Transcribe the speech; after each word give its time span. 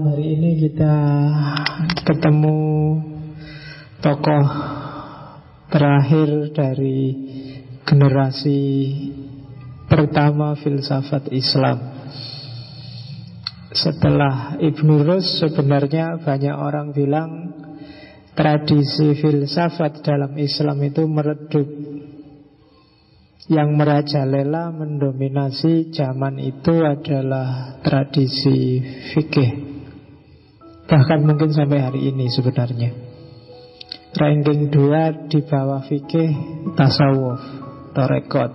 malam 0.00 0.16
hari 0.16 0.32
ini 0.32 0.50
kita 0.64 0.96
ketemu 2.08 2.56
tokoh 4.00 4.46
terakhir 5.68 6.56
dari 6.56 7.00
generasi 7.84 8.60
pertama 9.92 10.56
filsafat 10.56 11.28
Islam. 11.36 12.00
Setelah 13.76 14.56
Ibnu 14.56 15.04
Rus 15.04 15.44
sebenarnya 15.44 16.16
banyak 16.16 16.56
orang 16.56 16.96
bilang 16.96 17.30
tradisi 18.32 19.12
filsafat 19.20 20.00
dalam 20.00 20.32
Islam 20.40 20.80
itu 20.80 21.04
meredup 21.04 21.68
yang 23.52 23.76
merajalela 23.76 24.72
mendominasi 24.72 25.92
zaman 25.92 26.40
itu 26.40 26.88
adalah 26.88 27.76
tradisi 27.84 28.80
fikih 29.12 29.70
Bahkan 30.90 31.22
mungkin 31.22 31.54
sampai 31.54 31.78
hari 31.78 32.10
ini 32.10 32.26
sebenarnya. 32.26 32.90
Ranking 34.10 34.74
2 34.74 35.30
di 35.30 35.38
bawah 35.46 35.86
fikih 35.86 36.34
tasawuf 36.74 37.38
Torekot 37.94 38.50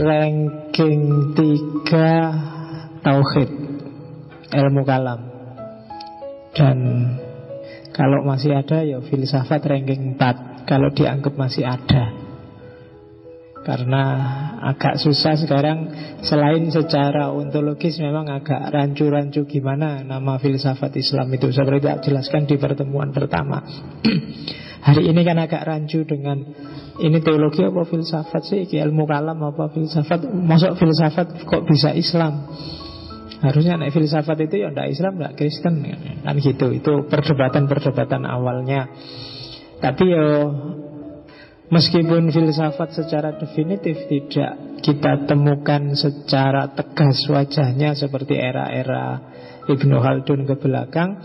Ranking 0.00 1.36
3 1.36 3.04
tauhid 3.04 3.50
Ilmu 4.56 4.82
kalam. 4.88 5.20
Dan 6.56 6.78
kalau 7.92 8.24
masih 8.24 8.56
ada 8.56 8.80
ya 8.80 9.04
filsafat 9.04 9.60
ranking 9.68 10.16
4 10.16 10.64
Kalau 10.64 10.88
dianggap 10.88 11.36
masih 11.36 11.68
ada 11.68 12.25
karena 13.66 14.02
agak 14.62 15.02
susah 15.02 15.34
sekarang. 15.34 15.90
Selain 16.22 16.62
secara 16.70 17.34
ontologis 17.34 17.98
Memang 17.98 18.30
agak 18.30 18.70
rancu-rancu 18.70 19.46
gimana 19.46 20.06
Nama 20.06 20.38
filsafat 20.38 20.94
Islam 20.94 21.26
itu. 21.34 21.50
Seperti 21.50 21.82
tidak 21.82 21.98
jelaskan 22.06 22.46
di 22.46 22.56
pertemuan 22.62 23.10
pertama. 23.10 23.66
Hari 24.86 25.02
ini 25.10 25.26
kan 25.26 25.42
agak 25.42 25.66
rancu 25.66 26.06
dengan 26.06 26.46
Ini 26.96 27.18
teologi 27.26 27.66
apa 27.66 27.82
filsafat 27.82 28.42
sih? 28.46 28.62
Ilmu 28.70 29.02
kalam 29.02 29.42
apa 29.42 29.74
filsafat? 29.74 30.30
Masuk 30.30 30.78
filsafat 30.78 31.42
kok 31.42 31.66
bisa 31.66 31.90
Islam? 31.90 32.46
Harusnya 33.36 33.76
naik 33.76 33.92
filsafat 33.92 34.48
itu 34.48 34.64
ya 34.64 34.72
tidak 34.72 34.88
Islam, 34.94 35.12
tidak 35.20 35.34
Kristen. 35.36 35.74
Kan 36.24 36.36
gitu, 36.40 36.72
itu 36.72 36.92
perdebatan-perdebatan 37.04 38.24
awalnya. 38.24 38.88
Tapi 39.76 40.04
ya 40.08 40.24
Meskipun 41.66 42.30
filsafat 42.30 42.94
secara 42.94 43.34
definitif 43.34 44.06
tidak 44.06 44.78
kita 44.86 45.26
temukan 45.26 45.98
secara 45.98 46.70
tegas 46.70 47.26
wajahnya 47.26 47.98
seperti 47.98 48.38
era-era 48.38 49.18
Ibnu 49.66 49.98
Khaldun 49.98 50.46
ke 50.46 50.54
belakang 50.62 51.18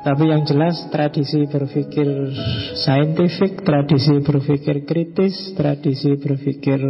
Tapi 0.00 0.32
yang 0.32 0.48
jelas 0.48 0.88
tradisi 0.88 1.44
berpikir 1.44 2.08
saintifik, 2.72 3.60
tradisi 3.68 4.16
berpikir 4.24 4.88
kritis, 4.88 5.52
tradisi 5.52 6.16
berpikir 6.16 6.80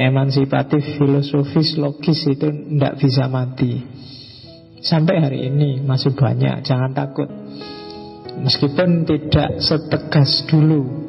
emansipatif, 0.00 0.96
filosofis, 0.96 1.76
logis 1.76 2.24
itu 2.24 2.48
tidak 2.48 2.96
bisa 2.96 3.28
mati. 3.28 3.84
Sampai 4.80 5.20
hari 5.20 5.52
ini 5.52 5.84
masih 5.84 6.16
banyak, 6.16 6.64
jangan 6.64 6.96
takut. 6.96 7.28
Meskipun 8.40 9.04
tidak 9.04 9.60
setegas 9.60 10.48
dulu 10.48 11.05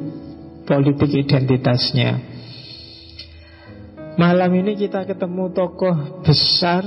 politik 0.68 1.08
identitasnya. 1.08 2.36
Malam 4.20 4.50
ini 4.60 4.76
kita 4.76 5.08
ketemu 5.08 5.54
tokoh 5.56 6.20
besar 6.26 6.84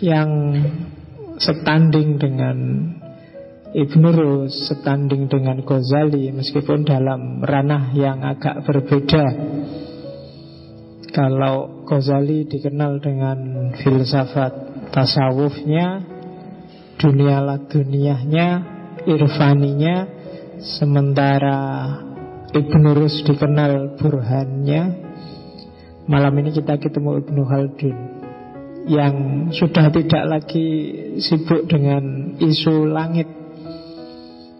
yang 0.00 0.56
setanding 1.36 2.16
dengan 2.16 2.56
Ibn 3.70 4.02
Rus, 4.10 4.70
setanding 4.70 5.30
dengan 5.30 5.62
Ghazali, 5.62 6.32
meskipun 6.34 6.88
dalam 6.88 7.44
ranah 7.44 7.94
yang 7.94 8.22
agak 8.24 8.66
berbeda. 8.66 9.26
Kalau 11.10 11.86
Ghazali 11.86 12.46
dikenal 12.46 13.02
dengan 13.02 13.70
filsafat 13.78 14.54
tasawufnya, 14.94 16.02
dunia 16.98 17.42
laduniahnya, 17.42 18.48
irfaninya, 19.06 19.96
sementara 20.62 21.58
Ibnu 22.50 22.98
Rus 22.98 23.22
dikenal 23.22 23.94
burhannya. 23.94 24.82
Malam 26.10 26.34
ini 26.42 26.50
kita 26.50 26.82
ketemu 26.82 27.22
Ibnu 27.22 27.42
Khaldun 27.46 27.96
Yang 28.90 29.14
sudah 29.54 29.86
tidak 29.94 30.24
lagi 30.26 30.66
sibuk 31.22 31.70
dengan 31.70 32.34
isu 32.42 32.90
langit 32.90 33.30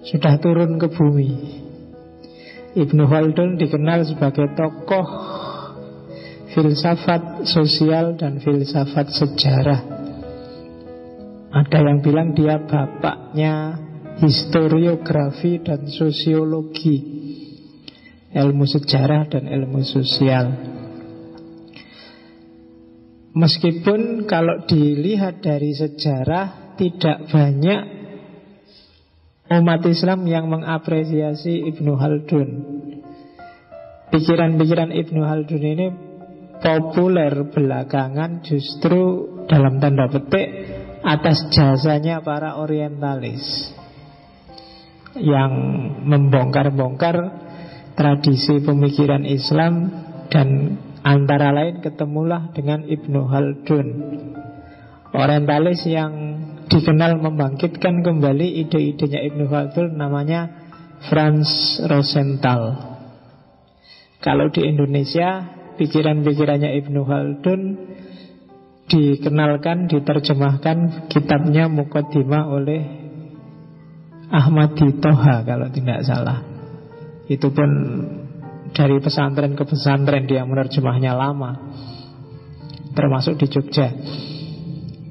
Sudah 0.07 0.39
turun 0.39 0.79
ke 0.79 0.87
bumi. 0.87 1.31
Ibnu 2.79 3.03
Khaldun 3.11 3.59
dikenal 3.59 4.07
sebagai 4.07 4.55
tokoh 4.55 5.07
filsafat 6.55 7.43
sosial 7.51 8.15
dan 8.15 8.39
filsafat 8.39 9.11
sejarah. 9.11 9.81
Ada 11.51 11.79
yang 11.83 11.99
bilang 11.99 12.31
dia 12.39 12.63
bapaknya 12.63 13.75
historiografi 14.23 15.59
dan 15.67 15.91
sosiologi 15.91 17.20
ilmu 18.31 18.65
sejarah 18.67 19.27
dan 19.27 19.51
ilmu 19.51 19.83
sosial. 19.83 20.47
Meskipun 23.31 24.27
kalau 24.27 24.67
dilihat 24.67 25.43
dari 25.43 25.71
sejarah 25.71 26.75
tidak 26.75 27.31
banyak 27.31 27.81
umat 29.51 29.83
Islam 29.87 30.27
yang 30.27 30.51
mengapresiasi 30.51 31.67
Ibnu 31.75 31.93
Haldun. 31.99 32.49
Pikiran-pikiran 34.11 34.91
Ibnu 34.91 35.23
Haldun 35.23 35.63
ini 35.63 35.87
populer 36.59 37.31
belakangan 37.51 38.43
justru 38.43 39.27
dalam 39.47 39.79
tanda 39.79 40.11
petik 40.11 40.49
atas 41.03 41.51
jasanya 41.55 42.21
para 42.21 42.59
orientalis 42.59 43.43
yang 45.19 45.51
membongkar-bongkar 46.07 47.50
tradisi 47.95 48.63
pemikiran 48.63 49.27
Islam 49.27 49.91
dan 50.31 50.79
antara 51.03 51.51
lain 51.51 51.81
ketemulah 51.81 52.53
dengan 52.53 52.85
Ibnu 52.85 53.21
Haldun 53.27 53.89
orientalis 55.11 55.83
yang 55.89 56.13
dikenal 56.71 57.19
membangkitkan 57.19 58.07
kembali 58.07 58.63
ide-idenya 58.67 59.27
Ibnu 59.27 59.51
Haldun 59.51 59.99
namanya 59.99 60.51
Franz 61.11 61.81
Rosenthal. 61.89 62.79
Kalau 64.21 64.53
di 64.53 64.69
Indonesia 64.69 65.49
pikiran-pikirannya 65.81 66.77
Ibnu 66.85 67.01
Haldun 67.09 67.61
dikenalkan, 68.87 69.89
diterjemahkan 69.89 71.09
kitabnya 71.09 71.67
Mukaddimah 71.73 72.45
oleh 72.53 72.83
Ahmadi 74.31 75.01
Toha 75.03 75.43
kalau 75.43 75.73
tidak 75.75 76.07
salah 76.07 76.50
itu 77.31 77.47
pun 77.55 77.71
dari 78.75 78.99
pesantren 78.99 79.55
ke 79.55 79.63
pesantren 79.63 80.27
dia 80.27 80.43
menerjemahnya 80.43 81.15
lama 81.15 81.71
Termasuk 82.91 83.39
di 83.39 83.47
Jogja. 83.47 83.87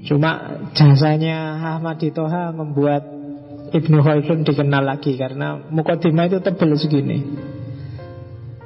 Cuma 0.04 0.60
jasanya 0.76 1.56
Ahmad 1.76 2.04
Toha 2.12 2.52
membuat 2.52 3.08
Ibnu 3.72 4.04
Khaldun 4.04 4.44
dikenal 4.44 4.84
lagi 4.84 5.16
Karena 5.16 5.64
Mukodimah 5.72 6.28
itu 6.28 6.44
tebel 6.44 6.76
segini. 6.76 7.24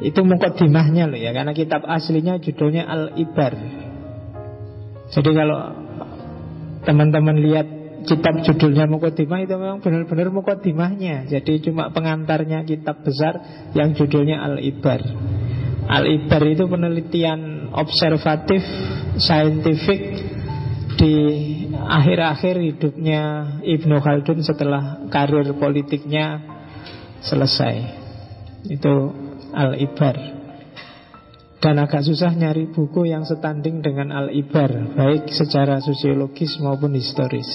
Itu 0.02 0.26
Mukodimahnya 0.26 1.06
loh 1.06 1.20
ya 1.20 1.30
Karena 1.30 1.54
kitab 1.54 1.86
aslinya 1.86 2.42
judulnya 2.42 2.90
Al-Ibar. 2.90 3.54
Jadi 5.14 5.30
kalau 5.30 5.60
teman-teman 6.90 7.38
lihat 7.38 7.68
kitab 8.04 8.44
judulnya 8.44 8.86
Mukodimah 8.86 9.40
itu 9.44 9.56
memang 9.56 9.80
benar-benar 9.80 10.30
Mukodimahnya 10.30 11.28
Jadi 11.28 11.64
cuma 11.64 11.90
pengantarnya 11.90 12.68
kitab 12.68 13.02
besar 13.02 13.68
yang 13.74 13.96
judulnya 13.96 14.44
Al-Ibar. 14.44 15.02
Al-Ibar 15.88 16.42
itu 16.48 16.64
penelitian 16.68 17.72
observatif, 17.74 18.62
saintifik 19.20 20.02
Di 21.00 21.16
akhir-akhir 21.74 22.56
hidupnya 22.62 23.22
Ibnu 23.66 23.98
Khaldun 23.98 24.46
setelah 24.46 25.04
karir 25.10 25.52
politiknya 25.58 26.40
selesai. 27.26 27.76
Itu 28.70 29.12
Al-Ibar 29.52 30.43
dan 31.64 31.80
agak 31.80 32.04
susah 32.04 32.36
nyari 32.36 32.68
buku 32.68 33.08
yang 33.08 33.24
setanding 33.24 33.80
dengan 33.80 34.12
Al-Ibar 34.12 35.00
Baik 35.00 35.32
secara 35.32 35.80
sosiologis 35.80 36.60
maupun 36.60 36.92
historis. 36.92 37.48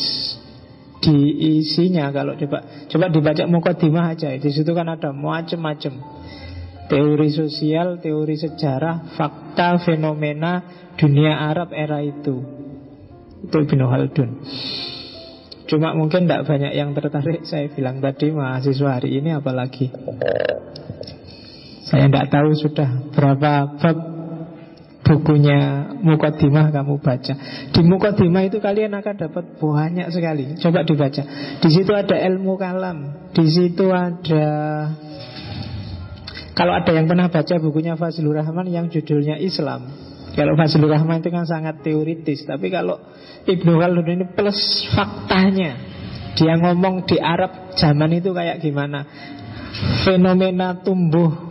Di 1.05 1.13
isinya 1.61 2.09
kalau 2.09 2.33
coba 2.41 2.89
Coba 2.89 3.13
dibaca 3.13 3.45
Mukodimah 3.45 4.17
aja. 4.17 4.33
Di 4.33 4.49
situ 4.49 4.73
kan 4.73 4.89
ada 4.89 5.13
macam-macam 5.13 6.01
Teori 6.89 7.29
sosial, 7.29 8.01
teori 8.01 8.41
sejarah 8.41 9.13
Fakta, 9.13 9.77
fenomena 9.85 10.65
dunia 10.97 11.45
Arab 11.45 11.77
era 11.77 12.01
itu. 12.01 12.41
Itu 13.45 13.57
Ibnu 13.61 13.85
Khaldun. 13.93 14.31
Cuma 15.69 15.93
mungkin 15.93 16.25
tidak 16.25 16.49
banyak 16.49 16.73
yang 16.73 16.97
tertarik 16.97 17.45
Saya 17.45 17.69
bilang 17.69 18.01
tadi 18.01 18.33
mahasiswa 18.33 18.89
hari 18.89 19.21
ini 19.21 19.37
apalagi 19.37 19.93
Saya 21.89 22.05
tidak 22.13 22.29
tahu 22.29 22.53
sudah 22.53 22.89
berapa 23.17 23.81
bab 23.81 23.97
bukunya 25.09 25.89
Mukodimah 26.05 26.69
kamu 26.69 27.01
baca. 27.01 27.35
Di 27.73 27.81
Mukodimah 27.81 28.45
itu 28.45 28.61
kalian 28.61 28.93
akan 28.93 29.15
dapat 29.17 29.45
banyak 29.57 30.13
sekali. 30.13 30.55
Coba 30.61 30.85
dibaca. 30.85 31.23
Di 31.59 31.69
situ 31.73 31.91
ada 31.97 32.13
ilmu 32.29 32.61
kalam. 32.61 33.33
Di 33.33 33.49
situ 33.49 33.89
ada 33.89 34.47
Kalau 36.53 36.75
ada 36.75 36.91
yang 36.91 37.07
pernah 37.07 37.31
baca 37.31 37.55
bukunya 37.63 37.95
Fazlur 37.95 38.35
Rahman 38.35 38.67
Yang 38.69 39.01
judulnya 39.01 39.41
Islam. 39.41 39.89
Kalau 40.37 40.55
Fazlur 40.61 40.93
Rahman 40.93 41.25
itu 41.25 41.31
kan 41.31 41.47
sangat 41.47 41.81
teoritis 41.87 42.45
Tapi 42.45 42.69
kalau 42.69 43.01
Ibnu 43.49 43.81
Khaldun 43.81 44.07
ini 44.13 44.25
plus 44.37 44.85
faktanya. 44.93 45.73
Dia 46.37 46.55
ngomong 46.61 47.09
di 47.09 47.17
Arab 47.17 47.75
zaman 47.75 48.13
itu 48.13 48.31
kayak 48.37 48.61
gimana? 48.61 49.09
Fenomena 50.05 50.79
tumbuh 50.85 51.48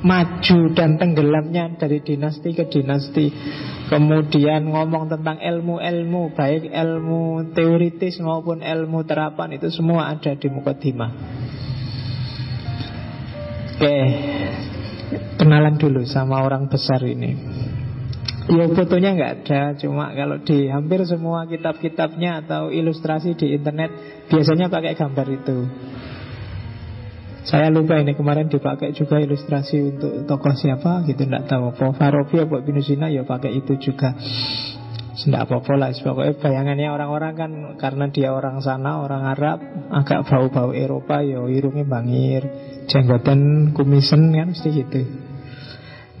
Maju 0.00 0.58
dan 0.72 0.96
tenggelamnya 0.96 1.76
dari 1.76 2.00
dinasti 2.00 2.56
ke 2.56 2.72
dinasti. 2.72 3.28
Kemudian 3.90 4.70
ngomong 4.70 5.10
tentang 5.10 5.42
ilmu-ilmu 5.42 6.30
Baik 6.38 6.70
ilmu 6.70 7.50
teoritis 7.58 8.22
maupun 8.22 8.62
ilmu 8.62 9.02
terapan 9.02 9.58
Itu 9.58 9.66
semua 9.74 10.14
ada 10.14 10.38
di 10.38 10.46
Mukaddimah. 10.46 11.10
Oke 13.76 13.98
Kenalan 15.10 15.74
dulu 15.80 16.06
sama 16.06 16.44
orang 16.46 16.70
besar 16.70 17.02
ini. 17.02 17.34
Ya 18.50 18.66
fotonya 18.66 19.14
nggak 19.14 19.32
ada, 19.42 19.60
cuma 19.78 20.10
kalau 20.10 20.42
di 20.42 20.66
hampir 20.66 21.02
semua 21.06 21.46
kitab-kitabnya 21.46 22.44
atau 22.44 22.70
ilustrasi 22.70 23.38
di 23.38 23.54
internet 23.54 23.90
biasanya 24.26 24.66
pakai 24.66 24.98
gambar 24.98 25.26
itu. 25.30 25.58
Saya 27.40 27.72
lupa 27.72 27.96
ini 27.96 28.12
kemarin 28.12 28.52
dipakai 28.52 28.92
juga 28.92 29.16
ilustrasi 29.16 29.96
untuk 29.96 30.28
tokoh 30.28 30.54
siapa 30.54 31.04
gitu 31.08 31.24
nggak 31.24 31.48
tahu 31.48 31.72
apa 31.72 31.96
Farabi 31.96 32.36
apa 32.44 32.54
Ibnu 32.60 32.80
Sina 32.84 33.08
ya 33.08 33.24
pakai 33.24 33.56
itu 33.56 33.80
juga. 33.80 34.16
Tidak 35.10 35.36
apa-apa 35.36 35.76
lah 35.76 35.92
Pokoknya 35.92 36.38
bayangannya 36.38 36.88
orang-orang 36.88 37.32
kan 37.36 37.50
Karena 37.76 38.08
dia 38.08 38.32
orang 38.32 38.62
sana, 38.64 39.04
orang 39.04 39.28
Arab 39.28 39.58
Agak 39.92 40.24
bau-bau 40.24 40.72
Eropa 40.72 41.20
Ya 41.20 41.44
hidungnya 41.44 41.84
bangir 41.84 42.46
Jenggotan 42.88 43.74
kumisen 43.76 44.32
kan 44.32 44.48
mesti 44.48 44.70
gitu 44.70 45.02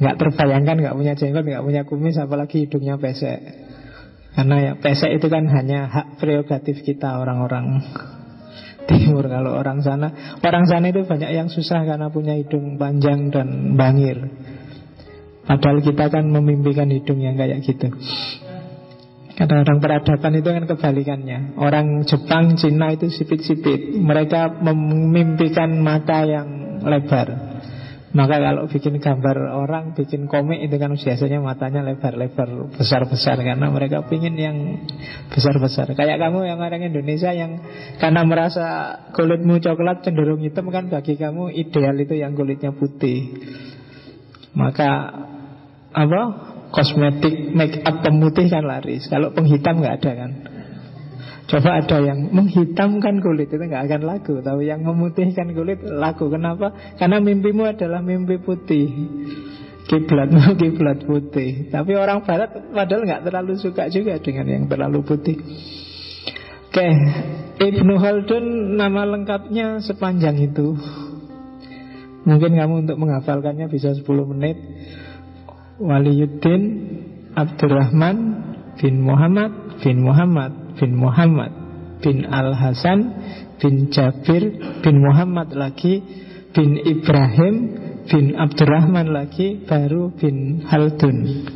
nggak 0.00 0.16
terbayangkan 0.16 0.76
nggak 0.80 0.96
punya 0.96 1.12
jenggot, 1.12 1.44
nggak 1.44 1.64
punya 1.64 1.82
kumis, 1.84 2.16
apalagi 2.16 2.64
hidungnya 2.64 2.96
pesek. 2.96 3.40
Karena 4.32 4.56
ya 4.56 4.72
pesek 4.80 5.20
itu 5.20 5.28
kan 5.28 5.44
hanya 5.52 5.92
hak 5.92 6.16
prerogatif 6.16 6.80
kita 6.80 7.20
orang-orang 7.20 7.84
timur. 8.90 9.30
Kalau 9.30 9.54
orang 9.54 9.78
sana, 9.86 10.36
orang 10.42 10.66
sana 10.66 10.90
itu 10.90 11.06
banyak 11.06 11.30
yang 11.30 11.46
susah 11.46 11.86
karena 11.86 12.10
punya 12.10 12.34
hidung 12.34 12.74
panjang 12.74 13.30
dan 13.30 13.78
bangir. 13.78 14.18
Padahal 15.46 15.78
kita 15.82 16.10
kan 16.10 16.26
memimpikan 16.26 16.90
hidung 16.90 17.22
yang 17.22 17.38
kayak 17.38 17.62
gitu. 17.62 17.90
Kadang-kadang 19.40 19.80
peradaban 19.80 20.36
itu 20.36 20.48
kan 20.52 20.64
kebalikannya 20.68 21.56
Orang 21.56 22.04
Jepang, 22.04 22.60
Cina 22.60 22.92
itu 22.92 23.08
sipit-sipit 23.08 23.96
Mereka 23.96 24.60
memimpikan 24.60 25.80
mata 25.80 26.28
yang 26.28 26.76
lebar 26.84 27.49
maka 28.10 28.42
kalau 28.42 28.66
bikin 28.66 28.98
gambar 28.98 29.54
orang, 29.54 29.94
bikin 29.94 30.26
komik 30.26 30.66
itu 30.66 30.76
kan 30.82 30.98
biasanya 30.98 31.38
matanya 31.38 31.86
lebar-lebar, 31.86 32.74
besar-besar 32.74 33.38
karena 33.38 33.70
mereka 33.70 34.02
pingin 34.10 34.34
yang 34.34 34.82
besar-besar. 35.30 35.94
Kayak 35.94 36.18
kamu 36.18 36.42
yang 36.42 36.58
orang 36.58 36.82
Indonesia 36.82 37.30
yang 37.30 37.62
karena 38.02 38.26
merasa 38.26 38.66
kulitmu 39.14 39.62
coklat 39.62 40.02
cenderung 40.02 40.42
hitam 40.42 40.66
kan 40.74 40.90
bagi 40.90 41.14
kamu 41.14 41.54
ideal 41.54 41.94
itu 42.02 42.18
yang 42.18 42.34
kulitnya 42.34 42.74
putih. 42.74 43.30
Maka 44.58 44.90
apa? 45.94 46.22
Kosmetik 46.70 47.54
make 47.54 47.82
up 47.82 48.02
pemutih 48.02 48.50
kan 48.50 48.66
laris. 48.66 49.06
Kalau 49.06 49.30
penghitam 49.30 49.82
nggak 49.82 50.02
ada 50.02 50.12
kan. 50.14 50.30
Coba 51.50 51.82
ada 51.82 51.98
yang 51.98 52.30
menghitamkan 52.30 53.18
kulit 53.18 53.50
itu 53.50 53.58
nggak 53.58 53.90
akan 53.90 54.02
laku, 54.06 54.38
tapi 54.38 54.70
yang 54.70 54.86
memutihkan 54.86 55.50
kulit 55.50 55.82
laku. 55.82 56.30
Kenapa? 56.30 56.70
Karena 56.94 57.18
mimpimu 57.18 57.66
adalah 57.66 57.98
mimpi 57.98 58.38
putih. 58.38 58.86
Kiblatmu 59.90 60.54
kiblat 60.62 61.02
putih. 61.02 61.66
Tapi 61.74 61.98
orang 61.98 62.22
Barat 62.22 62.54
padahal 62.70 63.02
nggak 63.02 63.22
terlalu 63.26 63.58
suka 63.58 63.90
juga 63.90 64.22
dengan 64.22 64.46
yang 64.46 64.64
terlalu 64.70 65.02
putih. 65.02 65.42
Oke, 66.70 66.86
Ibnu 67.58 67.98
Khaldun 67.98 68.78
nama 68.78 69.02
lengkapnya 69.02 69.82
sepanjang 69.82 70.38
itu. 70.38 70.78
Mungkin 72.30 72.54
kamu 72.54 72.86
untuk 72.86 72.94
menghafalkannya 72.94 73.66
bisa 73.66 73.90
10 73.90 74.06
menit. 74.06 74.54
Waliyuddin 75.82 76.62
Abdurrahman 77.34 78.16
bin 78.78 79.02
Muhammad 79.02 79.82
bin 79.82 80.04
Muhammad 80.04 80.59
bin 80.80 80.96
Muhammad 80.96 81.52
bin 82.00 82.24
Al-Hasan 82.24 82.98
bin 83.60 83.92
Jabir 83.92 84.56
bin 84.80 84.96
Muhammad 85.04 85.52
lagi 85.52 86.00
bin 86.56 86.80
Ibrahim 86.80 87.54
bin 88.08 88.34
Abdurrahman 88.34 89.12
lagi 89.12 89.60
baru 89.68 90.10
bin 90.16 90.64
Haldun 90.64 91.46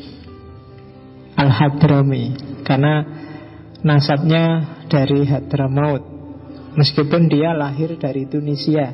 Al-Hadrami. 1.35 2.25
Karena 2.63 3.03
nasabnya 3.83 4.45
dari 4.87 5.27
Hadramaut. 5.27 6.03
Meskipun 6.75 7.31
dia 7.31 7.55
lahir 7.55 7.95
dari 7.99 8.27
Tunisia. 8.27 8.91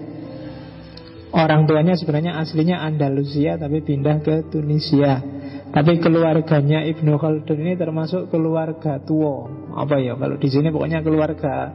Orang 1.30 1.64
tuanya 1.70 1.94
sebenarnya 1.94 2.42
aslinya 2.42 2.82
Andalusia 2.82 3.54
tapi 3.54 3.86
pindah 3.86 4.18
ke 4.18 4.50
Tunisia 4.50 5.22
tapi 5.70 6.02
keluarganya 6.02 6.82
Ibnu 6.82 7.14
Khaldun 7.14 7.58
ini 7.62 7.78
termasuk 7.78 8.26
keluarga 8.26 8.98
tua. 8.98 9.46
Apa 9.78 10.02
ya? 10.02 10.18
Kalau 10.18 10.34
di 10.34 10.48
sini 10.50 10.74
pokoknya 10.74 10.98
keluarga 11.06 11.70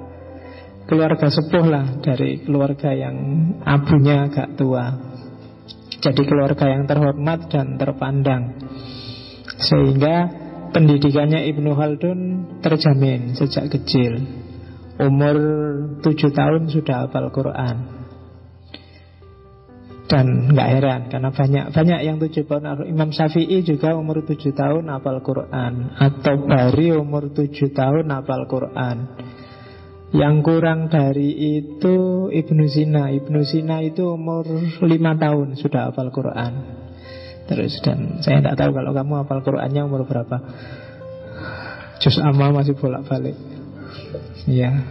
keluarga 0.83 1.27
sepuh 1.31 1.65
lah 1.65 1.86
dari 2.03 2.44
keluarga 2.44 2.92
yang 2.92 3.15
abunya 3.63 4.27
agak 4.27 4.59
tua. 4.59 4.92
Jadi 6.03 6.21
keluarga 6.27 6.68
yang 6.68 6.83
terhormat 6.83 7.47
dan 7.47 7.80
terpandang. 7.80 8.59
Sehingga 9.64 10.28
pendidikannya 10.75 11.47
Ibnu 11.56 11.71
Khaldun 11.71 12.19
terjamin 12.59 13.31
sejak 13.40 13.71
kecil. 13.71 14.19
Umur 14.99 15.37
tujuh 16.04 16.35
tahun 16.35 16.68
sudah 16.68 17.07
hafal 17.07 17.31
Quran. 17.31 17.94
Dan 20.06 20.54
nggak 20.54 20.69
heran 20.69 21.02
karena 21.09 21.33
banyak 21.33 21.66
banyak 21.74 22.00
yang 22.06 22.21
tujuh 22.21 22.45
tahun. 22.45 22.85
Imam 22.85 23.09
Syafi'i 23.09 23.66
juga 23.66 23.97
umur 23.97 24.21
tujuh 24.21 24.54
tahun 24.54 24.85
hafal 24.94 25.26
Quran. 25.26 25.97
Atau 25.97 26.45
Bari 26.45 26.94
umur 26.94 27.33
tujuh 27.33 27.74
tahun 27.74 28.14
hafal 28.14 28.45
Quran. 28.45 28.97
Yang 30.14 30.35
kurang 30.45 30.94
dari 30.94 31.57
itu 31.57 32.30
Ibnu 32.30 32.64
Sina 32.69 33.09
Ibnu 33.18 33.42
Sina 33.44 33.81
itu 33.81 34.14
umur 34.14 34.45
lima 34.85 35.18
tahun 35.18 35.57
sudah 35.57 35.90
hafal 35.90 36.14
Quran. 36.14 36.54
Terus 37.45 37.78
dan 37.81 38.21
saya 38.21 38.42
tidak 38.42 38.62
tahu 38.62 38.78
kalau 38.78 38.92
kamu 38.94 39.14
hafal 39.26 39.42
Qurannya 39.42 39.81
umur 39.85 40.06
berapa. 40.06 40.38
Jus 41.97 42.18
Amma 42.21 42.54
masih 42.54 42.78
bolak-balik. 42.78 43.38
Ya 44.45 44.85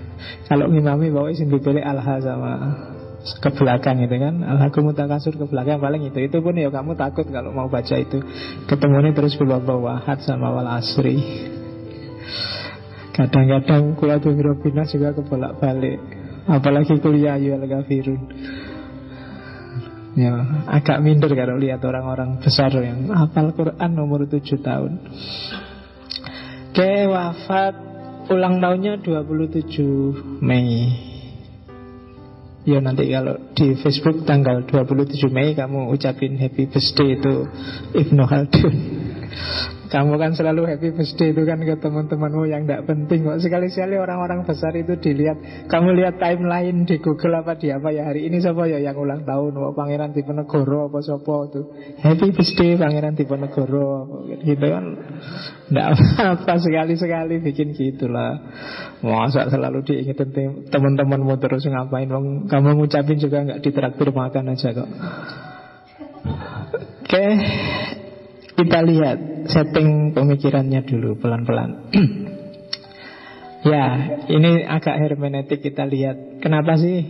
Kalau 0.51 0.67
ngimami 0.67 1.15
bawa 1.15 1.31
isin 1.31 1.51
dipilih 1.51 1.83
Alha 1.83 2.19
sama 2.19 2.53
ke 3.25 3.51
belakang 3.57 4.05
itu 4.05 4.17
kan. 4.21 4.45
Alhaku 4.45 4.85
mutakasur 4.85 5.35
ke 5.35 5.45
belakang 5.49 5.81
paling 5.81 6.05
itu. 6.05 6.19
Itu 6.21 6.45
pun 6.45 6.57
ya 6.57 6.69
kamu 6.69 6.97
takut 6.97 7.25
kalau 7.29 7.51
mau 7.51 7.69
baca 7.73 7.97
itu. 7.97 8.21
Ketemunya 8.69 9.17
terus 9.17 9.37
bawah 9.41 10.05
hat 10.05 10.21
sama 10.25 10.53
wal 10.53 10.69
asri. 10.69 11.21
Kadang-kadang 13.15 13.95
kuliah 13.95 14.19
Robina 14.19 14.83
juga 14.91 15.15
kebolak 15.15 15.63
balik 15.63 16.03
Apalagi 16.51 16.99
kuliah 16.99 17.39
Ayuhal 17.39 17.63
Gafirun 17.71 18.21
Ya, 20.15 20.31
agak 20.71 21.03
minder 21.03 21.27
kalau 21.35 21.59
lihat 21.59 21.83
orang-orang 21.83 22.39
besar 22.39 22.71
yang 22.79 23.11
hafal 23.11 23.51
Quran 23.51 23.91
nomor 23.99 24.23
7 24.31 24.63
tahun. 24.63 25.03
Oke, 26.71 27.11
wafat 27.11 27.75
ulang 28.31 28.63
tahunnya 28.63 29.03
27 29.03 30.39
Mei 30.39 31.14
Ya 32.65 32.81
nanti 32.81 33.13
kalau 33.13 33.37
di 33.53 33.77
Facebook 33.77 34.25
tanggal 34.25 34.65
27 34.65 35.21
Mei 35.29 35.53
kamu 35.53 35.93
ucapin 35.93 36.41
happy 36.41 36.65
birthday 36.73 37.21
itu 37.21 37.35
Ibnu 37.93 38.25
Khaldun 38.25 39.04
Kamu 39.85 40.19
kan 40.19 40.35
selalu 40.35 40.75
happy 40.75 40.91
birthday 40.91 41.31
itu 41.31 41.43
kan 41.47 41.63
ke 41.63 41.79
teman-temanmu 41.79 42.51
yang 42.51 42.67
tidak 42.67 42.89
penting 42.91 43.23
kok. 43.23 43.39
Sekali-sekali 43.39 43.95
orang-orang 43.95 44.43
besar 44.43 44.75
itu 44.75 44.99
dilihat. 44.99 45.69
Kamu 45.71 45.95
lihat 45.95 46.19
timeline 46.19 46.83
di 46.83 46.99
Google 46.99 47.39
apa 47.39 47.55
di 47.55 47.71
apa 47.71 47.95
ya 47.95 48.11
hari 48.11 48.27
ini 48.27 48.43
siapa 48.43 48.67
ya 48.67 48.83
yang 48.83 48.99
ulang 48.99 49.23
tahun? 49.23 49.55
Wah, 49.55 49.71
Pangeran 49.71 50.11
Diponegoro 50.11 50.91
apa 50.91 50.99
siapa 50.99 51.35
itu? 51.47 51.61
Happy 52.03 52.27
birthday 52.35 52.75
Pangeran 52.75 53.15
Diponegoro 53.15 53.89
gitu 54.43 54.67
kan. 54.67 54.85
Tidak 55.71 55.89
apa 56.19 56.55
sekali-sekali 56.59 57.35
bikin 57.39 57.77
gitulah. 57.79 58.41
Masa 59.05 59.47
selalu 59.47 59.85
diingetin 59.87 60.73
teman-temanmu 60.75 61.39
terus 61.39 61.71
ngapain? 61.71 62.11
Kamu 62.51 62.69
ngucapin 62.83 63.21
juga 63.23 63.47
nggak 63.47 63.63
ditraktir 63.63 64.11
makan 64.11 64.59
aja 64.59 64.75
kok. 64.75 64.91
Oke, 67.05 67.21
okay. 67.21 67.33
Kita 68.55 68.79
lihat 68.87 69.19
setting 69.51 70.15
pemikirannya 70.15 70.87
dulu 70.87 71.19
pelan-pelan. 71.19 71.91
ya, 73.71 73.87
ini 74.31 74.63
agak 74.63 74.95
hermeneutik 74.95 75.61
kita 75.63 75.83
lihat. 75.83 76.39
Kenapa 76.39 76.79
sih? 76.79 77.03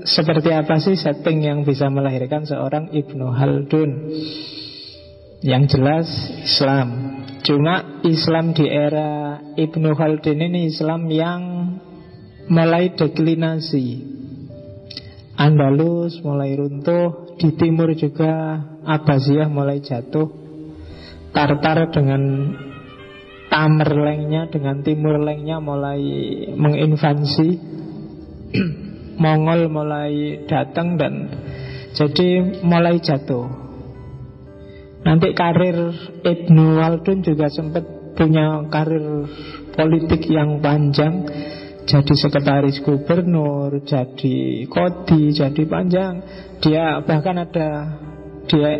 Seperti 0.00 0.48
apa 0.52 0.80
sih 0.80 0.96
setting 0.96 1.44
yang 1.44 1.64
bisa 1.64 1.88
melahirkan 1.92 2.44
seorang 2.44 2.92
Ibnu 2.92 3.26
Haldun? 3.32 3.90
Yang 5.40 5.76
jelas 5.76 6.08
Islam. 6.44 6.88
Cuma 7.40 8.04
Islam 8.04 8.52
di 8.52 8.68
era 8.68 9.40
Ibnu 9.56 9.96
Haldun 9.96 10.40
ini 10.40 10.68
Islam 10.68 11.08
yang 11.08 11.42
mulai 12.52 12.92
deklinasi. 12.92 14.12
Andalus 15.40 16.20
mulai 16.20 16.52
runtuh, 16.52 17.36
di 17.40 17.56
timur 17.56 17.96
juga 17.96 18.60
Abbasiyah 18.84 19.48
mulai 19.48 19.80
jatuh 19.80 20.49
Tartar 21.30 21.94
dengan 21.94 22.22
Tamerlengnya 23.50 24.46
dengan 24.46 24.78
Timur 24.86 25.18
Lengnya 25.18 25.58
mulai 25.58 25.98
menginvasi 26.54 27.58
Mongol 29.22 29.66
mulai 29.66 30.46
datang 30.46 30.94
dan 30.94 31.28
jadi 31.92 32.62
mulai 32.62 33.02
jatuh. 33.02 33.50
Nanti 35.02 35.34
karir 35.34 35.92
Ibnu 36.22 36.78
Waldun 36.78 37.26
juga 37.26 37.50
sempat 37.50 37.82
punya 38.14 38.62
karir 38.70 39.26
politik 39.74 40.30
yang 40.30 40.62
panjang. 40.62 41.26
Jadi 41.90 42.14
sekretaris 42.14 42.78
gubernur, 42.86 43.82
jadi 43.82 44.68
kodi, 44.70 45.34
jadi 45.34 45.62
panjang. 45.66 46.22
Dia 46.62 47.02
bahkan 47.02 47.34
ada 47.42 47.98
dia 48.50 48.70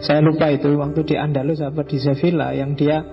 saya 0.00 0.24
lupa 0.24 0.48
itu 0.48 0.72
waktu 0.80 1.04
di 1.04 1.14
Andalus 1.20 1.60
apa 1.60 1.84
di 1.84 2.00
Sevilla 2.00 2.56
yang 2.56 2.72
dia 2.72 3.04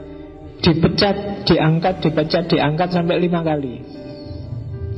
dipecat, 0.64 1.46
diangkat, 1.46 2.02
dipecat, 2.02 2.44
diangkat 2.50 2.90
sampai 2.90 3.20
lima 3.22 3.46
kali. 3.46 3.84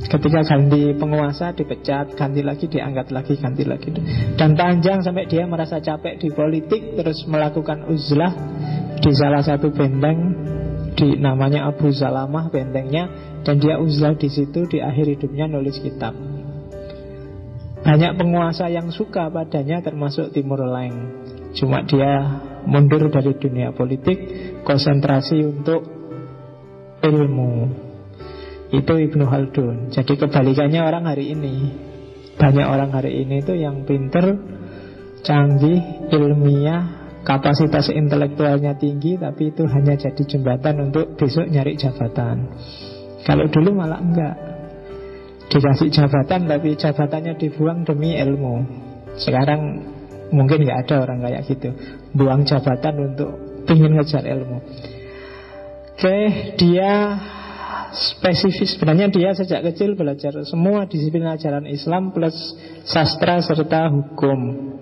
Ketika 0.00 0.40
ganti 0.42 0.96
penguasa 0.96 1.52
dipecat, 1.52 2.16
ganti 2.16 2.40
lagi, 2.40 2.66
diangkat 2.66 3.12
lagi, 3.12 3.36
ganti 3.36 3.68
lagi. 3.68 3.92
Dan 4.34 4.56
panjang 4.56 5.04
sampai 5.04 5.28
dia 5.28 5.44
merasa 5.44 5.76
capek 5.78 6.16
di 6.16 6.32
politik, 6.32 6.96
terus 6.96 7.28
melakukan 7.28 7.84
uzlah 7.84 8.32
di 8.96 9.12
salah 9.12 9.44
satu 9.44 9.68
benteng 9.68 10.48
di 10.96 11.20
namanya 11.20 11.68
Abu 11.68 11.92
Salamah 11.92 12.48
bentengnya 12.48 13.08
dan 13.44 13.60
dia 13.60 13.80
uzlah 13.80 14.16
di 14.16 14.28
situ 14.28 14.66
di 14.68 14.80
akhir 14.80 15.16
hidupnya 15.16 15.48
nulis 15.48 15.78
kitab. 15.80 16.12
Banyak 17.80 18.12
penguasa 18.20 18.68
yang 18.68 18.92
suka 18.92 19.32
padanya 19.32 19.80
termasuk 19.80 20.36
Timur 20.36 20.60
Leng. 20.68 20.96
Cuma 21.56 21.82
dia 21.82 22.44
mundur 22.68 23.08
dari 23.08 23.34
dunia 23.40 23.72
politik, 23.72 24.20
konsentrasi 24.62 25.40
untuk 25.42 25.82
ilmu. 27.00 27.52
Itu 28.70 28.94
Ibnu 28.94 29.24
Haldun. 29.26 29.90
Jadi 29.90 30.14
kebalikannya 30.14 30.80
orang 30.84 31.04
hari 31.08 31.34
ini. 31.34 31.54
Banyak 32.38 32.66
orang 32.68 32.92
hari 32.94 33.24
ini 33.26 33.42
itu 33.42 33.52
yang 33.56 33.82
pinter, 33.82 34.38
canggih, 35.26 36.08
ilmiah, 36.12 37.00
kapasitas 37.26 37.90
intelektualnya 37.92 38.78
tinggi, 38.78 39.18
tapi 39.18 39.50
itu 39.52 39.66
hanya 39.66 39.98
jadi 39.98 40.22
jembatan 40.24 40.92
untuk 40.92 41.18
besok 41.18 41.50
nyari 41.50 41.76
jabatan. 41.76 42.48
Kalau 43.26 43.44
dulu 43.52 43.76
malah 43.76 44.00
enggak 44.00 44.49
Dikasih 45.50 45.90
jabatan 45.90 46.46
tapi 46.46 46.78
jabatannya 46.78 47.34
dibuang 47.34 47.82
demi 47.82 48.14
ilmu 48.14 48.54
Sekarang 49.18 49.82
mungkin 50.30 50.62
enggak 50.62 50.86
ada 50.86 50.94
orang 51.02 51.26
kayak 51.26 51.42
gitu 51.50 51.74
Buang 52.14 52.46
jabatan 52.46 52.94
untuk 53.12 53.30
ingin 53.66 53.98
ngejar 53.98 54.22
ilmu 54.22 54.58
Oke, 56.00 56.56
dia 56.56 57.20
spesifik 57.92 58.72
sebenarnya 58.72 59.12
dia 59.12 59.36
sejak 59.36 59.60
kecil 59.68 59.98
belajar 59.98 60.32
semua 60.48 60.88
disiplin 60.88 61.28
ajaran 61.28 61.68
Islam 61.68 62.16
plus 62.16 62.56
sastra 62.88 63.44
serta 63.44 63.92
hukum. 63.92 64.72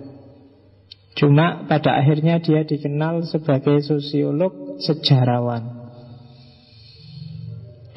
Cuma 1.19 1.67
pada 1.67 1.99
akhirnya 1.99 2.39
dia 2.39 2.63
dikenal 2.63 3.27
sebagai 3.27 3.83
sosiolog 3.83 4.79
sejarawan. 4.79 5.91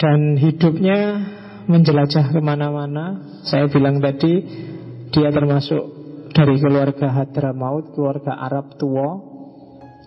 Dan 0.03 0.35
hidupnya 0.35 1.23
menjelajah 1.67 2.33
ke 2.35 2.41
mana-mana. 2.43 3.39
Saya 3.47 3.67
bilang 3.71 3.99
tadi 4.03 4.43
Dia 5.13 5.29
termasuk 5.29 5.83
dari 6.33 6.57
keluarga 6.57 7.13
Hadramaut 7.13 7.93
Keluarga 7.93 8.39
Arab 8.41 8.79
tua. 8.81 9.31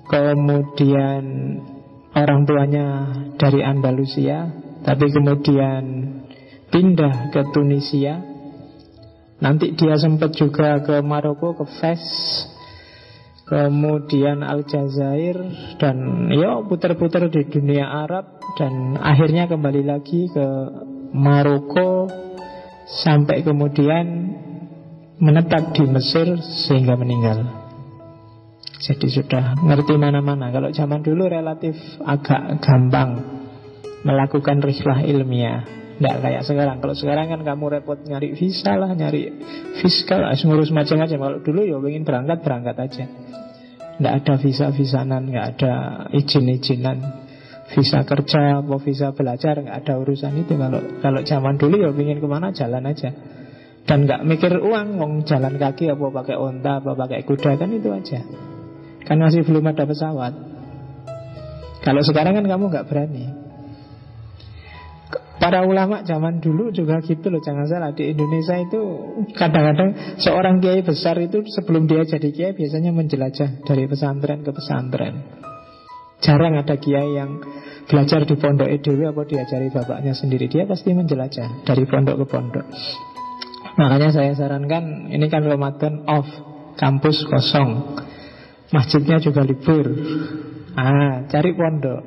Kemudian 0.06 1.24
orang 2.14 2.42
tuanya 2.46 2.88
dari 3.38 3.66
Andalusia 3.66 4.50
Tapi 4.86 5.06
kemudian 5.10 5.84
pindah 6.70 7.30
ke 7.34 7.42
Tunisia. 7.54 8.22
Nanti 9.42 9.76
dia 9.76 10.00
sempat 10.00 10.34
juga 10.34 10.80
ke 10.82 11.04
Maroko, 11.04 11.54
ke 11.60 11.66
Fes 11.78 12.04
kemudian 13.46 14.42
Aljazair 14.42 15.38
dan 15.78 16.28
ya 16.34 16.66
putar-putar 16.66 17.30
di 17.30 17.46
dunia 17.46 17.86
Arab 17.86 18.42
dan 18.58 18.98
akhirnya 18.98 19.46
kembali 19.46 19.86
lagi 19.86 20.26
ke 20.34 20.48
Maroko 21.16 22.12
sampai 22.86 23.40
kemudian 23.40 24.36
menetap 25.16 25.72
di 25.72 25.88
Mesir 25.88 26.36
sehingga 26.68 27.00
meninggal. 27.00 27.48
Jadi 28.84 29.08
sudah 29.08 29.56
ngerti 29.64 29.96
mana-mana. 29.96 30.52
Kalau 30.52 30.70
zaman 30.76 31.00
dulu 31.00 31.32
relatif 31.32 31.80
agak 32.04 32.60
gampang 32.60 33.24
melakukan 34.04 34.60
rislah 34.60 35.02
ilmiah. 35.02 35.64
Tidak 35.96 36.16
kayak 36.20 36.44
sekarang. 36.44 36.84
Kalau 36.84 36.92
sekarang 36.92 37.32
kan 37.32 37.42
kamu 37.48 37.80
repot 37.80 37.96
nyari 38.04 38.36
visa 38.36 38.76
lah, 38.76 38.92
nyari 38.92 39.32
fiskal, 39.80 40.28
ngurus 40.28 40.76
macam-macam. 40.76 41.18
Kalau 41.18 41.40
dulu 41.40 41.64
ya 41.64 41.80
ingin 41.80 42.04
berangkat 42.04 42.44
berangkat 42.44 42.76
aja. 42.76 43.06
Tidak 43.96 44.14
ada 44.14 44.34
visa-visanan, 44.36 45.32
nggak 45.32 45.46
ada 45.56 45.74
izin-izinan 46.12 47.25
visa 47.76 48.08
kerja 48.08 48.64
mau 48.64 48.80
visa 48.80 49.12
belajar 49.12 49.60
nggak 49.60 49.84
ada 49.84 49.94
urusan 50.00 50.32
itu. 50.40 50.56
Kalau 50.56 50.80
kalau 51.04 51.22
zaman 51.28 51.60
dulu 51.60 51.76
ya 51.84 51.92
ingin 51.92 52.24
ke 52.24 52.28
mana 52.32 52.56
jalan 52.56 52.88
aja. 52.88 53.12
Dan 53.86 54.08
nggak 54.08 54.24
mikir 54.26 54.56
uang 54.64 54.98
mau 54.98 55.12
jalan 55.28 55.60
kaki 55.60 55.92
apa 55.92 56.06
pakai 56.24 56.36
onta 56.40 56.80
apa 56.80 56.96
pakai 56.96 57.28
kuda 57.28 57.60
kan 57.60 57.70
itu 57.76 57.92
aja. 57.92 58.24
Kan 59.04 59.20
masih 59.20 59.44
belum 59.44 59.68
ada 59.70 59.84
pesawat. 59.84 60.34
Kalau 61.84 62.02
sekarang 62.02 62.40
kan 62.40 62.46
kamu 62.48 62.64
nggak 62.72 62.88
berani. 62.88 63.46
Para 65.36 65.62
ulama 65.68 66.02
zaman 66.02 66.40
dulu 66.42 66.72
juga 66.72 67.04
gitu 67.04 67.28
loh 67.30 67.44
Jangan 67.44 67.68
salah. 67.70 67.92
Di 67.94 68.08
Indonesia 68.16 68.56
itu 68.56 68.82
Kadang-kadang 69.36 70.18
seorang 70.18 70.64
kiai 70.64 70.80
besar 70.82 71.20
itu 71.22 71.44
Sebelum 71.46 71.86
dia 71.86 72.08
jadi 72.08 72.32
kiai 72.32 72.54
biasanya 72.56 72.96
menjelajah 72.96 73.62
Dari 73.62 73.84
pesantren 73.86 74.42
ke 74.42 74.56
pesantren 74.56 75.46
Jarang 76.24 76.56
ada 76.60 76.76
kiai 76.80 77.16
yang 77.16 77.42
Belajar 77.86 78.26
di 78.26 78.36
pondok 78.40 78.66
EDW 78.66 79.14
Apa 79.14 79.24
diajari 79.30 79.70
bapaknya 79.70 80.18
sendiri. 80.18 80.50
Dia 80.50 80.66
pasti 80.66 80.92
menjelajah 80.96 81.66
dari 81.68 81.86
pondok 81.86 82.24
ke 82.24 82.26
pondok. 82.26 82.66
Makanya 83.78 84.10
saya 84.10 84.32
sarankan 84.34 85.12
Ini 85.14 85.26
kan 85.30 85.46
Ramadan 85.46 86.08
off 86.10 86.28
Kampus 86.76 87.24
kosong. 87.30 87.96
Masjidnya 88.76 89.24
juga 89.24 89.46
libur. 89.48 89.88
Ah, 90.76 91.24
cari 91.32 91.56
pondok. 91.56 92.04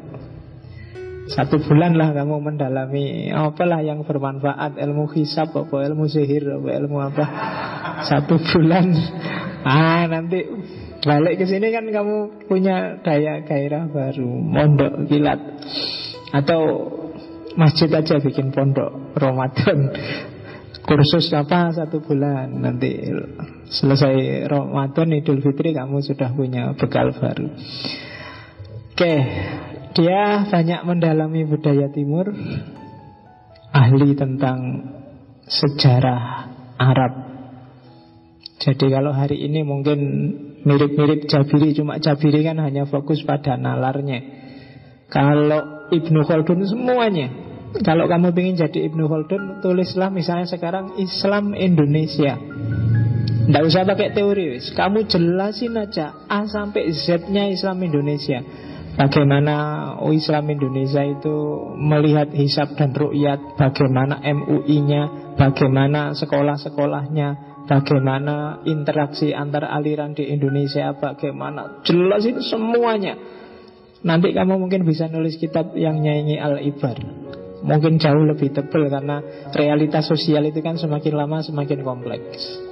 Satu 1.28 1.60
bulan 1.60 1.92
lah 1.96 2.16
kamu 2.16 2.40
mendalami 2.40 3.28
Apalah 3.32 3.84
yang 3.84 4.00
bermanfaat 4.04 4.80
Ilmu 4.80 5.12
hisab 5.12 5.52
apa 5.52 5.76
ilmu 5.84 6.08
sihir 6.08 6.44
apa 6.56 6.68
ilmu 6.72 6.98
apa. 7.00 7.24
Satu 8.08 8.40
bulan. 8.40 8.92
Ah 9.64 10.08
nanti 10.08 10.44
balik 11.05 11.38
ke 11.38 11.45
sini 11.47 11.71
kan 11.71 11.87
kamu 11.87 12.49
punya 12.50 12.99
daya 13.02 13.43
gairah 13.47 13.87
baru 13.90 14.28
Mondok 14.28 15.07
kilat. 15.07 15.40
Atau 16.35 16.61
masjid 17.57 17.88
aja 17.90 18.21
bikin 18.21 18.50
pondok 18.55 19.14
Ramadan. 19.17 19.93
Kursus 20.88 21.28
apa? 21.37 21.69
Satu 21.73 22.00
bulan. 22.00 22.64
Nanti 22.64 23.12
selesai 23.69 24.49
Ramadan 24.49 25.12
Idul 25.12 25.45
Fitri 25.45 25.76
kamu 25.76 26.00
sudah 26.00 26.33
punya 26.33 26.73
bekal 26.73 27.12
baru. 27.12 27.52
Oke, 28.99 29.14
dia 29.95 30.49
banyak 30.49 30.81
mendalami 30.83 31.47
budaya 31.47 31.87
timur, 31.93 32.35
ahli 33.71 34.11
tentang 34.19 34.59
sejarah 35.47 36.50
Arab. 36.78 37.12
Jadi 38.59 38.90
kalau 38.90 39.14
hari 39.14 39.38
ini 39.38 39.62
mungkin 39.62 40.00
mirip-mirip 40.68 41.25
Jabiri, 41.25 41.72
cuma 41.72 41.96
Jabiri 41.96 42.44
kan 42.44 42.60
hanya 42.60 42.84
fokus 42.84 43.25
pada 43.25 43.56
nalarnya. 43.56 44.20
Kalau 45.08 45.88
Ibnu 45.88 46.20
Khaldun 46.28 46.68
semuanya. 46.68 47.48
Kalau 47.68 48.08
kamu 48.08 48.32
ingin 48.32 48.68
jadi 48.68 48.92
Ibnu 48.92 49.08
Khaldun, 49.08 49.64
tulislah 49.64 50.12
misalnya 50.12 50.48
sekarang 50.48 51.00
Islam 51.00 51.56
Indonesia. 51.56 52.37
Tidak 53.48 53.64
usah 53.64 53.88
pakai 53.88 54.12
teori, 54.12 54.60
kamu 54.76 55.08
jelasin 55.08 55.72
aja 55.80 56.28
A 56.28 56.44
sampai 56.44 56.92
Z-nya 56.92 57.48
Islam 57.48 57.80
Indonesia. 57.80 58.44
Bagaimana 58.98 59.54
oh, 60.02 60.10
Islam 60.10 60.52
Indonesia 60.52 61.06
itu 61.06 61.37
melihat 61.78 62.34
hisab 62.34 62.75
dan 62.75 62.90
rukyat 62.90 63.54
Bagaimana 63.54 64.18
MUI-nya 64.26 65.32
Bagaimana 65.38 66.18
sekolah-sekolahnya 66.18 67.48
Bagaimana 67.68 68.64
interaksi 68.64 69.37
antar 69.37 69.68
aliran 69.68 70.16
di 70.16 70.25
Indonesia? 70.32 70.96
Bagaimana? 70.96 71.84
Jelas 71.84 72.25
itu 72.25 72.40
semuanya. 72.40 73.14
Nanti 74.08 74.32
kamu 74.32 74.56
mungkin 74.56 74.88
bisa 74.88 75.04
nulis 75.12 75.37
kitab 75.37 75.76
yang 75.76 76.00
nyanyi 76.00 76.40
Al-Ibar. 76.40 76.96
Mungkin 77.58 77.98
jauh 77.98 78.22
lebih 78.22 78.54
tebal 78.54 78.87
Karena 78.87 79.18
realitas 79.50 80.06
sosial 80.06 80.46
itu 80.46 80.62
kan 80.62 80.78
semakin 80.78 81.12
lama 81.12 81.42
semakin 81.42 81.82
kompleks 81.82 82.67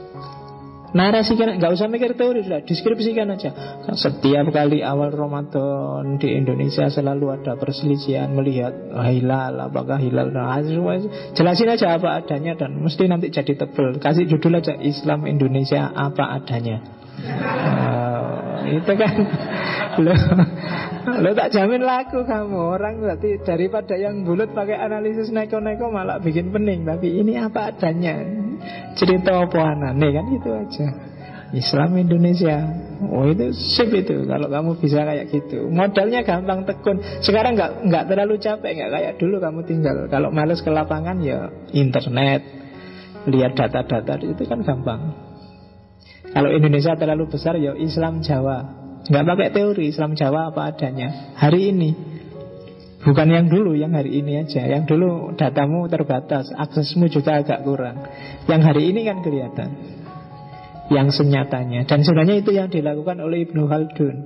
Narasikan, 0.97 1.61
nggak 1.61 1.77
usah 1.77 1.93
mikir 1.93 2.17
teori 2.17 2.41
sudah, 2.41 2.65
deskripsikan 2.65 3.29
aja. 3.29 3.53
Setiap 3.93 4.49
kali 4.49 4.81
awal 4.81 5.13
Ramadan 5.13 6.17
di 6.17 6.33
Indonesia 6.33 6.89
selalu 6.89 7.37
ada 7.37 7.61
perselisihan 7.61 8.33
melihat 8.33 8.73
hilal, 9.05 9.69
apakah 9.69 10.01
hilal, 10.01 10.33
nah, 10.33 10.57
semua 10.65 10.97
jelasin 11.37 11.69
aja 11.69 12.01
apa 12.01 12.25
adanya 12.25 12.57
dan 12.57 12.81
mesti 12.81 13.13
nanti 13.13 13.29
jadi 13.29 13.53
tebel. 13.61 14.01
Kasih 14.01 14.25
judul 14.25 14.57
aja 14.57 14.73
Islam 14.81 15.29
Indonesia 15.29 15.93
apa 15.93 16.33
adanya. 16.33 16.81
Uh, 17.21 18.41
itu 18.71 18.93
kan. 18.99 19.15
Lo, 19.97 20.13
lo 21.25 21.31
tak 21.33 21.57
jamin 21.57 21.81
laku 21.81 22.27
kamu. 22.27 22.61
Orang 22.77 23.01
berarti 23.01 23.41
daripada 23.41 23.97
yang 23.97 24.29
bulat 24.29 24.53
pakai 24.53 24.77
analisis 24.77 25.33
neko-neko 25.33 25.89
malah 25.89 26.21
bikin 26.21 26.53
pening. 26.53 26.85
Tapi 26.85 27.17
ini 27.23 27.41
apa 27.41 27.73
adanya? 27.73 28.21
Cerita 28.99 29.41
apa 29.41 29.73
anane? 29.73 30.09
Kan 30.13 30.27
itu 30.37 30.51
aja. 30.53 30.87
Islam 31.57 31.97
Indonesia. 31.97 32.57
Oh 33.09 33.25
itu 33.29 33.55
sip 33.57 33.89
itu. 33.95 34.27
Kalau 34.29 34.53
kamu 34.53 34.77
bisa 34.77 35.07
kayak 35.07 35.33
gitu. 35.33 35.71
Modalnya 35.73 36.21
gampang 36.27 36.69
tekun. 36.69 37.01
Sekarang 37.25 37.57
nggak 37.57 37.87
nggak 37.87 38.05
terlalu 38.11 38.37
capek. 38.37 38.71
Nggak 38.77 38.91
kayak 38.93 39.13
dulu 39.17 39.37
kamu 39.41 39.61
tinggal. 39.65 39.97
Kalau 40.13 40.29
males 40.29 40.61
ke 40.61 40.69
lapangan 40.69 41.17
ya 41.25 41.49
internet. 41.73 42.43
Lihat 43.31 43.53
data-data. 43.57 44.21
Itu 44.21 44.45
kan 44.45 44.61
gampang 44.61 45.26
Kalau 46.37 46.53
Indonesia 46.53 46.93
terlalu 47.01 47.33
besar 47.33 47.57
ya 47.57 47.73
Islam 47.73 48.21
Jawa 48.21 48.85
nggak 49.09 49.25
pakai 49.25 49.49
teori 49.57 49.89
Islam 49.89 50.13
Jawa 50.13 50.53
apa 50.53 50.69
adanya 50.69 51.33
Hari 51.41 51.73
ini 51.73 51.91
Bukan 53.07 53.31
yang 53.31 53.47
dulu, 53.47 53.79
yang 53.79 53.95
hari 53.95 54.19
ini 54.19 54.43
aja. 54.43 54.67
Yang 54.67 54.91
dulu 54.91 55.39
datamu 55.39 55.87
terbatas, 55.87 56.51
aksesmu 56.51 57.07
juga 57.07 57.39
agak 57.39 57.63
kurang. 57.63 58.03
Yang 58.51 58.63
hari 58.67 58.83
ini 58.91 59.07
kan 59.07 59.23
kelihatan. 59.23 59.71
Yang 60.87 61.19
senyatanya. 61.19 61.83
Dan 61.83 62.07
sebenarnya 62.07 62.47
itu 62.47 62.55
yang 62.55 62.71
dilakukan 62.71 63.19
oleh 63.19 63.43
Ibnu 63.43 63.67
Khaldun. 63.67 64.17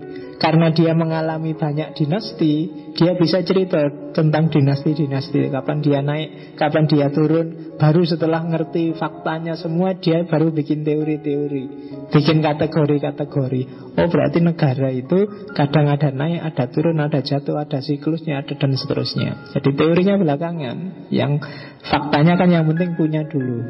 Karena 0.40 0.72
dia 0.72 0.96
mengalami 0.96 1.52
banyak 1.52 1.92
dinasti, 1.92 2.68
dia 2.96 3.12
bisa 3.12 3.44
cerita 3.44 3.80
tentang 4.16 4.48
dinasti-dinasti. 4.48 5.52
Kapan 5.52 5.84
dia 5.84 6.00
naik, 6.00 6.56
kapan 6.56 6.88
dia 6.88 7.12
turun. 7.12 7.76
Baru 7.76 8.04
setelah 8.08 8.40
ngerti 8.44 8.96
faktanya 8.96 9.56
semua, 9.56 9.96
dia 10.00 10.24
baru 10.24 10.48
bikin 10.48 10.80
teori-teori. 10.80 11.64
Bikin 12.08 12.40
kategori-kategori. 12.40 13.62
Oh 14.00 14.08
berarti 14.08 14.38
negara 14.40 14.88
itu 14.88 15.28
kadang 15.52 15.92
ada 15.92 16.08
naik, 16.08 16.40
ada 16.40 16.64
turun, 16.72 16.96
ada 17.04 17.20
jatuh, 17.20 17.60
ada 17.60 17.84
siklusnya, 17.84 18.40
ada 18.40 18.56
dan 18.56 18.72
seterusnya. 18.76 19.52
Jadi 19.52 19.76
teorinya 19.76 20.16
belakangan. 20.16 21.08
Yang 21.12 21.44
faktanya 21.84 22.40
kan 22.40 22.48
yang 22.48 22.64
penting 22.64 22.96
punya 22.96 23.28
dulu. 23.28 23.60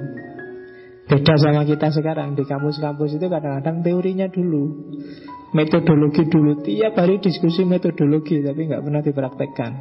Beda 1.10 1.34
sama 1.34 1.66
kita 1.66 1.90
sekarang. 1.90 2.38
Di 2.38 2.46
kampus-kampus 2.46 3.18
itu 3.18 3.26
kadang-kadang 3.26 3.82
teorinya 3.82 4.30
dulu 4.30 4.94
metodologi 5.50 6.30
dulu. 6.30 6.62
Tiap 6.62 6.94
hari 6.94 7.18
diskusi 7.18 7.66
metodologi 7.66 8.38
tapi 8.38 8.70
nggak 8.70 8.82
pernah 8.86 9.02
dipraktekkan. 9.02 9.72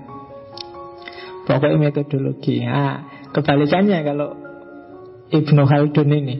Pokoknya 1.45 1.77
metodologi. 1.77 2.65
Nah, 2.65 3.29
kebalikannya 3.29 3.99
kalau 4.01 4.29
Ibnu 5.29 5.61
Khaldun 5.69 6.09
ini. 6.09 6.37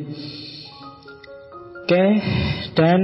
Oke 1.86 2.06
dan 2.78 3.02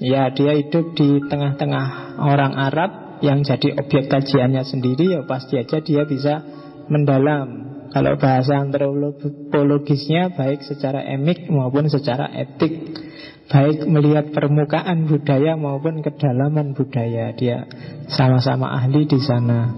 ya 0.00 0.28
dia 0.36 0.52
hidup 0.52 0.92
di 0.92 1.24
tengah-tengah 1.28 2.18
orang 2.20 2.52
Arab 2.56 2.90
yang 3.24 3.40
jadi 3.40 3.72
objek 3.78 4.12
kajiannya 4.12 4.66
sendiri 4.66 5.16
ya 5.16 5.20
pasti 5.24 5.56
aja 5.56 5.80
dia 5.80 6.04
bisa 6.04 6.44
mendalam 6.92 7.61
kalau 7.92 8.16
bahasa 8.16 8.56
antropologisnya 8.56 10.32
baik 10.32 10.64
secara 10.64 11.04
emik 11.12 11.44
maupun 11.52 11.92
secara 11.92 12.32
etik. 12.32 13.04
Baik 13.52 13.84
melihat 13.84 14.32
permukaan 14.32 15.04
budaya 15.04 15.60
maupun 15.60 16.00
kedalaman 16.00 16.72
budaya. 16.72 17.36
Dia 17.36 17.68
sama-sama 18.08 18.72
ahli 18.72 19.04
di 19.04 19.20
sana. 19.20 19.76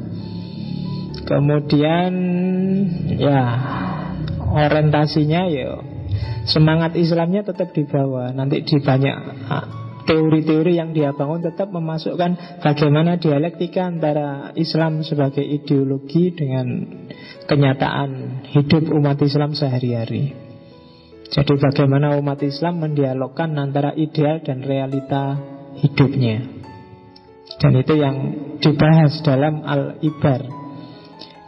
Kemudian 1.26 2.12
ya 3.18 3.42
orientasinya 4.46 5.50
ya 5.50 5.82
semangat 6.44 6.94
Islamnya 7.00 7.48
tetap 7.48 7.72
dibawa 7.72 8.28
Nanti 8.36 8.60
di 8.60 8.76
banyak 8.76 9.16
ah, 9.48 9.83
teori-teori 10.04 10.76
yang 10.76 10.92
dia 10.92 11.12
bangun 11.16 11.42
tetap 11.42 11.72
memasukkan 11.72 12.60
bagaimana 12.60 13.16
dialektika 13.16 13.88
antara 13.88 14.52
Islam 14.54 15.00
sebagai 15.02 15.42
ideologi 15.42 16.32
dengan 16.32 16.66
kenyataan 17.48 18.44
hidup 18.52 18.88
umat 18.92 19.18
Islam 19.24 19.56
sehari-hari. 19.56 20.36
Jadi 21.34 21.54
bagaimana 21.58 22.14
umat 22.20 22.38
Islam 22.44 22.84
mendialogkan 22.84 23.56
antara 23.58 23.96
ideal 23.96 24.44
dan 24.44 24.62
realita 24.62 25.40
hidupnya. 25.82 26.46
Dan 27.58 27.72
itu 27.80 27.94
yang 27.96 28.16
dibahas 28.60 29.18
dalam 29.24 29.64
Al-Ibar. 29.64 30.63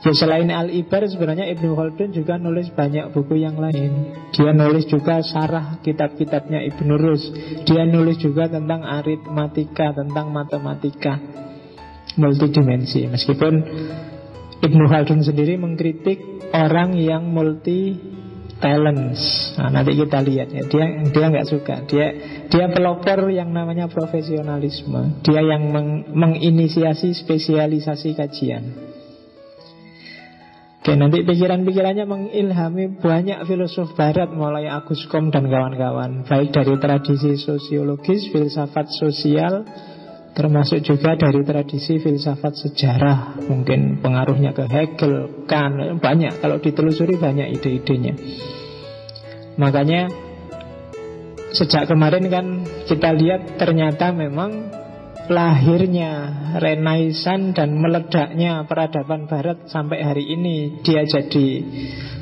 Ya 0.06 0.14
selain 0.14 0.46
Al-Ibar 0.54 1.02
sebenarnya 1.10 1.50
Ibnu 1.50 1.74
Khaldun 1.74 2.14
juga 2.14 2.38
nulis 2.38 2.70
banyak 2.70 3.10
buku 3.10 3.42
yang 3.42 3.58
lain. 3.58 4.14
Dia 4.30 4.54
nulis 4.54 4.86
juga 4.86 5.18
sarah 5.26 5.82
kitab-kitabnya 5.82 6.62
Ibnu 6.62 6.94
Rus. 6.94 7.26
Dia 7.66 7.82
nulis 7.82 8.14
juga 8.22 8.46
tentang 8.46 8.86
aritmatika, 8.86 9.98
tentang 9.98 10.30
matematika 10.30 11.18
multidimensi. 12.14 13.10
Meskipun 13.10 13.54
Ibnu 14.62 14.84
Khaldun 14.86 15.26
sendiri 15.26 15.58
mengkritik 15.58 16.22
orang 16.54 16.94
yang 16.94 17.26
multi 17.26 17.98
talents. 18.62 19.52
Nah, 19.58 19.74
nanti 19.74 19.98
kita 19.98 20.22
lihat 20.22 20.54
ya. 20.54 20.62
Dia 20.70 20.84
dia 21.10 21.26
nggak 21.34 21.48
suka. 21.50 21.82
Dia 21.90 22.06
dia 22.46 22.70
pelopor 22.70 23.26
yang 23.34 23.50
namanya 23.50 23.90
profesionalisme. 23.90 25.20
Dia 25.26 25.42
yang 25.42 25.66
meng, 25.74 26.14
menginisiasi 26.14 27.10
spesialisasi 27.10 28.14
kajian. 28.16 28.64
Oke, 30.82 30.94
nanti 30.94 31.26
pikiran-pikirannya 31.26 32.06
mengilhami 32.06 33.00
banyak 33.02 33.42
filosof 33.48 33.98
barat 33.98 34.30
mulai 34.30 34.70
Agus 34.70 35.02
Kom 35.10 35.34
dan 35.34 35.50
kawan-kawan, 35.50 36.22
baik 36.28 36.54
dari 36.54 36.74
tradisi 36.78 37.34
sosiologis, 37.34 38.30
filsafat 38.30 38.86
sosial, 38.94 39.66
Termasuk 40.36 40.84
juga 40.84 41.16
dari 41.16 41.40
tradisi 41.48 41.96
filsafat 41.96 42.60
sejarah. 42.60 43.40
Mungkin 43.48 44.04
pengaruhnya 44.04 44.52
ke 44.52 44.68
Hegel, 44.68 45.48
Kant 45.48 45.96
Banyak, 45.96 46.44
kalau 46.44 46.60
ditelusuri 46.60 47.16
banyak 47.16 47.56
ide-idenya. 47.56 48.12
Makanya 49.56 50.12
Sejak 51.56 51.86
kemarin 51.88 52.26
kan 52.28 52.46
kita 52.84 53.16
lihat 53.16 53.56
ternyata 53.56 54.12
memang 54.12 54.68
lahirnya 55.28 56.12
Renaisan 56.56 57.52
dan 57.52 57.76
meledaknya 57.76 58.64
peradaban 58.64 59.28
barat 59.28 59.68
sampai 59.68 60.00
hari 60.00 60.24
ini 60.32 60.80
dia 60.80 61.04
jadi 61.04 61.48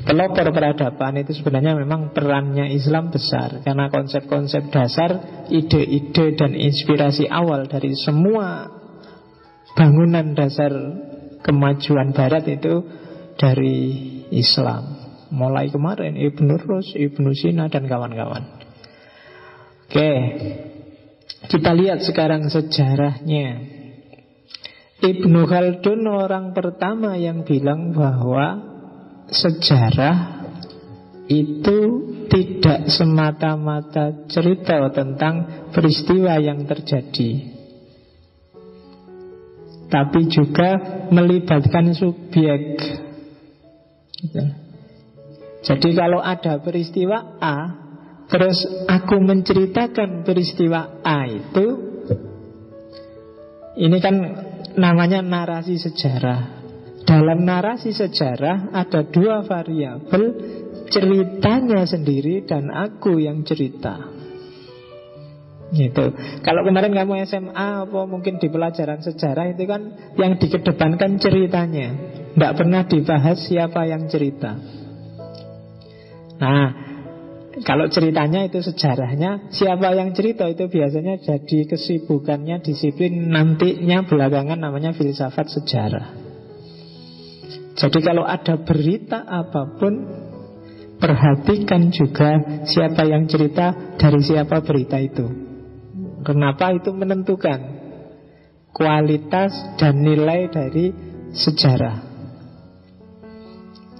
pelopor 0.02 0.50
peradaban 0.50 1.22
itu 1.22 1.38
sebenarnya 1.38 1.78
memang 1.78 2.10
perannya 2.10 2.66
Islam 2.74 3.14
besar 3.14 3.62
karena 3.62 3.88
konsep-konsep 3.94 4.74
dasar, 4.74 5.44
ide-ide 5.54 6.34
dan 6.34 6.58
inspirasi 6.58 7.30
awal 7.30 7.70
dari 7.70 7.94
semua 7.94 8.66
bangunan 9.78 10.34
dasar 10.34 10.72
kemajuan 11.46 12.10
barat 12.10 12.42
itu 12.50 12.82
dari 13.38 13.78
Islam. 14.34 14.98
Mulai 15.34 15.70
kemarin 15.70 16.14
Ibnu 16.14 16.54
Rus, 16.62 16.94
Ibnu 16.94 17.30
Sina 17.34 17.66
dan 17.66 17.86
kawan-kawan. 17.86 18.64
Oke, 19.90 20.10
kita 21.48 21.70
lihat 21.76 22.00
sekarang 22.04 22.48
sejarahnya. 22.48 23.48
Ibnu 25.04 25.40
Khaldun 25.44 26.08
orang 26.08 26.56
pertama 26.56 27.18
yang 27.20 27.44
bilang 27.44 27.92
bahwa 27.92 28.62
sejarah 29.28 30.44
itu 31.28 31.78
tidak 32.28 32.88
semata-mata 32.92 34.28
cerita 34.28 34.80
tentang 34.92 35.68
peristiwa 35.72 36.36
yang 36.40 36.64
terjadi 36.68 37.54
tapi 39.88 40.26
juga 40.26 40.74
melibatkan 41.14 41.94
subjek 41.94 42.82
gitu. 44.18 44.42
jadi 45.62 45.88
kalau 45.94 46.18
ada 46.18 46.58
peristiwa 46.58 47.38
A 47.38 47.83
terus 48.34 48.66
aku 48.90 49.22
menceritakan 49.22 50.26
peristiwa 50.26 50.98
A 51.06 51.30
itu 51.30 51.66
ini 53.78 53.98
kan 54.02 54.14
namanya 54.74 55.22
narasi 55.22 55.78
sejarah 55.78 56.64
dalam 57.04 57.46
narasi 57.46 57.94
sejarah 57.94 58.74
ada 58.74 59.06
dua 59.06 59.46
variabel 59.46 60.34
ceritanya 60.88 61.84
sendiri 61.84 62.44
dan 62.48 62.72
aku 62.72 63.20
yang 63.20 63.44
cerita. 63.44 64.12
Gitu. 65.74 66.06
Kalau 66.44 66.62
kemarin 66.62 66.94
kamu 66.94 67.26
SMA 67.26 67.88
apa 67.88 68.00
mungkin 68.06 68.38
di 68.38 68.46
pelajaran 68.46 69.02
sejarah 69.02 69.52
itu 69.52 69.64
kan 69.66 70.14
yang 70.16 70.38
dikedepankan 70.38 71.18
ceritanya. 71.18 71.88
Tidak 72.34 72.52
pernah 72.54 72.86
dibahas 72.86 73.42
siapa 73.46 73.86
yang 73.86 74.06
cerita. 74.06 74.54
Nah, 76.38 76.83
kalau 77.62 77.86
ceritanya 77.86 78.42
itu 78.42 78.58
sejarahnya, 78.58 79.54
siapa 79.54 79.94
yang 79.94 80.10
cerita 80.10 80.50
itu 80.50 80.66
biasanya 80.66 81.22
jadi 81.22 81.70
kesibukannya 81.70 82.58
disiplin 82.64 83.30
nantinya 83.30 84.02
belakangan 84.02 84.58
namanya 84.58 84.90
filsafat 84.90 85.46
sejarah. 85.54 86.24
Jadi 87.74 87.98
kalau 88.02 88.22
ada 88.26 88.58
berita 88.62 89.26
apa 89.26 89.78
pun 89.78 89.94
Perhatikan 90.94 91.90
juga 91.90 92.62
siapa 92.70 93.02
yang 93.02 93.26
cerita 93.26 93.98
dari 93.98 94.22
siapa 94.22 94.62
berita 94.62 94.96
itu 95.02 95.26
Kenapa 96.22 96.70
itu 96.70 96.94
menentukan 96.94 97.60
Kualitas 98.70 99.52
dan 99.74 100.00
nilai 100.06 100.48
dari 100.48 100.94
sejarah 101.34 102.13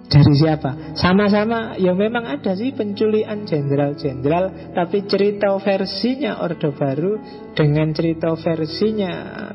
dari 0.04 0.32
siapa? 0.36 0.94
Sama-sama 0.94 1.80
ya 1.80 1.96
memang 1.96 2.28
ada 2.28 2.52
sih 2.52 2.76
penculian 2.76 3.48
jenderal-jenderal 3.48 4.76
Tapi 4.76 5.08
cerita 5.08 5.56
versinya 5.56 6.44
Orde 6.44 6.70
Baru 6.76 7.18
Dengan 7.56 7.90
cerita 7.96 8.36
versinya 8.36 9.12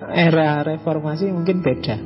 era 0.09 0.65
reformasi 0.65 1.29
mungkin 1.29 1.61
beda 1.61 1.97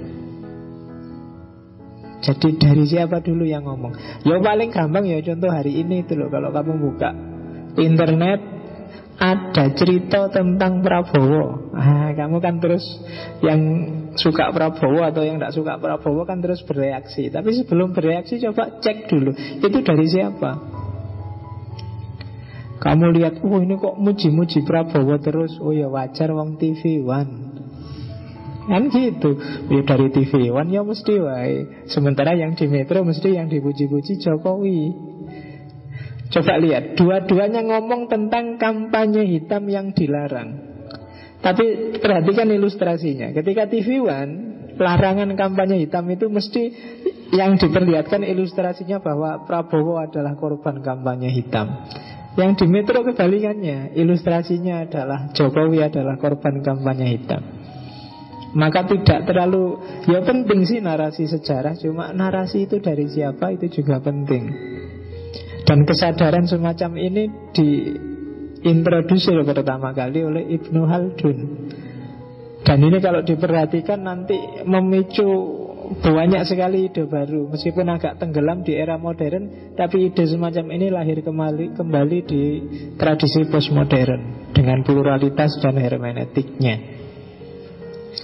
jadi 2.24 2.56
dari 2.56 2.88
siapa 2.88 3.20
dulu 3.20 3.44
yang 3.44 3.68
ngomong? 3.68 4.24
Ya 4.24 4.40
paling 4.40 4.72
gampang 4.72 5.04
ya 5.04 5.20
contoh 5.20 5.52
hari 5.52 5.76
ini 5.84 6.08
itu 6.08 6.16
loh 6.16 6.32
Kalau 6.32 6.56
kamu 6.56 6.74
buka 6.80 7.12
internet 7.76 8.53
ada 9.18 9.70
cerita 9.78 10.28
tentang 10.34 10.82
Prabowo. 10.82 11.74
Ah, 11.74 12.12
Kamu 12.14 12.42
kan 12.42 12.58
terus 12.58 12.84
yang 13.46 13.62
suka 14.18 14.50
Prabowo 14.54 15.06
atau 15.06 15.22
yang 15.22 15.38
tidak 15.38 15.54
suka 15.54 15.78
Prabowo 15.78 16.26
kan 16.26 16.42
terus 16.42 16.62
bereaksi. 16.66 17.30
Tapi 17.30 17.54
sebelum 17.54 17.94
bereaksi 17.94 18.42
coba 18.42 18.82
cek 18.82 19.10
dulu. 19.10 19.32
Itu 19.62 19.80
dari 19.86 20.06
siapa? 20.10 20.52
Kamu 22.84 23.16
lihat, 23.16 23.40
oh 23.48 23.64
ini 23.64 23.80
kok 23.80 23.96
muji-muji 23.96 24.66
Prabowo 24.68 25.16
terus. 25.22 25.56
Oh 25.62 25.72
ya 25.72 25.88
wajar 25.88 26.34
wong 26.36 26.60
TV 26.60 27.00
One. 27.00 27.54
Kan 28.64 28.88
gitu. 28.92 29.36
Ya, 29.68 29.82
Dari 29.84 30.08
TV 30.12 30.52
One 30.52 30.72
ya 30.72 30.84
mesti 30.84 31.20
wae. 31.20 31.88
Sementara 31.92 32.36
yang 32.36 32.56
di 32.56 32.68
Metro 32.72 33.04
mesti 33.04 33.36
yang 33.36 33.52
dipuji-puji 33.52 34.24
Jokowi 34.24 35.13
Coba 36.34 36.58
lihat 36.58 36.98
Dua-duanya 36.98 37.62
ngomong 37.62 38.10
tentang 38.10 38.58
kampanye 38.58 39.30
hitam 39.30 39.70
yang 39.70 39.94
dilarang. 39.94 40.74
Tapi 41.46 42.00
perhatikan 42.02 42.50
ilustrasinya. 42.50 43.30
Ketika 43.38 43.70
TV 43.70 44.02
One 44.02 44.34
Larangan 44.74 45.38
kampanye 45.38 45.86
hitam 45.86 46.10
itu 46.10 46.26
mesti 46.34 46.64
Yang 47.34 47.70
diperlihatkan 47.70 48.26
ilustrasinya 48.26 48.98
bahwa 48.98 49.46
Prabowo 49.46 50.02
adalah 50.02 50.34
korban 50.34 50.82
kampanye 50.82 51.30
hitam. 51.30 51.86
Yang 52.34 52.66
di 52.66 52.66
metro 52.66 53.06
kebalikannya 53.06 53.94
Ilustrasinya 53.94 54.90
adalah 54.90 55.30
Jokowi 55.38 55.86
adalah 55.86 56.18
korban 56.18 56.66
kampanye 56.66 57.06
hitam. 57.14 57.42
Maka 58.58 58.90
tidak 58.90 59.30
terlalu 59.30 59.78
Ya 60.10 60.26
penting 60.26 60.66
sih 60.66 60.78
narasi 60.82 61.26
sejarah 61.26 61.74
Cuma 61.78 62.14
narasi 62.14 62.70
itu 62.70 62.78
dari 62.78 63.10
siapa 63.10 63.50
itu 63.50 63.82
juga 63.82 63.98
penting 63.98 64.74
Dan 65.74 65.90
kesadaran 65.90 66.46
semacam 66.46 67.02
ini 67.02 67.26
Diintrodusir 67.50 69.42
pertama 69.42 69.90
kali 69.90 70.22
oleh 70.22 70.46
Ibnu 70.54 70.86
Haldun 70.86 71.38
Dan 72.62 72.78
ini 72.86 73.02
kalau 73.02 73.26
diperhatikan 73.26 74.06
nanti 74.06 74.38
Memicu 74.70 75.66
banyak 75.84 76.46
sekali 76.46 76.94
ide 76.94 77.10
baru. 77.10 77.50
Meskipun 77.50 77.90
agak 77.90 78.22
tenggelam 78.22 78.62
di 78.62 78.78
era 78.78 79.02
modern 79.02 79.74
Tapi 79.74 80.14
ide 80.14 80.30
semacam 80.30 80.78
ini 80.78 80.94
lahir 80.94 81.26
kembali, 81.26 81.74
kembali 81.74 82.18
di 82.22 82.44
tradisi 82.94 83.42
postmodern 83.50 84.54
Dengan 84.54 84.86
pluralitas 84.86 85.58
dan 85.58 85.74
hermeneutiknya. 85.82 87.02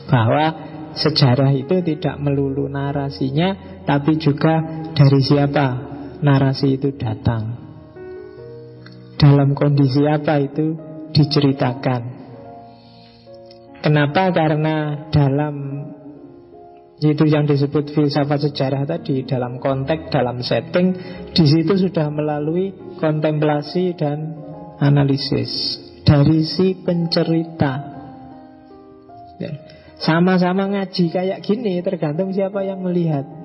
Bahwa 0.06 0.46
sejarah 0.94 1.50
itu 1.58 1.82
tidak 1.82 2.14
melulu 2.22 2.70
narasinya 2.70 3.82
tapi 3.90 4.22
juga 4.22 4.86
dari 4.94 5.22
siapa 5.26 5.90
narasi 6.20 6.80
itu 6.80 6.96
datang. 6.96 7.68
Dalam 9.20 9.52
kondisi 9.52 10.08
apa 10.08 10.40
itu 10.40 10.76
diceritakan. 11.12 12.02
Kenapa? 13.80 14.32
Karena 14.36 15.08
dalam 15.12 15.56
itu 17.00 17.24
yang 17.32 17.48
disebut 17.48 17.96
filsafat 17.96 18.52
sejarah 18.52 18.84
tadi 18.84 19.24
dalam 19.24 19.56
konteks, 19.64 20.12
dalam 20.12 20.44
setting, 20.44 20.92
di 21.32 21.46
situ 21.48 21.88
sudah 21.88 22.12
melalui 22.12 22.76
kontemplasi 23.00 23.96
dan 23.96 24.36
analisis 24.84 25.80
dari 26.04 26.44
si 26.44 26.76
pencerita. 26.84 27.74
Ya. 29.40 29.52
Sama-sama 30.00 30.68
ngaji 30.68 31.12
kayak 31.12 31.40
gini 31.44 31.80
tergantung 31.80 32.36
siapa 32.36 32.68
yang 32.68 32.84
melihat. 32.84 33.39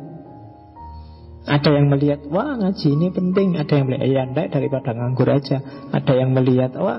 Ada 1.44 1.76
yang 1.76 1.92
melihat, 1.92 2.24
wah 2.32 2.56
ngaji 2.56 2.88
ini 2.96 3.08
penting. 3.12 3.60
Ada 3.60 3.72
yang 3.76 3.86
melihat, 3.92 4.08
ya 4.08 4.22
enggak 4.24 4.46
daripada 4.48 4.90
nganggur 4.96 5.28
aja. 5.28 5.60
Ada 5.92 6.12
yang 6.16 6.30
melihat, 6.32 6.72
wah. 6.80 6.96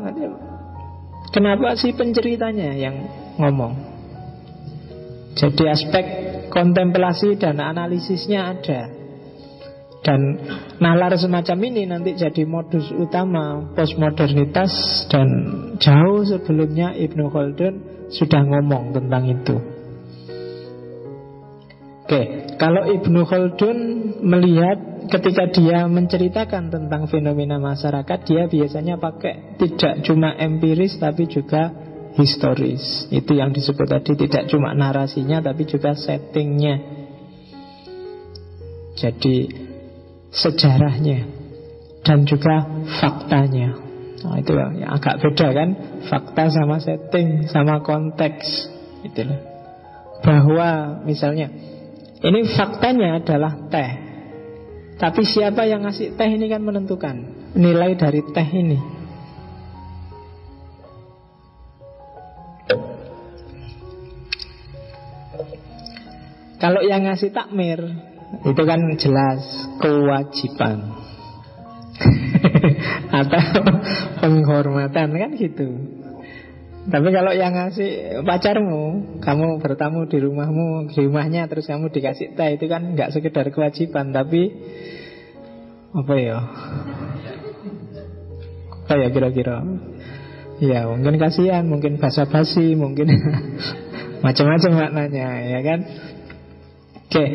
Kenapa 1.33 1.73
sih 1.73 1.97
penceritanya 1.97 2.77
yang 2.77 2.95
ngomong? 3.41 3.73
Jadi 5.35 5.63
aspek 5.67 6.05
kontemplasi 6.53 7.35
dan 7.35 7.59
analisisnya 7.59 8.55
ada. 8.55 8.81
Dan 10.05 10.21
nalar 10.77 11.17
semacam 11.17 11.57
ini 11.65 11.89
nanti 11.89 12.13
jadi 12.13 12.45
modus 12.45 12.93
utama 12.93 13.73
postmodernitas 13.73 14.69
dan 15.09 15.27
jauh 15.81 16.21
sebelumnya 16.21 16.93
Ibnu 16.93 17.33
Khaldun 17.33 17.73
sudah 18.13 18.45
ngomong 18.45 18.93
tentang 18.93 19.25
itu. 19.25 19.74
Oke, 22.05 22.53
kalau 22.61 22.85
Ibnu 22.85 23.25
Khaldun 23.25 23.77
melihat 24.21 25.09
ketika 25.09 25.49
dia 25.49 25.89
menceritakan 25.89 26.69
tentang 26.69 27.09
fenomena 27.09 27.57
masyarakat, 27.57 28.19
dia 28.29 28.45
biasanya 28.45 29.01
pakai 29.01 29.57
tidak 29.57 30.05
cuma 30.05 30.37
empiris 30.37 31.01
tapi 31.01 31.25
juga 31.25 31.73
historis. 32.13 33.09
Itu 33.09 33.33
yang 33.33 33.57
disebut 33.57 33.89
tadi 33.89 34.13
tidak 34.21 34.45
cuma 34.53 34.77
narasinya 34.77 35.41
tapi 35.41 35.65
juga 35.65 35.97
settingnya. 35.97 36.77
Jadi 38.93 39.49
sejarahnya 40.29 41.25
dan 42.05 42.23
juga 42.29 42.85
faktanya. 43.01 43.81
Nah, 44.21 44.37
itu 44.41 44.53
yang 44.53 44.93
agak 44.93 45.21
beda 45.21 45.47
kan 45.53 45.69
Fakta 46.09 46.49
sama 46.49 46.81
setting 46.81 47.45
Sama 47.45 47.81
konteks 47.81 48.73
loh. 49.05 49.41
Bahwa 50.25 51.01
misalnya 51.05 51.53
Ini 52.23 52.39
faktanya 52.55 53.19
adalah 53.19 53.53
teh. 53.67 53.91
Tapi 54.95 55.21
siapa 55.27 55.67
yang 55.67 55.83
ngasih 55.83 56.15
teh 56.15 56.29
ini 56.31 56.47
kan 56.47 56.63
menentukan 56.63 57.15
Nilai 57.55 57.99
dari 57.99 58.23
teh 58.23 58.49
ini. 58.51 58.79
Kalau 66.55 66.81
yang 66.81 67.03
ngasih 67.03 67.35
takmir 67.35 67.79
Itu 68.47 68.61
kan 68.63 68.79
jelas 68.95 69.43
Kewajiban. 69.79 70.95
Atau 73.19 73.43
penghormatan 74.19 75.09
kan 75.15 75.31
gitu. 75.35 75.94
Tapi 76.85 77.09
kalau 77.09 77.33
yang 77.33 77.57
ngasih 77.57 78.21
pacarmu, 78.21 79.17
kamu 79.17 79.57
bertamu 79.57 80.05
di 80.05 80.21
rumahmu, 80.21 80.93
di 80.93 81.01
rumahnya 81.01 81.49
terus 81.49 81.65
kamu 81.65 81.89
dikasih 81.89 82.37
teh 82.37 82.61
itu 82.61 82.69
kan 82.69 82.93
nggak 82.93 83.09
sekedar 83.09 83.49
kewajiban, 83.49 84.13
tapi 84.13 84.53
apa 85.97 86.13
ya? 86.13 86.37
Apa 88.85 88.93
ya 89.01 89.07
kira-kira? 89.09 89.65
Ya 90.61 90.85
mungkin 90.85 91.17
kasihan, 91.17 91.65
mungkin 91.65 91.97
basa-basi, 91.97 92.77
mungkin 92.77 93.09
macam-macam 94.25 94.71
maknanya, 94.77 95.29
ya 95.41 95.59
kan? 95.65 95.79
Oke. 97.01 97.25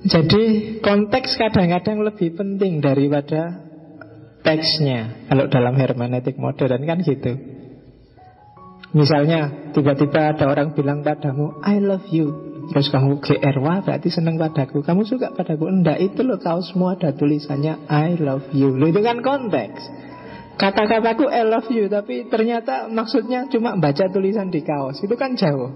Jadi 0.00 0.42
konteks 0.84 1.40
kadang-kadang 1.40 2.04
lebih 2.04 2.36
penting 2.36 2.84
daripada 2.84 3.64
teksnya. 4.44 5.28
Kalau 5.28 5.48
dalam 5.48 5.72
hermeneutik 5.76 6.36
modern 6.36 6.84
kan 6.84 7.00
gitu. 7.00 7.59
Misalnya 8.90 9.70
tiba-tiba 9.70 10.34
ada 10.34 10.50
orang 10.50 10.74
bilang 10.74 11.06
padamu 11.06 11.62
I 11.62 11.78
love 11.78 12.10
you. 12.10 12.50
Terus 12.70 12.86
kamu 12.90 13.18
GR 13.22 13.56
Wah 13.62 13.82
berarti 13.82 14.10
seneng 14.10 14.38
padaku. 14.38 14.82
Kamu 14.82 15.02
suka 15.06 15.34
padaku? 15.34 15.66
Enggak 15.66 15.98
itu 15.98 16.22
loh 16.22 16.38
kau 16.38 16.62
semua 16.62 16.94
ada 16.98 17.14
tulisannya 17.14 17.86
I 17.86 18.18
love 18.18 18.50
you. 18.54 18.74
Loh, 18.74 18.90
Itu 18.90 19.02
kan 19.02 19.22
konteks. 19.22 19.82
Kata-kataku 20.54 21.24
I 21.30 21.42
love 21.48 21.72
you 21.72 21.88
Tapi 21.88 22.28
ternyata 22.28 22.90
maksudnya 22.90 23.48
cuma 23.50 23.78
baca 23.78 24.10
tulisan 24.10 24.50
di 24.50 24.62
kaos. 24.62 25.02
Itu 25.02 25.14
kan 25.14 25.38
jauh. 25.38 25.70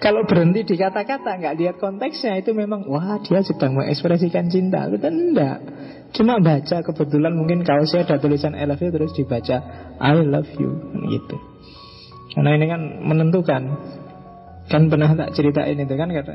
Kalau 0.00 0.24
berhenti 0.24 0.64
di 0.64 0.80
kata-kata 0.80 1.36
nggak 1.40 1.54
lihat 1.60 1.76
konteksnya 1.76 2.40
Itu 2.40 2.56
memang 2.56 2.88
wah 2.88 3.20
dia 3.20 3.40
sedang 3.44 3.76
mengekspresikan 3.76 4.48
cinta. 4.52 4.88
Itu 4.88 5.08
enggak. 5.08 5.58
Cuma 6.12 6.40
baca 6.40 6.84
kebetulan 6.84 7.32
mungkin 7.36 7.64
kaosnya 7.64 8.04
ada 8.04 8.20
tulisan 8.20 8.52
I 8.52 8.68
love 8.68 8.80
you 8.84 8.92
Terus 8.92 9.12
dibaca 9.16 9.56
I 9.96 10.24
love 10.24 10.52
you 10.56 10.72
Gitu 11.08 11.49
karena 12.34 12.50
ini 12.56 12.66
kan 12.70 12.80
menentukan. 13.02 13.62
Kan 14.70 14.86
pernah 14.86 15.10
tak 15.18 15.34
ceritain 15.34 15.74
itu 15.74 15.94
kan 15.98 16.06
kata 16.14 16.34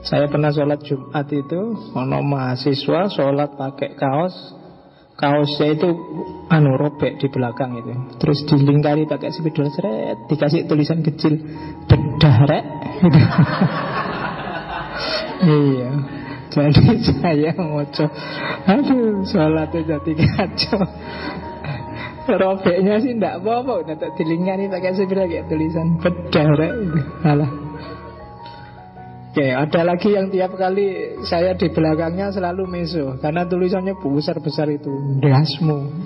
Saya 0.00 0.32
pernah 0.32 0.48
sholat 0.48 0.80
Jumat 0.80 1.28
itu 1.28 1.76
Ono 1.92 2.24
mahasiswa 2.24 3.12
sholat 3.12 3.52
pakai 3.52 3.92
kaos. 4.00 4.34
Kaosnya 5.16 5.76
itu 5.76 5.88
anu 6.52 6.76
robek 6.76 7.20
di 7.20 7.28
belakang 7.28 7.76
itu. 7.76 7.92
Terus 8.20 8.44
dilingkari 8.48 9.08
pakai 9.08 9.32
spidol 9.32 9.72
seret 9.72 10.28
Dikasih 10.28 10.68
tulisan 10.68 11.00
kecil 11.04 11.40
Bedah 11.88 12.38
rek. 12.48 12.64
Iya. 15.36 15.92
Jadi 16.48 16.96
saya 17.20 17.52
ngoco 17.52 18.06
Aduh 18.64 19.20
sholatnya 19.28 19.84
jadi 19.84 20.12
kacau 20.16 20.80
Robeknya 22.26 22.98
sih 22.98 23.14
enggak 23.14 23.38
apa-apa. 23.42 23.72
Udah 23.86 23.96
tak 23.96 24.10
dilingkari 24.18 24.66
pakai 24.66 24.92
sepeda 24.98 25.24
kayak 25.30 25.46
tulisan. 25.46 25.96
Berdarah 26.02 26.70
itu 26.74 27.00
Alah. 27.22 27.50
Oke, 29.36 29.52
ada 29.52 29.80
lagi 29.84 30.16
yang 30.16 30.32
tiap 30.32 30.56
kali 30.56 31.20
saya 31.28 31.52
di 31.52 31.68
belakangnya 31.68 32.32
selalu 32.32 32.64
meso. 32.64 33.20
Karena 33.20 33.44
tulisannya 33.44 33.92
besar-besar 34.00 34.72
itu. 34.72 35.20
Dasmu 35.20 36.05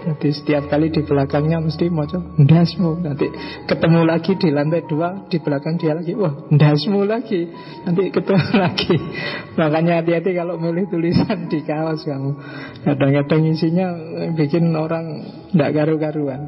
jadi 0.00 0.28
setiap 0.32 0.64
kali 0.72 0.88
di 0.88 1.04
belakangnya 1.04 1.60
mesti 1.60 1.92
mau 1.92 2.08
ndasmu. 2.08 3.04
Nanti 3.04 3.28
ketemu 3.68 4.00
lagi 4.08 4.32
di 4.40 4.48
lantai 4.48 4.88
dua 4.88 5.28
di 5.28 5.36
belakang 5.36 5.76
dia 5.76 5.92
lagi, 5.92 6.16
wah 6.16 6.48
ndasmu 6.48 7.04
lagi. 7.04 7.44
Nanti 7.84 8.08
ketemu 8.08 8.48
lagi. 8.64 8.96
Makanya 9.60 10.00
hati-hati 10.00 10.32
kalau 10.32 10.56
milih 10.56 10.88
tulisan 10.88 11.52
di 11.52 11.60
kaos 11.60 12.08
kamu. 12.08 12.32
Kadang-kadang 12.88 13.42
isinya 13.52 13.86
bikin 14.32 14.72
orang 14.72 15.20
tidak 15.52 15.70
karu-karuan. 15.76 16.40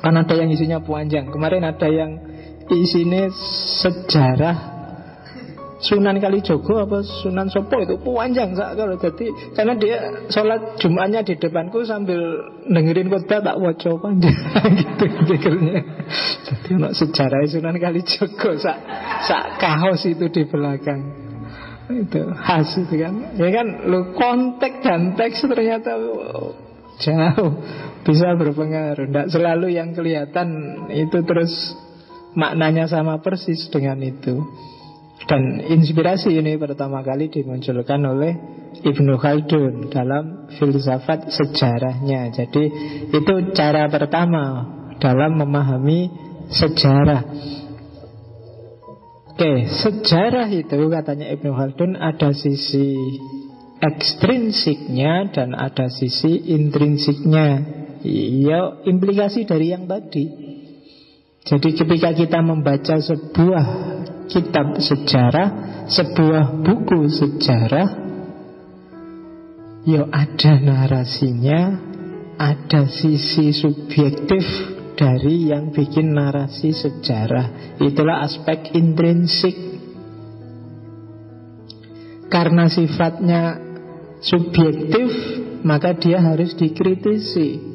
Kan 0.00 0.16
ada 0.16 0.34
yang 0.34 0.48
isinya 0.48 0.80
panjang. 0.80 1.28
Kemarin 1.28 1.68
ada 1.68 1.88
yang 1.92 2.16
isinya 2.72 3.28
sejarah 3.84 4.71
Sunan 5.82 6.22
Kalijogo 6.22 6.78
apa 6.78 7.02
Sunan 7.02 7.50
Sopo 7.50 7.82
itu 7.82 7.98
panjang 7.98 8.54
sak 8.54 8.78
kalau 8.78 8.94
jadi 8.94 9.26
karena 9.50 9.74
dia 9.74 9.98
sholat 10.30 10.78
Jumatnya 10.78 11.26
di 11.26 11.34
depanku 11.34 11.82
sambil 11.82 12.22
dengerin 12.70 13.10
khotbah 13.10 13.42
tak 13.42 13.58
waco 13.58 13.98
panjang 13.98 14.30
gitu 14.78 15.04
pikirnya. 15.26 15.82
Jadi 16.46 16.70
untuk 16.78 16.94
sejarah 16.94 17.42
Sunan 17.50 17.76
Kalijogo 17.82 18.54
sak 18.62 18.78
sak 19.26 19.58
kaos 19.58 20.06
itu 20.06 20.30
di 20.30 20.46
belakang. 20.46 21.02
Itu 21.90 22.30
khas 22.30 22.78
itu 22.78 22.94
kan. 23.02 23.34
Ya 23.34 23.50
kan 23.50 23.66
lu 23.90 24.14
konteks 24.14 24.86
dan 24.86 25.18
teks 25.18 25.42
ternyata 25.42 25.98
jauh 27.02 27.52
bisa 28.06 28.38
berpengaruh. 28.38 29.10
Tidak 29.10 29.26
selalu 29.34 29.74
yang 29.74 29.98
kelihatan 29.98 30.78
itu 30.94 31.26
terus 31.26 31.74
maknanya 32.38 32.86
sama 32.86 33.18
persis 33.18 33.66
dengan 33.66 33.98
itu 33.98 34.46
dan 35.30 35.62
inspirasi 35.62 36.34
ini 36.34 36.58
pertama 36.58 37.00
kali 37.06 37.30
dimunculkan 37.30 38.02
oleh 38.02 38.32
Ibnu 38.82 39.14
Khaldun 39.20 39.92
dalam 39.92 40.50
filsafat 40.58 41.30
sejarahnya. 41.30 42.34
Jadi 42.34 42.64
itu 43.12 43.34
cara 43.54 43.86
pertama 43.86 44.44
dalam 44.98 45.38
memahami 45.38 46.10
sejarah. 46.50 47.22
Oke, 49.32 49.52
sejarah 49.70 50.48
itu 50.50 50.78
katanya 50.90 51.30
Ibnu 51.30 51.50
Khaldun 51.54 51.94
ada 51.94 52.34
sisi 52.34 52.96
ekstrinsiknya 53.82 55.34
dan 55.34 55.54
ada 55.54 55.90
sisi 55.90 56.50
intrinsiknya. 56.50 57.80
Ya, 58.02 58.82
implikasi 58.82 59.46
dari 59.46 59.70
yang 59.70 59.86
tadi. 59.86 60.26
Jadi 61.42 61.74
ketika 61.74 62.14
kita 62.14 62.38
membaca 62.38 63.02
sebuah 63.02 63.66
kitab 64.32 64.80
sejarah, 64.80 65.48
sebuah 65.92 66.64
buku 66.64 67.04
sejarah, 67.12 67.88
ya 69.84 70.08
ada 70.08 70.52
narasinya, 70.56 71.60
ada 72.40 72.88
sisi 72.88 73.52
subjektif 73.52 74.44
dari 74.96 75.52
yang 75.52 75.68
bikin 75.74 76.16
narasi 76.16 76.72
sejarah. 76.72 77.76
Itulah 77.82 78.24
aspek 78.24 78.72
intrinsik. 78.72 79.56
Karena 82.32 82.64
sifatnya 82.72 83.60
subjektif, 84.24 85.10
maka 85.68 85.92
dia 85.92 86.24
harus 86.24 86.56
dikritisi. 86.56 87.71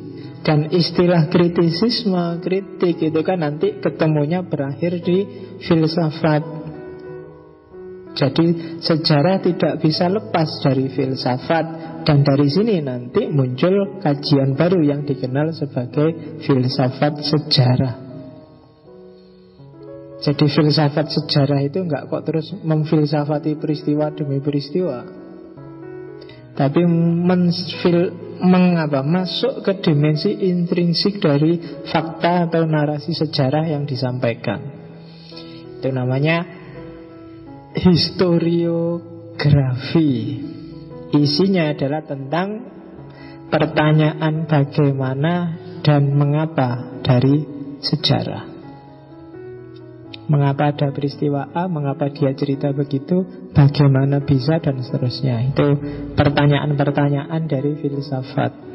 Dan 0.48 0.72
istilah 0.72 1.28
kritisisme, 1.28 2.40
kritik 2.40 3.04
itu 3.04 3.20
kan 3.20 3.44
nanti 3.44 3.84
ketemunya 3.84 4.48
berakhir 4.48 5.04
di 5.04 5.28
filsafat. 5.60 6.40
Jadi 8.16 8.80
sejarah 8.80 9.44
tidak 9.44 9.84
bisa 9.84 10.08
lepas 10.08 10.48
dari 10.64 10.88
filsafat 10.88 11.66
dan 12.08 12.24
dari 12.24 12.48
sini 12.48 12.80
nanti 12.80 13.28
muncul 13.28 14.00
kajian 14.00 14.56
baru 14.56 14.80
yang 14.88 15.04
dikenal 15.04 15.52
sebagai 15.52 16.40
filsafat 16.40 17.28
sejarah. 17.28 17.96
Jadi 20.24 20.46
filsafat 20.48 21.12
sejarah 21.12 21.60
itu 21.60 21.84
enggak 21.84 22.08
kok 22.08 22.24
terus 22.24 22.56
memfilsafati 22.56 23.60
peristiwa 23.60 24.16
demi 24.16 24.40
peristiwa. 24.40 25.27
Tapi 26.58 26.82
menfil 26.90 28.18
mengapa 28.42 29.06
masuk 29.06 29.62
ke 29.62 29.78
dimensi 29.82 30.30
intrinsik 30.34 31.22
dari 31.22 31.62
fakta 31.86 32.50
atau 32.50 32.66
narasi 32.66 33.14
sejarah 33.14 33.70
yang 33.70 33.86
disampaikan. 33.86 34.58
Itu 35.78 35.94
namanya 35.94 36.42
historiografi. 37.78 40.42
Isinya 41.14 41.70
adalah 41.72 42.04
tentang 42.10 42.66
pertanyaan 43.54 44.50
bagaimana 44.50 45.54
dan 45.86 46.10
mengapa 46.18 46.98
dari 47.06 47.46
sejarah. 47.80 48.57
Mengapa 50.28 50.76
ada 50.76 50.92
peristiwa 50.92 51.48
A, 51.56 51.72
mengapa 51.72 52.12
dia 52.12 52.36
cerita 52.36 52.76
begitu, 52.76 53.24
bagaimana 53.56 54.20
bisa 54.20 54.60
dan 54.60 54.84
seterusnya. 54.84 55.56
Itu 55.56 55.80
pertanyaan-pertanyaan 56.20 57.48
dari 57.48 57.80
filsafat. 57.80 58.68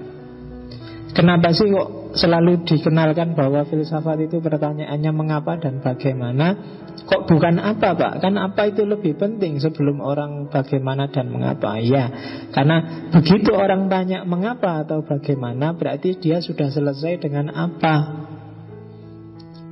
Kenapa 1.12 1.53
sih 1.53 1.69
kok 1.69 2.17
selalu 2.17 2.65
dikenalkan 2.65 3.37
bahwa 3.37 3.69
filsafat 3.69 4.17
itu 4.25 4.41
pertanyaannya 4.41 5.12
mengapa 5.12 5.61
dan 5.61 5.85
bagaimana? 5.85 6.57
Kok 7.05 7.29
bukan 7.29 7.61
apa 7.61 7.93
pak? 7.93 8.12
Kan 8.25 8.41
apa 8.41 8.73
itu 8.73 8.88
lebih 8.88 9.21
penting 9.21 9.61
sebelum 9.61 10.01
orang 10.01 10.49
bagaimana 10.49 11.12
dan 11.12 11.29
mengapa? 11.29 11.77
Ya, 11.85 12.09
karena 12.57 13.09
begitu 13.12 13.53
orang 13.53 13.93
tanya 13.93 14.25
mengapa 14.25 14.88
atau 14.88 15.05
bagaimana 15.05 15.77
berarti 15.77 16.17
dia 16.17 16.41
sudah 16.41 16.73
selesai 16.73 17.21
dengan 17.21 17.53
apa. 17.53 18.25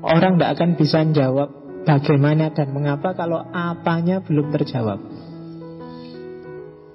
Orang 0.00 0.36
tidak 0.36 0.60
akan 0.60 0.70
bisa 0.76 1.04
jawab 1.12 1.59
bagaimana 1.84 2.52
dan 2.52 2.72
mengapa 2.72 3.16
kalau 3.16 3.40
apanya 3.50 4.20
belum 4.24 4.52
terjawab. 4.52 5.00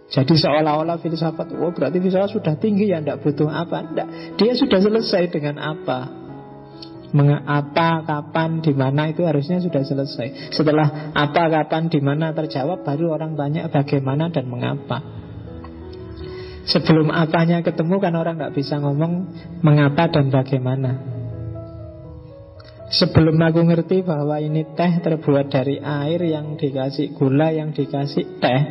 Jadi 0.05 0.37
seolah-olah 0.37 1.01
filsafat, 1.01 1.57
oh 1.57 1.73
berarti 1.73 1.97
filsafat 1.97 2.31
sudah 2.31 2.55
tinggi 2.61 2.93
ya, 2.93 3.01
tidak 3.01 3.25
butuh 3.25 3.49
apa, 3.49 3.89
tidak. 3.89 4.07
Dia 4.37 4.53
sudah 4.53 4.79
selesai 4.79 5.33
dengan 5.33 5.57
apa. 5.57 6.23
Mengapa, 7.15 8.03
kapan, 8.05 8.59
di 8.59 8.75
mana 8.75 9.09
itu 9.09 9.23
harusnya 9.25 9.59
sudah 9.63 9.81
selesai. 9.81 10.53
Setelah 10.53 11.11
apa, 11.15 11.49
kapan, 11.49 11.89
di 11.89 11.99
mana 11.99 12.31
terjawab, 12.37 12.85
baru 12.85 13.17
orang 13.17 13.33
tanya 13.33 13.65
bagaimana 13.71 14.29
dan 14.29 14.45
mengapa. 14.45 15.01
Sebelum 16.65 17.13
apanya 17.13 17.61
ketemu 17.61 18.01
kan 18.01 18.13
orang 18.17 18.41
nggak 18.41 18.57
bisa 18.57 18.81
ngomong 18.81 19.29
mengapa 19.61 20.09
dan 20.09 20.33
bagaimana. 20.33 20.97
Sebelum 22.85 23.41
aku 23.41 23.65
ngerti 23.65 24.05
bahwa 24.05 24.37
ini 24.37 24.61
teh 24.77 25.01
terbuat 25.01 25.49
dari 25.49 25.81
air 25.81 26.21
yang 26.21 26.53
dikasih 26.53 27.17
gula, 27.17 27.49
yang 27.49 27.73
dikasih 27.73 28.37
teh, 28.37 28.61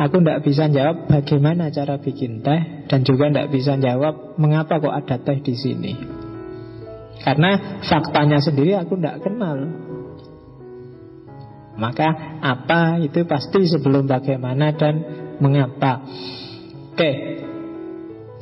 aku 0.00 0.24
tidak 0.24 0.40
bisa 0.40 0.72
jawab 0.72 1.04
bagaimana 1.04 1.68
cara 1.68 2.00
bikin 2.00 2.40
teh 2.40 2.88
dan 2.88 3.04
juga 3.04 3.28
tidak 3.28 3.52
bisa 3.52 3.76
jawab 3.76 4.40
mengapa 4.40 4.80
kok 4.80 4.96
ada 5.04 5.16
teh 5.20 5.38
di 5.44 5.52
sini. 5.52 5.92
Karena 7.20 7.80
faktanya 7.84 8.40
sendiri 8.40 8.72
aku 8.76 8.96
tidak 8.96 9.20
kenal. 9.20 9.58
Maka 11.74 12.38
apa 12.40 13.02
itu 13.02 13.26
pasti 13.28 13.68
sebelum 13.68 14.08
bagaimana 14.08 14.72
dan 14.72 14.94
mengapa. 15.42 16.06
Oke. 16.94 17.12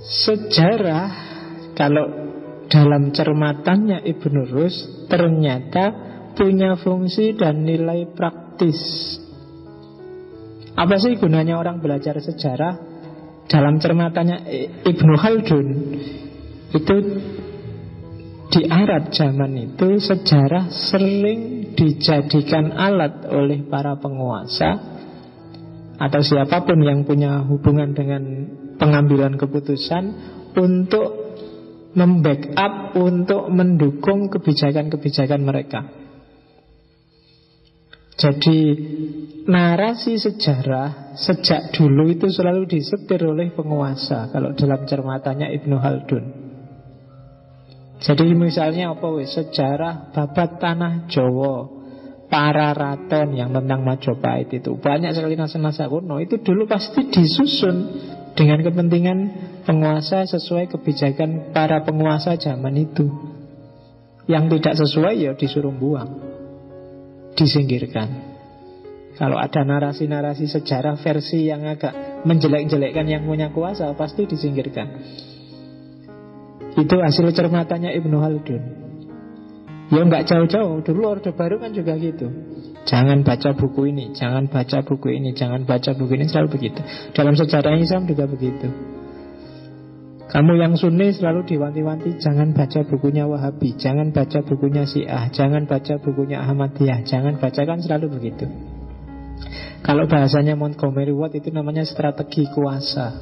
Sejarah 0.03 1.33
Kalau 1.73 2.22
dalam 2.73 3.13
cermatannya 3.13 4.01
Ibnu 4.01 4.49
Rus 4.49 5.07
Ternyata 5.13 5.85
punya 6.33 6.81
fungsi 6.81 7.37
dan 7.37 7.69
nilai 7.69 8.09
praktis. 8.17 8.81
Apa 10.73 10.97
sih 10.97 11.21
gunanya 11.21 11.61
orang 11.61 11.85
belajar 11.85 12.17
sejarah? 12.17 12.91
Dalam 13.45 13.77
cermatannya 13.77 14.39
Ibnu 14.89 15.15
Haldun 15.21 15.69
Itu 16.73 16.97
di 18.53 18.69
Arab 18.69 19.09
zaman 19.13 19.53
itu 19.57 19.97
sejarah 19.97 20.69
sering 20.69 21.73
dijadikan 21.73 22.77
alat 22.77 23.25
oleh 23.33 23.65
para 23.65 23.97
penguasa 23.97 24.77
atau 25.97 26.21
siapa 26.21 26.61
pun 26.69 26.85
yang 26.85 27.09
punya 27.09 27.41
hubungan 27.49 27.97
dengan 27.97 28.23
pengambilan 28.77 29.41
keputusan 29.41 30.05
untuk 30.53 31.22
membackup, 31.93 32.97
untuk 32.97 33.49
mendukung 33.49 34.29
kebijakan-kebijakan 34.29 35.41
mereka. 35.41 35.81
Jadi 38.13 38.59
narasi 39.49 40.21
sejarah 40.21 41.17
sejak 41.17 41.73
dulu 41.75 42.13
itu 42.13 42.29
selalu 42.29 42.69
disetir 42.69 43.25
oleh 43.25 43.51
penguasa 43.51 44.29
kalau 44.31 44.53
dalam 44.53 44.85
cermatannya 44.85 45.49
Ibnu 45.59 45.77
Haldun. 45.81 46.25
Jadi 48.03 48.27
misalnya 48.35 48.93
apa 48.93 49.09
wis 49.15 49.33
sejarah 49.33 50.13
babat 50.13 50.61
tanah 50.61 51.07
Jawa, 51.09 51.83
para 52.33 52.73
raton 52.73 53.37
yang 53.37 53.53
tentang 53.53 53.85
Majapahit 53.85 54.49
itu 54.57 54.81
banyak 54.81 55.13
sekali 55.13 55.37
naskah-naskah 55.37 55.93
kuno 55.93 56.17
itu 56.17 56.41
dulu 56.41 56.65
pasti 56.65 57.13
disusun 57.13 57.77
dengan 58.33 58.65
kepentingan 58.65 59.19
penguasa 59.69 60.25
sesuai 60.25 60.73
kebijakan 60.73 61.53
para 61.53 61.85
penguasa 61.85 62.37
zaman 62.41 62.75
itu. 62.77 63.07
Yang 64.31 64.59
tidak 64.59 64.75
sesuai 64.87 65.15
ya 65.19 65.33
disuruh 65.35 65.75
buang, 65.75 66.23
disingkirkan. 67.35 68.31
Kalau 69.19 69.37
ada 69.37 69.67
narasi-narasi 69.67 70.49
sejarah 70.49 70.97
versi 70.97 71.51
yang 71.51 71.67
agak 71.67 72.25
menjelek-jelekkan 72.25 73.05
yang 73.05 73.27
punya 73.27 73.51
kuasa 73.51 73.93
pasti 73.99 74.25
disingkirkan. 74.25 74.89
Itu 76.73 76.97
hasil 77.05 77.37
cermatannya 77.37 77.93
Ibnu 78.01 78.17
Haldun 78.17 78.63
Ya 79.93 80.01
nggak 80.09 80.25
jauh-jauh 80.25 80.81
Dulu 80.81 81.03
Orde 81.05 81.37
Baru 81.37 81.61
kan 81.61 81.77
juga 81.77 82.01
gitu 82.01 82.33
Jangan 82.83 83.23
baca 83.23 83.55
buku 83.55 83.95
ini 83.95 84.11
Jangan 84.11 84.51
baca 84.51 84.83
buku 84.83 85.15
ini 85.15 85.31
Jangan 85.35 85.63
baca 85.63 85.95
buku 85.95 86.13
ini 86.19 86.27
Selalu 86.27 86.49
begitu. 86.59 86.81
Dalam 87.15 87.39
sejarah 87.39 87.79
Islam 87.79 88.11
juga 88.11 88.27
begitu. 88.27 88.67
Kamu 90.33 90.57
yang 90.57 90.75
sunni 90.81 91.13
selalu 91.13 91.45
diwanti-wanti 91.45 92.19
Jangan 92.19 92.57
baca 92.57 92.81
bukunya 92.89 93.29
Wahabi 93.29 93.77
Jangan 93.79 94.11
baca 94.11 94.39
bukunya 94.43 94.83
Syiah 94.89 95.29
Jangan 95.31 95.69
baca 95.69 95.95
bukunya 96.01 96.43
Ahmadiyah 96.43 97.05
Jangan 97.07 97.39
bacakan 97.39 97.79
selalu 97.85 98.07
begitu. 98.19 98.47
Kalau 99.83 100.07
bahasanya 100.11 100.59
Montgomery 100.59 101.15
Watt 101.15 101.39
Itu 101.39 101.55
namanya 101.55 101.87
strategi 101.87 102.51
kuasa. 102.51 103.15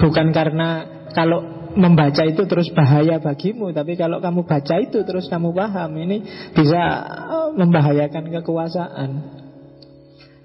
Bukan 0.00 0.34
karena 0.34 0.68
Kalau 1.14 1.63
membaca 1.74 2.22
itu 2.24 2.42
terus 2.46 2.70
bahaya 2.70 3.18
bagimu 3.18 3.74
Tapi 3.74 3.98
kalau 3.98 4.22
kamu 4.22 4.46
baca 4.46 4.74
itu 4.80 5.02
terus 5.02 5.26
kamu 5.26 5.50
paham 5.54 5.90
Ini 5.98 6.16
bisa 6.54 6.82
eh, 7.06 7.48
membahayakan 7.54 8.30
kekuasaan 8.40 9.10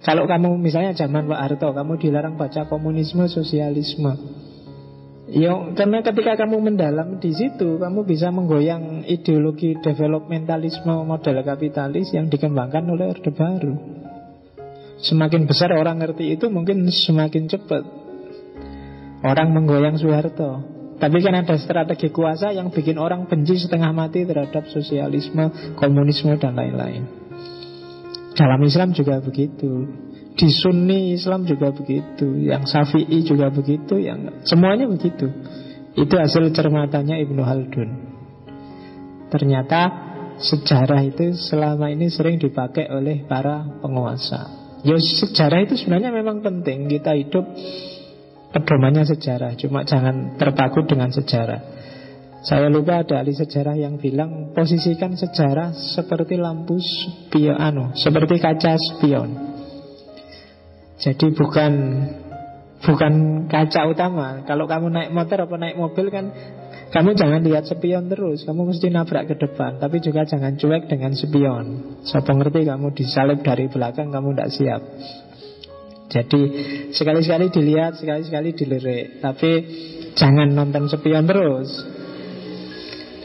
Kalau 0.03 0.25
kamu 0.25 0.57
misalnya 0.57 0.97
zaman 0.97 1.29
Pak 1.29 1.39
Harto 1.39 1.69
Kamu 1.71 1.97
dilarang 2.01 2.35
baca 2.35 2.65
komunisme, 2.65 3.29
sosialisme 3.29 4.13
Ya, 5.29 5.53
karena 5.77 6.01
ketika 6.01 6.41
kamu 6.41 6.57
mendalam 6.57 7.21
di 7.21 7.29
situ, 7.37 7.77
kamu 7.77 8.01
bisa 8.01 8.33
menggoyang 8.33 9.05
ideologi 9.05 9.77
developmentalisme 9.77 10.89
model 11.05 11.45
kapitalis 11.45 12.09
yang 12.17 12.33
dikembangkan 12.33 12.81
oleh 12.89 13.13
Orde 13.13 13.29
Baru. 13.29 13.77
Semakin 15.05 15.45
besar 15.45 15.69
orang 15.77 16.01
ngerti 16.01 16.33
itu, 16.33 16.49
mungkin 16.49 16.89
semakin 16.89 17.45
cepat 17.45 17.85
orang 19.21 19.53
menggoyang 19.53 20.01
Soeharto. 20.01 20.65
Tapi 20.99 21.17
kan 21.23 21.31
ada 21.31 21.55
strategi 21.55 22.11
kuasa 22.11 22.51
yang 22.51 22.75
bikin 22.75 22.99
orang 22.99 23.23
benci 23.23 23.55
setengah 23.55 23.95
mati 23.95 24.27
terhadap 24.27 24.67
sosialisme, 24.67 25.75
komunisme, 25.79 26.35
dan 26.35 26.59
lain-lain. 26.59 27.07
Dalam 28.35 28.59
Islam 28.67 28.91
juga 28.91 29.23
begitu. 29.23 29.87
Di 30.35 30.47
Sunni 30.51 31.15
Islam 31.15 31.47
juga 31.47 31.71
begitu. 31.71 32.35
Yang 32.43 32.75
Syafi'i 32.75 33.23
juga 33.23 33.47
begitu. 33.47 33.95
Yang 33.95 34.43
semuanya 34.43 34.91
begitu. 34.91 35.31
Itu 35.95 36.15
hasil 36.19 36.51
cermatannya 36.51 37.15
Ibnu 37.23 37.41
Haldun. 37.47 37.89
Ternyata 39.31 39.81
sejarah 40.39 41.03
itu 41.03 41.35
selama 41.35 41.91
ini 41.91 42.07
sering 42.07 42.39
dipakai 42.39 42.87
oleh 42.91 43.27
para 43.27 43.67
penguasa. 43.83 44.59
Ya 44.87 44.95
sejarah 44.95 45.67
itu 45.67 45.75
sebenarnya 45.75 46.15
memang 46.15 46.39
penting 46.39 46.87
Kita 46.87 47.11
hidup 47.11 47.43
pedomannya 48.49 49.05
sejarah 49.05 49.53
Cuma 49.57 49.85
jangan 49.85 50.37
terpaku 50.37 50.85
dengan 50.89 51.13
sejarah 51.13 51.79
saya 52.39 52.71
lupa 52.71 53.03
ada 53.03 53.19
ahli 53.19 53.35
sejarah 53.35 53.75
yang 53.75 53.99
bilang 53.99 54.55
posisikan 54.55 55.19
sejarah 55.19 55.75
seperti 55.75 56.39
lampu 56.39 56.79
spion, 56.79 57.59
anu, 57.59 57.91
seperti 57.99 58.39
kaca 58.39 58.79
spion. 58.79 59.29
Jadi 61.03 61.35
bukan 61.35 61.71
bukan 62.79 63.13
kaca 63.51 63.91
utama. 63.91 64.47
Kalau 64.47 64.71
kamu 64.71 64.87
naik 64.87 65.11
motor 65.11 65.43
atau 65.43 65.59
naik 65.59 65.75
mobil 65.75 66.07
kan 66.07 66.31
kamu 66.95 67.19
jangan 67.19 67.43
lihat 67.43 67.67
spion 67.67 68.07
terus, 68.07 68.47
kamu 68.47 68.71
mesti 68.71 68.87
nabrak 68.87 69.27
ke 69.29 69.35
depan, 69.35 69.77
tapi 69.77 69.99
juga 69.99 70.23
jangan 70.23 70.55
cuek 70.55 70.87
dengan 70.87 71.11
spion. 71.13 71.65
Siapa 72.07 72.31
ngerti 72.33 72.65
kamu 72.65 72.95
disalib 72.95 73.43
dari 73.43 73.67
belakang 73.67 74.15
kamu 74.15 74.31
tidak 74.31 74.49
siap. 74.55 74.81
Jadi 76.09 76.41
sekali-sekali 76.89 77.53
dilihat, 77.53 78.01
sekali-sekali 78.01 78.57
dilirik. 78.57 79.21
Tapi 79.21 79.51
jangan 80.17 80.49
nonton 80.49 80.89
sepion 80.89 81.29
terus. 81.29 81.69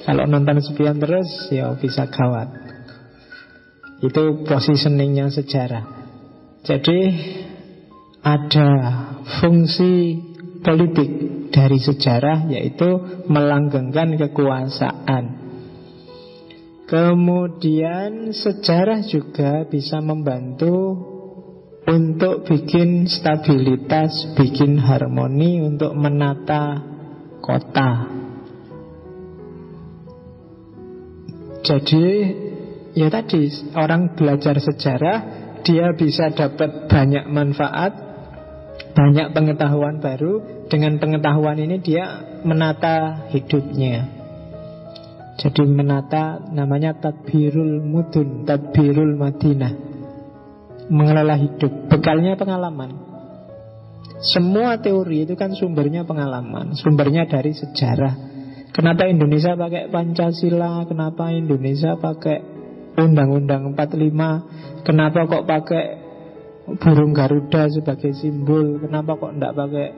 Kalau 0.05 0.29
nonton 0.29 0.61
sepion 0.61 1.01
terus 1.01 1.49
ya 1.49 1.73
bisa 1.81 2.05
gawat. 2.13 2.53
Itu 4.05 4.45
positioningnya 4.45 5.33
sejarah. 5.33 5.85
Jadi 6.61 6.99
ada 8.21 8.69
fungsi 9.41 10.21
politik 10.61 11.09
dari 11.53 11.77
sejarah 11.81 12.53
Yaitu 12.53 13.01
melanggengkan 13.33 14.13
kekuasaan. 14.21 15.41
Kemudian 16.85 18.37
sejarah 18.37 19.01
juga 19.09 19.65
bisa 19.65 20.05
membantu 20.05 21.14
untuk 21.85 22.49
bikin 22.49 23.05
stabilitas, 23.05 24.33
bikin 24.37 24.81
harmoni, 24.81 25.61
untuk 25.61 25.93
menata 25.93 26.81
kota. 27.45 28.09
Jadi, 31.65 32.07
ya 32.97 33.09
tadi 33.09 33.49
orang 33.77 34.17
belajar 34.17 34.57
sejarah, 34.61 35.19
dia 35.65 35.93
bisa 35.97 36.33
dapat 36.33 36.89
banyak 36.89 37.25
manfaat, 37.29 37.93
banyak 38.97 39.33
pengetahuan 39.33 40.01
baru. 40.01 40.65
Dengan 40.65 40.97
pengetahuan 40.97 41.61
ini 41.61 41.77
dia 41.85 42.41
menata 42.45 43.29
hidupnya. 43.29 44.09
Jadi 45.37 45.69
menata 45.69 46.41
namanya 46.49 46.97
tadbirul 46.97 47.85
mudun, 47.85 48.49
tadbirul 48.49 49.13
madinah 49.21 49.94
mengelola 50.89 51.37
hidup. 51.39 51.89
Bekalnya 51.89 52.37
pengalaman. 52.37 53.15
Semua 54.25 54.81
teori 54.81 55.29
itu 55.29 55.37
kan 55.37 55.53
sumbernya 55.53 56.09
pengalaman, 56.09 56.73
sumbernya 56.77 57.29
dari 57.29 57.53
sejarah. 57.53 58.15
Kenapa 58.73 59.07
Indonesia 59.07 59.55
pakai 59.55 59.93
Pancasila? 59.93 60.83
Kenapa 60.89 61.31
Indonesia 61.31 61.95
pakai 61.95 62.43
Undang-Undang 62.95 63.77
45? 63.77 64.83
Kenapa 64.87 65.19
kok 65.29 65.45
pakai 65.45 65.85
burung 66.81 67.13
Garuda 67.13 67.69
sebagai 67.69 68.17
simbol? 68.17 68.81
Kenapa 68.81 69.15
kok 69.21 69.33
enggak 69.37 69.55
pakai 69.55 69.89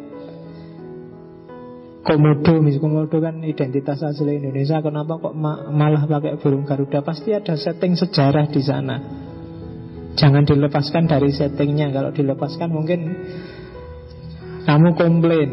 Komodo, 2.06 2.62
mis 2.62 2.78
Komodo 2.78 3.18
kan 3.18 3.42
identitas 3.42 3.98
asli 3.98 4.38
Indonesia. 4.38 4.78
Kenapa 4.78 5.18
kok 5.18 5.34
ma 5.34 5.66
malah 5.74 6.06
pakai 6.06 6.38
burung 6.38 6.62
Garuda? 6.62 7.02
Pasti 7.02 7.34
ada 7.34 7.58
setting 7.58 7.98
sejarah 7.98 8.46
di 8.46 8.62
sana. 8.62 8.96
Jangan 10.16 10.48
dilepaskan 10.48 11.04
dari 11.06 11.30
settingnya. 11.30 11.92
Kalau 11.92 12.10
dilepaskan 12.10 12.68
mungkin 12.72 13.00
kamu 14.66 14.88
komplain. 14.96 15.50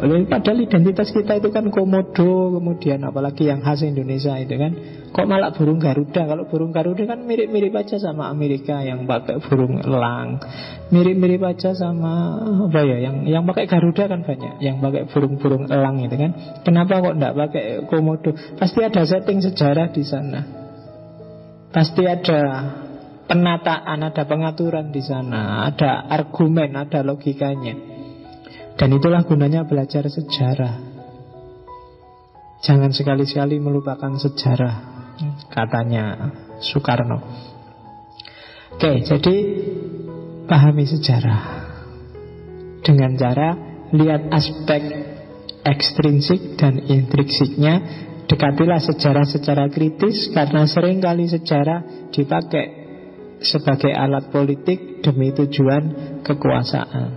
Padahal 0.00 0.64
identitas 0.64 1.12
kita 1.12 1.42
itu 1.42 1.52
kan 1.52 1.68
komodo, 1.68 2.56
kemudian 2.56 3.04
apalagi 3.04 3.52
yang 3.52 3.60
khas 3.60 3.84
Indonesia 3.84 4.32
itu 4.38 4.56
kan. 4.56 4.72
Kok 5.10 5.26
malah 5.26 5.50
burung 5.52 5.82
Garuda? 5.82 6.24
Kalau 6.24 6.46
burung 6.46 6.70
Garuda 6.70 7.02
kan 7.04 7.26
mirip-mirip 7.26 7.74
aja 7.74 7.98
sama 7.98 8.30
Amerika 8.30 8.80
yang 8.80 9.04
pakai 9.04 9.42
burung 9.42 9.82
elang. 9.82 10.40
Mirip-mirip 10.88 11.42
aja 11.42 11.74
sama 11.74 12.38
apa 12.70 12.80
ya? 12.86 13.10
Yang 13.10 13.16
yang 13.28 13.44
pakai 13.44 13.66
Garuda 13.66 14.08
kan 14.08 14.20
banyak, 14.22 14.54
yang 14.62 14.78
pakai 14.78 15.10
burung-burung 15.10 15.68
elang 15.68 16.00
itu 16.00 16.16
kan. 16.16 16.32
Kenapa 16.62 17.02
kok 17.02 17.14
enggak 17.20 17.34
pakai 17.36 17.64
komodo? 17.90 18.30
Pasti 18.56 18.80
ada 18.80 19.02
setting 19.04 19.42
sejarah 19.42 19.90
di 19.90 20.02
sana. 20.06 20.40
Pasti 21.74 22.06
ada 22.06 22.40
penataan, 23.30 24.02
ada 24.02 24.26
pengaturan 24.26 24.90
di 24.90 24.98
sana, 24.98 25.70
ada 25.70 26.10
argumen, 26.10 26.74
ada 26.74 27.06
logikanya. 27.06 27.78
Dan 28.74 28.98
itulah 28.98 29.22
gunanya 29.22 29.62
belajar 29.62 30.10
sejarah. 30.10 30.90
Jangan 32.66 32.90
sekali-sekali 32.90 33.62
melupakan 33.62 34.10
sejarah, 34.18 34.74
katanya 35.46 36.34
Soekarno. 36.58 37.22
Oke, 38.74 39.06
jadi 39.06 39.36
pahami 40.50 40.84
sejarah 40.90 41.40
dengan 42.82 43.14
cara 43.14 43.48
lihat 43.94 44.26
aspek 44.34 44.82
ekstrinsik 45.62 46.58
dan 46.58 46.82
intrinsiknya. 46.82 47.74
Dekatilah 48.30 48.78
sejarah 48.78 49.26
secara 49.26 49.66
kritis 49.66 50.30
karena 50.30 50.62
sering 50.62 51.02
kali 51.02 51.26
sejarah 51.26 52.10
dipakai 52.14 52.79
sebagai 53.40 53.92
alat 53.92 54.28
politik 54.28 55.00
demi 55.00 55.32
tujuan 55.32 56.20
kekuasaan. 56.24 57.10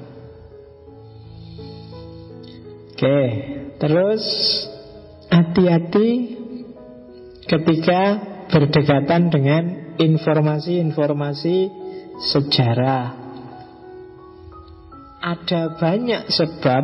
Oke, 2.94 3.20
terus 3.84 4.24
hati-hati 5.28 6.10
ketika 7.44 8.02
berdekatan 8.48 9.28
dengan 9.28 9.64
informasi-informasi 10.00 11.58
sejarah. 12.22 13.22
Ada 15.24 15.80
banyak 15.80 16.28
sebab 16.32 16.84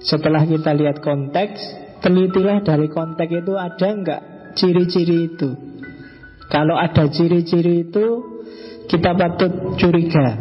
setelah 0.00 0.48
kita 0.48 0.72
lihat 0.72 1.04
konteks, 1.04 1.60
telitilah 2.00 2.64
dari 2.64 2.88
konteks 2.88 3.32
itu 3.32 3.54
ada 3.56 3.88
nggak 3.92 4.22
ciri-ciri 4.56 5.34
itu. 5.34 5.50
Kalau 6.46 6.78
ada 6.78 7.10
ciri-ciri 7.10 7.90
itu, 7.90 8.06
kita 8.86 9.18
patut 9.18 9.74
curiga. 9.74 10.38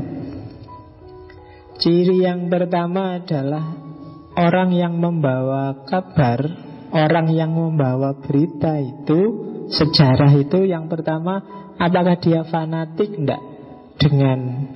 Ciri 1.81 2.23
yang 2.23 2.47
pertama 2.47 3.19
adalah 3.19 3.73
orang 4.37 4.69
yang 4.71 4.95
membawa 5.01 5.83
kabar, 5.89 6.39
orang 6.93 7.27
yang 7.33 7.51
membawa 7.51 8.15
berita 8.21 8.77
itu, 8.79 9.19
sejarah 9.73 10.31
itu 10.37 10.63
yang 10.69 10.85
pertama, 10.85 11.41
apakah 11.75 12.21
dia 12.21 12.45
fanatik 12.45 13.11
enggak 13.17 13.41
dengan 13.97 14.69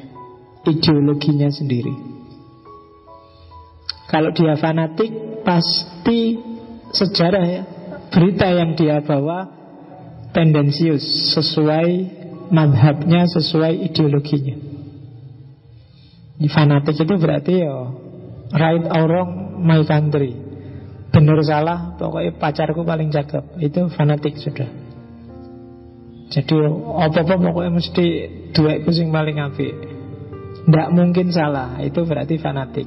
ideologinya 0.65 1.53
sendiri? 1.53 1.93
Kalau 4.09 4.33
dia 4.33 4.57
fanatik, 4.57 5.45
pasti 5.45 6.41
sejarah 6.89 7.45
ya, 7.45 7.63
berita 8.09 8.49
yang 8.49 8.73
dia 8.73 9.05
bawa 9.05 9.58
tendensius, 10.31 11.33
sesuai 11.35 11.89
madhabnya, 12.49 13.25
sesuai 13.29 13.73
ideologinya. 13.89 14.57
Fanatik 16.39 16.95
itu 16.95 17.15
berarti 17.19 17.53
ya 17.67 17.75
right 18.55 18.85
or 18.87 19.05
wrong 19.11 19.31
my 19.59 19.83
country. 19.83 20.47
Benar 21.09 21.41
salah 21.41 21.97
Pokoknya 21.97 22.37
pacarku 22.37 22.85
paling 22.85 23.09
cakep. 23.09 23.59
Itu 23.59 23.89
fanatik 23.91 24.37
sudah. 24.37 24.69
Jadi 26.29 26.53
apa-apa 26.85 27.41
pokoknya 27.41 27.73
mesti 27.73 28.05
Dua 28.53 28.77
yang 28.77 29.09
paling 29.09 29.41
api 29.41 29.67
Tidak 30.69 30.89
mungkin 30.93 31.33
salah 31.33 31.81
Itu 31.81 32.05
berarti 32.05 32.37
fanatik. 32.37 32.85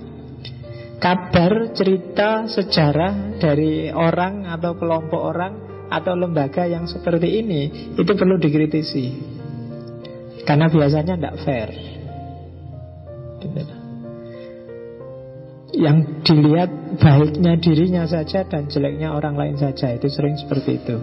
Kabar, 1.03 1.75
cerita, 1.75 2.47
sejarah 2.47 3.43
Dari 3.43 3.91
orang 3.91 4.47
atau 4.47 4.79
kelompok 4.79 5.19
orang 5.19 5.72
Atau 5.93 6.17
lembaga 6.17 6.65
yang 6.65 6.89
seperti 6.89 7.45
ini 7.45 7.93
Itu 8.01 8.17
perlu 8.17 8.41
dikritisi. 8.41 9.13
Karena 10.43 10.67
biasanya 10.73 11.15
tidak 11.21 11.37
fair. 11.45 11.69
Gitu. 13.43 13.75
Yang 15.73 15.97
dilihat 16.27 16.71
baiknya 17.01 17.57
dirinya 17.57 18.05
saja 18.05 18.45
dan 18.45 18.69
jeleknya 18.69 19.15
orang 19.15 19.39
lain 19.39 19.57
saja 19.57 19.95
itu 19.95 20.11
sering 20.11 20.37
seperti 20.37 20.83
itu. 20.83 20.97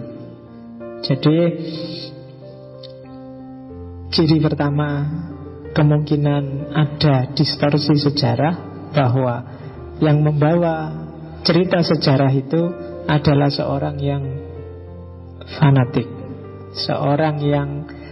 Jadi 1.00 1.36
ciri 4.12 4.38
pertama 4.38 5.08
kemungkinan 5.72 6.74
ada 6.76 7.32
distorsi 7.32 7.96
sejarah 7.96 8.54
bahwa 8.92 9.36
yang 10.02 10.20
membawa 10.20 10.92
cerita 11.46 11.80
sejarah 11.80 12.32
itu 12.34 12.62
adalah 13.08 13.48
seorang 13.48 13.96
yang 13.98 14.22
fanatik 15.58 16.06
seorang 16.76 17.42
yang 17.42 17.68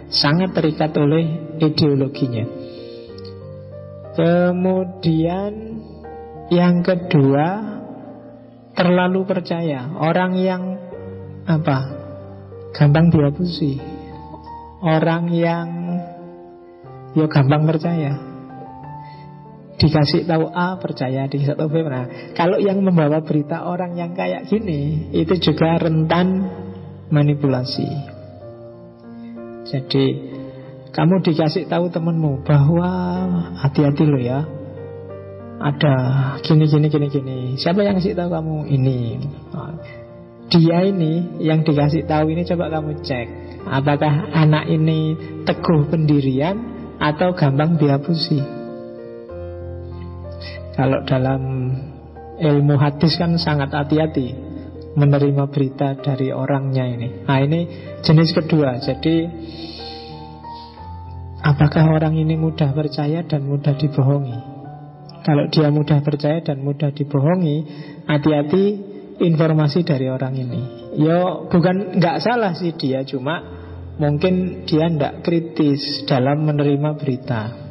sangat 0.08 0.56
terikat 0.56 0.90
oleh 0.98 1.54
ideologinya 1.62 2.46
kemudian 4.18 5.52
yang 6.48 6.80
kedua 6.80 7.78
terlalu 8.78 9.26
percaya. 9.26 9.90
Orang 9.98 10.38
yang 10.38 10.78
apa? 11.44 11.78
Gampang 12.70 13.10
diapusi. 13.10 13.82
Orang 14.78 15.34
yang 15.34 15.66
ya 17.18 17.26
gampang 17.26 17.66
percaya. 17.66 18.14
Dikasih 19.78 20.26
tahu 20.26 20.50
A 20.50 20.74
percaya, 20.78 21.30
dikasih 21.30 21.54
tahu 21.54 21.70
B 21.70 21.86
nah, 21.86 22.34
Kalau 22.34 22.58
yang 22.58 22.82
membawa 22.82 23.22
berita 23.22 23.62
orang 23.62 23.94
yang 23.94 24.10
kayak 24.10 24.50
gini 24.50 25.10
itu 25.14 25.38
juga 25.38 25.78
rentan 25.78 26.50
manipulasi. 27.08 27.88
Jadi 29.68 30.04
kamu 30.88 31.20
dikasih 31.20 31.68
tahu 31.68 31.92
temenmu 31.92 32.42
bahwa 32.42 32.88
hati-hati 33.60 34.04
lo 34.08 34.16
ya, 34.16 34.40
ada 35.60 35.94
gini 36.40 36.64
gini 36.64 36.86
gini 36.88 37.06
gini. 37.12 37.38
Siapa 37.60 37.84
yang 37.84 38.00
kasih 38.00 38.16
tahu 38.16 38.32
kamu 38.32 38.56
ini? 38.72 39.20
Dia 40.48 40.80
ini 40.88 41.44
yang 41.44 41.60
dikasih 41.60 42.08
tahu 42.08 42.32
ini 42.32 42.48
coba 42.48 42.72
kamu 42.72 43.04
cek. 43.04 43.26
Apakah 43.68 44.32
anak 44.32 44.64
ini 44.72 45.12
teguh 45.44 45.92
pendirian 45.92 46.56
atau 46.96 47.36
gampang 47.36 47.76
diapusi? 47.76 48.40
Kalau 50.72 51.04
dalam 51.04 51.74
ilmu 52.40 52.74
hadis 52.80 53.18
kan 53.18 53.36
sangat 53.36 53.74
hati-hati 53.74 54.47
menerima 54.98 55.46
berita 55.48 55.94
dari 55.94 56.34
orangnya 56.34 56.84
ini. 56.84 57.22
Nah 57.22 57.38
ini 57.38 57.60
jenis 58.02 58.34
kedua. 58.34 58.82
Jadi 58.82 59.14
apakah 61.38 61.94
orang 61.94 62.18
ini 62.18 62.34
mudah 62.34 62.74
percaya 62.74 63.22
dan 63.22 63.46
mudah 63.46 63.78
dibohongi? 63.78 64.38
Kalau 65.22 65.44
dia 65.52 65.68
mudah 65.70 66.02
percaya 66.02 66.42
dan 66.42 66.64
mudah 66.64 66.90
dibohongi, 66.90 67.56
hati-hati 68.10 68.64
informasi 69.22 69.86
dari 69.86 70.10
orang 70.10 70.34
ini. 70.34 70.60
Yo 70.98 71.46
bukan 71.46 72.00
nggak 72.00 72.18
salah 72.18 72.56
sih 72.58 72.74
dia, 72.74 73.06
cuma 73.06 73.38
mungkin 74.00 74.64
dia 74.64 74.88
tidak 74.88 75.22
kritis 75.22 76.06
dalam 76.08 76.42
menerima 76.48 76.90
berita. 76.96 77.67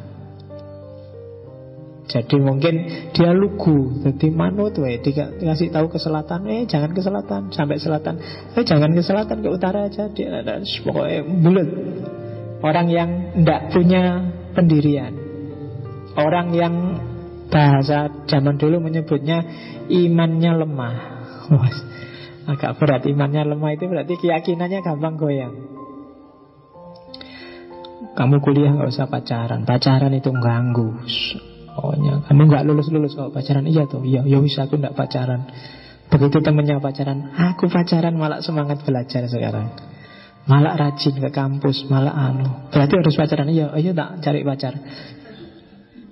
Jadi 2.08 2.40
mungkin 2.40 2.88
dia 3.12 3.36
lugu, 3.36 4.00
jadi 4.00 4.32
manut 4.32 4.72
wae 4.80 4.96
dikasih 4.96 5.68
tahu 5.68 5.92
ke 5.92 6.00
selatan, 6.00 6.48
eh 6.48 6.64
jangan 6.64 6.96
ke 6.96 7.04
selatan, 7.04 7.52
sampai 7.52 7.76
selatan, 7.76 8.16
eh 8.56 8.64
jangan 8.64 8.96
ke 8.96 9.04
selatan 9.04 9.44
ke 9.44 9.48
utara 9.52 9.92
aja, 9.92 10.08
dia 10.08 10.40
ada 10.40 10.56
pokoknya 10.64 11.20
bulat. 11.44 11.68
Orang 12.64 12.88
yang 12.88 13.36
tidak 13.36 13.76
punya 13.76 14.24
pendirian, 14.56 15.12
orang 16.16 16.48
yang 16.56 16.74
Bahasa 17.48 18.12
zaman 18.28 18.60
dulu 18.60 18.84
menyebutnya 18.84 19.40
imannya 19.88 20.52
lemah. 20.52 20.96
Agak 22.52 22.76
berat. 22.76 23.08
Imannya 23.08 23.56
lemah 23.56 23.72
itu 23.72 23.88
berarti 23.88 24.14
keyakinannya 24.20 24.84
gampang 24.84 25.16
goyang. 25.16 25.54
Kamu 28.12 28.40
kuliah 28.44 28.72
nggak 28.74 28.90
usah 28.92 29.08
pacaran, 29.08 29.64
pacaran 29.64 30.12
itu 30.12 30.28
ganggu. 30.32 30.92
Pokoknya 31.78 32.26
kamu 32.26 32.42
nggak 32.50 32.66
lulus 32.66 32.90
lulus 32.90 33.14
kalau 33.14 33.30
pacaran 33.30 33.62
iya 33.70 33.86
tuh, 33.86 34.02
iya, 34.02 34.26
ya 34.26 34.42
bisa 34.42 34.66
aku 34.66 34.82
nggak 34.82 34.98
pacaran. 34.98 35.46
Begitu 36.10 36.42
temennya 36.42 36.82
pacaran, 36.82 37.30
aku 37.38 37.70
pacaran 37.70 38.18
malah 38.18 38.42
semangat 38.42 38.82
belajar 38.82 39.30
sekarang. 39.30 39.78
Malah 40.50 40.74
rajin 40.74 41.14
ke 41.22 41.30
kampus, 41.30 41.86
malah 41.86 42.10
anu. 42.10 42.66
Berarti 42.74 42.98
harus 42.98 43.14
pacaran, 43.14 43.46
iya, 43.54 43.70
iya 43.78 43.94
tak 43.94 44.26
cari 44.26 44.42
pacar. 44.42 44.74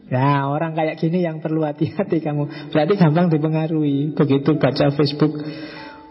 Ya 0.06 0.46
orang 0.46 0.78
kayak 0.78 1.02
gini 1.02 1.26
yang 1.26 1.42
perlu 1.42 1.66
hati-hati 1.66 2.22
kamu 2.22 2.70
Berarti 2.70 2.94
gampang 2.94 3.26
dipengaruhi 3.26 4.14
Begitu 4.14 4.54
baca 4.54 4.94
Facebook 4.94 5.34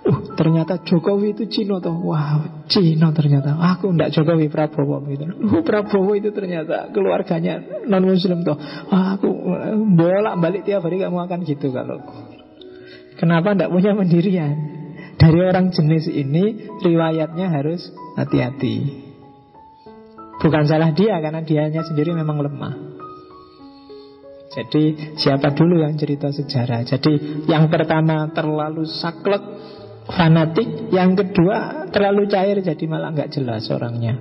Uh, 0.06 0.38
ternyata 0.38 0.86
Jokowi 0.86 1.34
itu 1.34 1.50
Cino 1.50 1.82
tuh. 1.82 1.98
Wow, 1.98 2.70
Cino 2.70 3.10
ternyata. 3.10 3.58
Aku 3.58 3.90
enggak 3.90 4.14
Jokowi 4.14 4.54
Prabowo 4.54 5.02
gitu. 5.10 5.26
Uh, 5.26 5.66
Prabowo 5.66 6.14
itu 6.14 6.30
ternyata 6.30 6.94
keluarganya 6.94 7.58
non 7.90 8.06
muslim 8.06 8.46
tuh. 8.46 8.54
Wah, 8.94 9.18
aku 9.18 9.28
eh, 9.34 9.74
bolak 9.74 10.38
balik 10.38 10.62
tiap 10.62 10.86
hari 10.86 11.02
kamu 11.02 11.26
akan 11.26 11.40
gitu 11.42 11.74
kalau. 11.74 12.06
Kenapa 13.18 13.58
enggak 13.58 13.74
punya 13.74 13.98
pendirian? 13.98 14.56
Dari 15.18 15.40
orang 15.42 15.74
jenis 15.74 16.06
ini 16.12 16.70
riwayatnya 16.86 17.50
harus 17.50 17.90
hati-hati. 18.14 19.06
Bukan 20.38 20.70
salah 20.70 20.94
dia 20.94 21.18
karena 21.18 21.42
dianya 21.42 21.82
sendiri 21.82 22.14
memang 22.14 22.46
lemah. 22.46 22.96
Jadi 24.54 25.18
siapa 25.20 25.52
dulu 25.52 25.84
yang 25.84 26.00
cerita 26.00 26.32
sejarah 26.32 26.88
Jadi 26.88 27.44
yang 27.52 27.68
pertama 27.68 28.32
terlalu 28.32 28.88
saklek 28.88 29.44
fanatik, 30.10 30.94
yang 30.94 31.18
kedua 31.18 31.90
terlalu 31.90 32.30
cair 32.30 32.62
jadi 32.62 32.86
malah 32.86 33.14
nggak 33.14 33.32
jelas 33.34 33.66
orangnya. 33.74 34.18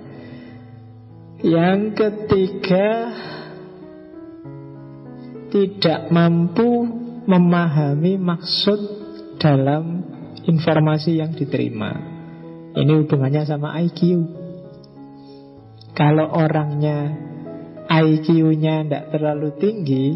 Yang 1.45 1.80
ketiga 1.93 2.89
tidak 5.53 6.09
mampu 6.09 6.89
memahami 7.28 8.16
maksud 8.18 8.80
dalam 9.39 10.03
informasi 10.45 11.20
yang 11.20 11.37
diterima. 11.37 11.93
Ini 12.74 12.93
hubungannya 13.05 13.47
sama 13.47 13.78
IQ. 13.80 14.24
Kalau 15.95 16.26
orangnya 16.26 17.14
IQ-nya 17.87 18.82
tidak 18.82 19.05
terlalu 19.14 19.49
tinggi, 19.62 20.07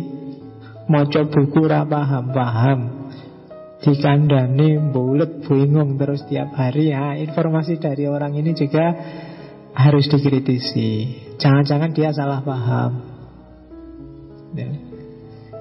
mau 0.91 1.07
buku 1.07 1.63
paham-paham, 1.71 2.98
dikandani 3.79 4.91
bulat 4.91 5.47
bingung 5.47 5.95
terus 5.99 6.27
tiap 6.27 6.55
hari. 6.55 6.91
Ya 6.91 7.15
informasi 7.19 7.79
dari 7.79 8.11
orang 8.11 8.35
ini 8.35 8.55
juga 8.55 8.95
harus 9.75 10.11
dikritisi. 10.11 11.23
Jangan-jangan 11.39 11.91
dia 11.95 12.11
salah 12.11 12.43
paham. 12.43 12.93
Ya. 14.49 14.73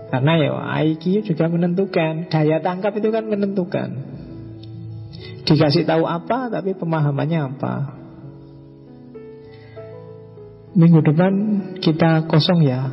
karena 0.08 0.40
ya 0.40 0.52
IQ 0.88 1.28
juga 1.28 1.52
menentukan 1.52 2.32
daya 2.32 2.64
tangkap 2.64 2.96
itu 2.96 3.12
kan 3.12 3.28
menentukan. 3.28 3.90
Dikasih 5.44 5.84
tahu 5.84 6.08
apa 6.08 6.48
tapi 6.48 6.72
pemahamannya 6.72 7.40
apa. 7.40 7.76
Minggu 10.80 11.04
depan 11.04 11.34
kita 11.84 12.32
kosong 12.32 12.64
ya 12.64 12.88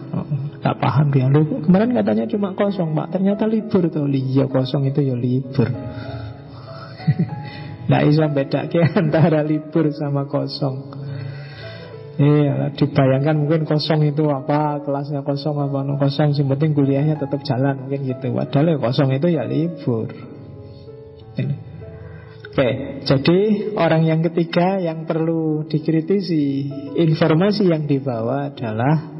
Tak 0.64 0.80
paham 0.80 1.12
dia 1.12 1.28
Lu 1.28 1.60
kemarin 1.60 1.92
katanya 1.92 2.24
cuma 2.24 2.56
kosong 2.56 2.96
pak 2.96 3.12
Ternyata 3.12 3.44
libur 3.44 3.84
tuh 3.92 4.08
Iya 4.08 4.48
kosong 4.48 4.88
itu 4.88 5.04
ya 5.04 5.12
libur 5.12 5.68
Nggak 7.92 8.02
bisa 8.08 8.24
beda 8.32 8.60
ke 8.72 8.80
antara 9.04 9.44
libur 9.44 9.92
sama 9.92 10.24
kosong 10.24 11.04
Iya, 12.14 12.70
dibayangkan 12.78 13.42
mungkin 13.42 13.66
kosong 13.66 14.06
itu 14.06 14.30
apa, 14.30 14.78
kelasnya 14.86 15.26
kosong 15.26 15.58
apa, 15.58 15.82
no 15.82 15.98
kosong, 15.98 16.30
sih 16.30 16.46
penting 16.46 16.70
kuliahnya 16.70 17.18
tetap 17.18 17.42
jalan 17.42 17.74
mungkin 17.74 18.06
gitu. 18.06 18.30
Padahal 18.30 18.70
ya 18.70 18.78
kosong 18.78 19.18
itu 19.18 19.34
ya 19.34 19.42
libur. 19.42 20.14
Ini. 21.34 21.54
Oke, 22.54 23.02
jadi 23.02 23.38
orang 23.74 24.06
yang 24.06 24.22
ketiga 24.30 24.78
yang 24.78 25.10
perlu 25.10 25.66
dikritisi 25.66 26.70
informasi 27.02 27.66
yang 27.66 27.90
dibawa 27.90 28.54
adalah 28.54 29.13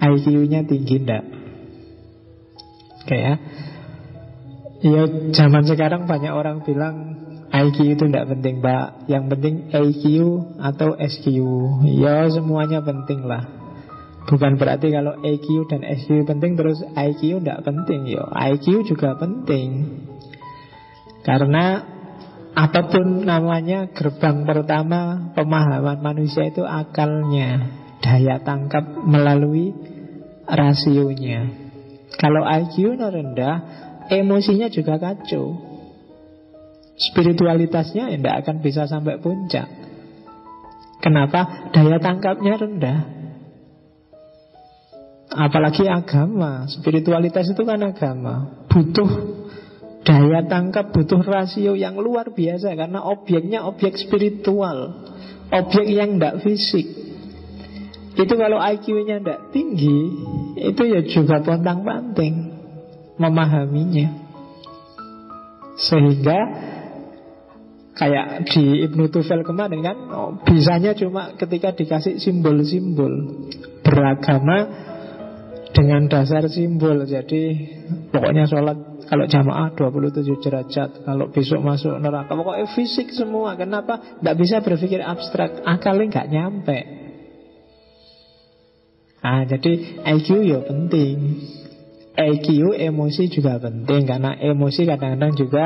IQ-nya 0.00 0.64
tinggi 0.64 0.96
enggak? 0.96 1.24
Oke 3.04 3.16
ya. 3.16 3.34
Ya 4.80 5.02
zaman 5.36 5.68
sekarang 5.68 6.08
banyak 6.08 6.32
orang 6.32 6.64
bilang 6.64 7.20
IQ 7.52 7.98
itu 7.98 8.04
tidak 8.08 8.32
penting 8.32 8.64
pak. 8.64 9.04
Yang 9.10 9.24
penting 9.36 9.54
IQ 9.74 10.04
atau 10.56 10.96
SQ 10.96 11.26
Ya 11.84 12.24
semuanya 12.32 12.80
penting 12.80 13.28
lah. 13.28 13.44
Bukan 14.24 14.56
berarti 14.56 14.94
kalau 14.94 15.18
IQ 15.20 15.66
dan 15.66 15.82
SQ 15.82 16.24
penting 16.24 16.54
Terus 16.56 16.80
IQ 16.96 17.44
tidak 17.44 17.60
penting. 17.66 18.08
Ya 18.08 18.24
IQ 18.54 18.88
juga 18.88 19.18
penting. 19.20 20.00
Karena 21.26 21.98
Apa 22.50 22.90
pun 22.90 23.22
namanya 23.22 23.94
gerbang 23.94 24.42
pertama 24.42 25.30
Pemahaman 25.38 26.02
manusia 26.02 26.50
itu 26.50 26.64
akalnya. 26.64 27.78
Daya 28.00 28.40
tangkap 28.40 29.04
melalui 29.04 29.89
rasionya. 30.50 31.70
Kalau 32.18 32.42
IQ-nya 32.44 33.08
rendah, 33.08 33.56
emosinya 34.10 34.68
juga 34.68 34.98
kacau. 34.98 35.56
Spiritualitasnya 37.00 38.12
tidak 38.12 38.44
akan 38.44 38.56
bisa 38.60 38.84
sampai 38.84 39.16
puncak. 39.22 39.66
Kenapa? 41.00 41.72
Daya 41.72 41.96
tangkapnya 41.96 42.60
rendah. 42.60 42.98
Apalagi 45.30 45.88
agama, 45.88 46.68
spiritualitas 46.68 47.48
itu 47.48 47.62
kan 47.64 47.80
agama. 47.80 48.66
Butuh 48.68 49.08
daya 50.04 50.44
tangkap, 50.44 50.92
butuh 50.92 51.22
rasio 51.24 51.78
yang 51.78 51.96
luar 51.96 52.34
biasa 52.34 52.74
karena 52.76 53.00
objeknya 53.00 53.64
objek 53.64 53.96
spiritual, 53.96 55.06
objek 55.48 55.86
yang 55.88 56.18
tidak 56.18 56.42
fisik. 56.44 57.09
Itu 58.18 58.34
kalau 58.34 58.58
IQ-nya 58.58 59.22
tidak 59.22 59.54
tinggi 59.54 59.98
Itu 60.58 60.82
ya 60.82 61.00
juga 61.06 61.38
pontang-panting 61.42 62.34
Memahaminya. 63.20 64.08
Sehingga 65.78 66.38
Kayak 67.94 68.48
di 68.48 68.86
Ibnu 68.88 69.12
Tufel 69.12 69.44
kemarin 69.44 69.84
kan 69.84 69.96
oh, 70.10 70.30
Bisanya 70.42 70.96
cuma 70.96 71.36
ketika 71.36 71.76
dikasih 71.76 72.16
simbol-simbol 72.16 73.12
Beragama 73.84 74.88
dengan 75.70 76.10
dasar 76.10 76.46
simbol. 76.50 77.06
Jadi 77.06 77.42
pokoknya 78.10 78.46
sholat 78.50 79.06
kalau 79.06 79.26
jamaah 79.26 79.74
27 79.74 80.26
derajat 80.42 80.90
Kalau 81.06 81.30
besok 81.30 81.60
masuk 81.62 81.94
neraka. 81.98 82.34
Pokoknya 82.34 82.66
fisik 82.74 83.14
semua. 83.14 83.54
Kenapa? 83.54 84.18
Tidak 84.18 84.36
bisa 84.38 84.62
berpikir 84.62 85.02
abstrak. 85.02 85.62
Akalnya 85.62 86.06
nggak 86.10 86.28
nyampe 86.30 86.78
Ah, 89.20 89.44
jadi 89.44 90.00
IQ 90.00 90.28
ya 90.48 90.64
penting. 90.64 91.16
IQ 92.16 92.76
emosi 92.76 93.28
juga 93.28 93.60
penting 93.60 94.08
karena 94.08 94.36
emosi 94.36 94.88
kadang-kadang 94.88 95.32
juga 95.36 95.64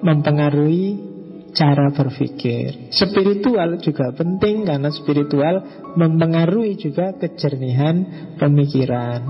mempengaruhi 0.00 1.16
cara 1.56 1.88
berpikir. 1.92 2.92
Spiritual 2.92 3.80
juga 3.80 4.12
penting 4.12 4.68
karena 4.68 4.92
spiritual 4.92 5.64
mempengaruhi 5.96 6.76
juga 6.76 7.16
kejernihan 7.16 8.04
pemikiran. 8.36 9.20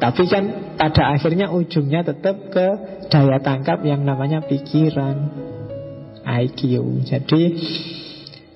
Tapi 0.00 0.24
kan 0.32 0.44
pada 0.80 1.12
akhirnya 1.12 1.52
ujungnya 1.52 2.00
tetap 2.00 2.48
ke 2.48 2.66
daya 3.12 3.36
tangkap 3.44 3.84
yang 3.84 4.00
namanya 4.00 4.40
pikiran 4.40 5.28
IQ. 6.24 6.60
Jadi 7.04 7.42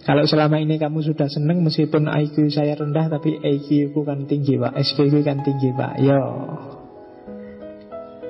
kalau 0.04 0.28
selama 0.28 0.60
ini 0.60 0.76
kamu 0.76 1.00
sudah 1.00 1.32
seneng 1.32 1.64
meskipun 1.64 2.12
IQ 2.12 2.52
saya 2.52 2.76
rendah 2.76 3.08
tapi 3.08 3.40
IQ 3.40 3.96
ku 3.96 4.04
kan 4.04 4.28
tinggi 4.28 4.60
pak, 4.60 4.76
SQ 4.76 4.98
ku 5.08 5.20
kan 5.24 5.40
tinggi 5.40 5.72
pak. 5.72 5.96
Yo, 6.04 6.20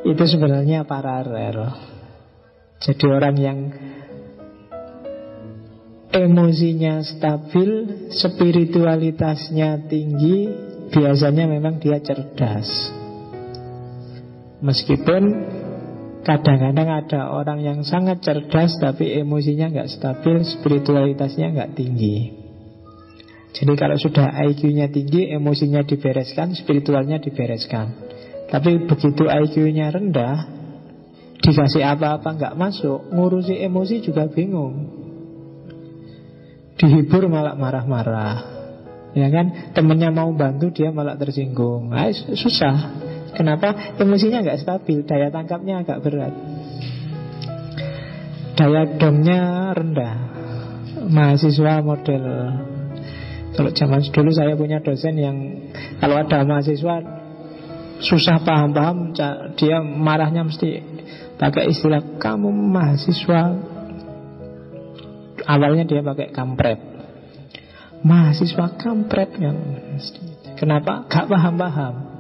itu 0.07 0.25
sebenarnya 0.25 0.87
paralel. 0.87 1.75
Jadi 2.79 3.05
orang 3.11 3.37
yang 3.43 3.59
emosinya 6.15 7.03
stabil, 7.03 7.71
spiritualitasnya 8.15 9.91
tinggi, 9.91 10.47
biasanya 10.95 11.51
memang 11.51 11.83
dia 11.83 11.99
cerdas. 11.99 12.71
Meskipun 14.63 15.23
Kadang-kadang 16.25 16.89
ada 16.89 17.21
orang 17.37 17.61
yang 17.61 17.79
sangat 17.85 18.25
cerdas 18.25 18.81
tapi 18.81 19.13
emosinya 19.21 19.69
nggak 19.69 19.93
stabil, 19.93 20.41
spiritualitasnya 20.41 21.53
nggak 21.53 21.73
tinggi. 21.77 22.33
Jadi 23.55 23.73
kalau 23.77 23.95
sudah 24.01 24.35
IQ-nya 24.51 24.91
tinggi, 24.91 25.31
emosinya 25.31 25.85
dibereskan, 25.85 26.57
spiritualnya 26.57 27.21
dibereskan. 27.21 27.93
Tapi 28.51 28.89
begitu 28.89 29.29
IQ-nya 29.31 29.95
rendah, 29.95 30.55
Dikasih 31.45 31.85
apa-apa 31.85 32.41
nggak 32.41 32.57
masuk, 32.57 33.13
ngurusi 33.13 33.61
emosi 33.61 34.01
juga 34.01 34.25
bingung. 34.33 34.89
Dihibur 36.81 37.29
malah 37.29 37.53
marah-marah. 37.53 38.37
Ya 39.13 39.29
kan, 39.29 39.77
temennya 39.77 40.09
mau 40.09 40.33
bantu 40.33 40.73
dia 40.73 40.89
malah 40.89 41.21
tersinggung. 41.21 41.93
Nah, 41.93 42.09
susah. 42.33 42.77
Kenapa? 43.35 43.99
Emosinya 43.99 44.43
nggak 44.47 44.63
stabil, 44.63 45.03
daya 45.03 45.29
tangkapnya 45.29 45.83
agak 45.83 46.01
berat. 46.03 46.35
Daya 48.55 48.83
domnya 48.99 49.75
rendah. 49.75 50.17
Mahasiswa 51.05 51.85
model 51.85 52.25
kalau 53.55 53.71
zaman 53.71 54.03
dulu 54.11 54.31
saya 54.35 54.59
punya 54.59 54.83
dosen 54.83 55.15
yang 55.15 55.37
kalau 56.03 56.19
ada 56.19 56.43
mahasiswa 56.43 57.23
susah 58.03 58.43
paham-paham, 58.43 59.15
dia 59.55 59.79
marahnya 59.79 60.43
mesti 60.43 60.83
pakai 61.39 61.71
istilah 61.71 62.19
kamu 62.19 62.51
mahasiswa. 62.51 63.43
Awalnya 65.45 65.87
dia 65.87 66.03
pakai 66.03 66.35
kampret. 66.35 66.83
Mahasiswa 68.03 68.75
kampret 68.75 69.31
kan. 69.39 69.57
Kenapa? 70.59 71.07
Gak 71.07 71.31
paham-paham. 71.31 72.14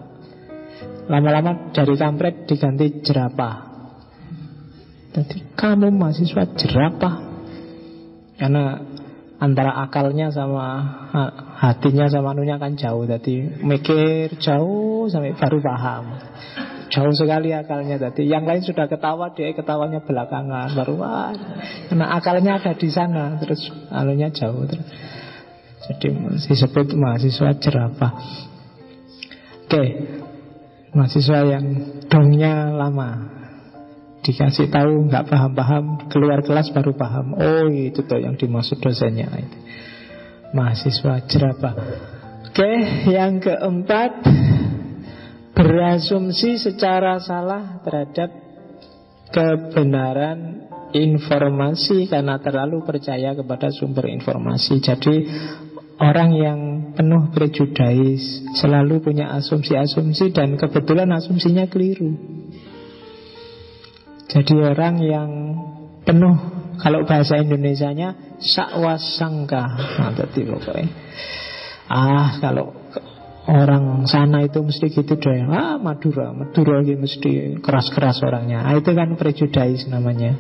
Lama-lama 1.04 1.70
dari 1.76 1.94
kampret 2.00 2.48
diganti 2.48 3.04
jerapah. 3.04 3.54
Jadi 5.14 5.54
kamu 5.54 5.94
mahasiswa 5.94 6.44
jerapah. 6.58 7.14
Karena 8.34 8.82
antara 9.38 9.76
akalnya 9.84 10.30
sama 10.32 10.80
hatinya 11.58 12.08
sama 12.08 12.32
anunya 12.34 12.56
kan 12.56 12.74
jauh 12.78 13.04
Jadi 13.04 13.62
mikir 13.62 14.40
jauh 14.40 15.06
sampai 15.10 15.36
baru 15.36 15.58
paham 15.60 16.04
Jauh 16.88 17.14
sekali 17.14 17.50
akalnya 17.50 17.98
Jadi 17.98 18.30
yang 18.30 18.46
lain 18.46 18.62
sudah 18.62 18.86
ketawa 18.86 19.34
Dia 19.34 19.52
ketawanya 19.52 20.00
belakangan 20.02 20.72
Baru 20.78 20.96
wah 21.02 21.34
Karena 21.90 22.14
akalnya 22.14 22.56
ada 22.62 22.72
di 22.74 22.88
sana 22.88 23.36
Terus 23.42 23.68
anunya 23.90 24.30
jauh 24.30 24.64
terus. 24.64 24.86
Jadi 25.84 26.08
disebut 26.48 26.96
mahasiswa 26.96 27.50
jerapah 27.60 28.12
Oke 29.68 29.84
Mahasiswa 30.94 31.38
yang 31.42 31.66
dongnya 32.06 32.70
lama. 32.70 33.34
Dikasih 34.24 34.72
tahu 34.72 35.10
nggak 35.10 35.28
paham-paham 35.28 36.08
keluar 36.08 36.40
kelas 36.40 36.72
baru 36.72 36.96
paham. 36.96 37.36
Oh 37.36 37.68
itu 37.68 38.00
tuh 38.06 38.22
yang 38.22 38.38
dimaksud 38.38 38.80
dosennya. 38.80 39.28
Itu 39.36 39.58
mahasiswa 40.54 41.26
jerapah. 41.28 41.74
Oke 42.48 42.72
yang 43.10 43.42
keempat 43.42 44.22
berasumsi 45.54 46.62
secara 46.62 47.18
salah 47.18 47.82
terhadap 47.82 48.30
kebenaran 49.34 50.70
informasi 50.94 52.06
karena 52.06 52.38
terlalu 52.38 52.86
percaya 52.86 53.34
kepada 53.34 53.74
sumber 53.74 54.06
informasi. 54.14 54.78
Jadi 54.78 55.14
orang 55.98 56.30
yang 56.38 56.60
penuh 56.94 57.34
prejudais 57.34 58.22
selalu 58.56 59.02
punya 59.02 59.34
asumsi-asumsi 59.36 60.30
dan 60.30 60.54
kebetulan 60.54 61.10
asumsinya 61.12 61.66
keliru 61.66 62.14
jadi 64.34 64.54
orang 64.74 64.94
yang 65.04 65.30
penuh 66.02 66.36
kalau 66.82 67.06
bahasa 67.06 67.38
Indonesianya 67.38 68.36
sakwasangka. 68.42 69.64
Nah, 70.00 70.10
tadi 70.10 70.42
pokoknya. 70.42 70.90
Ah, 71.86 72.40
kalau 72.42 72.74
orang 73.46 74.08
sana 74.08 74.42
itu 74.42 74.58
mesti 74.64 74.90
gitu 74.90 75.14
deh. 75.14 75.46
Ah, 75.46 75.78
Madura, 75.78 76.34
Madura 76.34 76.82
gitu 76.82 76.98
mesti 76.98 77.60
keras-keras 77.60 78.24
orangnya. 78.24 78.66
Ah, 78.66 78.74
itu 78.74 78.90
kan 78.90 79.14
prejudais 79.14 79.86
namanya. 79.86 80.34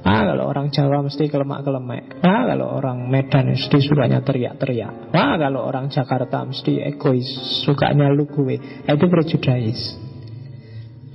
Ah, 0.00 0.24
kalau 0.24 0.48
orang 0.48 0.72
Jawa 0.72 1.04
mesti 1.04 1.28
kelemak-kelemek. 1.28 2.24
Ah, 2.24 2.48
kalau 2.48 2.72
orang 2.72 3.04
Medan 3.12 3.52
mesti 3.52 3.78
sukanya 3.84 4.24
teriak-teriak. 4.24 5.12
Ah, 5.12 5.36
kalau 5.36 5.68
orang 5.68 5.92
Jakarta 5.92 6.40
mesti 6.48 6.80
egois, 6.80 7.28
sukanya 7.68 8.08
lu 8.08 8.24
gue. 8.24 8.56
Ah, 8.88 8.96
itu 8.96 9.06
prejudais. 9.12 10.08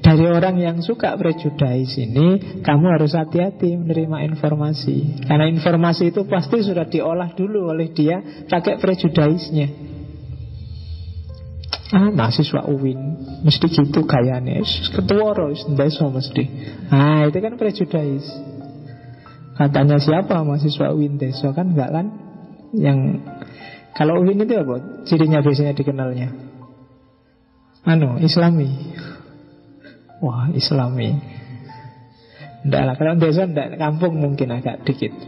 Dari 0.06 0.22
orang 0.30 0.62
yang 0.62 0.78
suka 0.86 1.18
prejudais 1.18 1.98
ini 1.98 2.62
Kamu 2.62 2.86
harus 2.94 3.18
hati-hati 3.18 3.74
menerima 3.74 4.22
informasi 4.30 5.26
Karena 5.26 5.50
informasi 5.50 6.14
itu 6.14 6.30
pasti 6.30 6.62
sudah 6.62 6.86
diolah 6.86 7.34
dulu 7.34 7.74
oleh 7.74 7.90
dia 7.90 8.22
Pakai 8.46 8.78
prejudaisnya 8.78 9.66
Ah, 11.90 12.14
mahasiswa 12.14 12.70
UIN 12.70 13.02
Mesti 13.50 13.66
gitu 13.66 14.06
kayaknya 14.06 14.62
Ketua 14.94 15.34
Rois, 15.34 15.66
mesti 15.74 16.44
Ah, 16.94 17.26
itu 17.26 17.42
kan 17.42 17.58
prejudais 17.58 18.26
Katanya 19.56 19.98
siapa? 19.98 20.44
Mahasiswa 20.44 20.92
UIN 20.92 21.16
Deso 21.16 21.56
kan 21.56 21.72
enggak 21.72 21.90
kan? 21.92 22.08
Yang 22.76 23.24
Kalau 23.96 24.20
UIN 24.20 24.44
itu 24.44 24.60
apa? 24.60 25.08
Cirinya 25.08 25.40
biasanya 25.40 25.72
dikenalnya. 25.72 26.28
Anu, 27.88 28.20
Islami. 28.20 28.96
Wah 30.24 30.48
islami. 30.56 31.12
Tidak 32.66 32.82
lah, 32.82 32.96
kalau 32.98 33.14
desa 33.22 33.46
tidak 33.46 33.78
kampung 33.78 34.18
mungkin 34.18 34.58
agak 34.58 34.82
dikit. 34.88 35.14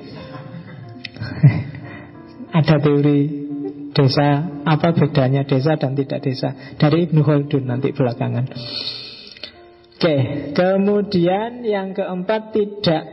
Ada 2.58 2.82
teori 2.82 3.46
desa 3.94 4.62
Apa 4.66 4.94
bedanya 4.94 5.46
desa 5.46 5.78
dan 5.78 5.94
tidak 5.94 6.26
desa? 6.26 6.54
Dari 6.78 7.10
Ibnu 7.10 7.22
Khaldun 7.22 7.70
nanti 7.70 7.94
belakangan. 7.94 8.46
Oke, 9.98 10.16
kemudian 10.54 11.66
yang 11.66 11.94
keempat 11.94 12.54
tidak 12.54 13.04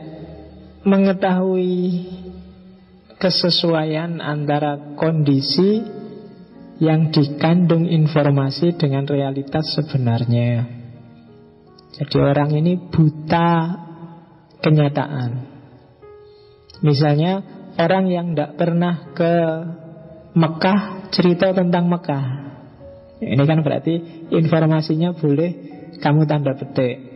mengetahui 0.85 2.05
kesesuaian 3.17 4.21
antara 4.21 4.93
kondisi 4.93 5.81
yang 6.77 7.09
dikandung 7.09 7.89
informasi 7.89 8.77
dengan 8.77 9.09
realitas 9.09 9.73
sebenarnya. 9.73 10.67
Jadi 11.95 12.17
orang 12.19 12.51
ini 12.53 12.77
buta 12.77 13.49
kenyataan. 14.59 15.31
Misalnya 16.83 17.39
orang 17.79 18.05
yang 18.11 18.27
tidak 18.35 18.59
pernah 18.59 19.15
ke 19.15 19.33
Mekah 20.35 21.09
cerita 21.15 21.55
tentang 21.55 21.87
Mekah. 21.87 22.25
Ini 23.23 23.39
kan 23.47 23.63
berarti 23.63 24.27
informasinya 24.35 25.15
boleh 25.15 25.51
kamu 26.03 26.27
tanda 26.27 26.51
petik. 26.59 27.14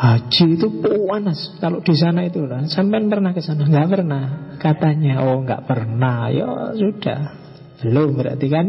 Haji 0.00 0.56
itu 0.56 0.66
panas 0.80 1.60
kalau 1.60 1.84
di 1.84 1.92
sana 1.92 2.24
itu 2.24 2.48
lah. 2.48 2.64
Sampai 2.72 3.04
pernah 3.04 3.36
ke 3.36 3.44
sana? 3.44 3.68
Nggak 3.68 3.88
pernah. 3.92 4.24
Katanya, 4.56 5.20
oh 5.28 5.44
nggak 5.44 5.68
pernah. 5.68 6.32
Ya 6.32 6.72
sudah, 6.72 7.36
belum 7.80 8.16
berarti 8.20 8.46
kan 8.52 8.66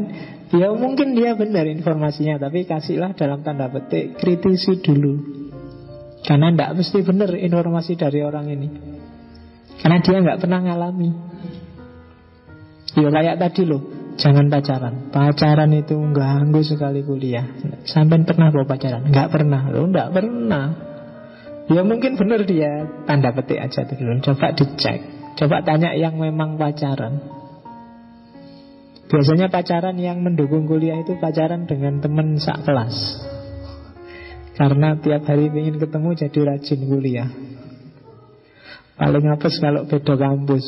Ya 0.51 0.67
mungkin 0.75 1.15
dia 1.15 1.35
benar 1.35 1.67
informasinya 1.67 2.35
Tapi 2.35 2.67
kasihlah 2.67 3.15
dalam 3.15 3.43
tanda 3.43 3.71
petik 3.71 4.19
Kritisi 4.19 4.79
dulu 4.79 5.13
Karena 6.23 6.51
tidak 6.51 6.71
mesti 6.79 6.99
benar 7.03 7.31
informasi 7.35 7.95
dari 7.95 8.19
orang 8.23 8.51
ini 8.51 8.67
Karena 9.79 9.97
dia 10.03 10.17
nggak 10.19 10.39
pernah 10.39 10.59
ngalami 10.63 11.09
Ya 12.99 13.07
kayak 13.07 13.39
tadi 13.39 13.63
loh 13.63 13.81
Jangan 14.19 14.51
pacaran 14.51 14.95
Pacaran 15.07 15.71
itu 15.71 15.95
ganggu 16.11 16.61
sekali 16.63 16.99
kuliah 17.03 17.47
Sampai 17.87 18.27
pernah 18.27 18.51
bawa 18.51 18.67
pacaran? 18.67 19.07
Nggak 19.07 19.31
pernah 19.31 19.71
Loh 19.71 19.87
nggak 19.87 20.09
pernah 20.11 20.90
Ya 21.71 21.87
mungkin 21.87 22.19
benar 22.19 22.43
dia. 22.43 22.83
Tanda 23.07 23.31
petik 23.31 23.63
aja 23.63 23.87
dulu 23.87 24.19
Coba 24.19 24.51
dicek. 24.51 24.99
Coba 25.39 25.63
tanya 25.63 25.95
yang 25.95 26.19
memang 26.19 26.59
pacaran. 26.59 27.23
Biasanya 29.07 29.47
pacaran 29.47 29.95
yang 29.95 30.19
mendukung 30.19 30.67
kuliah 30.67 30.99
itu 30.99 31.15
pacaran 31.19 31.67
dengan 31.67 32.03
teman 32.03 32.35
sak 32.39 32.67
kelas. 32.67 32.95
Karena 34.59 34.99
tiap 34.99 35.23
hari 35.27 35.47
ingin 35.47 35.79
ketemu 35.79 36.09
jadi 36.15 36.39
rajin 36.43 36.81
kuliah. 36.83 37.29
Paling 38.99 39.25
apes 39.31 39.55
kalau 39.63 39.87
beda 39.87 40.15
kampus. 40.19 40.63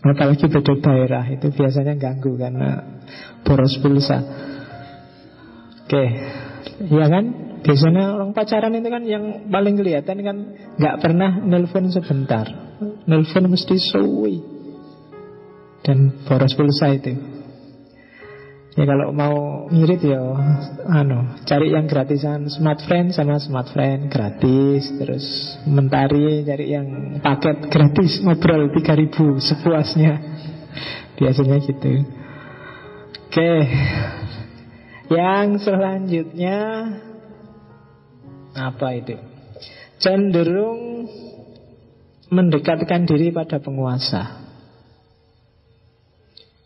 Apalagi 0.00 0.48
beda 0.48 0.80
daerah 0.80 1.28
Itu 1.28 1.52
biasanya 1.52 1.92
ganggu 2.00 2.38
karena 2.40 3.02
boros 3.44 3.76
pulsa. 3.82 4.22
Oke 5.84 6.04
Ya 6.90 7.06
kan 7.08 7.24
Biasanya 7.60 8.16
orang 8.16 8.32
pacaran 8.32 8.72
itu 8.72 8.88
kan 8.88 9.04
yang 9.04 9.24
paling 9.52 9.76
kelihatan 9.76 10.16
kan 10.24 10.36
nggak 10.80 10.96
pernah 11.04 11.44
nelpon 11.44 11.92
sebentar 11.92 12.48
Nelpon 13.04 13.44
mesti 13.52 13.76
suwi 13.76 14.40
dan 15.84 16.24
boros 16.24 16.56
pulsa 16.56 16.92
itu. 16.96 17.12
Ya 18.78 18.86
kalau 18.86 19.12
mau 19.12 19.66
ngirit 19.68 20.00
ya 20.00 20.22
anu, 20.88 21.42
cari 21.44 21.74
yang 21.74 21.84
gratisan 21.90 22.48
smart 22.48 22.80
friend 22.86 23.12
sama 23.12 23.36
smart 23.42 23.68
friend 23.74 24.08
gratis 24.08 24.88
terus 24.96 25.24
mentari 25.68 26.46
cari 26.46 26.72
yang 26.72 27.18
paket 27.20 27.68
gratis 27.68 28.24
ngobrol 28.24 28.72
3000 28.72 29.12
sepuasnya. 29.36 30.12
Biasanya 31.20 31.56
gitu. 31.60 32.08
Oke. 33.28 33.52
Yang 35.10 35.66
selanjutnya 35.66 36.58
Apa 38.54 38.94
itu? 38.98 39.18
Cenderung 40.00 41.06
mendekatkan 42.30 43.04
diri 43.04 43.34
pada 43.34 43.58
penguasa. 43.58 44.42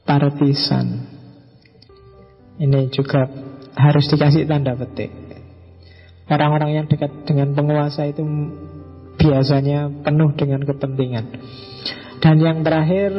Partisan. 0.04 1.08
Ini 2.60 2.92
juga 2.92 3.26
harus 3.74 4.06
dikasih 4.06 4.46
tanda 4.46 4.76
petik. 4.78 5.10
Orang-orang 6.24 6.70
yang 6.72 6.86
dekat 6.88 7.26
dengan 7.28 7.52
penguasa 7.52 8.08
itu 8.08 8.24
biasanya 9.20 9.92
penuh 10.04 10.32
dengan 10.36 10.64
kepentingan. 10.64 11.26
Dan 12.20 12.36
yang 12.40 12.64
terakhir 12.64 13.12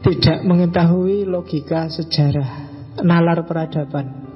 tidak 0.00 0.40
mengetahui 0.48 1.28
logika 1.28 1.92
sejarah, 1.92 2.72
nalar 3.04 3.44
peradaban. 3.44 4.28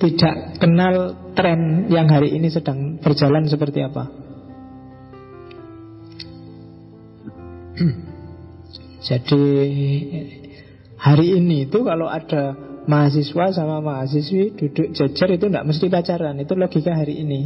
Tidak 0.00 0.58
kenal 0.58 1.14
tren 1.36 1.86
yang 1.92 2.10
hari 2.10 2.34
ini 2.34 2.50
sedang 2.50 2.98
berjalan 2.98 3.46
seperti 3.46 3.84
apa. 3.86 4.04
Jadi 9.08 9.44
hari 10.98 11.26
ini 11.38 11.70
itu 11.70 11.86
kalau 11.86 12.10
ada 12.10 12.56
mahasiswa 12.88 13.54
sama 13.54 13.78
mahasiswi 13.78 14.58
duduk 14.58 14.90
jajar 14.90 15.28
itu 15.30 15.46
tidak 15.46 15.66
mesti 15.70 15.86
pacaran. 15.86 16.40
Itu 16.42 16.58
logika 16.58 16.98
hari 16.98 17.22
ini. 17.22 17.40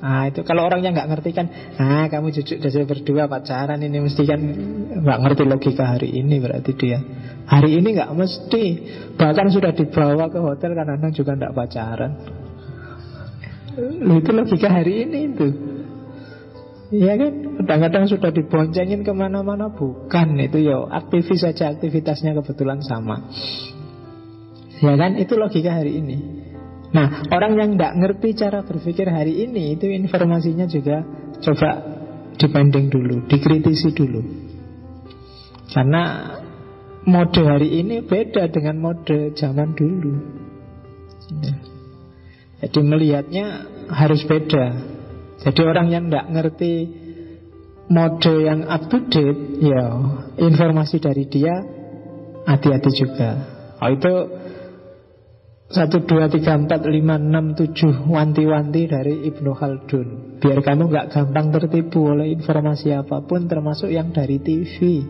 Nah 0.00 0.32
itu 0.32 0.40
kalau 0.48 0.64
orang 0.64 0.80
yang 0.80 0.96
nggak 0.96 1.12
ngerti 1.12 1.30
kan, 1.36 1.46
ah 1.76 2.08
kamu 2.08 2.32
duduk 2.32 2.56
jajar 2.56 2.88
berdua 2.88 3.28
pacaran 3.28 3.84
ini 3.84 4.00
mesti 4.00 4.22
kan 4.24 4.40
nggak 5.04 5.18
ngerti 5.20 5.42
logika 5.44 5.84
hari 5.92 6.08
ini 6.16 6.40
berarti 6.40 6.72
dia. 6.72 6.98
Hari 7.44 7.70
ini 7.76 7.88
nggak 8.00 8.12
mesti, 8.16 8.64
bahkan 9.20 9.52
sudah 9.52 9.76
dibawa 9.76 10.32
ke 10.32 10.40
hotel 10.40 10.72
karena 10.72 11.08
juga 11.12 11.36
nggak 11.36 11.52
pacaran. 11.52 12.12
Itu 14.00 14.30
logika 14.32 14.68
hari 14.72 15.04
ini 15.04 15.18
itu. 15.36 15.48
Iya 16.90 17.14
kan? 17.14 17.32
Kadang-kadang 17.62 18.04
sudah 18.10 18.34
diboncengin 18.34 19.06
ke 19.06 19.14
mana-mana 19.14 19.70
Bukan, 19.70 20.34
itu 20.42 20.58
ya 20.58 20.90
aktivis 20.90 21.38
saja 21.38 21.70
Aktivitasnya 21.70 22.34
kebetulan 22.34 22.82
sama 22.82 23.30
Ya 24.82 24.98
kan? 24.98 25.14
Itu 25.14 25.38
logika 25.38 25.70
hari 25.70 26.02
ini 26.02 26.49
Nah, 26.90 27.22
orang 27.30 27.54
yang 27.54 27.70
tidak 27.78 27.92
ngerti 28.02 28.28
cara 28.34 28.66
berpikir 28.66 29.06
hari 29.06 29.46
ini 29.46 29.78
Itu 29.78 29.86
informasinya 29.86 30.66
juga 30.66 31.06
Coba 31.38 31.70
dibanding 32.34 32.90
dulu 32.90 33.30
Dikritisi 33.30 33.94
dulu 33.94 34.18
Karena 35.70 36.34
mode 37.06 37.42
hari 37.46 37.78
ini 37.78 38.02
beda 38.02 38.50
dengan 38.50 38.82
mode 38.82 39.38
zaman 39.38 39.70
dulu 39.78 40.14
ya. 41.46 41.54
Jadi 42.66 42.80
melihatnya 42.82 43.46
harus 43.88 44.26
beda 44.26 44.98
jadi 45.40 45.60
orang 45.64 45.88
yang 45.88 46.04
tidak 46.12 46.26
ngerti 46.28 46.72
mode 47.88 48.34
yang 48.44 48.68
up 48.68 48.92
to 48.92 49.08
date, 49.08 49.40
ya 49.64 49.84
informasi 50.36 51.00
dari 51.00 51.24
dia 51.26 51.64
hati-hati 52.44 52.90
juga. 52.92 53.30
Oh 53.80 53.88
itu 53.88 54.12
satu 55.70 56.02
dua 56.02 56.26
tiga 56.26 56.58
empat 56.58 56.82
lima 56.90 57.14
enam 57.14 57.54
tujuh 57.54 58.10
wanti-wanti 58.10 58.90
dari 58.90 59.22
Ibnu 59.30 59.54
Khaldun. 59.54 60.08
Biar 60.42 60.66
kamu 60.66 60.90
nggak 60.90 61.14
gampang 61.14 61.54
tertipu 61.54 62.10
oleh 62.10 62.34
informasi 62.34 62.90
apa 62.90 63.22
pun, 63.22 63.46
termasuk 63.46 63.86
yang 63.86 64.10
dari 64.10 64.42
TV. 64.42 65.06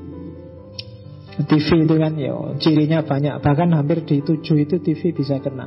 TV 1.40 1.68
itu 1.88 1.94
kan 1.96 2.12
ya 2.20 2.36
cirinya 2.60 3.00
banyak, 3.00 3.40
bahkan 3.40 3.72
hampir 3.72 4.04
di 4.04 4.20
tujuh 4.20 4.56
itu 4.60 4.76
TV 4.84 5.16
bisa 5.16 5.40
kena. 5.40 5.64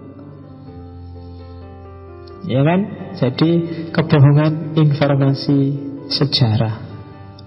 Ya 2.46 2.62
kan? 2.62 2.80
Jadi 3.18 3.50
kebohongan 3.89 4.78
informasi 4.78 5.60
sejarah. 6.06 6.94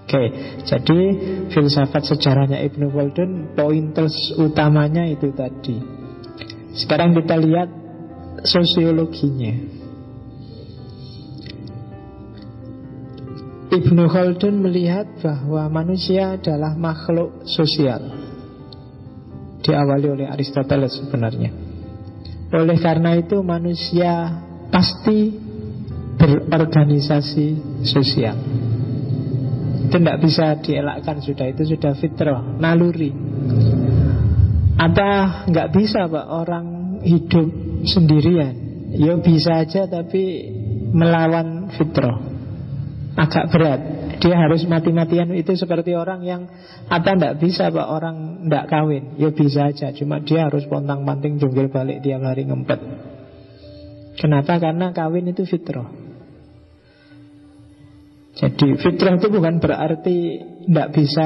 Oke, 0.03 0.23
jadi 0.67 0.99
filsafat 1.47 2.11
sejarahnya 2.11 2.59
Ibnu 2.59 2.91
Khaldun 2.91 3.55
pointers 3.55 4.35
utamanya 4.35 5.07
itu 5.07 5.31
tadi. 5.31 5.96
Sekarang 6.77 7.17
kita 7.17 7.33
lihat 7.41 7.69
sosiologinya. 8.45 9.53
Ibnu 13.67 14.03
Khaldun 14.07 14.63
melihat 14.63 15.09
bahwa 15.19 15.67
manusia 15.83 16.39
adalah 16.39 16.77
makhluk 16.77 17.43
sosial. 17.49 17.99
Diawali 19.65 20.07
oleh 20.07 20.27
Aristoteles 20.29 20.95
sebenarnya. 21.01 21.51
Oleh 22.55 22.79
karena 22.79 23.19
itu 23.19 23.43
manusia 23.43 24.39
pasti 24.71 25.35
berorganisasi 26.15 27.47
sosial. 27.83 28.37
Itu 29.87 29.99
tidak 29.99 30.17
bisa 30.23 30.55
dielakkan 30.63 31.19
sudah 31.19 31.45
itu 31.51 31.63
sudah 31.75 31.93
fitrah, 31.99 32.39
naluri. 32.55 33.11
Apa 34.77 35.43
nggak 35.49 35.69
bisa 35.73 36.05
pak 36.05 36.27
orang 36.29 36.99
hidup 37.01 37.49
sendirian? 37.89 38.53
Ya 38.93 39.17
bisa 39.17 39.65
aja 39.65 39.89
tapi 39.89 40.53
melawan 40.93 41.73
fitrah. 41.73 42.21
Agak 43.17 43.49
berat. 43.49 43.81
Dia 44.17 44.37
harus 44.37 44.65
mati-matian 44.65 45.29
itu 45.33 45.53
seperti 45.57 45.93
orang 45.93 46.21
yang 46.25 46.45
apa 46.89 47.17
ndak 47.17 47.41
bisa 47.41 47.73
pak 47.73 47.87
orang 47.89 48.45
ndak 48.45 48.69
kawin. 48.69 49.17
Ya 49.17 49.33
bisa 49.33 49.73
aja, 49.73 49.89
cuma 49.97 50.21
dia 50.21 50.45
harus 50.45 50.65
pontang-panting 50.69 51.41
jungkir 51.41 51.73
balik 51.73 52.05
tiap 52.05 52.21
hari 52.21 52.45
ngempet. 52.45 52.79
Kenapa? 54.17 54.57
Karena 54.57 54.93
kawin 54.93 55.29
itu 55.29 55.45
fitrah. 55.45 55.89
Jadi 58.37 58.77
fitrah 58.77 59.17
itu 59.17 59.27
bukan 59.33 59.57
berarti 59.57 60.17
tidak 60.69 60.87
bisa 60.93 61.25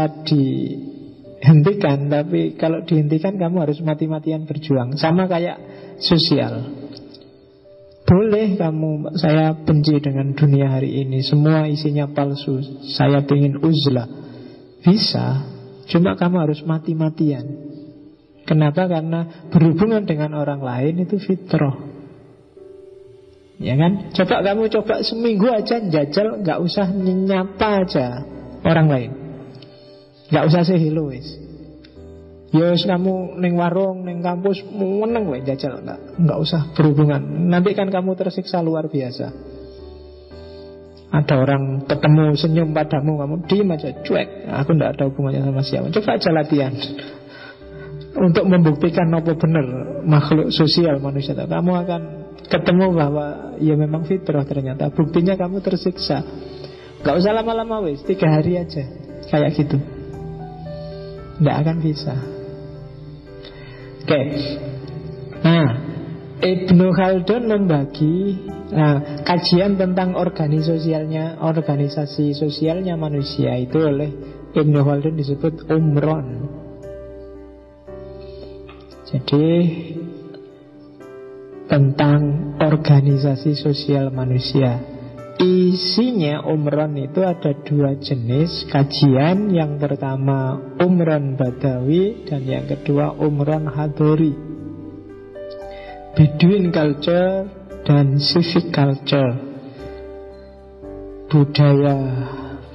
dihentikan, 1.42 2.08
tapi 2.08 2.54
kalau 2.56 2.86
dihentikan 2.86 3.36
kamu 3.36 3.66
harus 3.66 3.82
mati-matian 3.82 4.46
berjuang. 4.46 4.94
Sama 4.96 5.26
kayak 5.26 5.58
sosial. 5.98 6.70
Boleh 8.06 8.60
kamu, 8.60 9.18
saya 9.18 9.56
benci 9.56 9.98
dengan 10.04 10.36
dunia 10.38 10.78
hari 10.78 11.02
ini, 11.02 11.26
semua 11.26 11.66
isinya 11.66 12.12
palsu, 12.12 12.62
saya 12.94 13.24
ingin 13.26 13.58
uzlah. 13.58 14.06
Bisa, 14.86 15.48
cuma 15.90 16.14
kamu 16.20 16.36
harus 16.46 16.60
mati-matian. 16.62 17.72
Kenapa? 18.46 18.90
Karena 18.90 19.48
berhubungan 19.48 20.04
dengan 20.04 20.36
orang 20.36 20.60
lain 20.60 21.08
itu 21.08 21.18
fitrah. 21.22 21.78
Ya 23.62 23.78
kan? 23.78 24.10
Coba 24.12 24.42
kamu 24.42 24.74
coba 24.74 25.06
seminggu 25.06 25.46
aja 25.54 25.78
jajal 25.78 26.42
nggak 26.42 26.60
usah 26.66 26.90
nyapa 26.98 27.86
aja 27.86 28.26
orang 28.66 28.88
lain. 28.90 29.12
Nggak 30.32 30.44
usah 30.48 30.64
hello 30.80 31.12
wis. 31.12 31.28
Ya 32.52 32.76
kamu 32.76 33.40
neng 33.40 33.56
warung, 33.56 34.04
neng 34.04 34.20
kampus 34.20 34.60
meneng 34.76 35.28
wae 35.32 35.40
jajal 35.44 35.80
nggak 35.84 36.20
nggak 36.20 36.38
usah 36.40 36.72
berhubungan. 36.76 37.48
Nanti 37.48 37.72
kan 37.72 37.88
kamu 37.88 38.16
tersiksa 38.16 38.60
luar 38.60 38.92
biasa. 38.92 39.32
Ada 41.12 41.36
orang 41.44 41.84
ketemu 41.88 42.24
senyum 42.40 42.72
padamu, 42.72 43.20
kamu 43.20 43.36
diem 43.48 43.72
aja, 43.76 43.92
cuek. 44.04 44.48
Aku 44.48 44.72
nggak 44.76 44.96
ada 44.96 45.04
hubungannya 45.12 45.44
sama 45.44 45.64
siapa. 45.64 45.88
Coba 45.92 46.16
aja 46.16 46.30
latihan 46.32 46.72
untuk 48.16 48.44
membuktikan 48.48 49.08
apa 49.16 49.32
benar 49.36 49.66
makhluk 50.04 50.52
sosial 50.52 51.00
manusia. 51.04 51.36
Kamu 51.36 51.72
akan 51.72 52.02
ketemu 52.48 52.86
bahwa 52.96 53.56
ya 53.64 53.76
memang 53.80 54.04
fitrah 54.08 54.44
ternyata. 54.44 54.92
Buktinya 54.92 55.36
kamu 55.36 55.64
tersiksa. 55.64 56.24
Gak 57.02 57.16
usah 57.16 57.32
lama-lama 57.32 57.84
wes, 57.88 58.04
tiga 58.04 58.28
hari 58.28 58.60
aja 58.60 58.84
kayak 59.32 59.56
gitu. 59.56 60.01
Nggak 61.42 61.58
akan 61.66 61.78
bisa. 61.82 62.16
Oke. 64.06 64.22
Nah, 65.42 65.68
Ibnu 66.42 66.88
Khaldun 66.94 67.50
membagi 67.50 68.46
nah, 68.70 69.26
kajian 69.26 69.78
tentang 69.78 70.14
organisasi 70.14 70.86
sosialnya, 70.86 71.42
organisasi 71.42 72.38
sosialnya 72.38 72.94
manusia 72.94 73.58
itu 73.58 73.78
oleh 73.82 74.10
Ibnu 74.54 74.80
Khaldun 74.86 75.18
disebut 75.18 75.66
umron. 75.70 76.28
Jadi 79.12 79.48
tentang 81.72 82.54
organisasi 82.60 83.56
sosial 83.56 84.12
manusia. 84.12 84.91
Isinya 85.42 86.46
umron 86.46 86.94
itu 87.02 87.26
ada 87.26 87.50
dua 87.66 87.98
jenis 87.98 88.70
kajian. 88.70 89.50
Yang 89.50 89.82
pertama 89.82 90.62
umron 90.78 91.34
badawi 91.34 92.30
dan 92.30 92.46
yang 92.46 92.70
kedua 92.70 93.18
umron 93.18 93.66
hadori. 93.66 94.38
Bedouin 96.14 96.70
culture 96.70 97.50
dan 97.90 98.22
civic 98.22 98.70
culture. 98.70 99.34
Budaya 101.26 101.98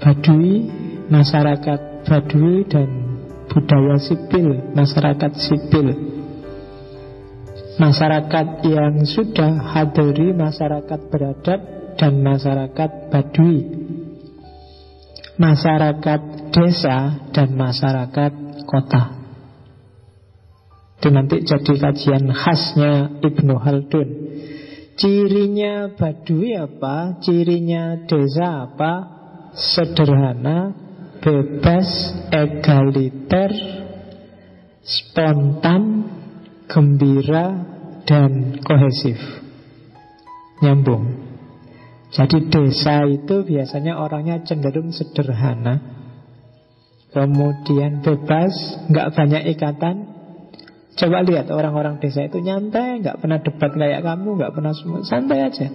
Badui, 0.02 0.66
masyarakat 1.06 2.02
Badui 2.02 2.66
dan 2.66 2.88
budaya 3.46 3.94
sipil, 4.02 4.74
masyarakat 4.74 5.32
sipil. 5.38 5.94
Masyarakat 7.78 8.46
yang 8.66 9.06
sudah 9.06 9.54
hadiri 9.76 10.32
masyarakat 10.32 11.00
beradab 11.12 11.75
dan 11.97 12.22
masyarakat 12.22 12.90
badui 13.12 13.61
Masyarakat 15.36 16.20
desa 16.53 17.28
dan 17.32 17.49
masyarakat 17.53 18.32
kota 18.64 19.03
Itu 20.97 21.09
nanti 21.12 21.44
jadi 21.44 21.72
kajian 21.76 22.32
khasnya 22.32 23.20
Ibnu 23.20 23.55
Haldun 23.61 24.09
Cirinya 24.97 25.92
badui 25.92 26.57
apa? 26.57 27.20
Cirinya 27.20 28.09
desa 28.09 28.64
apa? 28.64 28.92
Sederhana, 29.53 30.72
bebas, 31.20 32.16
egaliter, 32.32 33.53
spontan, 34.80 35.84
gembira, 36.64 37.47
dan 38.09 38.57
kohesif. 38.64 39.20
Nyambung. 40.64 41.25
Jadi 42.16 42.48
desa 42.48 43.04
itu 43.04 43.44
biasanya 43.44 44.00
orangnya 44.00 44.40
cenderung 44.40 44.88
sederhana. 44.88 45.84
Kemudian 47.12 48.00
bebas, 48.00 48.52
nggak 48.88 49.12
banyak 49.12 49.42
ikatan. 49.52 50.16
Coba 50.96 51.20
lihat 51.28 51.52
orang-orang 51.52 52.00
desa 52.00 52.24
itu 52.24 52.40
nyantai, 52.40 53.04
nggak 53.04 53.20
pernah 53.20 53.44
debat 53.44 53.68
kayak 53.68 54.00
kamu, 54.00 54.28
nggak 54.40 54.52
pernah 54.56 54.72
semua 54.72 55.04
santai 55.04 55.44
aja. 55.44 55.68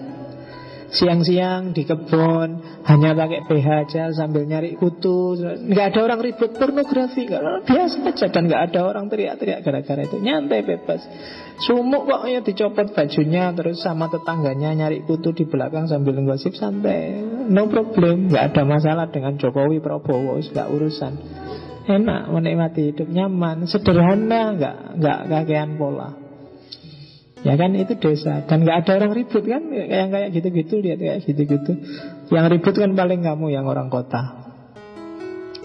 Siang-siang 0.92 1.72
di 1.72 1.88
kebun 1.88 2.84
Hanya 2.84 3.16
pakai 3.16 3.48
PH 3.48 3.68
aja 3.88 4.04
sambil 4.12 4.44
nyari 4.44 4.76
kutu. 4.76 5.40
Nggak 5.40 5.96
ada 5.96 6.00
orang 6.04 6.20
ribut 6.20 6.52
pornografi 6.60 7.32
gak, 7.32 7.64
Biasa 7.64 8.12
aja. 8.12 8.28
Dan 8.28 8.52
nggak 8.52 8.62
ada 8.72 8.80
orang 8.84 9.08
teriak-teriak 9.08 9.64
gara-gara 9.64 10.04
itu. 10.04 10.20
Nyantai 10.20 10.68
bebas. 10.68 11.00
Sumuk 11.64 12.12
kok 12.12 12.28
ya 12.28 12.44
dicopot 12.44 12.92
bajunya 12.92 13.54
Terus 13.56 13.80
sama 13.80 14.10
tetangganya 14.12 14.74
nyari 14.74 15.06
kutu 15.06 15.32
di 15.32 15.48
belakang 15.48 15.88
Sambil 15.88 16.20
ngosip 16.20 16.58
santai. 16.60 17.24
No 17.48 17.72
problem 17.72 18.28
Nggak 18.28 18.52
ada 18.52 18.64
masalah 18.68 19.08
dengan 19.08 19.40
Jokowi 19.40 19.80
Prabowo 19.80 20.44
Nggak 20.44 20.68
urusan. 20.68 21.14
Enak 21.82 22.30
menikmati 22.30 22.94
hidup 22.94 23.10
nyaman 23.10 23.66
Sederhana 23.66 24.54
nggak 24.54 24.78
nggak 25.02 25.20
kakean 25.28 25.82
pola 25.82 26.21
Ya 27.42 27.58
kan 27.58 27.74
itu 27.74 27.98
desa 27.98 28.46
Dan 28.46 28.70
gak 28.70 28.86
ada 28.86 29.02
orang 29.02 29.18
ribut 29.18 29.42
kan? 29.42 29.66
Yang 29.74 30.10
kayak 30.14 30.30
gitu-gitu 30.38 30.76
Lihat 30.86 31.00
kayak 31.02 31.18
gitu-gitu. 31.26 31.74
Yang 32.30 32.46
ribut 32.58 32.76
kan 32.78 32.92
paling 32.94 33.22
kamu 33.26 33.46
yang 33.50 33.66
orang 33.66 33.90
kota. 33.90 34.54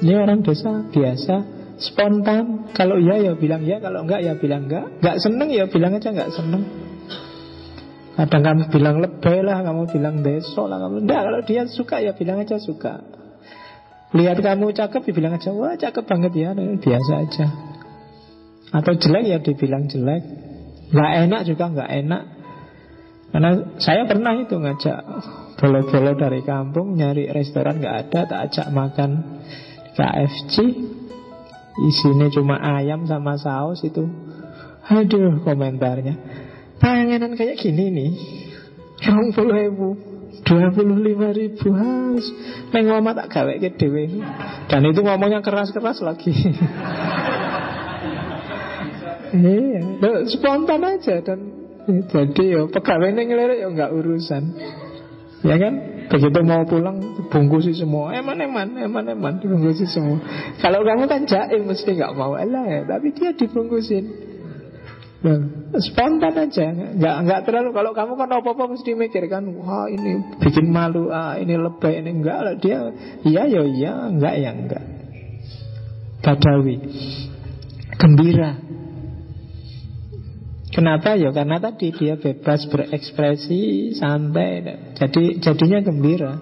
Ini 0.01 0.12
orang 0.16 0.41
desa 0.41 0.89
biasa 0.89 1.35
Spontan. 1.77 2.72
Kalau 2.72 2.97
iya 2.97 3.20
ya 3.20 3.33
bilang 3.37 3.61
ya 3.68 3.77
Kalau 3.85 4.09
enggak 4.09 4.24
ya 4.24 4.33
bilang 4.41 4.68
enggak 4.68 4.89
Enggak 5.05 5.16
seneng 5.20 5.49
ya 5.53 5.68
bilang 5.68 5.93
aja 5.93 6.09
enggak 6.09 6.33
seneng. 6.33 6.62
Kadang 8.16 8.43
kamu 8.49 8.62
bilang 8.72 8.97
lebay 9.05 9.39
lah 9.45 9.61
Kamu 9.61 9.83
bilang 9.93 10.24
besok 10.24 10.72
lah 10.72 10.81
kamu 10.81 11.05
Enggak 11.05 11.20
kalau 11.29 11.41
dia 11.45 11.62
suka 11.68 11.97
ya 12.01 12.16
bilang 12.16 12.41
aja 12.41 12.57
suka. 12.57 13.05
Lihat 14.16 14.41
kamu 14.41 14.72
cakep 14.72 15.03
ya 15.05 15.12
bilang 15.12 15.33
aja 15.37 15.53
Wah 15.53 15.77
cakep 15.77 16.05
banget 16.09 16.33
ya 16.41 16.57
Biasa 16.57 17.12
aja. 17.20 17.47
Atau 18.72 18.97
jelek 18.97 19.24
ya 19.29 19.39
dibilang 19.45 19.93
jelek 19.93 20.47
Nggak 20.91 21.12
enak 21.26 21.41
juga 21.49 21.64
nggak 21.72 21.91
enak. 22.07 22.22
Karena 23.37 23.51
saya 23.82 24.07
pernah 24.07 24.32
itu 24.39 24.55
ngajak 24.57 24.99
Bolo-bolo 25.59 26.14
dari 26.14 26.41
kampung 26.47 26.95
Nyari 26.95 27.28
restoran 27.34 27.82
nggak 27.82 27.97
ada 28.07 28.20
Tak 28.24 28.41
ajak 28.49 28.66
makan 28.70 29.11
KFC 29.93 30.55
Isinya 31.76 32.32
cuma 32.32 32.57
ayam 32.57 33.05
sama 33.05 33.37
saus 33.37 33.84
itu. 33.84 34.09
Aduh 34.89 35.45
komentarnya. 35.45 36.16
Panganan 36.80 37.37
kayak 37.37 37.61
gini 37.61 37.93
nih 37.93 38.11
Yang 39.05 39.37
puluh 39.37 39.53
ribu 39.53 39.89
Dua 40.47 40.72
puluh 40.72 40.97
lima 40.97 41.34
ribu 41.34 41.76
has 41.76 42.24
Neng 42.72 42.89
ngomong 42.89 43.12
tak 43.20 43.28
gawe 43.37 43.53
ke 43.61 43.76
Dan 44.70 44.80
itu 44.87 45.01
ngomongnya 45.05 45.45
keras-keras 45.45 46.01
lagi 46.01 46.32
Iya, 49.35 49.81
spontan 50.31 50.83
aja 50.87 51.18
dan 51.22 51.39
jadi 51.87 52.45
ya 52.45 52.62
pegawainya 52.66 53.22
ngelirik 53.27 53.59
ya 53.62 53.68
nggak 53.70 53.91
urusan. 53.95 54.43
Ya 55.47 55.57
kan? 55.62 55.74
Begitu 56.07 56.39
mau 56.47 56.62
pulang 56.66 56.99
bungkusi 57.31 57.74
semua. 57.74 58.14
Eman 58.14 58.39
eman, 58.39 58.79
eman 58.79 59.05
eman 59.11 59.35
dibungkusi 59.43 59.87
semua. 59.87 60.22
Kalau 60.59 60.83
kamu 60.87 61.07
kan 61.11 61.27
jaim 61.27 61.66
mesti 61.66 61.95
nggak 61.95 62.14
mau 62.14 62.35
lah 62.35 62.66
ya, 62.66 62.83
tapi 62.87 63.11
dia 63.14 63.35
dibungkusin. 63.35 64.27
Nah, 65.16 65.39
spontan 65.83 66.35
aja, 66.39 66.66
nggak 66.95 67.16
nggak 67.27 67.41
terlalu. 67.49 67.74
Kalau 67.74 67.91
kamu 67.95 68.12
kan 68.14 68.29
apa 68.31 68.49
apa 68.55 68.64
mesti 68.70 68.91
mikir 68.95 69.27
kan, 69.27 69.43
wah 69.59 69.91
ini 69.91 70.39
bikin 70.39 70.70
malu, 70.70 71.11
ah 71.11 71.35
ini 71.35 71.59
lebay, 71.59 71.99
ini 71.99 72.11
enggak 72.22 72.39
lah 72.43 72.55
dia, 72.59 72.95
iya 73.27 73.43
ya 73.51 73.62
iya, 73.66 73.93
enggak 74.07 74.35
ya 74.39 74.51
enggak. 74.55 74.85
Badawi, 76.22 76.77
gembira, 77.99 78.66
Kenapa 80.77 81.16
ya? 81.16 81.33
Karena 81.33 81.57
tadi 81.57 81.89
dia 81.89 82.20
bebas 82.20 82.68
berekspresi, 82.68 83.97
santai. 83.97 84.93
Jadi 84.93 85.41
jadinya 85.41 85.81
gembira. 85.81 86.37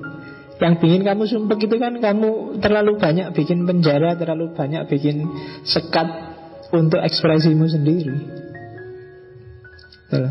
Yang 0.58 0.74
bikin 0.82 1.06
kamu 1.06 1.22
sumpah 1.30 1.54
itu 1.54 1.76
kan 1.78 1.94
kamu 2.02 2.58
terlalu 2.58 2.98
banyak 2.98 3.30
bikin 3.30 3.62
penjara, 3.62 4.18
terlalu 4.18 4.50
banyak 4.50 4.90
bikin 4.90 5.22
sekat 5.62 6.34
untuk 6.74 6.98
ekspresimu 6.98 7.62
sendiri. 7.70 8.16
Tuh. 10.10 10.30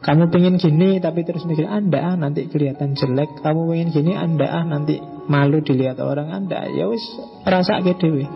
Kamu 0.00 0.32
pengen 0.32 0.56
gini 0.56 0.96
tapi 1.02 1.20
terus 1.26 1.44
mikir 1.44 1.66
Anda 1.66 1.98
ah 1.98 2.14
nanti 2.14 2.46
kelihatan 2.46 2.94
jelek 2.94 3.42
Kamu 3.42 3.66
pengen 3.66 3.90
gini 3.90 4.14
Anda 4.14 4.46
ah 4.46 4.62
nanti 4.62 5.02
malu 5.26 5.64
dilihat 5.66 5.98
orang 5.98 6.30
Anda 6.30 6.68
Ya 6.70 6.86
wis 6.86 7.02
rasa 7.42 7.82
dewe 7.82 8.28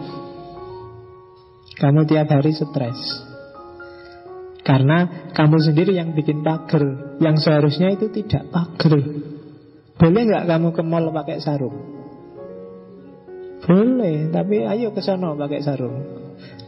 Kamu 1.78 2.10
tiap 2.10 2.26
hari 2.26 2.50
stres 2.58 3.29
karena 4.60 5.28
kamu 5.32 5.56
sendiri 5.60 5.96
yang 5.96 6.12
bikin 6.12 6.44
pagar. 6.44 7.16
Yang 7.20 7.48
seharusnya 7.48 7.96
itu 7.96 8.12
tidak 8.12 8.48
pagar. 8.52 8.96
Boleh 10.00 10.22
nggak 10.24 10.44
kamu 10.48 10.68
ke 10.72 10.82
mall 10.84 11.12
pakai 11.12 11.40
sarung? 11.40 11.76
Boleh, 13.60 14.32
tapi 14.32 14.64
ayo 14.64 14.88
ke 14.96 15.04
sana 15.04 15.36
pakai 15.36 15.60
sarung. 15.60 16.00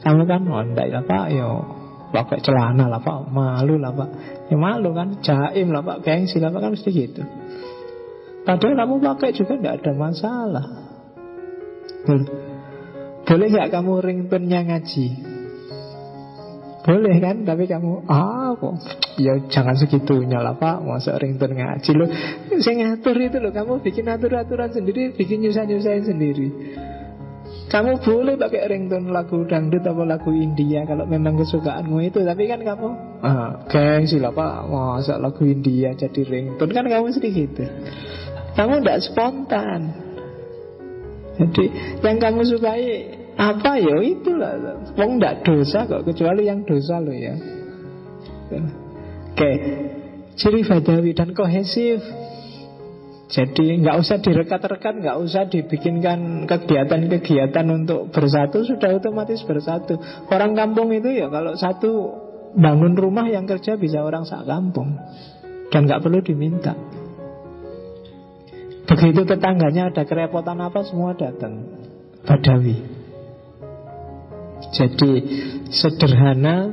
Kamu 0.05 0.23
kan, 0.29 0.45
oh 0.45 0.61
enggak 0.61 0.93
ya 0.93 1.01
pak, 1.01 1.27
yo 1.33 1.65
pakai 2.13 2.45
celana 2.45 2.93
lah 2.93 3.01
pak, 3.01 3.33
malu 3.33 3.81
lah 3.81 3.97
pak. 3.97 4.11
Ya 4.53 4.57
malu 4.61 4.93
kan, 4.93 5.17
jaim 5.25 5.73
lah 5.73 5.81
pak, 5.81 6.05
gengsi 6.05 6.37
lah 6.37 6.53
pak, 6.53 6.61
kan 6.61 6.71
mesti 6.77 6.91
gitu. 6.93 7.25
Padahal 8.45 8.75
kamu 8.77 8.95
pakai 9.01 9.31
juga 9.33 9.57
tidak 9.57 9.75
ada 9.81 9.93
masalah. 9.97 10.67
Boleh 13.25 13.47
nggak 13.49 13.71
kamu 13.73 13.93
ringtone-nya 14.05 14.61
ngaji? 14.69 15.32
Boleh 16.83 17.23
kan, 17.23 17.47
tapi 17.47 17.71
kamu 17.71 18.11
Ah 18.11 18.59
kok 18.59 18.75
Ya 19.15 19.39
jangan 19.47 19.79
segitunya 19.79 20.43
lah 20.43 20.59
pak 20.59 20.83
Masa 20.83 21.15
ringtone 21.15 21.55
ngaji 21.55 21.91
lo 21.95 22.11
Saya 22.59 22.75
ngatur 22.83 23.17
itu 23.23 23.39
loh 23.39 23.55
Kamu 23.55 23.79
bikin 23.87 24.11
atur-aturan 24.11 24.75
sendiri 24.75 25.15
Bikin 25.15 25.47
nyusah-nyusahin 25.47 26.05
sendiri 26.11 26.49
kamu 27.73 28.05
boleh 28.05 28.37
pakai 28.37 28.69
ringtone 28.69 29.09
lagu 29.09 29.49
dangdut 29.49 29.81
atau 29.81 30.05
lagu 30.05 30.29
India 30.29 30.85
kalau 30.85 31.09
memang 31.09 31.41
kesukaanmu 31.41 32.05
itu. 32.05 32.21
Tapi 32.21 32.45
kan 32.45 32.61
kamu, 32.61 32.89
ah, 33.25 33.65
gengsi 33.65 34.21
lah 34.21 34.29
pak, 34.29 34.69
masa 34.69 35.17
lagu 35.17 35.41
India 35.49 35.97
jadi 35.97 36.21
ringtone 36.21 36.69
kan 36.69 36.85
kamu 36.85 37.17
sedikit 37.17 37.57
gitu. 37.57 37.65
Kamu 38.53 38.85
tidak 38.85 39.01
spontan. 39.01 39.81
Jadi 41.41 41.65
yang 42.05 42.21
kamu 42.21 42.45
sukai 42.45 42.85
apa 43.43 43.75
ya 43.75 43.97
itulah 43.99 44.55
Wong 44.95 45.19
ndak 45.19 45.43
dosa 45.43 45.83
kok 45.91 46.07
Kecuali 46.07 46.47
yang 46.47 46.63
dosa 46.63 47.03
lo 47.03 47.11
ya 47.11 47.35
Oke 49.35 49.51
Ciri 50.39 50.63
badawi 50.63 51.11
dan 51.11 51.35
kohesif 51.35 52.01
jadi 53.33 53.81
nggak 53.81 53.97
usah 53.97 54.21
direkat-rekat, 54.21 55.01
nggak 55.01 55.17
usah 55.25 55.49
dibikinkan 55.49 56.45
kegiatan-kegiatan 56.45 57.65
untuk 57.73 58.13
bersatu, 58.13 58.61
sudah 58.61 58.93
otomatis 58.93 59.41
bersatu. 59.49 59.97
Orang 60.29 60.53
kampung 60.53 60.93
itu 60.93 61.09
ya 61.09 61.33
kalau 61.33 61.57
satu 61.57 62.13
bangun 62.53 62.93
rumah 62.93 63.25
yang 63.33 63.49
kerja 63.49 63.81
bisa 63.81 64.05
orang 64.05 64.29
sak 64.29 64.45
kampung 64.45 65.01
dan 65.73 65.89
nggak 65.89 66.05
perlu 66.05 66.21
diminta. 66.21 66.77
Begitu 68.85 69.25
tetangganya 69.25 69.89
ada 69.89 70.05
kerepotan 70.05 70.61
apa 70.61 70.85
semua 70.85 71.17
datang. 71.17 71.65
Badawi. 72.29 73.02
Jadi 74.71 75.13
sederhana, 75.75 76.71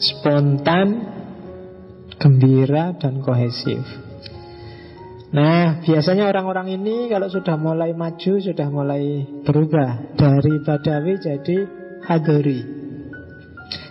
spontan, 0.00 0.88
gembira 2.16 2.96
dan 2.96 3.20
kohesif. 3.20 3.84
Nah, 5.36 5.84
biasanya 5.84 6.32
orang-orang 6.32 6.80
ini 6.80 7.12
kalau 7.12 7.28
sudah 7.28 7.60
mulai 7.60 7.92
maju, 7.92 8.32
sudah 8.40 8.68
mulai 8.72 9.26
berubah 9.44 10.16
dari 10.16 10.54
Badawi 10.64 11.14
jadi 11.20 11.56
Hadori. 12.06 12.60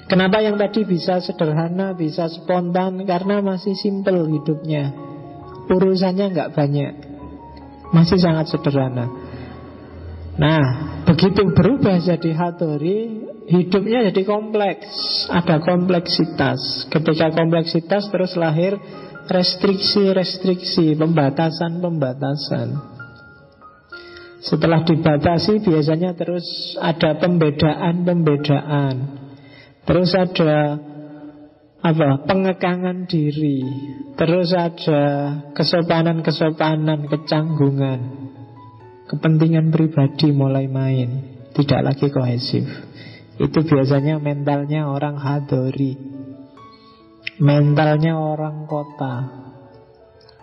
Kenapa 0.06 0.38
yang 0.42 0.56
tadi 0.56 0.86
bisa 0.86 1.18
sederhana, 1.18 1.98
bisa 1.98 2.30
spontan? 2.30 3.04
Karena 3.10 3.42
masih 3.42 3.74
simple 3.74 4.30
hidupnya. 4.30 4.94
Urusannya 5.66 6.30
nggak 6.30 6.54
banyak. 6.54 6.94
Masih 7.90 8.22
sangat 8.22 8.54
sederhana. 8.54 9.25
Nah, 10.36 10.64
begitu 11.08 11.48
berubah 11.56 11.96
jadi 12.04 12.36
hatori, 12.36 13.24
hidupnya 13.48 14.12
jadi 14.12 14.22
kompleks. 14.28 14.92
Ada 15.32 15.64
kompleksitas. 15.64 16.92
Ketika 16.92 17.32
kompleksitas 17.32 18.12
terus 18.12 18.36
lahir 18.36 18.76
restriksi-restriksi, 19.32 21.00
pembatasan-pembatasan. 21.00 22.68
Setelah 24.44 24.86
dibatasi 24.86 25.64
biasanya 25.64 26.14
terus 26.14 26.46
ada 26.78 27.18
pembedaan-pembedaan. 27.18 28.96
Terus 29.88 30.12
ada 30.14 30.78
apa? 31.82 32.10
pengekangan 32.28 33.08
diri. 33.10 33.66
Terus 34.20 34.54
ada 34.54 35.02
kesopanan-kesopanan, 35.56 37.10
kecanggungan. 37.10 38.25
Kepentingan 39.06 39.70
pribadi 39.70 40.34
mulai 40.34 40.66
main, 40.66 41.10
tidak 41.54 41.94
lagi 41.94 42.10
kohesif. 42.10 42.66
Itu 43.38 43.62
biasanya 43.62 44.18
mentalnya 44.18 44.90
orang 44.90 45.22
hadori. 45.22 45.94
Mentalnya 47.38 48.18
orang 48.18 48.66
kota. 48.66 49.46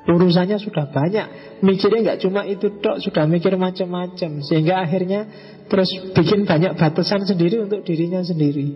Urusannya 0.02 0.58
sudah 0.58 0.90
banyak 0.90 1.26
Mikirnya 1.62 2.02
nggak 2.02 2.20
cuma 2.26 2.42
itu 2.42 2.74
dok 2.82 2.98
Sudah 2.98 3.22
mikir 3.30 3.54
macam-macam 3.54 4.42
Sehingga 4.42 4.82
akhirnya 4.82 5.30
terus 5.70 5.86
bikin 6.10 6.42
banyak 6.42 6.74
batasan 6.74 7.22
sendiri 7.22 7.62
Untuk 7.62 7.86
dirinya 7.86 8.18
sendiri 8.18 8.66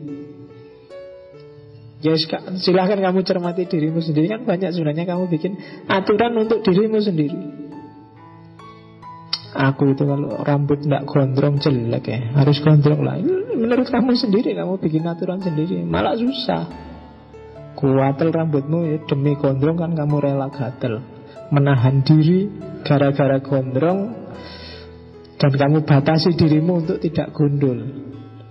Ya 1.99 2.15
silahkan 2.63 3.03
kamu 3.03 3.27
cermati 3.27 3.67
dirimu 3.67 3.99
sendiri 3.99 4.31
Kan 4.31 4.47
banyak 4.47 4.71
sebenarnya 4.71 5.03
kamu 5.03 5.27
bikin 5.27 5.59
aturan 5.91 6.47
untuk 6.47 6.63
dirimu 6.63 7.03
sendiri 7.03 7.66
Aku 9.57 9.97
itu 9.97 10.05
kalau 10.05 10.37
rambut 10.45 10.85
nggak 10.85 11.09
gondrong 11.09 11.57
jelek 11.57 12.05
ya 12.13 12.21
Harus 12.37 12.61
gondrong 12.61 13.01
lah 13.01 13.17
Menurut 13.57 13.89
kamu 13.89 14.13
sendiri 14.13 14.53
kamu 14.53 14.77
bikin 14.77 15.09
aturan 15.09 15.41
sendiri 15.41 15.81
Malah 15.81 16.13
susah 16.21 16.65
Kuatel 17.77 18.33
rambutmu 18.33 18.85
ya 18.85 18.97
demi 19.09 19.33
gondrong 19.37 19.81
kan 19.81 19.93
kamu 19.97 20.17
rela 20.21 20.49
gatel 20.53 21.17
menahan 21.51 22.03
diri 22.03 22.51
gara-gara 22.83 23.39
gondrong 23.39 24.27
dan 25.37 25.53
kamu 25.53 25.85
batasi 25.85 26.33
dirimu 26.33 26.81
untuk 26.85 26.99
tidak 27.05 27.37
gundul. 27.37 27.77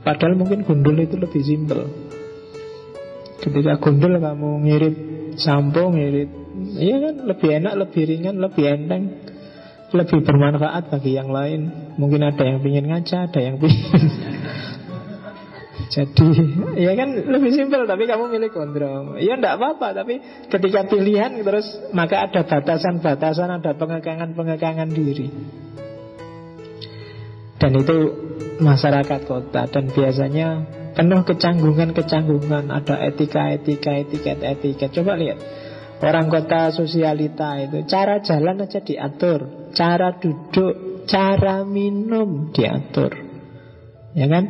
Padahal 0.05 0.37
mungkin 0.37 0.61
gundul 0.61 1.01
itu 1.01 1.17
lebih 1.17 1.41
simpel. 1.41 1.89
Ketika 3.41 3.81
gundul 3.81 4.21
kamu 4.21 4.49
ngirit 4.69 4.95
sampo, 5.41 5.89
ngirit, 5.89 6.29
iya 6.77 7.09
kan 7.09 7.15
lebih 7.25 7.49
enak, 7.57 7.73
lebih 7.73 8.03
ringan, 8.05 8.37
lebih 8.37 8.63
enteng, 8.69 9.03
lebih 9.95 10.21
bermanfaat 10.21 10.91
bagi 10.91 11.15
yang 11.15 11.31
lain. 11.31 11.71
Mungkin 11.95 12.21
ada 12.21 12.43
yang 12.43 12.59
ingin 12.59 12.91
ngaca, 12.91 13.31
ada 13.31 13.39
yang 13.39 13.55
ingin 13.57 13.73
jadi 15.95 16.27
ya 16.75 16.91
kan 16.97 17.09
lebih 17.13 17.51
simpel 17.55 17.87
tapi 17.87 18.03
kamu 18.09 18.27
milih 18.27 18.49
gondrong. 18.51 19.15
Ya 19.21 19.39
enggak 19.39 19.55
apa-apa 19.55 20.03
tapi 20.03 20.19
ketika 20.51 20.87
pilihan 20.91 21.39
terus 21.39 21.67
maka 21.95 22.27
ada 22.27 22.43
batasan-batasan, 22.43 23.49
ada 23.61 23.71
pengekangan-pengekangan 23.79 24.89
diri. 24.91 25.31
Dan 27.55 27.71
itu 27.79 27.97
masyarakat 28.59 29.21
kota 29.23 29.71
dan 29.71 29.87
biasanya 29.89 30.47
penuh 30.95 31.21
kecanggungan-kecanggungan, 31.27 32.71
ada 32.71 32.95
etika-etika, 33.03 33.99
etiket-etiket. 34.03 34.89
Coba 34.95 35.19
lihat 35.19 35.39
orang 36.03 36.27
kota 36.27 36.71
sosialita 36.71 37.59
itu 37.63 37.83
cara 37.87 38.19
jalan 38.23 38.63
aja 38.63 38.79
diatur, 38.83 39.64
cara 39.75 40.15
duduk, 40.17 41.05
cara 41.05 41.67
minum 41.67 42.49
diatur. 42.55 43.11
Ya 44.15 44.25
kan? 44.31 44.45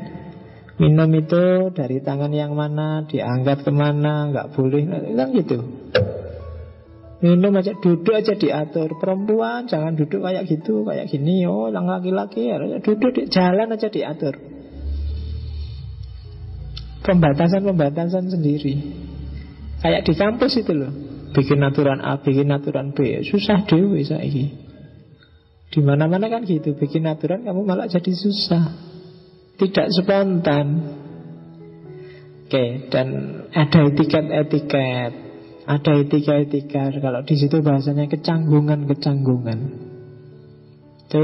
Minum 0.76 1.10
itu 1.16 1.72
dari 1.74 2.04
tangan 2.04 2.30
yang 2.36 2.54
mana, 2.54 3.08
diangkat 3.08 3.64
ke 3.66 3.72
mana, 3.72 4.30
nggak 4.30 4.54
boleh, 4.54 4.84
kan 4.92 5.28
gitu. 5.34 5.58
Minum 7.24 7.58
aja, 7.58 7.74
duduk 7.80 8.12
aja 8.12 8.36
diatur. 8.36 9.00
Perempuan 9.02 9.66
jangan 9.66 9.96
duduk 9.98 10.22
kayak 10.22 10.46
gitu, 10.46 10.84
kayak 10.86 11.10
gini. 11.10 11.48
Oh, 11.48 11.72
yang 11.72 11.88
laki-laki 11.88 12.52
ya 12.52 12.60
duduk 12.60 13.12
di 13.16 13.24
jalan 13.32 13.72
aja 13.72 13.88
diatur. 13.88 14.36
Pembatasan-pembatasan 17.08 18.30
sendiri. 18.30 18.76
Kayak 19.80 20.02
di 20.06 20.14
kampus 20.18 20.60
itu 20.60 20.74
loh. 20.74 20.92
Bikin 21.32 21.62
aturan 21.62 22.02
A, 22.02 22.20
bikin 22.20 22.52
aturan 22.52 22.92
B. 22.92 23.22
Susah 23.24 23.64
dewe 23.64 24.02
saiki. 24.02 24.65
Di 25.70 25.80
mana-mana 25.84 26.32
kan 26.32 26.46
gitu, 26.46 26.78
bikin 26.78 27.10
aturan 27.10 27.44
kamu 27.44 27.62
malah 27.66 27.90
jadi 27.90 28.12
susah. 28.12 28.66
Tidak 29.56 29.88
spontan. 29.92 30.68
Oke, 32.46 32.88
dan 32.94 33.08
ada 33.50 33.80
etiket-etiket. 33.90 35.26
Ada 35.66 36.06
etika-etika 36.06 36.94
Kalau 36.94 37.26
di 37.26 37.36
situ 37.42 37.58
bahasanya 37.66 38.06
kecanggungan-kecanggungan. 38.06 39.60
Itu 41.10 41.24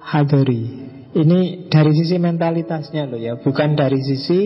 hadori. 0.00 0.64
Ini 1.10 1.68
dari 1.68 1.92
sisi 1.92 2.22
mentalitasnya 2.22 3.10
loh 3.10 3.18
ya 3.18 3.34
Bukan 3.34 3.74
dari 3.74 3.98
sisi 3.98 4.40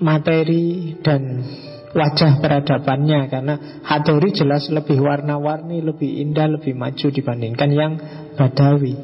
materi 0.00 0.96
dan 1.04 1.44
wajah 1.92 2.40
peradabannya 2.40 3.20
Karena 3.28 3.54
hadori 3.84 4.32
jelas 4.32 4.68
lebih 4.72 5.00
warna-warni 5.00 5.84
Lebih 5.84 6.24
indah, 6.24 6.48
lebih 6.48 6.72
maju 6.72 7.06
dibandingkan 7.12 7.70
yang 7.72 7.92
badawi 8.36 8.96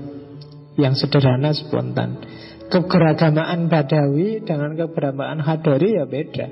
Yang 0.76 1.06
sederhana, 1.06 1.52
spontan 1.52 2.20
keberagamaan 2.68 3.66
Badawi 3.72 4.44
dengan 4.44 4.76
keberagamaan 4.76 5.40
Hadori 5.40 5.96
ya 5.96 6.04
beda. 6.04 6.46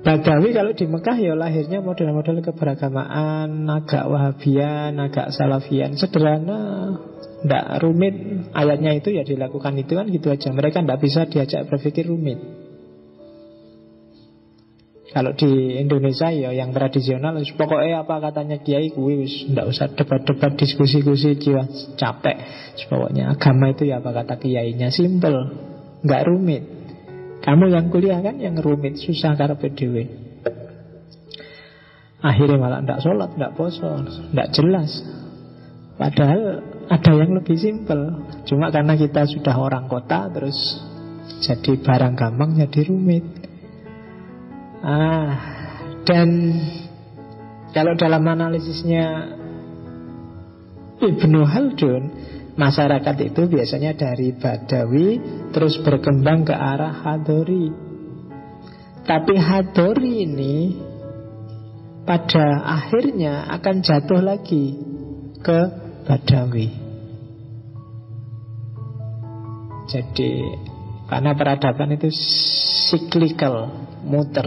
Badawi 0.00 0.56
kalau 0.56 0.72
di 0.72 0.88
Mekah 0.88 1.16
ya 1.20 1.36
lahirnya 1.36 1.84
model-model 1.84 2.40
keberagamaan 2.40 3.68
agak 3.68 4.08
Wahabian, 4.08 4.96
agak 4.96 5.28
Salafian, 5.28 5.92
sederhana, 6.00 6.96
tidak 7.44 7.84
rumit. 7.84 8.16
Ayatnya 8.56 8.96
itu 8.96 9.12
ya 9.12 9.28
dilakukan 9.28 9.76
itu 9.76 9.92
kan 9.92 10.08
gitu 10.08 10.32
aja. 10.32 10.48
Mereka 10.56 10.80
tidak 10.88 11.04
bisa 11.04 11.28
diajak 11.28 11.68
berpikir 11.68 12.08
rumit. 12.08 12.40
Kalau 15.10 15.34
di 15.34 15.74
Indonesia 15.74 16.30
ya 16.30 16.54
yang 16.54 16.70
tradisional 16.70 17.34
pokoknya 17.42 18.06
apa 18.06 18.30
katanya 18.30 18.62
kiai 18.62 18.94
kuwi 18.94 19.26
wis 19.26 19.34
ndak 19.50 19.66
usah 19.66 19.90
debat-debat 19.90 20.54
diskusi-diskusi 20.54 21.34
jiwa 21.34 21.66
capek. 21.98 22.36
Pokoknya 22.86 23.34
agama 23.34 23.74
itu 23.74 23.90
ya 23.90 23.98
apa 23.98 24.14
kata 24.14 24.38
kiainya 24.38 24.94
simple, 24.94 25.50
nggak 26.06 26.22
rumit. 26.30 26.62
Kamu 27.42 27.74
yang 27.74 27.90
kuliah 27.90 28.22
kan 28.22 28.38
yang 28.38 28.54
rumit 28.62 29.02
susah 29.02 29.34
karena 29.34 29.58
PDW. 29.58 29.96
Akhirnya 32.20 32.60
malah 32.60 32.84
ndak 32.84 33.00
sholat, 33.00 33.34
ndak 33.34 33.56
poso, 33.56 34.06
ndak 34.30 34.52
jelas. 34.54 34.92
Padahal 35.96 36.62
ada 36.86 37.12
yang 37.16 37.34
lebih 37.34 37.56
simple. 37.58 38.30
Cuma 38.46 38.70
karena 38.70 38.94
kita 38.94 39.26
sudah 39.26 39.56
orang 39.58 39.90
kota 39.90 40.30
terus 40.30 40.54
jadi 41.40 41.80
barang 41.80 42.14
gampang 42.14 42.60
jadi 42.60 42.80
rumit. 42.92 43.39
Ah, 44.80 45.30
dan 46.08 46.28
kalau 47.70 47.92
dalam 48.00 48.24
analisisnya 48.24 49.36
Ibnu 51.00 51.40
Haldun, 51.44 52.02
masyarakat 52.60 53.16
itu 53.24 53.48
biasanya 53.48 53.96
dari 53.96 54.36
Badawi 54.36 55.08
terus 55.52 55.80
berkembang 55.80 56.44
ke 56.44 56.52
arah 56.52 56.92
Hadori. 56.92 57.72
Tapi 59.04 59.34
Hadori 59.36 60.12
ini 60.28 60.56
pada 62.04 62.64
akhirnya 62.64 63.48
akan 63.48 63.76
jatuh 63.80 64.20
lagi 64.20 64.76
ke 65.40 65.58
Badawi. 66.04 66.68
Jadi 69.90 70.32
karena 71.10 71.34
peradaban 71.34 71.96
itu 71.96 72.12
cyclical, 72.90 73.72
muter. 74.04 74.46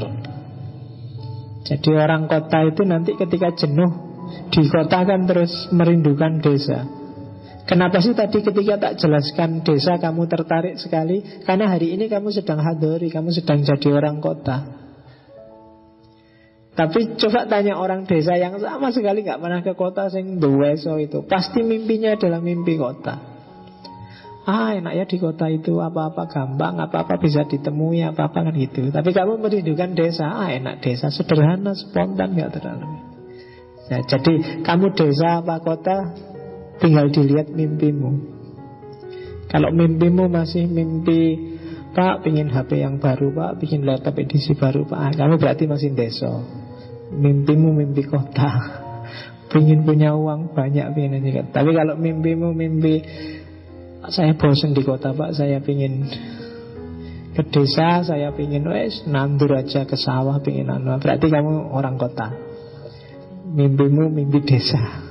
Jadi 1.64 1.90
orang 1.96 2.28
kota 2.28 2.60
itu 2.68 2.84
nanti 2.84 3.16
ketika 3.16 3.56
jenuh 3.56 3.92
di 4.52 4.68
kota 4.68 5.08
kan 5.08 5.24
terus 5.24 5.72
merindukan 5.72 6.44
desa. 6.44 6.84
Kenapa 7.64 8.04
sih 8.04 8.12
tadi 8.12 8.44
ketika 8.44 8.76
tak 8.76 8.94
jelaskan 9.00 9.64
desa 9.64 9.96
kamu 9.96 10.28
tertarik 10.28 10.76
sekali? 10.76 11.24
Karena 11.48 11.72
hari 11.72 11.96
ini 11.96 12.12
kamu 12.12 12.36
sedang 12.36 12.60
hadori, 12.60 13.08
kamu 13.08 13.32
sedang 13.32 13.64
jadi 13.64 13.88
orang 13.96 14.20
kota. 14.20 14.84
Tapi 16.74 17.16
coba 17.22 17.46
tanya 17.46 17.78
orang 17.78 18.04
desa 18.10 18.34
yang 18.34 18.58
sama 18.58 18.90
sekali 18.90 19.22
nggak 19.22 19.40
pernah 19.40 19.62
ke 19.62 19.78
kota 19.78 20.10
sing 20.10 20.42
duweso 20.42 20.98
itu, 20.98 21.22
pasti 21.24 21.62
mimpinya 21.62 22.18
adalah 22.18 22.42
mimpi 22.42 22.76
kota. 22.76 23.33
Ah 24.44 24.76
enak 24.76 24.94
ya 25.00 25.06
di 25.08 25.18
kota 25.24 25.48
itu 25.48 25.80
apa-apa 25.80 26.28
gampang, 26.28 26.76
apa-apa 26.76 27.16
bisa 27.16 27.48
ditemui, 27.48 28.04
apa-apa 28.04 28.52
kan 28.52 28.54
gitu. 28.60 28.92
Tapi 28.92 29.16
kamu 29.16 29.40
merindukan 29.40 29.96
desa, 29.96 30.28
ah 30.28 30.52
enak 30.52 30.84
desa, 30.84 31.08
sederhana, 31.08 31.72
spontan, 31.72 32.36
nggak 32.36 32.60
terlalu. 32.60 32.92
Ya, 33.88 34.04
jadi 34.04 34.64
kamu 34.68 34.92
desa 35.00 35.40
apa 35.40 35.64
kota, 35.64 36.12
tinggal 36.84 37.08
dilihat 37.08 37.56
mimpimu. 37.56 38.34
Kalau 39.48 39.70
mimpimu 39.72 40.28
masih 40.28 40.68
mimpi 40.68 41.54
Pak 41.94 42.26
pingin 42.26 42.50
HP 42.50 42.82
yang 42.82 42.98
baru 42.98 43.30
Pak 43.30 43.62
Pingin 43.62 43.86
laptop 43.86 44.18
edisi 44.18 44.58
baru 44.58 44.82
Pak 44.90 44.98
ah, 44.98 45.12
Kamu 45.14 45.38
berarti 45.38 45.70
masih 45.70 45.94
desa 45.94 46.42
Mimpimu 47.14 47.70
mimpi 47.70 48.02
kota 48.02 48.50
Pingin 49.54 49.86
punya 49.86 50.18
uang 50.18 50.58
banyak 50.58 50.98
pingin. 50.98 51.54
Tapi 51.54 51.70
kalau 51.78 51.94
mimpimu 51.94 52.58
mimpi 52.58 53.06
Saya 54.12 54.36
bosen 54.36 54.76
di 54.76 54.84
kota 54.84 55.16
Pak 55.16 55.32
Saya 55.38 55.64
pingin 55.64 56.04
ke 57.34 57.44
desa 57.50 58.04
Saya 58.04 58.36
pingin 58.36 58.68
wes 58.68 59.08
nandur 59.08 59.56
aja 59.56 59.88
ke 59.88 59.96
sawah 59.96 60.44
pingin 60.44 60.68
anu 60.68 61.00
Berarti 61.00 61.32
kamu 61.32 61.72
orang 61.72 61.96
kota 61.96 62.34
Mimpimu 63.54 64.12
mimpi 64.12 64.44
desa 64.44 65.04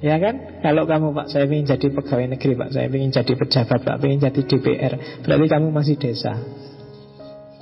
Ya 0.00 0.16
kan? 0.16 0.64
Kalau 0.64 0.88
kamu 0.88 1.12
Pak, 1.12 1.28
saya 1.28 1.44
ingin 1.44 1.68
jadi 1.76 1.92
pegawai 1.92 2.32
negeri 2.32 2.56
Pak, 2.56 2.72
saya 2.72 2.88
ingin 2.88 3.12
jadi 3.12 3.36
pejabat 3.36 3.84
Pak, 3.84 4.00
ingin 4.00 4.32
jadi 4.32 4.40
DPR, 4.48 4.92
berarti 5.20 5.46
kamu 5.52 5.68
masih 5.68 6.00
desa. 6.00 6.40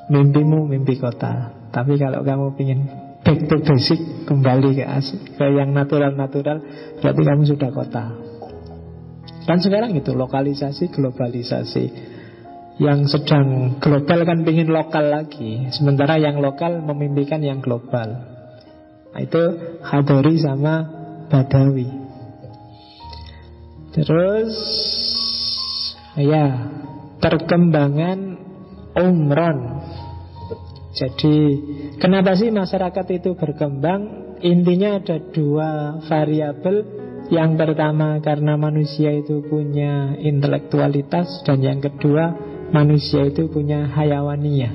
Mimpimu 0.07 0.71
mimpi 0.71 1.03
kota. 1.03 1.51
Tapi 1.75 1.99
kalau 1.99 2.23
kamu 2.23 2.55
ingin 2.63 2.81
back 3.27 3.43
to 3.43 3.59
basic, 3.67 3.99
kembali 4.31 4.71
ke 4.79 4.87
asli, 4.87 5.19
ke 5.35 5.47
yang 5.51 5.75
natural-natural, 5.75 6.63
berarti 7.03 7.23
kamu 7.27 7.43
sudah 7.43 7.71
kota. 7.75 8.28
Kan 9.49 9.65
sekarang 9.65 9.97
itu 9.97 10.13
lokalisasi, 10.13 10.93
globalisasi. 10.93 11.85
Yang 12.79 13.19
sedang 13.19 13.81
global 13.83 14.23
kan 14.23 14.47
ingin 14.47 14.71
lokal 14.71 15.11
lagi 15.11 15.67
Sementara 15.75 16.15
yang 16.15 16.39
lokal 16.39 16.79
memimpikan 16.79 17.43
yang 17.43 17.59
global 17.59 18.23
Nah 19.11 19.19
itu 19.19 19.43
Hadori 19.83 20.39
sama 20.39 20.87
Badawi 21.27 21.91
Terus 23.99 24.55
ya 26.15 26.71
perkembangan 27.19 28.39
umron. 28.95 29.59
Jadi 30.95 31.37
kenapa 32.03 32.35
sih 32.35 32.51
masyarakat 32.51 33.07
itu 33.15 33.35
berkembang? 33.39 34.35
Intinya 34.43 35.03
ada 35.03 35.19
dua 35.19 35.99
variabel. 36.07 37.08
Yang 37.29 37.61
pertama 37.61 38.17
karena 38.25 38.57
manusia 38.57 39.13
itu 39.13 39.45
punya 39.45 40.17
intelektualitas 40.17 41.45
dan 41.45 41.61
yang 41.61 41.77
kedua 41.77 42.33
manusia 42.73 43.29
itu 43.29 43.53
punya 43.53 43.85
hayawaniyah. 43.93 44.73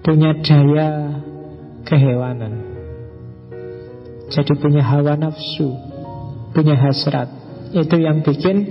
Punya 0.00 0.32
daya 0.40 1.20
kehewanan. 1.84 2.80
Jadi 4.32 4.52
punya 4.56 4.80
hawa 4.84 5.20
nafsu, 5.20 5.68
punya 6.56 6.80
hasrat. 6.80 7.28
Itu 7.76 8.00
yang 8.00 8.24
bikin 8.24 8.64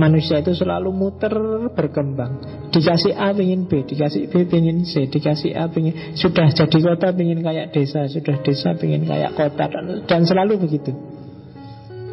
manusia 0.00 0.40
itu 0.40 0.56
selalu 0.56 0.88
muter 0.88 1.34
berkembang 1.76 2.40
Dikasih 2.72 3.12
A 3.12 3.36
pengen 3.36 3.68
B, 3.68 3.84
dikasih 3.84 4.32
B 4.32 4.48
pengen 4.48 4.88
C 4.88 5.04
Dikasih 5.04 5.52
A 5.52 5.68
pengen, 5.68 6.16
sudah 6.16 6.48
jadi 6.48 6.78
kota 6.80 7.12
pengen 7.12 7.44
kayak 7.44 7.76
desa 7.76 8.08
Sudah 8.08 8.40
desa 8.40 8.72
pengen 8.72 9.04
kayak 9.04 9.36
kota 9.36 9.68
dan 10.08 10.24
selalu 10.24 10.64
begitu 10.64 10.96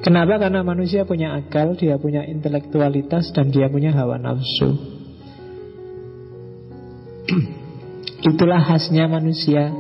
Kenapa? 0.06 0.38
Karena 0.38 0.62
manusia 0.62 1.02
punya 1.02 1.34
akal 1.34 1.74
Dia 1.74 1.98
punya 1.98 2.22
intelektualitas 2.30 3.34
Dan 3.34 3.50
dia 3.50 3.66
punya 3.74 3.90
hawa 3.90 4.22
nafsu. 4.22 4.78
Itulah 8.30 8.62
khasnya 8.62 9.10
manusia. 9.10 9.74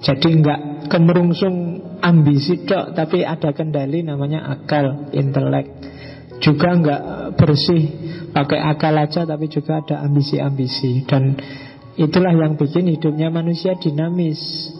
Jadi 0.00 0.28
enggak 0.30 0.86
kemerungsung 0.86 1.82
ambisi 1.98 2.62
dok 2.62 2.94
Tapi 2.94 3.26
ada 3.26 3.50
kendali 3.50 4.06
namanya 4.06 4.46
akal, 4.46 5.10
intelek. 5.10 5.66
Juga 6.38 6.72
nggak 6.78 7.02
bersih 7.34 7.82
pakai 8.30 8.62
akal 8.62 8.94
aja 8.94 9.26
Tapi 9.26 9.50
juga 9.50 9.82
ada 9.82 10.06
ambisi-ambisi. 10.06 11.02
Dan 11.02 11.34
itulah 11.98 12.30
yang 12.30 12.54
bikin 12.54 12.86
hidupnya 12.86 13.26
manusia 13.34 13.74
dinamis 13.74 14.70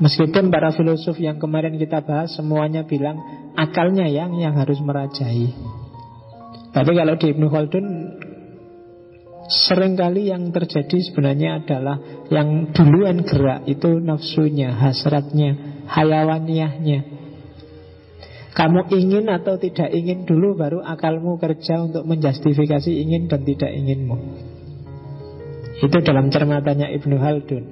Meskipun 0.00 0.48
para 0.48 0.72
filosof 0.72 1.20
yang 1.20 1.36
kemarin 1.36 1.76
kita 1.76 2.00
bahas 2.00 2.32
Semuanya 2.32 2.88
bilang 2.88 3.20
akalnya 3.52 4.08
yang 4.08 4.32
yang 4.40 4.56
harus 4.56 4.80
merajai. 4.80 5.52
Tapi 6.72 6.92
kalau 6.96 7.14
di 7.20 7.26
Ibnu 7.36 7.46
Khaldun 7.52 7.86
Seringkali 9.50 10.30
yang 10.30 10.48
terjadi 10.56 10.96
sebenarnya 11.04 11.60
adalah 11.60 12.00
Yang 12.32 12.72
duluan 12.72 13.20
gerak 13.28 13.68
itu 13.68 14.00
nafsunya, 14.00 14.72
hasratnya, 14.72 15.84
hayawaniahnya. 15.84 17.20
Kamu 18.56 18.90
ingin 18.96 19.28
atau 19.28 19.60
tidak 19.60 19.92
ingin 19.92 20.24
dulu 20.24 20.56
Baru 20.56 20.80
akalmu 20.80 21.36
kerja 21.36 21.76
untuk 21.84 22.08
menjustifikasi 22.08 22.88
ingin 22.88 23.28
dan 23.28 23.44
tidak 23.44 23.68
inginmu 23.68 24.49
Itu 25.80 25.96
dalam 26.04 26.28
cermatannya 26.28 26.92
Ibnu 27.00 27.16
Haldun 27.16 27.64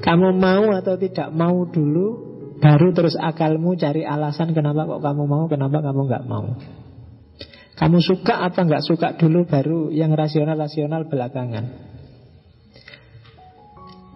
Kamu 0.00 0.32
mau 0.36 0.72
atau 0.72 0.96
tidak 0.96 1.28
mau 1.30 1.68
dulu 1.68 2.28
Baru 2.60 2.92
terus 2.92 3.16
akalmu 3.16 3.76
cari 3.76 4.04
alasan 4.04 4.52
Kenapa 4.52 4.88
kok 4.88 5.00
kamu 5.00 5.22
mau, 5.28 5.44
kenapa 5.48 5.80
kamu 5.84 6.00
nggak 6.08 6.24
mau 6.28 6.56
kamu 7.80 7.96
suka 8.04 8.44
apa 8.44 8.60
nggak 8.68 8.84
suka 8.84 9.16
dulu 9.16 9.48
baru 9.48 9.88
yang 9.88 10.12
rasional-rasional 10.12 11.08
belakangan. 11.08 11.88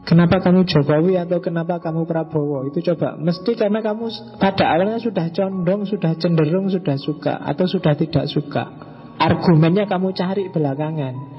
Kenapa 0.04 0.36
kamu 0.44 0.68
Jokowi 0.68 1.16
atau 1.16 1.40
kenapa 1.40 1.80
kamu 1.80 2.04
Prabowo? 2.04 2.68
Itu 2.68 2.84
coba, 2.92 3.16
mesti 3.16 3.56
karena 3.56 3.80
kamu 3.80 4.36
pada 4.36 4.68
awalnya 4.68 5.00
sudah 5.00 5.32
condong, 5.32 5.88
sudah 5.88 6.12
cenderung, 6.20 6.68
sudah 6.68 7.00
suka 7.00 7.40
atau 7.40 7.64
sudah 7.64 7.96
tidak 7.96 8.28
suka. 8.28 8.68
Argumennya 9.16 9.88
kamu 9.88 10.12
cari 10.12 10.52
belakangan. 10.52 11.33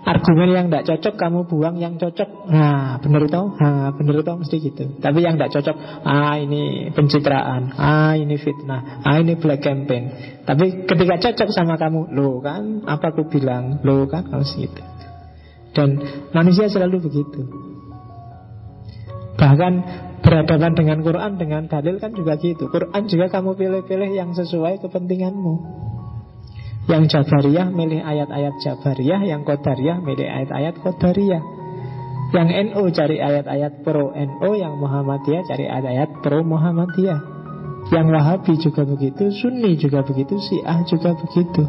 Argumen 0.00 0.48
yang 0.56 0.66
tidak 0.72 0.88
cocok 0.88 1.14
kamu 1.20 1.40
buang 1.44 1.76
yang 1.76 2.00
cocok. 2.00 2.48
Nah, 2.48 2.96
benar 3.04 3.28
tau? 3.28 3.52
Nah, 3.52 3.92
benar 3.92 4.24
tau 4.24 4.40
mesti 4.40 4.56
gitu. 4.56 4.96
Tapi 4.96 5.20
yang 5.20 5.36
tidak 5.36 5.60
cocok, 5.60 5.76
ah 6.08 6.40
ini 6.40 6.88
pencitraan, 6.88 7.76
ah 7.76 8.16
ini 8.16 8.40
fitnah, 8.40 9.04
ah 9.04 9.20
ini 9.20 9.36
black 9.36 9.60
campaign. 9.60 10.04
Tapi 10.48 10.88
ketika 10.88 11.20
cocok 11.20 11.48
sama 11.52 11.76
kamu, 11.76 12.16
lo 12.16 12.40
kan, 12.40 12.80
apa 12.88 13.12
aku 13.12 13.28
bilang, 13.28 13.84
lo 13.84 14.08
kan 14.08 14.24
harus 14.32 14.56
gitu. 14.56 14.80
Dan 15.76 16.00
manusia 16.32 16.72
selalu 16.72 17.04
begitu. 17.04 17.44
Bahkan 19.36 19.72
berhadapan 20.20 20.72
dengan 20.76 20.98
Quran 21.04 21.32
dengan 21.36 21.68
dalil 21.68 22.00
kan 22.00 22.16
juga 22.16 22.40
gitu. 22.40 22.72
Quran 22.72 23.04
juga 23.04 23.28
kamu 23.28 23.52
pilih-pilih 23.52 24.10
yang 24.16 24.32
sesuai 24.32 24.80
kepentinganmu. 24.80 25.54
Yang 26.88 27.04
Jabariyah 27.12 27.68
milih 27.68 28.00
ayat-ayat 28.00 28.54
Jabariyah 28.64 29.20
Yang 29.26 29.42
Qadariyah 29.48 29.98
milih 30.00 30.28
ayat-ayat 30.28 30.74
Qadariyah 30.80 31.42
Yang 32.30 32.48
NU 32.70 32.82
cari 32.94 33.16
ayat-ayat 33.20 33.72
pro 33.84 34.14
NU 34.14 34.50
Yang 34.56 34.74
Muhammadiyah 34.80 35.42
cari 35.44 35.64
ayat-ayat 35.68 36.10
pro 36.24 36.40
Muhammadiyah 36.40 37.20
Yang 37.92 38.06
Wahabi 38.14 38.54
juga 38.62 38.82
begitu 38.88 39.24
Sunni 39.34 39.76
juga 39.76 40.00
begitu 40.06 40.40
Syiah 40.40 40.80
juga 40.88 41.12
begitu 41.18 41.64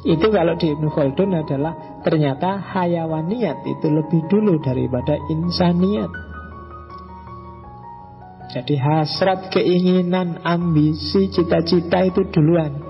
itu 0.00 0.32
kalau 0.32 0.56
di 0.56 0.72
Ibnu 0.72 0.88
Khaldun 0.88 1.44
adalah 1.44 2.00
ternyata 2.00 2.56
hayawaniat 2.56 3.68
itu 3.68 3.86
lebih 3.92 4.24
dulu 4.32 4.56
daripada 4.64 5.20
insaniat. 5.28 6.08
Jadi 8.50 8.74
hasrat, 8.80 9.52
keinginan, 9.52 10.40
ambisi, 10.42 11.28
cita-cita 11.28 12.02
itu 12.02 12.26
duluan. 12.32 12.89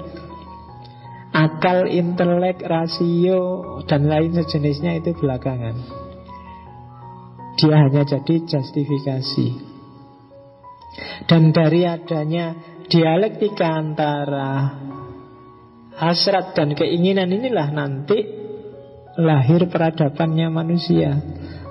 Akal, 1.31 1.87
intelek, 1.87 2.59
rasio, 2.67 3.79
dan 3.87 4.11
lain 4.11 4.35
sejenisnya 4.35 4.99
itu 4.99 5.15
belakangan. 5.15 5.79
Dia 7.55 7.77
hanya 7.87 8.03
jadi 8.03 8.35
justifikasi. 8.51 9.49
Dan 11.31 11.55
dari 11.55 11.87
adanya 11.87 12.59
dialektika 12.91 13.79
antara 13.79 14.75
hasrat 16.03 16.57
dan 16.59 16.75
keinginan 16.75 17.31
inilah 17.31 17.69
nanti 17.71 18.19
lahir 19.21 19.71
peradabannya 19.71 20.51
manusia. 20.51 21.15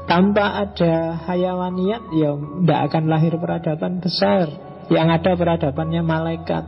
Tanpa 0.07 0.65
ada 0.65 1.19
hayawaniat, 1.30 2.03
ya 2.15 2.34
tidak 2.34 2.81
akan 2.90 3.03
lahir 3.11 3.34
peradaban 3.38 4.02
besar. 4.02 4.49
Yang 4.90 5.22
ada 5.22 5.31
peradabannya 5.38 6.02
malaikat. 6.02 6.65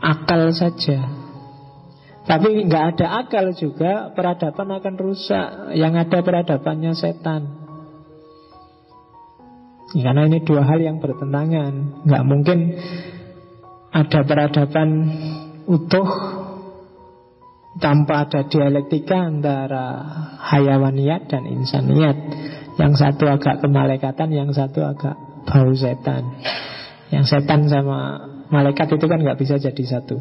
Akal 0.00 0.48
saja. 0.56 1.19
Tapi 2.20 2.68
nggak 2.68 2.84
ada 2.96 3.24
akal 3.24 3.56
juga 3.56 4.12
Peradaban 4.12 4.76
akan 4.76 4.94
rusak 5.00 5.72
Yang 5.72 5.94
ada 6.04 6.18
peradabannya 6.20 6.92
setan 6.92 7.42
Karena 9.96 10.28
ini 10.28 10.44
dua 10.44 10.68
hal 10.68 10.84
yang 10.84 11.00
bertentangan 11.00 12.04
Nggak 12.04 12.24
mungkin 12.28 12.58
Ada 13.90 14.20
peradaban 14.28 14.88
utuh 15.64 16.08
tanpa 17.78 18.26
ada 18.26 18.50
dialektika 18.50 19.30
antara 19.30 19.86
hayawaniat 20.50 21.30
dan 21.30 21.46
insaniat. 21.46 22.18
Yang 22.80 22.92
satu 22.98 23.28
agak 23.28 23.62
kemalekatan, 23.62 24.32
yang 24.32 24.50
satu 24.50 24.82
agak 24.82 25.14
bau 25.46 25.70
setan. 25.76 26.40
Yang 27.12 27.36
setan 27.36 27.68
sama 27.68 28.24
malaikat 28.50 28.90
itu 28.90 29.06
kan 29.06 29.20
nggak 29.20 29.38
bisa 29.38 29.60
jadi 29.60 29.84
satu. 29.86 30.16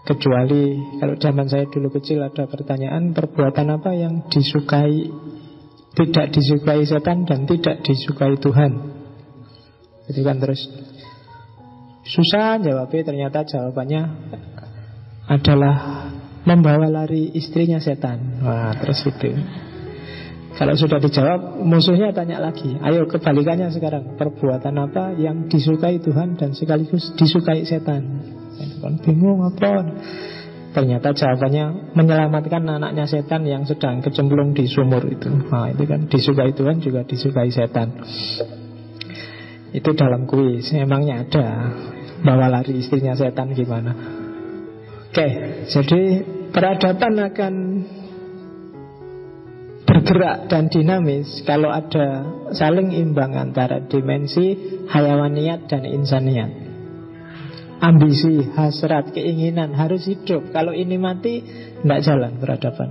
Kecuali 0.00 0.96
kalau 0.96 1.14
zaman 1.20 1.46
saya 1.46 1.68
dulu 1.68 1.92
kecil 1.92 2.24
ada 2.24 2.48
pertanyaan 2.48 3.12
perbuatan 3.12 3.68
apa 3.68 3.92
yang 3.92 4.26
disukai 4.32 5.12
tidak 5.92 6.32
disukai 6.32 6.82
setan 6.88 7.28
dan 7.28 7.44
tidak 7.44 7.84
disukai 7.84 8.38
Tuhan. 8.40 8.72
Itu 10.08 10.24
kan 10.24 10.40
terus 10.40 10.64
susah 12.06 12.58
jawabnya 12.58 13.02
ternyata 13.06 13.44
jawabannya 13.44 14.02
adalah 15.30 15.76
membawa 16.48 16.88
lari 16.88 17.30
istrinya 17.36 17.78
setan. 17.78 18.40
Wah, 18.42 18.74
terus 18.80 19.04
itu. 19.06 19.30
Kalau 20.56 20.74
sudah 20.76 20.98
dijawab, 21.00 21.62
musuhnya 21.62 22.12
tanya 22.12 22.42
lagi. 22.42 22.74
Ayo 22.82 23.06
kebalikannya 23.08 23.70
sekarang. 23.72 24.18
Perbuatan 24.18 24.76
apa 24.76 25.14
yang 25.16 25.46
disukai 25.48 26.02
Tuhan 26.02 26.36
dan 26.36 26.52
sekaligus 26.52 27.14
disukai 27.16 27.64
setan? 27.64 28.02
Kan 28.80 28.98
bingung 29.04 29.44
apa? 29.44 29.84
Ternyata 30.70 31.10
jawabannya 31.10 31.94
menyelamatkan 31.98 32.62
anaknya 32.62 33.04
setan 33.10 33.42
yang 33.42 33.66
sedang 33.66 33.98
kecemplung 33.98 34.54
di 34.54 34.70
sumur 34.70 35.02
itu. 35.02 35.26
Nah, 35.26 35.66
itu 35.66 35.82
kan 35.82 36.06
disukai 36.06 36.54
Tuhan 36.54 36.78
juga 36.78 37.02
disukai 37.02 37.50
setan. 37.50 37.90
Itu 39.74 39.90
dalam 39.98 40.30
kuis. 40.30 40.70
Emangnya 40.70 41.26
ada 41.26 41.46
bawa 42.22 42.46
lari 42.46 42.78
istrinya 42.78 43.18
setan 43.18 43.50
gimana? 43.50 43.92
Oke, 45.10 45.26
jadi 45.66 46.22
peradaban 46.54 47.14
akan 47.18 47.54
bergerak 49.90 50.46
dan 50.46 50.70
dinamis 50.70 51.42
kalau 51.42 51.66
ada 51.66 52.22
saling 52.54 52.94
imbang 52.94 53.34
antara 53.34 53.82
dimensi 53.90 54.54
hayawaniat 54.86 55.66
dan 55.66 55.82
insaniat. 55.82 56.69
Ambisi, 57.80 58.44
hasrat, 58.52 59.16
keinginan 59.16 59.72
harus 59.72 60.04
hidup. 60.04 60.52
Kalau 60.52 60.76
ini 60.76 61.00
mati, 61.00 61.40
tidak 61.80 62.00
jalan 62.04 62.36
peradaban. 62.36 62.90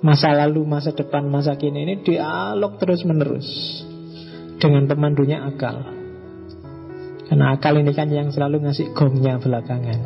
Masa 0.00 0.32
lalu, 0.32 0.64
masa 0.64 0.96
depan, 0.96 1.28
masa 1.28 1.56
kini 1.56 1.84
ini 1.84 1.94
dialog 2.00 2.80
terus 2.80 3.04
menerus 3.04 3.48
dengan 4.56 4.88
pemandunya 4.88 5.44
akal. 5.44 5.84
Karena 7.28 7.56
akal 7.56 7.80
ini 7.80 7.92
kan 7.92 8.08
yang 8.12 8.28
selalu 8.32 8.68
ngasih 8.68 8.92
gongnya 8.96 9.40
belakangan. 9.40 10.00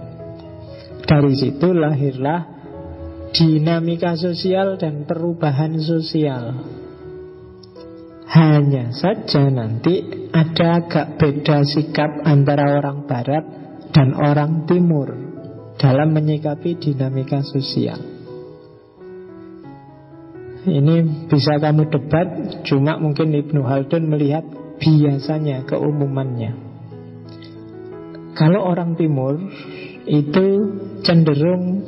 Dari 1.07 1.35
situ 1.35 1.71
lahirlah 1.75 2.47
dinamika 3.35 4.15
sosial 4.15 4.79
dan 4.79 5.07
perubahan 5.07 5.79
sosial. 5.79 6.63
Hanya 8.29 8.93
saja 8.93 9.49
nanti 9.49 10.05
ada 10.37 10.85
agak 10.85 11.17
beda 11.17 11.65
sikap 11.65 12.29
antara 12.29 12.77
orang 12.77 13.09
barat 13.09 13.45
dan 13.89 14.13
orang 14.13 14.69
timur 14.69 15.09
dalam 15.81 16.13
menyikapi 16.13 16.77
dinamika 16.77 17.41
sosial. 17.41 17.97
Ini 20.69 21.25
bisa 21.33 21.57
kamu 21.57 21.89
debat, 21.89 22.29
cuma 22.69 23.01
mungkin 23.01 23.33
Ibnu 23.33 23.65
Haldun 23.65 24.13
melihat 24.13 24.45
biasanya 24.77 25.65
keumumannya. 25.65 26.53
Kalau 28.37 28.61
orang 28.69 28.93
timur 29.01 29.41
itu 30.05 30.47
cenderung 31.01 31.81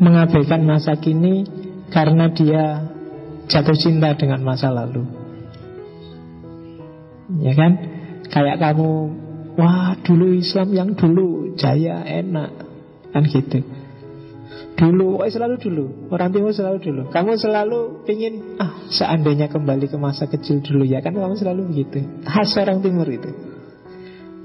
mengabaikan 0.00 0.64
masa 0.64 0.96
kini 0.96 1.44
karena 1.92 2.32
dia 2.32 2.88
jatuh 3.52 3.76
cinta 3.76 4.16
dengan 4.16 4.40
masa 4.40 4.72
lalu. 4.72 5.21
Ya 7.40 7.52
kan? 7.56 7.72
Kayak 8.28 8.60
kamu, 8.60 8.90
wah 9.56 9.96
dulu 10.04 10.36
Islam 10.36 10.68
yang 10.72 10.90
dulu 10.96 11.56
jaya 11.56 12.04
enak, 12.04 12.50
kan 13.12 13.22
gitu. 13.28 13.64
Dulu, 14.72 15.20
oh 15.20 15.28
selalu 15.28 15.60
dulu 15.60 15.84
Orang 16.08 16.32
timur 16.32 16.50
selalu 16.50 16.80
dulu 16.80 17.02
Kamu 17.12 17.36
selalu 17.36 18.08
ingin 18.08 18.56
Ah 18.56 18.82
seandainya 18.88 19.52
kembali 19.52 19.84
ke 19.84 20.00
masa 20.00 20.26
kecil 20.26 20.64
dulu 20.64 20.88
ya 20.88 21.04
kan 21.04 21.12
Kamu 21.12 21.36
selalu 21.36 21.70
begitu 21.70 22.00
Khas 22.24 22.56
orang 22.56 22.80
timur 22.80 23.04
itu 23.04 23.30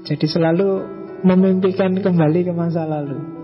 Jadi 0.04 0.26
selalu 0.28 0.84
memimpikan 1.24 1.96
kembali 1.96 2.44
ke 2.44 2.52
masa 2.52 2.84
lalu 2.84 3.38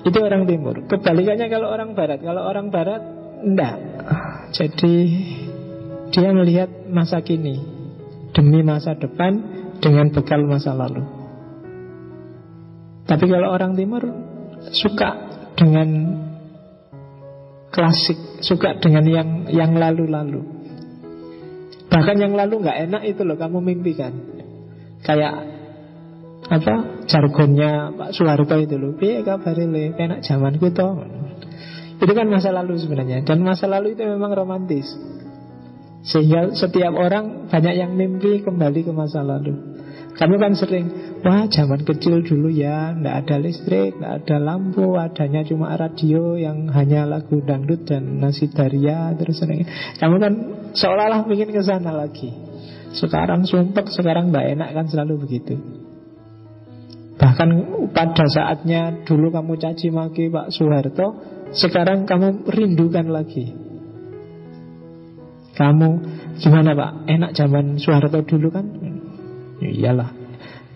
itu 0.00 0.16
orang 0.16 0.48
timur. 0.48 0.88
Kebalikannya 0.88 1.46
kalau 1.52 1.68
orang 1.68 1.92
barat. 1.92 2.24
Kalau 2.24 2.42
orang 2.48 2.72
barat, 2.72 3.02
enggak. 3.44 3.76
Jadi 4.56 4.94
dia 6.10 6.30
melihat 6.34 6.70
masa 6.90 7.22
kini 7.22 7.58
demi 8.34 8.62
masa 8.62 8.94
depan 8.94 9.42
dengan 9.82 10.10
bekal 10.10 10.42
masa 10.46 10.74
lalu. 10.74 11.02
Tapi 13.06 13.24
kalau 13.26 13.50
orang 13.50 13.74
timur 13.74 14.06
suka 14.70 15.10
dengan 15.58 15.88
klasik, 17.74 18.42
suka 18.42 18.78
dengan 18.78 19.04
yang 19.06 19.28
yang 19.50 19.72
lalu-lalu. 19.74 20.46
Bahkan 21.90 22.16
yang 22.22 22.38
lalu 22.38 22.62
nggak 22.62 22.78
enak 22.86 23.02
itu 23.02 23.26
loh 23.26 23.34
kamu 23.34 23.58
mimpikan. 23.58 24.14
Kayak 25.02 25.50
apa 26.50 27.06
jargonnya 27.06 27.94
Pak 27.94 28.10
Soeharto 28.10 28.58
itu 28.58 28.74
loh 28.74 28.98
piye 28.98 29.22
kabare 29.22 29.70
le 29.70 29.94
enak 29.94 30.26
zamanku 30.26 30.74
to 30.74 30.88
itu 32.02 32.12
kan 32.16 32.26
masa 32.26 32.50
lalu 32.50 32.74
sebenarnya 32.74 33.22
dan 33.22 33.38
masa 33.46 33.70
lalu 33.70 33.94
itu 33.94 34.02
memang 34.02 34.34
romantis 34.34 34.90
sehingga 36.00 36.56
setiap 36.56 36.96
orang 36.96 37.50
banyak 37.52 37.74
yang 37.76 37.92
mimpi 37.92 38.40
kembali 38.40 38.86
ke 38.88 38.92
masa 38.92 39.20
lalu. 39.20 39.80
Kami 40.10 40.36
kan 40.36 40.52
sering 40.52 40.86
Wah 41.24 41.48
zaman 41.48 41.80
kecil 41.86 42.20
dulu 42.20 42.52
ya 42.52 42.92
Tidak 42.92 43.14
ada 43.24 43.36
listrik, 43.40 43.96
tidak 43.96 44.24
ada 44.24 44.36
lampu 44.42 44.98
Adanya 44.98 45.46
cuma 45.46 45.72
radio 45.78 46.34
yang 46.36 46.68
hanya 46.76 47.08
lagu 47.08 47.40
dangdut 47.40 47.88
dan 47.88 48.20
nasi 48.20 48.50
daria 48.52 49.14
Terus 49.16 49.38
sering 49.40 49.64
Kamu 49.96 50.16
kan 50.20 50.32
seolah-olah 50.74 51.26
ingin 51.30 51.50
ke 51.50 51.62
sana 51.62 51.94
lagi. 51.94 52.30
Sekarang 52.90 53.46
sumpek, 53.46 53.86
sekarang 53.90 54.34
mbak 54.34 54.58
enak 54.58 54.70
kan 54.74 54.86
selalu 54.90 55.26
begitu. 55.26 55.54
Bahkan 57.20 57.48
pada 57.92 58.26
saatnya 58.26 59.04
dulu 59.06 59.30
kamu 59.30 59.60
caci 59.60 59.92
maki 59.92 60.32
Pak 60.32 60.50
Soeharto, 60.50 61.06
sekarang 61.54 62.08
kamu 62.08 62.48
rindukan 62.50 63.06
lagi. 63.12 63.69
Kamu 65.60 65.88
gimana 66.40 66.72
Pak? 66.72 66.90
Enak 67.04 67.36
zaman 67.36 67.76
Soeharto 67.76 68.24
dulu 68.24 68.48
kan? 68.48 68.64
Ya, 69.60 69.68
iyalah. 69.68 70.08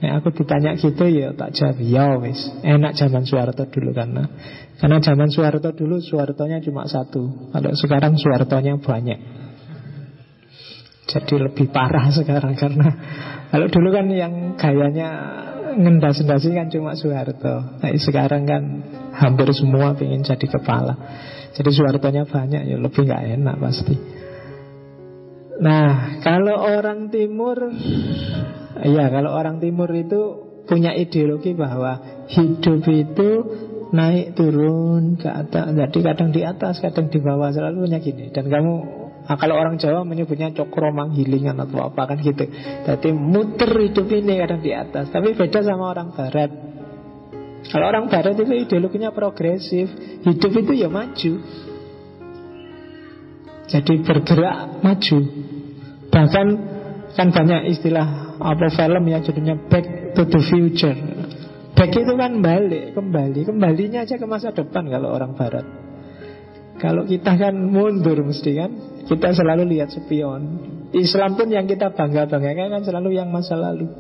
Nah, 0.04 0.20
aku 0.20 0.36
ditanya 0.36 0.76
gitu 0.76 1.08
ya 1.08 1.32
tak 1.32 1.56
jawab 1.56 1.80
ya 1.80 2.20
wis. 2.20 2.36
Enak 2.60 2.92
zaman 2.92 3.24
Soeharto 3.24 3.64
dulu 3.64 3.96
karena 3.96 4.28
karena 4.76 5.00
zaman 5.00 5.32
Soeharto 5.32 5.72
dulu 5.72 6.04
Soehartonya 6.04 6.60
cuma 6.60 6.84
satu. 6.84 7.48
Kalau 7.48 7.72
sekarang 7.72 8.20
Soehartonya 8.20 8.76
banyak. 8.76 9.20
Jadi 11.08 11.34
lebih 11.40 11.72
parah 11.72 12.12
sekarang 12.12 12.52
karena 12.52 12.88
kalau 13.48 13.72
dulu 13.72 13.88
kan 13.88 14.04
yang 14.12 14.60
gayanya 14.60 15.08
ngendas-endasi 15.80 16.52
kan 16.52 16.68
cuma 16.68 16.92
Soeharto. 16.92 17.80
Nah, 17.80 17.88
sekarang 17.96 18.44
kan 18.44 18.62
hampir 19.16 19.48
semua 19.56 19.96
ingin 19.96 20.20
jadi 20.20 20.44
kepala. 20.44 20.92
Jadi 21.56 21.72
Soehartonya 21.72 22.28
banyak 22.28 22.62
ya 22.68 22.76
lebih 22.76 23.08
nggak 23.08 23.40
enak 23.40 23.56
pasti. 23.56 24.23
Nah, 25.54 26.18
kalau 26.22 26.58
orang 26.58 27.14
timur 27.14 27.70
ya 28.82 29.06
kalau 29.06 29.30
orang 29.30 29.62
timur 29.62 29.86
itu 29.94 30.20
punya 30.66 30.96
ideologi 30.96 31.54
bahwa 31.54 32.26
hidup 32.26 32.82
itu 32.90 33.30
naik 33.94 34.34
turun 34.34 35.14
ke 35.14 35.30
atas. 35.30 35.70
Jadi 35.70 35.98
kadang 36.02 36.30
di 36.34 36.42
atas, 36.42 36.82
kadang 36.82 37.06
di 37.06 37.22
bawah 37.22 37.54
selalu 37.54 37.86
punya 37.86 38.00
gini. 38.02 38.34
Dan 38.34 38.50
kamu 38.50 39.04
Nah, 39.24 39.40
kalau 39.40 39.56
orang 39.56 39.80
Jawa 39.80 40.04
menyebutnya 40.04 40.52
cokro 40.52 40.92
manggilingan 40.92 41.56
atau 41.56 41.88
apa 41.88 42.12
kan 42.12 42.20
gitu. 42.20 42.44
Jadi 42.84 43.08
muter 43.16 43.72
hidup 43.72 44.04
ini 44.12 44.36
kadang 44.36 44.60
di 44.60 44.72
atas. 44.76 45.08
Tapi 45.08 45.32
beda 45.32 45.64
sama 45.64 45.96
orang 45.96 46.12
Barat. 46.12 46.52
Kalau 47.64 47.88
orang 47.88 48.12
Barat 48.12 48.36
itu 48.36 48.52
ideologinya 48.52 49.16
progresif, 49.16 49.88
hidup 50.28 50.52
itu 50.52 50.72
ya 50.76 50.92
maju. 50.92 51.32
Jadi 53.68 54.04
bergerak 54.04 54.84
maju. 54.84 55.18
Bahkan 56.12 56.46
kan 57.14 57.28
banyak 57.30 57.70
istilah 57.70 58.36
apa 58.38 58.68
film 58.70 59.04
yang 59.08 59.22
judulnya 59.24 59.56
Back 59.70 60.14
to 60.18 60.22
the 60.28 60.40
Future. 60.44 60.98
Back 61.74 61.90
itu 61.90 62.12
kan 62.14 62.38
balik, 62.38 62.94
kembali, 62.94 63.40
kembalinya 63.50 64.06
aja 64.06 64.14
ke 64.14 64.26
masa 64.30 64.54
depan 64.54 64.86
kalau 64.86 65.10
orang 65.10 65.34
Barat. 65.34 65.66
Kalau 66.78 67.06
kita 67.06 67.38
kan 67.38 67.54
mundur 67.54 68.18
mesti 68.26 68.50
kan 68.58 68.70
Kita 69.06 69.30
selalu 69.30 69.78
lihat 69.78 69.94
spion 69.94 70.42
Islam 70.90 71.38
pun 71.38 71.46
yang 71.50 71.70
kita 71.70 71.94
bangga-banggakan 71.94 72.70
kan 72.70 72.82
selalu 72.82 73.18
yang 73.18 73.30
masa 73.30 73.58
lalu. 73.58 73.90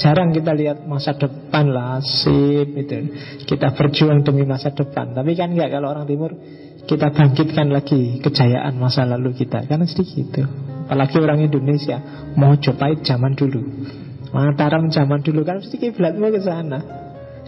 Jarang 0.00 0.36
kita 0.36 0.52
lihat 0.52 0.84
masa 0.84 1.16
depan 1.16 1.72
lah 1.72 2.00
Asik 2.00 2.76
gitu. 2.76 3.14
Kita 3.48 3.72
berjuang 3.72 4.20
demi 4.20 4.44
masa 4.44 4.72
depan 4.72 5.16
Tapi 5.16 5.32
kan 5.32 5.56
enggak 5.56 5.72
kalau 5.72 5.96
orang 5.96 6.04
timur 6.04 6.36
Kita 6.84 7.12
bangkitkan 7.12 7.72
lagi 7.72 8.20
kejayaan 8.20 8.76
masa 8.76 9.08
lalu 9.08 9.32
kita 9.32 9.64
Karena 9.64 9.88
sedikit 9.88 10.28
gitu 10.28 10.42
Apalagi 10.84 11.16
orang 11.16 11.40
Indonesia 11.40 11.96
Mau 12.36 12.54
Pahit 12.56 13.00
zaman 13.04 13.32
dulu 13.32 13.64
Mataram 14.34 14.90
zaman 14.92 15.24
dulu 15.24 15.46
kan 15.46 15.62
mesti 15.62 15.80
kiblatmu 15.80 16.28
ke 16.28 16.40
sana 16.42 17.04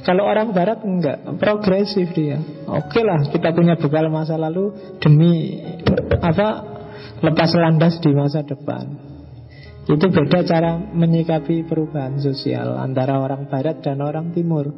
kalau 0.07 0.23
orang 0.23 0.55
barat 0.55 0.87
enggak, 0.87 1.19
progresif 1.43 2.15
dia. 2.15 2.39
Oke 2.71 3.03
lah, 3.03 3.27
kita 3.27 3.51
punya 3.51 3.75
bekal 3.75 4.07
masa 4.07 4.39
lalu 4.39 4.71
demi 5.03 5.59
apa? 6.23 6.63
Lepas 7.27 7.51
landas 7.59 7.99
di 7.99 8.15
masa 8.15 8.47
depan. 8.47 8.87
Itu 9.87 10.07
beda 10.11 10.47
cara 10.47 10.79
menyikapi 10.79 11.67
perubahan 11.67 12.23
sosial 12.23 12.79
antara 12.79 13.23
orang 13.23 13.51
barat 13.51 13.83
dan 13.83 13.99
orang 13.99 14.31
timur. 14.31 14.75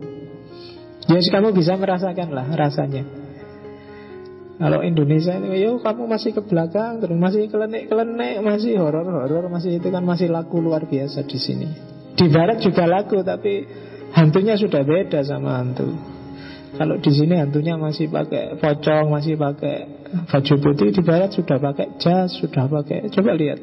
Ya, 1.08 1.20
kamu 1.20 1.56
bisa 1.56 1.76
merasakan 1.80 2.28
lah 2.32 2.46
rasanya. 2.52 3.17
Kalau 4.58 4.82
Indonesia 4.82 5.38
itu, 5.38 5.54
yo 5.54 5.78
kamu 5.78 6.10
masih 6.10 6.34
ke 6.34 6.42
belakang, 6.42 6.98
terus 6.98 7.14
masih 7.14 7.46
kelenek-kelenek, 7.46 8.42
masih 8.42 8.74
horor-horor, 8.82 9.46
masih 9.46 9.78
itu 9.78 9.86
kan 9.94 10.02
masih 10.02 10.26
laku 10.26 10.58
luar 10.58 10.82
biasa 10.82 11.22
di 11.22 11.38
sini. 11.38 11.68
Di 12.18 12.26
barat 12.26 12.58
juga 12.58 12.90
laku, 12.90 13.22
tapi 13.22 13.62
Hantunya 14.12 14.56
sudah 14.56 14.82
beda 14.84 15.20
sama 15.20 15.60
hantu. 15.60 15.92
Kalau 16.76 16.96
di 17.00 17.10
sini 17.10 17.36
hantunya 17.36 17.74
masih 17.74 18.08
pakai 18.08 18.56
pocong, 18.60 19.10
masih 19.10 19.34
pakai 19.34 19.76
baju 20.30 20.54
putih, 20.62 20.88
di 20.94 21.02
barat 21.02 21.32
sudah 21.32 21.58
pakai 21.58 21.98
jas, 22.00 22.38
sudah 22.38 22.70
pakai. 22.70 23.08
Coba 23.12 23.34
lihat 23.34 23.58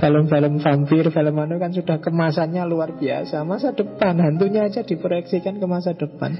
film-film 0.00 0.58
vampir, 0.60 1.04
film 1.08 1.34
mana 1.36 1.56
kan 1.56 1.70
sudah 1.72 2.02
kemasannya 2.02 2.64
luar 2.66 2.96
biasa. 2.96 3.44
Masa 3.46 3.72
depan 3.72 4.18
hantunya 4.18 4.66
aja 4.66 4.82
diproyeksikan 4.82 5.62
ke 5.62 5.66
masa 5.68 5.94
depan. 5.94 6.36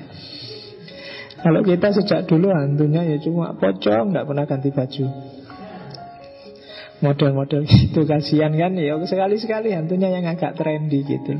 Kalau 1.40 1.60
kita 1.64 1.88
sejak 1.96 2.28
dulu 2.28 2.52
hantunya 2.52 3.02
ya 3.04 3.16
cuma 3.20 3.56
pocong, 3.56 4.12
nggak 4.12 4.26
pernah 4.28 4.44
ganti 4.44 4.68
baju. 4.68 5.06
Model-model 7.00 7.62
itu 7.64 8.00
kasihan 8.04 8.52
kan 8.52 8.76
ya 8.76 9.00
sekali-sekali 9.00 9.72
hantunya 9.72 10.08
yang 10.12 10.28
agak 10.28 10.52
trendy 10.60 11.00
gitu. 11.00 11.32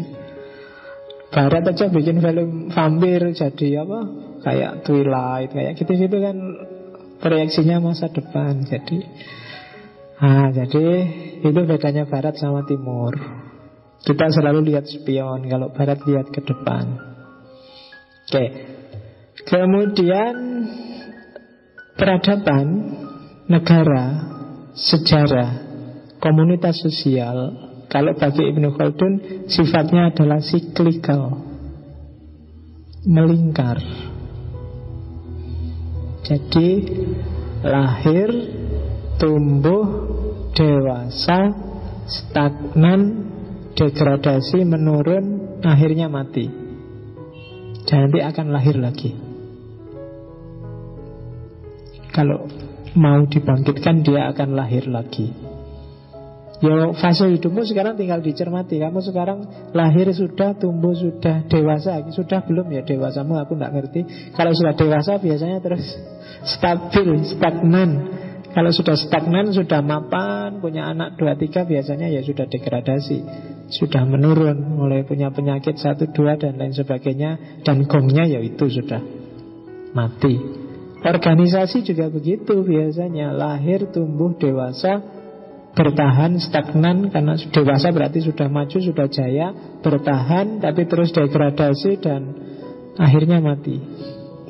Barat 1.31 1.63
aja 1.63 1.93
bikin 1.93 2.19
film 2.25 2.73
vampir 2.73 3.23
jadi 3.37 3.85
apa? 3.85 4.01
Kayak 4.41 4.73
Twilight, 4.89 5.53
kayak 5.53 5.77
gitu-gitu 5.77 6.17
kan 6.17 6.37
proyeksinya 7.21 7.79
masa 7.79 8.09
depan. 8.09 8.65
Jadi 8.65 9.05
Nah, 10.21 10.53
jadi 10.53 10.85
itu 11.41 11.61
bedanya 11.65 12.05
Barat 12.05 12.37
sama 12.37 12.69
Timur. 12.69 13.17
Kita 14.05 14.29
selalu 14.29 14.69
lihat 14.73 14.85
spion, 14.85 15.49
kalau 15.49 15.73
Barat 15.73 16.05
lihat 16.05 16.29
ke 16.29 16.45
depan. 16.45 16.85
Oke. 18.29 18.45
Kemudian 19.39 20.35
peradaban 21.97 22.67
negara, 23.49 24.07
sejarah, 24.77 25.51
komunitas 26.21 26.79
sosial 26.85 27.69
kalau 27.91 28.15
bagi 28.15 28.47
Ibnu 28.47 28.71
Khaldun 28.79 29.13
sifatnya 29.51 30.15
adalah 30.15 30.39
cyclical 30.39 31.51
Melingkar. 33.01 33.81
Jadi 36.21 36.69
lahir, 37.65 38.29
tumbuh, 39.17 39.87
dewasa, 40.53 41.49
stagnan, 42.07 43.01
degradasi, 43.73 44.69
menurun, 44.69 45.59
akhirnya 45.65 46.13
mati 46.13 46.60
Dan 47.89 48.09
nanti 48.09 48.21
akan 48.21 48.47
lahir 48.53 48.77
lagi. 48.77 49.11
Kalau 52.11 52.51
mau 52.99 53.23
dibangkitkan 53.25 54.03
dia 54.03 54.31
akan 54.35 54.59
lahir 54.59 54.91
lagi. 54.91 55.31
Ya 56.61 56.93
fase 56.93 57.25
hidupmu 57.25 57.65
sekarang 57.65 57.97
tinggal 57.97 58.21
dicermati. 58.21 58.77
Kamu 58.77 59.01
sekarang 59.01 59.49
lahir 59.73 60.13
sudah, 60.13 60.53
tumbuh 60.61 60.93
sudah, 60.93 61.49
dewasa. 61.49 62.05
Sudah 62.13 62.45
belum 62.45 62.69
ya 62.69 62.85
dewasamu? 62.85 63.41
Aku 63.41 63.57
tidak 63.57 63.73
ngerti. 63.81 64.01
Kalau 64.37 64.53
sudah 64.53 64.77
dewasa 64.77 65.17
biasanya 65.17 65.65
terus 65.65 65.97
stabil, 66.45 67.25
stagnan 67.25 67.91
Kalau 68.51 68.71
sudah 68.75 68.99
stagnan, 68.99 69.55
sudah 69.55 69.79
mapan 69.79 70.59
Punya 70.59 70.91
anak 70.91 71.15
dua 71.15 71.39
tiga 71.39 71.63
biasanya 71.63 72.11
ya 72.11 72.21
sudah 72.27 72.51
degradasi. 72.51 73.19
Sudah 73.71 74.03
menurun 74.03 74.59
Mulai 74.75 75.07
punya 75.07 75.31
penyakit 75.31 75.79
satu 75.79 76.11
dua 76.11 76.35
dan 76.35 76.59
lain 76.59 76.75
sebagainya. 76.75 77.63
Dan 77.63 77.87
gongnya 77.87 78.27
ya 78.27 78.43
itu 78.43 78.67
sudah 78.67 78.99
mati. 79.95 80.35
Organisasi 81.01 81.87
juga 81.87 82.11
begitu 82.11 82.67
biasanya. 82.67 83.31
Lahir, 83.31 83.89
tumbuh, 83.95 84.35
dewasa 84.35 84.99
bertahan 85.79 86.43
stagnan. 86.43 87.15
Karena 87.15 87.39
dewasa 87.39 87.95
berarti 87.95 88.19
sudah 88.27 88.51
maju 88.51 88.79
sudah 88.83 89.07
jaya 89.07 89.55
bertahan 89.79 90.59
tapi 90.59 90.91
terus 90.91 91.15
degradasi 91.15 92.03
dan 92.03 92.35
akhirnya 92.99 93.39
mati. 93.39 93.79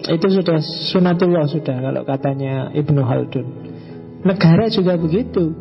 Itu 0.00 0.32
sudah 0.32 0.64
sunatullah 0.64 1.44
sudah 1.52 1.76
kalau 1.84 2.02
katanya 2.08 2.72
Ibnu 2.72 3.04
Haldun 3.04 3.69
negara 4.24 4.68
juga 4.68 4.96
begitu. 4.96 5.52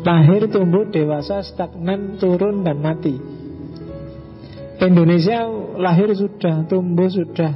Lahir 0.00 0.48
tumbuh 0.48 0.88
dewasa 0.88 1.44
stagnan 1.44 2.16
turun 2.16 2.64
dan 2.64 2.80
mati. 2.80 3.20
Indonesia 4.80 5.44
lahir 5.76 6.08
sudah 6.16 6.64
tumbuh 6.64 7.12
sudah. 7.12 7.52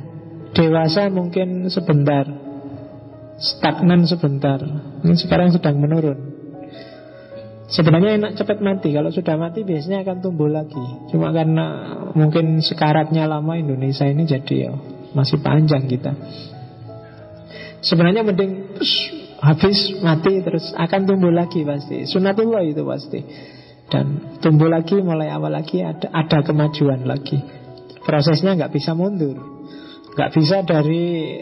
Dewasa 0.53 1.09
mungkin 1.09 1.66
sebentar. 1.73 2.28
Stagnan 3.41 4.05
sebentar. 4.05 4.61
Ini 5.03 5.16
sekarang 5.16 5.51
sedang 5.57 5.81
menurun. 5.81 6.35
Sebenarnya 7.65 8.20
enak 8.20 8.32
cepat 8.36 8.61
mati. 8.61 8.93
Kalau 8.93 9.09
sudah 9.09 9.41
mati 9.41 9.65
biasanya 9.65 10.05
akan 10.05 10.16
tumbuh 10.20 10.53
lagi. 10.53 10.85
Cuma 11.11 11.32
karena 11.32 11.97
mungkin 12.12 12.61
sekaratnya 12.61 13.24
lama 13.24 13.57
Indonesia 13.57 14.05
ini 14.05 14.28
jadi 14.28 14.69
ya 14.69 14.73
Masih 15.16 15.41
panjang 15.41 15.89
kita. 15.89 16.12
Sebenarnya 17.81 18.23
mending 18.23 18.78
Habis 19.44 20.00
mati 20.00 20.40
terus 20.40 20.72
akan 20.72 21.04
tumbuh 21.04 21.28
lagi 21.28 21.68
pasti. 21.68 22.08
Sunatullah 22.08 22.64
itu 22.64 22.80
pasti. 22.80 23.20
Dan 23.92 24.40
tumbuh 24.40 24.72
lagi 24.72 24.96
mulai 25.04 25.28
awal 25.28 25.52
lagi 25.52 25.84
Ada, 25.84 26.08
ada 26.08 26.40
kemajuan 26.40 27.04
lagi. 27.04 27.44
Prosesnya 28.00 28.56
nggak 28.56 28.72
bisa 28.72 28.96
mundur. 28.96 29.36
Nggak 30.16 30.30
bisa 30.32 30.64
dari 30.64 31.36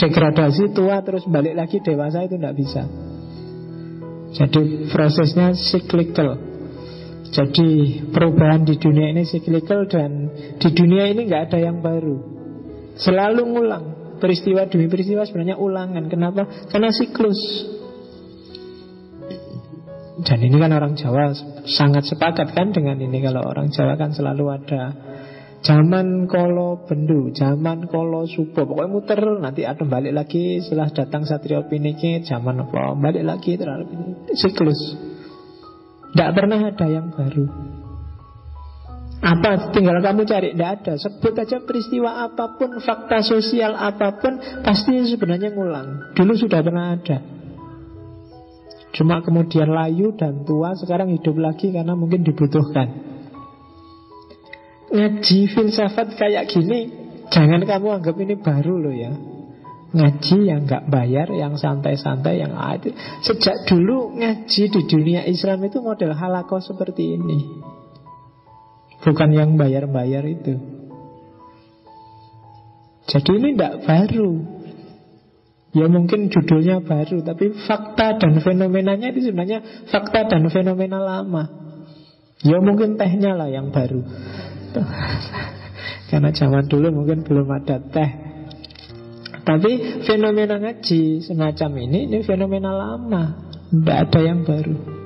degradasi 0.00 0.72
tua 0.72 1.04
terus 1.04 1.28
balik 1.28 1.52
lagi 1.52 1.84
dewasa 1.84 2.24
itu 2.24 2.40
nggak 2.40 2.56
bisa. 2.56 2.82
Jadi 4.34 4.90
prosesnya 4.90 5.54
cyclical 5.54 6.40
Jadi 7.30 8.02
perubahan 8.10 8.66
di 8.66 8.74
dunia 8.78 9.14
ini 9.14 9.22
cyclical 9.22 9.86
Dan 9.86 10.32
di 10.56 10.68
dunia 10.72 11.04
ini 11.12 11.28
nggak 11.28 11.52
ada 11.52 11.58
yang 11.60 11.84
baru. 11.84 12.16
Selalu 12.96 13.42
ngulang 13.44 14.03
Peristiwa 14.24 14.64
demi 14.64 14.88
peristiwa 14.88 15.28
sebenarnya 15.28 15.60
ulangan. 15.60 16.08
Kenapa? 16.08 16.48
Karena 16.72 16.88
siklus. 16.88 17.36
Dan 20.24 20.40
ini 20.40 20.56
kan 20.56 20.72
orang 20.72 20.96
Jawa 20.96 21.36
sangat 21.68 22.08
sepakat 22.08 22.56
kan 22.56 22.72
dengan 22.72 22.96
ini. 22.96 23.20
Kalau 23.20 23.44
orang 23.44 23.68
Jawa 23.68 24.00
kan 24.00 24.16
selalu 24.16 24.44
ada 24.48 24.82
Zaman 25.64 26.28
kolo 26.28 26.84
bendu, 26.84 27.32
zaman 27.32 27.88
kolo 27.88 28.28
subo 28.28 28.68
Pokoknya 28.68 28.84
muter, 28.84 29.20
nanti 29.40 29.64
ada 29.64 29.80
balik 29.88 30.12
lagi. 30.12 30.60
Setelah 30.60 30.92
datang 30.92 31.24
Satrio 31.24 31.64
Piniki 31.64 32.20
Zaman 32.20 32.68
apa, 32.68 32.92
balik 33.00 33.24
lagi 33.24 33.56
Siklus. 34.36 34.80
Tidak 36.12 36.30
pernah 36.36 36.60
ada 36.68 36.84
yang 36.84 37.08
baru 37.12 37.73
Apa, 39.24 39.72
tinggal 39.72 40.04
kamu 40.04 40.28
cari. 40.28 40.52
Tidak 40.52 40.70
ada, 40.80 41.00
sebut 41.00 41.32
aja 41.32 41.64
peristiwa 41.64 42.28
apa 42.28 42.60
pun 42.60 42.76
Fakta 42.76 43.24
sosial 43.24 43.72
apa 43.72 44.20
pun 44.20 44.36
Pasti 44.60 45.00
sebenarnya 45.00 45.48
ngulang. 45.56 46.12
Dulu 46.12 46.32
sudah 46.36 46.60
pernah 46.60 46.92
ada. 46.92 47.24
Cuma 48.92 49.24
kemudian 49.24 49.72
layu 49.72 50.12
dan 50.12 50.44
tua 50.44 50.76
Sekarang 50.76 51.08
hidup 51.08 51.40
lagi 51.40 51.72
karena 51.72 51.96
mungkin 51.96 52.20
dibutuhkan. 52.20 53.16
Ngaji 54.92 55.38
filsafat 55.50 56.14
kayak 56.20 56.44
gini 56.52 56.92
Jangan 57.32 57.64
kamu 57.64 57.88
anggap 57.98 58.14
ini 58.20 58.36
baru 58.36 58.76
loh 58.76 58.94
ya. 58.94 59.10
Ngaji 59.96 60.36
yang 60.46 60.68
nggak 60.68 60.86
bayar 60.92 61.32
Yang 61.32 61.64
santai-santai 61.64 62.44
yang 62.44 62.52
ada 62.52 62.92
Sejak 63.24 63.64
dulu 63.64 64.20
ngaji 64.20 64.62
di 64.68 64.80
dunia 64.84 65.24
Islam 65.24 65.64
itu 65.64 65.80
model 65.80 66.12
halako 66.12 66.60
seperti 66.60 67.16
ini 67.16 67.72
Bukan 69.04 69.30
yang 69.36 69.60
bayar-bayar 69.60 70.24
itu. 70.24 70.56
Jadi 73.04 73.30
ini 73.36 73.48
tidak 73.52 73.84
baru. 73.84 74.32
Ya 75.74 75.90
mungkin 75.90 76.30
judulnya 76.30 76.86
baru 76.86 77.18
Tapi 77.26 77.50
fakta 77.66 78.14
dan 78.22 78.38
fenomenanya 78.38 79.10
itu 79.10 79.28
sebenarnya 79.28 79.90
Fakta 79.90 80.24
dan 80.24 80.48
fenomena 80.48 81.02
lama. 81.02 81.44
Ya 82.40 82.64
mungkin 82.64 82.96
tehnya 82.96 83.36
lah 83.36 83.52
yang 83.52 83.68
baru. 83.68 84.00
Karena 86.08 86.30
zaman 86.32 86.64
dulu 86.64 87.04
mungkin 87.04 87.28
belum 87.28 87.48
ada 87.52 87.76
teh. 87.76 88.10
Tapi 89.44 90.00
fenomena 90.08 90.56
ngaji 90.56 91.20
semacam 91.20 91.70
ini 91.84 92.08
Ini 92.08 92.24
fenomena 92.24 92.72
lama. 92.72 93.52
Tidak 93.68 93.98
ada 94.08 94.20
yang 94.24 94.48
baru 94.48 95.03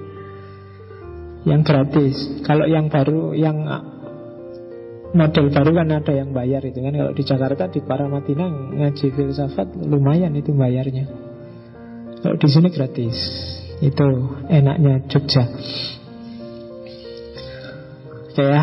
Yang 1.48 1.62
gratis 1.64 2.16
Kalau 2.44 2.68
yang 2.68 2.92
baru 2.92 3.32
Yang 3.32 3.56
model 5.16 5.46
baru 5.48 5.70
kan 5.72 5.88
ada 5.88 6.12
yang 6.12 6.30
bayar 6.36 6.60
itu 6.68 6.78
kan 6.84 6.92
Kalau 6.92 7.12
di 7.16 7.22
Jakarta 7.24 7.64
di 7.72 7.80
Paramatina 7.80 8.46
Ngaji 8.52 9.06
filsafat 9.16 9.72
lumayan 9.80 10.36
itu 10.36 10.52
bayarnya 10.52 11.08
Kalau 12.20 12.36
di 12.36 12.48
sini 12.52 12.68
gratis 12.68 13.16
Itu 13.80 14.36
enaknya 14.52 15.08
Jogja 15.08 15.44
Oke 18.28 18.44
ya 18.44 18.62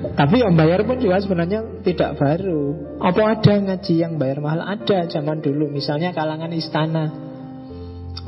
tapi 0.00 0.40
yang 0.40 0.56
bayar 0.56 0.82
pun 0.88 0.96
juga 0.96 1.20
sebenarnya 1.20 1.84
tidak 1.84 2.16
baru. 2.16 2.76
Apa 3.00 3.36
ada 3.36 3.54
ngaji 3.60 3.94
yang 4.00 4.16
bayar 4.16 4.40
mahal? 4.40 4.64
Ada 4.64 5.06
zaman 5.12 5.44
dulu. 5.44 5.68
Misalnya 5.68 6.16
kalangan 6.16 6.50
istana. 6.56 7.29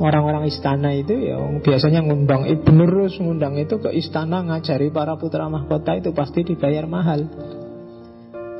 Orang-orang 0.01 0.49
istana 0.49 0.89
itu 0.97 1.13
ya 1.13 1.37
biasanya 1.61 2.01
ngundang 2.01 2.49
Ibnu 2.49 2.83
Rus 2.89 3.21
ngundang 3.21 3.61
itu 3.61 3.77
ke 3.77 3.93
istana 3.93 4.41
ngajari 4.41 4.89
para 4.89 5.13
putra 5.21 5.45
mahkota 5.45 5.93
itu 5.93 6.09
pasti 6.17 6.41
dibayar 6.41 6.89
mahal. 6.89 7.29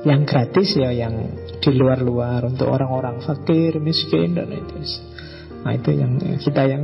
Yang 0.03 0.21
gratis 0.29 0.69
ya 0.77 0.91
yang 0.93 1.15
di 1.57 1.71
luar-luar 1.73 2.43
untuk 2.45 2.69
orang-orang 2.69 3.23
fakir, 3.23 3.79
miskin 3.79 4.35
dan 4.35 4.51
itu. 4.51 4.77
Nah 5.63 5.73
itu 5.73 5.89
yang 5.95 6.19
kita 6.19 6.61
yang 6.67 6.83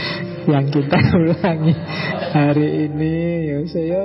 yang 0.52 0.66
kita 0.72 0.98
ulangi 1.22 1.74
hari 2.32 2.88
ini 2.88 3.14
ya 3.46 3.58
saya 3.68 4.00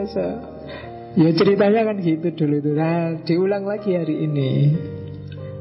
Ya 1.18 1.34
ceritanya 1.34 1.89
kan 1.89 1.97
gitu 2.06 2.30
dulu 2.38 2.61
itu 2.61 2.72
Nah 2.77 3.18
diulang 3.26 3.65
lagi 3.65 3.97
hari 3.97 4.30
ini 4.30 4.77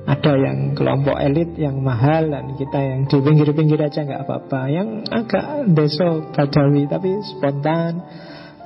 Ada 0.08 0.32
yang 0.40 0.72
kelompok 0.72 1.20
elit 1.20 1.52
yang 1.60 1.84
mahal 1.84 2.32
Dan 2.32 2.56
kita 2.56 2.80
yang 2.80 3.04
di 3.04 3.18
pinggir-pinggir 3.20 3.76
aja 3.76 4.08
nggak 4.08 4.24
apa-apa. 4.24 4.60
Yang 4.72 4.88
agak 5.12 5.46
deso 5.76 6.32
bajawi 6.32 6.88
Tapi 6.88 7.10
spontan 7.28 7.92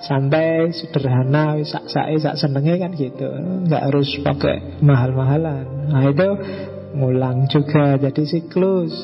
Santai, 0.03 0.75
sederhana 0.75 1.63
Sak 1.63 1.87
sae 1.87 2.19
sak 2.19 2.35
senengnya 2.35 2.75
kan 2.79 2.91
gitu. 2.95 3.27
Nggak 3.71 3.83
harus 3.91 4.11
pakai 4.23 4.83
mahal-mahalan. 4.83 5.95
Nah 5.95 6.03
itu 6.11 6.29
ngulang 6.99 7.47
juga. 7.51 7.99
Jadi 7.99 8.23
siklus. 8.27 8.95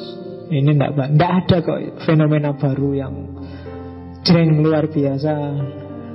Ini 0.48 0.74
enggak, 0.74 0.96
enggak 0.96 1.32
ada 1.44 1.56
kok 1.60 1.80
fenomena 2.02 2.50
baru 2.54 2.90
yang 2.98 3.14
Jeng 4.26 4.62
luar 4.66 4.90
biasa. 4.90 5.34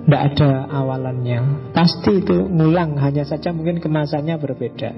Tidak 0.04 0.24
ada 0.36 0.68
awalannya. 0.68 1.72
Pasti 1.72 2.20
itu 2.20 2.44
ngulang 2.44 3.00
Hanya 3.00 3.24
saja 3.24 3.56
mungkin 3.56 3.80
kemasannya 3.80 4.36
berbeda 4.36 4.92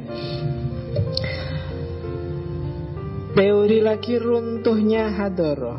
Teori 3.36 3.84
lagi 3.84 4.16
runtuhnya 4.16 5.12
Hadoro. 5.12 5.76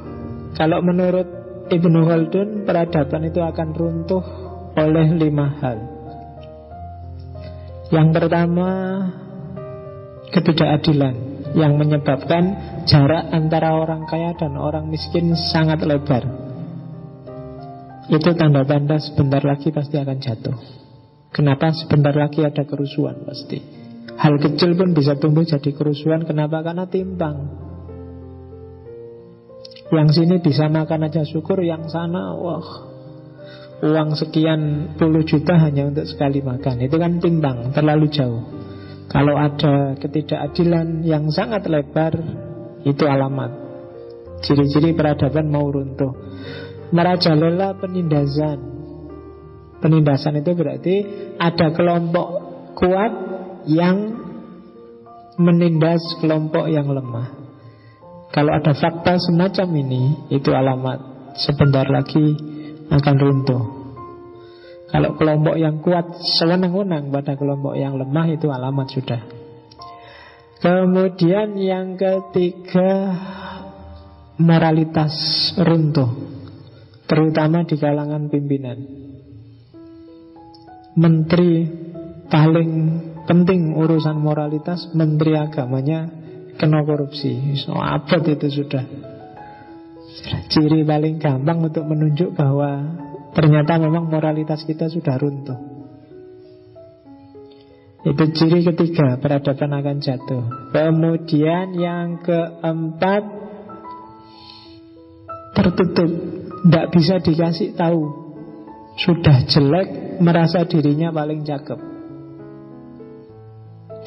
Kalau 0.52 0.84
menurut 0.84 1.24
Ibnu 1.72 2.04
Khaldun 2.04 2.68
Peradaban 2.68 3.24
itu 3.24 3.40
akan 3.40 3.68
runtuh 3.72 4.24
oleh 4.76 5.08
lima 5.16 5.56
hal. 5.56 5.78
Yang 7.88 8.08
pertama 8.12 8.68
Ketidakadilan 10.36 11.16
Yang 11.56 11.72
menyebabkan 11.80 12.44
jarak 12.84 13.24
antara 13.32 13.72
orang 13.72 14.04
kaya 14.04 14.36
dan 14.36 14.60
orang 14.60 14.92
miskin 14.92 15.32
sangat 15.32 15.80
lebar. 15.80 16.28
Itu 18.12 18.36
tanda-tanda 18.36 19.00
sebentar 19.00 19.40
lagi 19.40 19.72
pasti 19.72 19.96
akan 19.96 20.18
jatuh. 20.20 20.56
Kenapa 21.32 21.72
sebentar 21.72 22.12
lagi 22.12 22.44
ada 22.44 22.68
kerusuhan 22.68 23.24
pasti 23.24 23.85
Hal 24.16 24.40
kecil 24.40 24.72
pun 24.80 24.96
bisa 24.96 25.16
tumbuh 25.20 25.44
jadi 25.44 25.70
kerusuhan. 25.76 26.24
Kenapa? 26.24 26.64
Karena 26.64 26.88
timbang. 26.88 27.36
Yang 29.92 30.18
sini 30.18 30.42
bisa 30.42 30.66
makan 30.66 31.06
aja 31.06 31.22
syukur 31.22 31.62
Yang 31.62 31.94
sana 31.94 32.34
wah. 32.34 32.68
Uang 33.86 34.16
sekian 34.16 34.92
puluh 34.96 35.20
juta 35.22 35.60
hanya 35.60 35.86
untuk 35.92 36.08
sekali 36.08 36.40
makan. 36.40 36.80
Itu 36.80 36.96
kan 36.96 37.20
timbang, 37.20 37.76
terlalu 37.76 38.08
jauh. 38.08 38.42
Kalau 39.06 39.36
ada 39.36 39.94
ketidakadilan 40.00 41.04
yang 41.06 41.28
sangat 41.30 41.68
lebar 41.68 42.16
Itu 42.82 43.04
alamat. 43.04 43.52
Ciri-ciri 44.46 44.96
peradaban 44.96 45.52
mau 45.52 45.68
runtuh. 45.68 46.14
Merajalela 46.94 47.76
penindasan. 47.76 48.58
Penindasan 49.82 50.40
itu 50.40 50.54
berarti 50.54 50.96
Ada 51.36 51.74
kelompok 51.74 52.28
kuat 52.78 53.12
Yang 53.66 53.98
Menindas 55.36 56.00
kelompok 56.24 56.64
yang 56.64 56.88
lemah. 56.88 57.28
Kalau 58.32 58.56
ada 58.56 58.72
fakta 58.72 59.20
semacam 59.20 59.68
ini 59.76 60.02
Itu 60.32 60.56
alamat 60.56 60.98
Sebentar 61.36 61.84
lagi 61.84 62.24
akan 62.88 63.16
runtuh. 63.20 63.64
Kalau 64.88 65.18
kelompok 65.18 65.60
yang 65.60 65.84
kuat 65.84 66.16
Sewenang-wenang 66.40 67.12
pada 67.12 67.36
kelompok 67.36 67.76
yang 67.76 68.00
lemah 68.00 68.26
Itu 68.32 68.48
alamat 68.48 68.86
sudah. 68.88 69.22
Kemudian 70.62 71.58
yang 71.60 72.00
ketiga 72.00 73.12
Moralitas 74.40 75.12
runtuh 75.60 76.26
Terutama 77.06 77.62
di 77.62 77.78
kalangan 77.78 78.26
pimpinan. 78.26 78.78
Menteri 80.98 81.62
paling 82.26 82.72
penting 83.26 83.74
urusan 83.74 84.16
moralitas 84.18 84.90
Menteri 84.94 85.36
agamanya 85.36 86.08
kena 86.56 86.86
korupsi. 86.86 87.58
So, 87.60 87.76
Abad 87.76 88.22
itu 88.26 88.48
sudah. 88.48 88.84
Ciri 90.48 90.80
paling 90.86 91.20
gampang 91.20 91.60
untuk 91.60 91.84
menunjuk 91.84 92.32
bahwa 92.32 92.96
Ternyata 93.36 93.76
memang 93.76 94.08
moralitas 94.08 94.64
kita 94.64 94.88
sudah 94.88 95.20
runtuh. 95.20 95.60
Itu 98.06 98.24
ciri 98.32 98.64
ketiga 98.64 99.20
Peradaban 99.20 99.76
akan 99.76 99.96
jatuh. 100.00 100.72
Kemudian 100.72 101.76
yang 101.76 102.24
keempat 102.24 103.22
Tertutup. 105.52 106.10
Tidak 106.64 106.86
bisa 106.96 107.20
dikasih 107.20 107.76
tahu. 107.76 108.02
Sudah 109.04 109.44
jelek 109.44 110.16
Merasa 110.24 110.64
dirinya 110.64 111.12
paling 111.12 111.44
cakep 111.44 111.95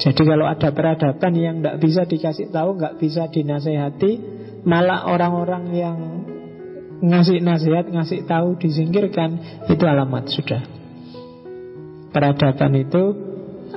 Jadi 0.00 0.22
kalau 0.24 0.48
ada 0.48 0.72
peradaban 0.72 1.32
yang 1.36 1.60
tidak 1.60 1.76
bisa 1.76 2.02
dikasih 2.08 2.48
tahu 2.48 2.80
nggak 2.80 2.96
bisa 2.96 3.28
dinasehati 3.28 4.12
Malah 4.64 5.04
orang-orang 5.12 5.64
yang 5.76 5.98
Ngasih 7.00 7.44
nasihat, 7.44 7.88
ngasih 7.92 8.24
tahu 8.24 8.56
Disingkirkan 8.56 9.60
Itu 9.68 9.84
alamat 9.84 10.24
sudah. 10.32 10.62
Peradaban 12.16 12.72
itu 12.80 13.02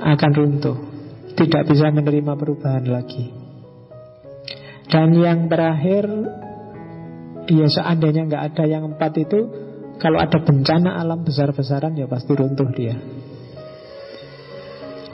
akan 0.00 0.30
runtuh 0.32 0.78
Tidak 1.36 1.62
bisa 1.68 1.92
menerima 1.92 2.32
perubahan 2.40 2.88
lagi. 2.88 3.28
Dan 4.88 5.12
yang 5.20 5.44
terakhir 5.52 6.08
Ya 7.52 7.68
seandainya 7.68 8.32
nggak 8.32 8.44
ada 8.56 8.64
yang 8.64 8.96
empat 8.96 9.12
itu 9.20 9.40
Kalau 10.00 10.16
ada 10.16 10.40
bencana 10.40 10.96
alam 10.96 11.20
besar-besaran 11.20 12.00
Ya 12.00 12.08
pasti 12.08 12.32
runtuh 12.32 12.72
dia 12.72 12.96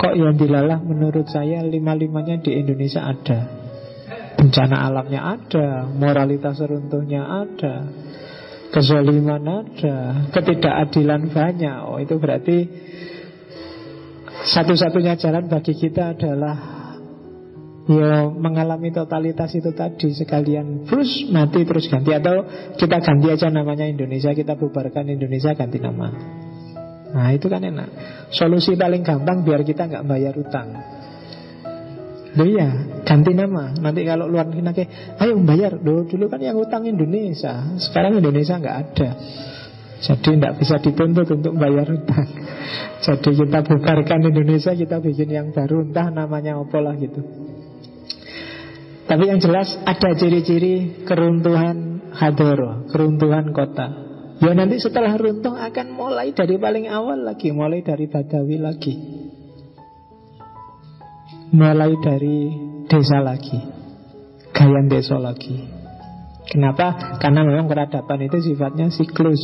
Kok 0.00 0.16
yang 0.16 0.32
dilalah 0.32 0.80
menurut 0.80 1.28
saya 1.28 1.60
Lima-limanya 1.60 2.40
di 2.40 2.56
Indonesia 2.56 3.04
ada. 3.04 3.60
Bencana 4.40 4.88
alamnya 4.88 5.20
ada 5.36 5.84
Moralitas 5.92 6.56
runtuhnya 6.64 7.20
ada 7.28 7.84
Kezaliman 8.72 9.44
ada 9.44 10.24
Ketidakadilan 10.32 11.28
banyak. 11.28 11.76
Oh 11.84 12.00
itu 12.00 12.16
berarti 12.16 12.58
Satu-satunya 14.40 15.20
jalan 15.20 15.52
bagi 15.52 15.76
kita 15.76 16.16
adalah 16.16 16.56
ya 17.84 18.24
mengalami 18.32 18.88
totalitas 18.88 19.52
itu 19.52 19.76
tadi. 19.76 20.16
Sekalian 20.16 20.88
terus 20.88 21.28
mati 21.28 21.60
terus 21.68 21.92
ganti. 21.92 22.16
Atau 22.16 22.48
kita 22.80 23.04
ganti 23.04 23.28
aja 23.28 23.52
namanya 23.52 23.84
Indonesia 23.84 24.32
kita 24.32 24.56
bubarkan 24.56 25.12
Indonesia 25.12 25.52
ganti 25.52 25.76
nama 25.76 26.40
nah 27.10 27.34
itu 27.34 27.46
kan 27.50 27.62
enak 27.62 27.88
solusi 28.30 28.78
paling 28.78 29.02
gampang 29.02 29.42
biar 29.42 29.66
kita 29.66 29.86
nggak 29.90 30.04
bayar 30.06 30.34
utang 30.38 30.70
Loh 32.30 32.46
iya, 32.46 33.02
ganti 33.02 33.34
nama. 33.34 33.74
Nanti 33.74 34.06
kalau 34.06 34.30
luar 34.30 34.46
negeri 34.46 34.86
ayo 35.18 35.34
bayar. 35.42 35.82
Loh, 35.82 36.06
dulu 36.06 36.30
kan 36.30 36.38
yang 36.38 36.62
utang 36.62 36.86
Indonesia. 36.86 37.74
Sekarang 37.82 38.22
Indonesia 38.22 38.54
nggak 38.54 38.76
ada. 38.86 39.08
Jadi 40.00 40.38
tidak 40.38 40.52
bisa 40.56 40.78
dituntut 40.78 41.28
untuk 41.28 41.58
bayar 41.58 41.90
utang. 41.90 42.28
Jadi 43.04 43.30
kita 43.34 43.66
bubarkan 43.66 44.20
Indonesia, 44.30 44.72
kita 44.72 45.02
bikin 45.02 45.28
yang 45.28 45.48
baru, 45.50 45.84
entah 45.84 46.08
namanya 46.08 46.56
apa 46.56 46.78
lah 46.78 46.94
gitu. 46.96 47.20
Tapi 49.10 49.24
yang 49.26 49.42
jelas 49.42 49.74
ada 49.82 50.14
ciri-ciri 50.14 51.02
keruntuhan 51.02 52.08
hadoro, 52.14 52.86
keruntuhan 52.94 53.50
kota. 53.50 54.09
Ya 54.40 54.56
nanti 54.56 54.80
setelah 54.80 55.20
runtuh 55.20 55.52
akan 55.52 55.86
mulai 55.92 56.32
dari 56.32 56.56
paling 56.56 56.88
awal 56.88 57.28
lagi 57.28 57.52
Mulai 57.52 57.84
dari 57.84 58.08
Badawi 58.08 58.56
lagi. 58.56 58.94
Mulai 61.52 61.92
dari 62.00 62.38
desa 62.88 63.20
lagi 63.20 63.60
Gayan 64.50 64.90
desa 64.90 65.16
lagi. 65.20 65.56
Kenapa? 66.50 67.16
Karena 67.22 67.46
memang 67.46 67.70
peradaban 67.70 68.26
itu 68.26 68.42
sifatnya 68.42 68.90
siklus. 68.90 69.40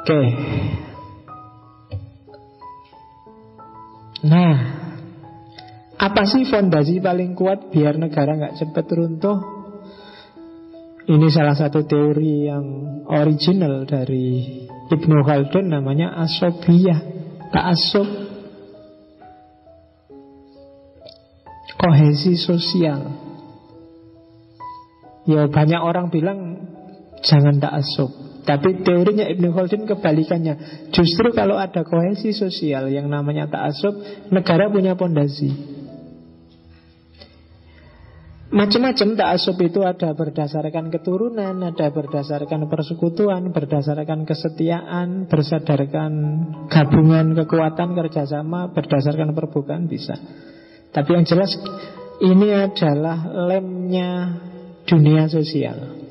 Oke. 0.00 0.20
Nah 4.20 4.56
Apa 6.00 6.24
sih 6.24 6.48
fondasi 6.48 7.00
paling 7.00 7.36
kuat 7.36 7.68
Biar 7.72 7.96
negara 8.00 8.36
nggak 8.36 8.56
cepat 8.56 8.86
runtuh 8.88 9.59
ini 11.10 11.26
salah 11.26 11.58
satu 11.58 11.82
teori 11.90 12.46
yang 12.46 12.66
original 13.10 13.82
dari 13.82 14.62
Ibnu 14.90 15.26
Khaldun 15.26 15.66
namanya 15.66 16.14
asobiyah, 16.22 16.98
ta'asub. 17.50 18.06
Kohesi 21.80 22.36
sosial. 22.38 23.10
Ya 25.24 25.48
banyak 25.50 25.80
orang 25.82 26.14
bilang 26.14 26.38
jangan 27.26 27.58
ta'asub. 27.58 28.10
Tapi 28.46 28.86
teorinya 28.86 29.26
Ibnu 29.26 29.50
Khaldun 29.50 29.90
kebalikannya. 29.90 30.86
Justru 30.94 31.34
kalau 31.34 31.58
ada 31.58 31.82
kohesi 31.82 32.30
sosial 32.30 32.86
yang 32.86 33.10
namanya 33.10 33.50
ta'asub, 33.50 33.98
negara 34.30 34.70
punya 34.70 34.94
pondasi. 34.94 35.79
Macam-macam 38.50 39.14
ta'asub 39.14 39.54
itu 39.62 39.86
ada 39.86 40.10
berdasarkan 40.10 40.90
keturunan, 40.90 41.54
ada 41.62 41.86
berdasarkan 41.94 42.66
persekutuan, 42.66 43.54
berdasarkan 43.54 44.26
kesetiaan, 44.26 45.30
berdasarkan 45.30 46.12
gabungan 46.66 47.38
kekuatan 47.38 47.94
kerjasama, 47.94 48.74
berdasarkan 48.74 49.38
perbukaan 49.38 49.86
bisa. 49.86 50.18
Tapi 50.90 51.08
yang 51.14 51.22
jelas 51.30 51.54
ini 52.18 52.50
adalah 52.50 53.22
lemnya 53.30 54.42
dunia 54.82 55.30
sosial. 55.30 56.02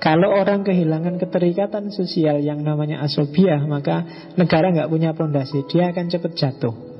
Kalau 0.00 0.32
orang 0.32 0.64
kehilangan 0.64 1.20
keterikatan 1.20 1.92
sosial 1.92 2.40
yang 2.40 2.64
namanya 2.64 3.04
asobiah, 3.04 3.60
maka 3.68 4.08
negara 4.40 4.72
nggak 4.72 4.88
punya 4.88 5.12
pondasi, 5.12 5.68
dia 5.68 5.92
akan 5.92 6.08
cepat 6.08 6.32
jatuh. 6.32 6.91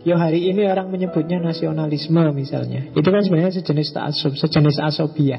Yo 0.00 0.16
hari 0.16 0.48
ini 0.48 0.64
orang 0.64 0.88
menyebutnya 0.88 1.44
nasionalisme 1.44 2.24
misalnya. 2.32 2.88
Itu 2.96 3.08
kan 3.12 3.20
sebenarnya 3.20 3.60
sejenis 3.60 3.92
ta'asub 3.92 4.32
Sejenis 4.32 4.80
asobia 4.80 5.36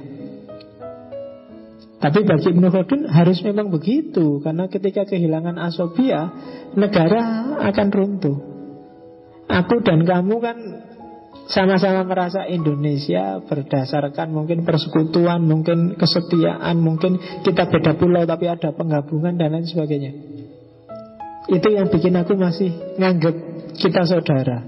Tapi 1.98 2.20
bagi 2.22 2.48
Ibnu 2.54 2.70
Khaldun 2.70 3.10
harus 3.10 3.42
memang 3.42 3.74
begitu 3.74 4.38
Karena 4.46 4.70
ketika 4.70 5.10
kehilangan 5.10 5.58
asobia 5.58 6.30
Negara 6.78 7.58
akan 7.58 7.88
runtuh. 7.90 8.38
Aku 9.52 9.84
dan 9.84 10.06
kamu 10.08 10.36
kan 10.40 10.58
sama-sama 11.52 12.08
merasa 12.08 12.48
Indonesia 12.48 13.44
berdasarkan 13.44 14.32
mungkin 14.32 14.64
persekutuan, 14.64 15.44
mungkin 15.44 16.00
kesetiaan, 16.00 16.80
mungkin 16.80 17.20
kita 17.44 17.68
beda 17.68 18.00
pulau 18.00 18.24
tapi 18.24 18.48
ada 18.48 18.72
penggabungan 18.72 19.36
dan 19.36 19.52
lain 19.52 19.68
sebagainya. 19.68 20.12
Itu 21.52 21.68
yang 21.68 21.92
bikin 21.92 22.16
aku 22.16 22.40
masih 22.40 22.72
nganggep 22.96 23.51
kita 23.78 24.08
saudara. 24.08 24.64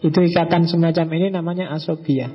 Itu 0.00 0.16
ikatan 0.24 0.64
semacam 0.64 1.06
ini 1.12 1.28
namanya 1.28 1.70
asobia. 1.76 2.32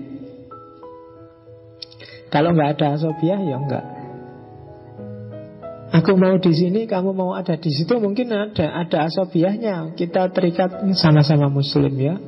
Kalau 2.30 2.54
nggak 2.54 2.78
ada 2.78 3.00
asobia 3.00 3.42
ya 3.42 3.58
enggak. 3.58 3.86
Aku 5.96 6.20
mau 6.20 6.36
di 6.36 6.52
sini, 6.52 6.84
kamu 6.92 7.16
mau 7.16 7.32
ada 7.32 7.56
di 7.56 7.72
situ, 7.72 7.96
mungkin 8.04 8.28
ada 8.28 8.84
ada 8.84 9.08
asobiahnya. 9.08 9.96
Kita 9.96 10.28
terikat 10.36 10.84
sama-sama 11.00 11.48
Muslim 11.48 11.94
ya, 11.96 12.20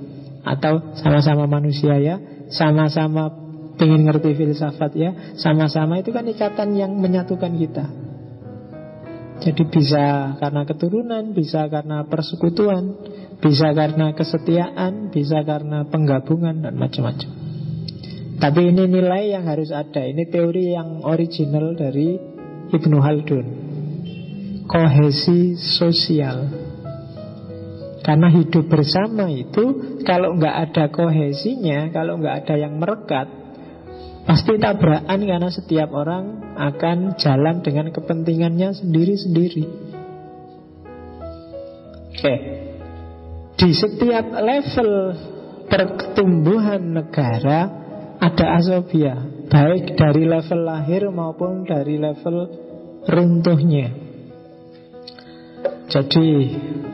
atau 0.48 0.96
sama-sama 0.96 1.52
manusia 1.52 2.00
ya, 2.00 2.16
sama-sama 2.48 3.28
ingin 3.76 4.08
ngerti 4.08 4.40
filsafat 4.40 4.92
ya, 4.96 5.12
sama-sama 5.36 6.00
itu 6.00 6.16
kan 6.16 6.24
ikatan 6.24 6.80
yang 6.80 6.96
menyatukan 6.96 7.52
kita. 7.60 7.86
Jadi 9.44 9.64
bisa 9.70 10.34
karena 10.40 10.64
keturunan, 10.64 11.24
bisa 11.36 11.68
karena 11.68 12.08
persekutuan, 12.08 12.96
bisa 13.38 13.70
karena 13.74 14.18
kesetiaan, 14.18 15.14
bisa 15.14 15.46
karena 15.46 15.86
penggabungan 15.86 16.66
dan 16.66 16.74
macam-macam. 16.74 17.30
Tapi 18.38 18.62
ini 18.70 18.86
nilai 18.86 19.34
yang 19.34 19.50
harus 19.50 19.74
ada. 19.74 20.06
Ini 20.06 20.30
teori 20.30 20.74
yang 20.74 21.02
original 21.02 21.74
dari 21.74 22.18
Ibnu 22.70 22.98
Haldun. 23.02 23.48
Kohesi 24.70 25.58
sosial. 25.58 26.46
Karena 28.06 28.32
hidup 28.32 28.72
bersama 28.72 29.28
itu 29.28 29.98
kalau 30.06 30.38
nggak 30.38 30.56
ada 30.70 30.84
kohesinya, 30.94 31.92
kalau 31.92 32.22
nggak 32.22 32.46
ada 32.46 32.56
yang 32.56 32.80
merekat, 32.80 33.28
pasti 34.24 34.56
tabrakan 34.56 35.20
karena 35.28 35.50
setiap 35.52 35.92
orang 35.92 36.56
akan 36.56 37.20
jalan 37.20 37.60
dengan 37.66 37.92
kepentingannya 37.92 38.76
sendiri-sendiri. 38.80 39.66
Oke, 42.16 42.34
di 43.58 43.70
setiap 43.74 44.26
level 44.38 44.92
pertumbuhan 45.68 46.82
negara 46.96 47.60
ada 48.18 48.46
asobia 48.62 49.18
Baik 49.48 49.96
dari 49.96 50.28
level 50.28 50.60
lahir 50.68 51.08
maupun 51.08 51.64
dari 51.64 51.96
level 51.96 52.38
runtuhnya. 53.08 53.88
Jadi 55.88 56.28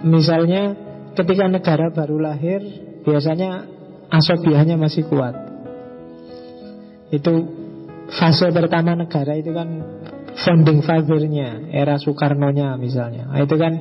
misalnya 0.06 0.77
ketika 1.18 1.49
negara 1.49 1.90
baru 1.90 2.22
lahir 2.22 2.61
Biasanya 3.03 3.68
asobiahnya 4.07 4.80
masih 4.80 5.03
kuat. 5.11 5.35
Itu 7.11 7.34
fase 8.15 8.49
pertama 8.56 8.95
negara 8.95 9.35
itu 9.35 9.52
kan 9.52 9.69
founding 10.34 10.81
father-nya 10.81 11.69
Era 11.69 11.99
Soekarno-nya 11.99 12.80
misalnya. 12.80 13.27
Nah, 13.30 13.44
Itu 13.44 13.60
kan 13.60 13.73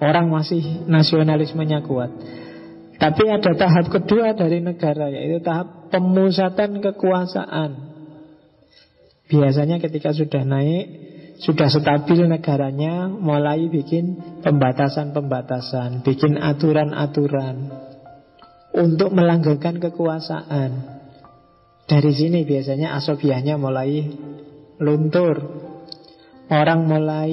Orang 0.00 0.28
masih 0.32 0.84
nasionalismenya 0.88 1.84
kuat. 1.84 2.12
Tapi 2.96 3.28
ada 3.28 3.52
tahap 3.52 3.92
kedua 3.92 4.32
dari 4.32 4.64
negara 4.64 5.12
Yaitu 5.12 5.44
tahap 5.44 5.92
pemusatan 5.92 6.80
kekuasaan. 6.80 7.70
Biasanya 9.28 9.76
ketika 9.84 10.16
sudah 10.16 10.48
naik 10.48 11.04
Sudah 11.36 11.68
stabil 11.68 12.24
negaranya 12.24 13.04
Mulai 13.10 13.68
bikin 13.68 14.16
pembatasan-pembatasan 14.40 16.00
Bikin 16.08 16.40
aturan-aturan 16.40 17.68
Untuk 18.72 19.12
melanggengkan 19.12 19.76
kekuasaan. 19.76 20.96
Dari 21.86 22.12
sini 22.12 22.42
biasanya 22.42 22.98
asobiahnya 22.98 23.54
mulai 23.62 24.02
luntur. 24.82 25.38
Orang 26.50 26.90
mulai 26.90 27.32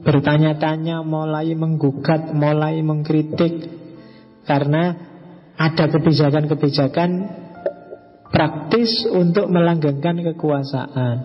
bertanya-tanya, 0.00 1.04
mulai 1.04 1.52
menggugat, 1.52 2.32
mulai 2.32 2.80
mengkritik 2.80 3.68
karena 4.48 4.96
ada 5.60 5.84
kebijakan-kebijakan 5.92 7.10
praktis 8.32 9.04
untuk 9.10 9.52
melanggengkan 9.52 10.24
kekuasaan. 10.32 11.16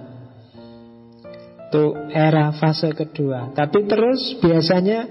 Itu 1.72 1.96
era 2.12 2.52
fase 2.56 2.92
kedua. 2.92 3.56
Tapi 3.56 3.88
terus 3.88 4.36
biasanya 4.44 5.08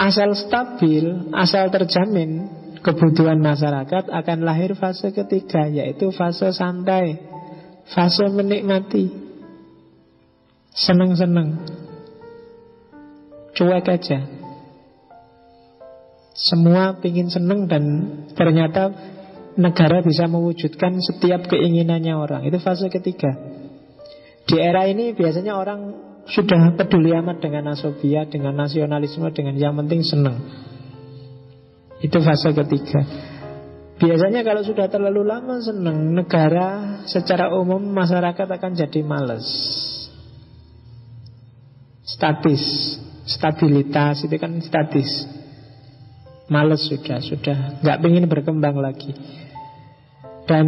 asal 0.00 0.34
stabil, 0.34 1.30
asal 1.30 1.70
terjamin 1.70 2.50
kebutuhan 2.80 3.38
masyarakat 3.38 4.08
akan 4.08 4.38
lahir 4.42 4.72
fase 4.74 5.12
ketiga 5.12 5.68
yaitu 5.68 6.08
fase 6.10 6.50
santai, 6.56 7.20
fase 7.92 8.26
menikmati, 8.32 9.12
seneng-seneng 10.72 11.60
cuek 13.60 13.84
aja. 13.92 14.24
Semua 16.32 16.96
ingin 17.04 17.28
seneng 17.28 17.68
dan 17.68 17.84
ternyata 18.32 18.88
negara 19.60 20.00
bisa 20.00 20.24
mewujudkan 20.24 20.96
setiap 21.04 21.44
keinginannya 21.52 22.16
orang. 22.16 22.48
Itu 22.48 22.56
fase 22.56 22.88
ketiga. 22.88 23.36
Di 24.48 24.56
era 24.56 24.88
ini 24.88 25.12
biasanya 25.12 25.52
orang 25.60 25.80
sudah 26.24 26.72
peduli 26.80 27.12
amat 27.12 27.44
dengan 27.44 27.76
asobia, 27.76 28.24
dengan 28.24 28.56
nasionalisme, 28.56 29.28
dengan 29.36 29.60
yang 29.60 29.76
penting 29.76 30.00
seneng. 30.00 30.40
Itu 32.00 32.24
fase 32.24 32.56
ketiga. 32.56 33.04
Biasanya 34.00 34.40
kalau 34.40 34.64
sudah 34.64 34.88
terlalu 34.88 35.28
lama 35.28 35.60
seneng, 35.60 36.16
negara 36.16 37.04
secara 37.04 37.52
umum 37.52 37.84
masyarakat 37.84 38.48
akan 38.48 38.72
jadi 38.72 39.04
males. 39.04 39.44
Statis 42.00 42.96
stabilitas 43.30 44.26
itu 44.26 44.34
kan 44.34 44.58
statis. 44.58 45.26
Males 46.50 46.82
sudah 46.90 47.22
sudah. 47.22 47.78
Nggak 47.78 47.98
ingin 48.02 48.26
berkembang 48.26 48.74
lagi. 48.82 49.14
Dan 50.50 50.66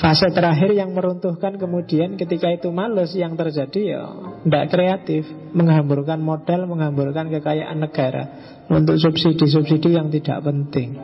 fase 0.00 0.32
terakhir 0.32 0.72
yang 0.72 0.96
meruntuhkan 0.96 1.60
kemudian 1.60 2.16
ketika 2.16 2.48
itu 2.48 2.72
males 2.72 3.12
yang 3.12 3.36
terjadi 3.36 3.80
ya 4.00 4.02
tidak 4.48 4.72
kreatif, 4.72 5.28
menghamburkan 5.52 6.24
modal, 6.24 6.64
menghamburkan 6.64 7.28
kekayaan 7.28 7.84
negara. 7.84 8.24
Untuk 8.72 8.96
subsidi-subsidi 8.96 9.92
yang 9.92 10.08
tidak 10.08 10.40
penting. 10.40 10.96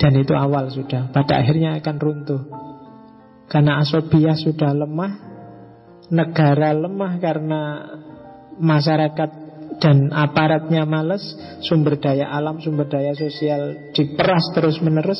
Dan 0.00 0.16
itu 0.16 0.32
awal 0.32 0.72
sudah, 0.72 1.12
pada 1.12 1.44
akhirnya 1.44 1.76
akan 1.76 1.96
runtuh. 2.00 2.42
Karena 3.52 3.84
asobia 3.84 4.32
sudah 4.32 4.72
lemah, 4.72 5.12
negara 6.08 6.72
lemah 6.72 7.12
karena 7.20 7.60
masyarakat 8.56 9.30
dan 9.80 10.12
aparatnya 10.12 10.84
males, 10.84 11.24
sumber 11.64 11.96
daya 11.96 12.28
alam, 12.28 12.60
sumber 12.60 12.86
daya 12.86 13.16
sosial 13.16 13.92
diperas 13.96 14.52
terus 14.52 14.76
menerus, 14.84 15.18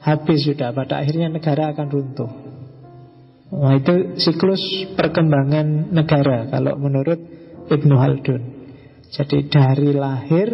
habis 0.00 0.48
sudah. 0.48 0.72
Pada 0.72 1.04
akhirnya 1.04 1.28
negara 1.28 1.70
akan 1.76 1.86
runtuh. 1.92 2.30
Nah 3.52 3.76
itu 3.76 4.16
siklus 4.16 4.64
perkembangan 4.96 5.92
negara 5.92 6.48
kalau 6.48 6.80
menurut 6.80 7.20
Ibnu 7.68 7.94
Haldun. 8.00 8.42
Jadi 9.12 9.52
dari 9.52 9.92
lahir 9.92 10.48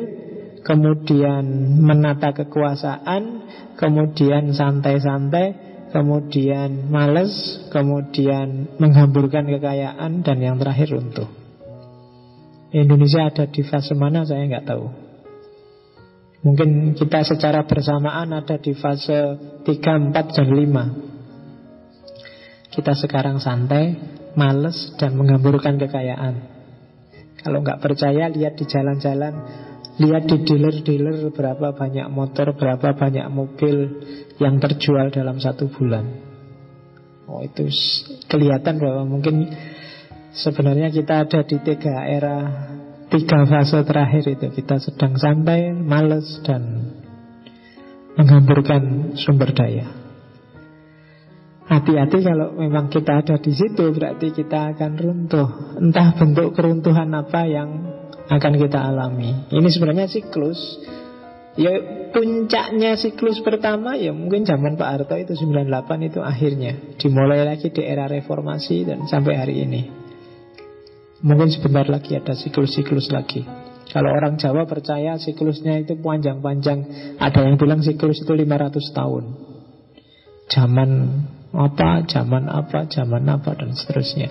kemudian 0.67 1.47
menata 1.79 2.35
kekuasaan, 2.35 3.23
kemudian 3.79 4.51
santai-santai, 4.51 5.47
kemudian 5.95 6.91
males, 6.91 7.63
kemudian 7.71 8.77
menghamburkan 8.77 9.47
kekayaan, 9.47 10.27
dan 10.27 10.37
yang 10.43 10.59
terakhir 10.59 10.93
runtuh. 10.93 11.48
Indonesia 12.73 13.29
ada 13.29 13.45
di 13.49 13.63
fase 13.65 13.95
mana 13.97 14.25
saya 14.29 14.45
nggak 14.45 14.67
tahu. 14.69 14.87
Mungkin 16.39 16.95
kita 16.95 17.27
secara 17.27 17.67
bersamaan 17.67 18.31
ada 18.31 18.55
di 18.61 18.71
fase 18.77 19.35
3, 19.65 19.67
4, 19.67 20.37
dan 20.37 20.49
5. 20.55 22.79
Kita 22.79 22.95
sekarang 22.95 23.43
santai, 23.43 23.99
males, 24.39 24.95
dan 25.01 25.19
menghamburkan 25.19 25.83
kekayaan. 25.83 26.35
Kalau 27.43 27.59
nggak 27.65 27.83
percaya, 27.83 28.31
lihat 28.31 28.55
di 28.55 28.71
jalan-jalan 28.71 29.35
Lihat 29.99 30.31
di 30.31 30.47
dealer-dealer 30.47 31.35
berapa 31.35 31.75
banyak 31.75 32.07
motor, 32.07 32.55
berapa 32.55 32.95
banyak 32.95 33.27
mobil 33.35 33.99
yang 34.39 34.63
terjual 34.63 35.11
dalam 35.11 35.43
satu 35.43 35.67
bulan. 35.75 36.07
Oh 37.27 37.43
itu 37.43 37.67
kelihatan 38.31 38.79
bahwa 38.79 39.03
mungkin 39.11 39.51
sebenarnya 40.33 40.93
kita 40.93 41.25
ada 41.29 41.41
di 41.45 41.57
tiga 41.61 42.05
era, 42.05 42.39
tiga 43.09 43.45
fase 43.49 43.81
terakhir 43.85 44.25
itu. 44.29 44.47
Kita 44.53 44.81
sedang 44.81 45.17
santai, 45.17 45.73
males, 45.73 46.41
dan 46.45 46.93
menghamburkan 48.19 49.15
sumber 49.15 49.55
daya. 49.55 49.87
Hati-hati 51.69 52.25
kalau 52.25 52.57
memang 52.57 52.89
kita 52.89 53.21
ada 53.21 53.37
di 53.37 53.53
situ 53.53 53.93
berarti 53.93 54.33
kita 54.33 54.73
akan 54.73 54.93
runtuh. 54.97 55.49
Entah 55.77 56.17
bentuk 56.17 56.57
keruntuhan 56.57 57.13
apa 57.13 57.45
yang 57.45 57.69
akan 58.25 58.53
kita 58.57 58.89
alami. 58.89 59.53
Ini 59.53 59.69
sebenarnya 59.69 60.09
siklus. 60.09 60.57
Ya 61.61 61.77
puncaknya 62.09 62.97
siklus 62.97 63.45
pertama 63.45 63.99
ya 63.99 64.15
mungkin 64.17 64.49
zaman 64.49 64.79
Pak 64.79 64.89
Harto 64.89 65.17
itu 65.21 65.37
98 65.37 66.09
itu 66.09 66.25
akhirnya. 66.25 66.73
Dimulai 66.97 67.45
lagi 67.45 67.69
di 67.69 67.85
era 67.85 68.09
reformasi 68.09 68.89
dan 68.89 69.05
sampai 69.05 69.37
hari 69.37 69.61
ini. 69.69 70.08
Mungkin 71.19 71.51
sebentar 71.51 71.87
lagi 71.91 72.15
ada 72.15 72.35
siklus-siklus 72.39 73.11
lagi. 73.11 73.43
Kalau 73.89 74.13
orang 74.13 74.37
Jawa 74.37 74.69
percaya 74.69 75.17
siklusnya 75.17 75.81
itu 75.81 75.97
panjang-panjang. 75.99 76.79
Ada 77.17 77.49
yang 77.49 77.57
bilang 77.57 77.81
siklus 77.81 78.21
itu 78.21 78.33
500 78.37 78.93
tahun. 78.93 79.25
Zaman 80.53 80.91
apa, 81.57 82.05
zaman 82.05 82.45
apa, 82.53 82.85
zaman 82.93 83.25
apa, 83.33 83.51
dan 83.57 83.73
seterusnya. 83.73 84.29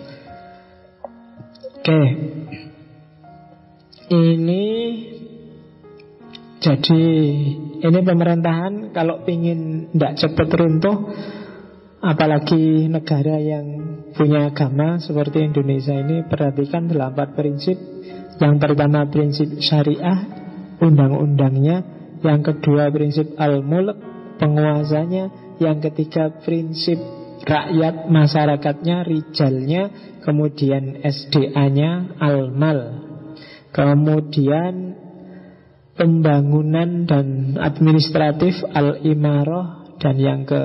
Oke, 1.82 2.02
ini 4.14 4.66
jadi 6.58 7.04
ini 7.80 8.00
pemerintahan 8.04 8.92
kalau 8.92 9.24
ingin 9.26 9.92
tidak 9.94 10.14
cepat 10.20 10.50
runtuh 10.52 10.98
Apalagi 11.98 12.86
negara 12.86 13.42
yang 13.42 13.66
punya 14.14 14.54
agama 14.54 15.02
seperti 15.02 15.50
Indonesia 15.50 15.98
ini 15.98 16.22
Perhatikan 16.30 16.86
delapan 16.86 17.34
prinsip. 17.34 17.78
Yang 18.38 18.56
pertama 18.62 19.10
prinsip 19.10 19.58
syariah 19.58 20.30
Undang-undangnya. 20.78 21.82
Yang 22.22 22.54
kedua 22.54 22.94
prinsip 22.94 23.34
al-mulk 23.42 23.98
Penguasanya. 24.38 25.58
Yang 25.58 25.90
ketiga 25.90 26.30
prinsip 26.46 27.02
rakyat 27.42 28.06
masyarakatnya 28.14 29.02
Rijalnya. 29.02 29.84
Kemudian 30.22 31.02
SDA-nya 31.02 32.22
al-mal. 32.22 33.10
Kemudian 33.74 34.94
pembangunan 35.98 37.10
dan 37.10 37.58
administratif 37.58 38.54
al-imarah. 38.70 39.98
Dan 39.98 40.22
yang 40.22 40.46
ke 40.46 40.62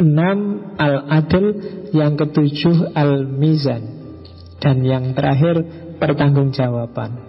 enam 0.00 0.72
al-adl, 0.80 1.46
yang 1.92 2.16
ketujuh 2.16 2.96
al-mizan 2.96 3.82
dan 4.62 4.80
yang 4.80 5.12
terakhir 5.12 5.60
pertanggungjawaban. 6.00 7.20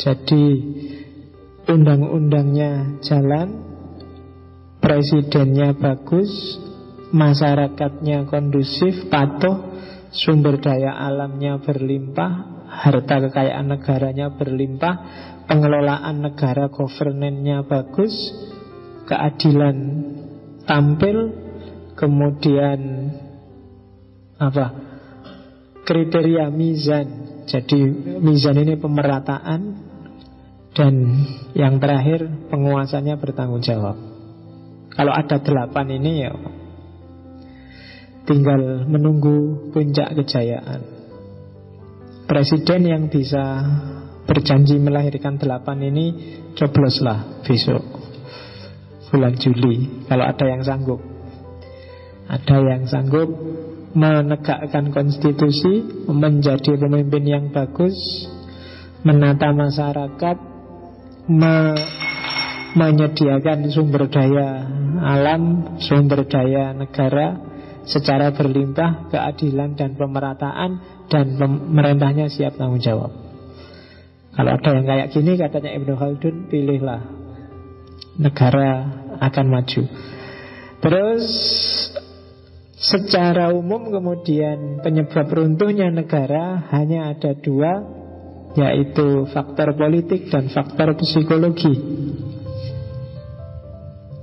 Jadi 0.00 0.44
undang-undangnya 1.68 2.98
jalan, 3.04 3.48
presidennya 4.80 5.76
bagus, 5.76 6.32
masyarakatnya 7.12 8.24
kondusif, 8.26 9.12
patuh, 9.12 9.70
sumber 10.10 10.58
daya 10.58 10.96
alamnya 10.96 11.60
berlimpah, 11.60 12.64
harta 12.66 13.28
kekayaan 13.28 13.76
negaranya 13.76 14.32
berlimpah, 14.34 14.94
pengelolaan 15.46 16.24
negara 16.24 16.72
governance 16.72 17.68
bagus, 17.68 18.14
keadilan 19.04 19.76
tampil, 20.64 21.18
kemudian 21.96 22.80
apa? 24.40 24.66
kriteria 25.84 26.48
mizan. 26.54 27.42
Jadi 27.50 27.82
mizan 28.22 28.62
ini 28.62 28.78
pemerataan 28.78 29.60
dan 30.70 30.94
yang 31.58 31.82
terakhir 31.82 32.30
penguasanya 32.46 33.18
bertanggung 33.18 33.58
jawab. 33.58 34.10
Kalau 34.94 35.12
ada 35.14 35.38
delapan 35.38 35.86
ini 35.96 36.12
ya 36.26 36.34
Tinggal 38.26 38.86
menunggu 38.86 39.70
puncak 39.70 40.12
kejayaan 40.12 40.82
Presiden 42.26 42.82
yang 42.86 43.04
bisa 43.10 43.42
berjanji 44.26 44.78
melahirkan 44.78 45.38
delapan 45.38 45.78
ini 45.90 46.06
Cobloslah 46.54 47.42
besok 47.46 47.99
Bulan 49.10 49.34
Juli 49.36 50.06
Kalau 50.06 50.24
ada 50.24 50.44
yang 50.46 50.62
sanggup 50.62 51.00
Ada 52.30 52.56
yang 52.62 52.84
sanggup 52.86 53.28
menegakkan 53.90 54.94
konstitusi 54.94 56.06
Menjadi 56.06 56.78
pemimpin 56.78 57.24
yang 57.26 57.44
bagus 57.50 57.94
Menata 59.02 59.50
masyarakat 59.50 60.36
me 61.30 61.56
Menyediakan 62.70 63.66
sumber 63.74 64.06
daya 64.06 64.62
alam 65.02 65.74
Sumber 65.82 66.22
daya 66.22 66.70
negara 66.70 67.50
secara 67.90 68.30
berlimpah, 68.30 69.10
keadilan 69.10 69.74
dan 69.74 69.96
pemerataan 69.96 70.70
dan 71.08 71.26
pemerintahnya 71.34 72.28
siap 72.28 72.54
tanggung 72.54 72.82
jawab. 72.82 73.10
Kalau 74.30 74.50
ada 74.56 74.70
yang 74.72 74.86
kayak 74.86 75.08
gini 75.10 75.34
katanya 75.34 75.70
Ibnu 75.74 75.94
Khaldun 75.98 76.36
pilihlah 76.48 77.02
negara 78.20 78.99
akan 79.20 79.46
maju. 79.52 79.82
Terus 80.80 81.26
secara 82.80 83.52
umum 83.52 83.92
kemudian 83.92 84.80
penyebab 84.80 85.28
runtuhnya 85.28 85.92
negara 85.92 86.64
hanya 86.72 87.12
ada 87.12 87.36
dua 87.36 87.84
yaitu 88.56 89.28
faktor 89.30 89.76
politik 89.76 90.32
dan 90.32 90.48
faktor 90.50 90.96
psikologi. 90.98 91.76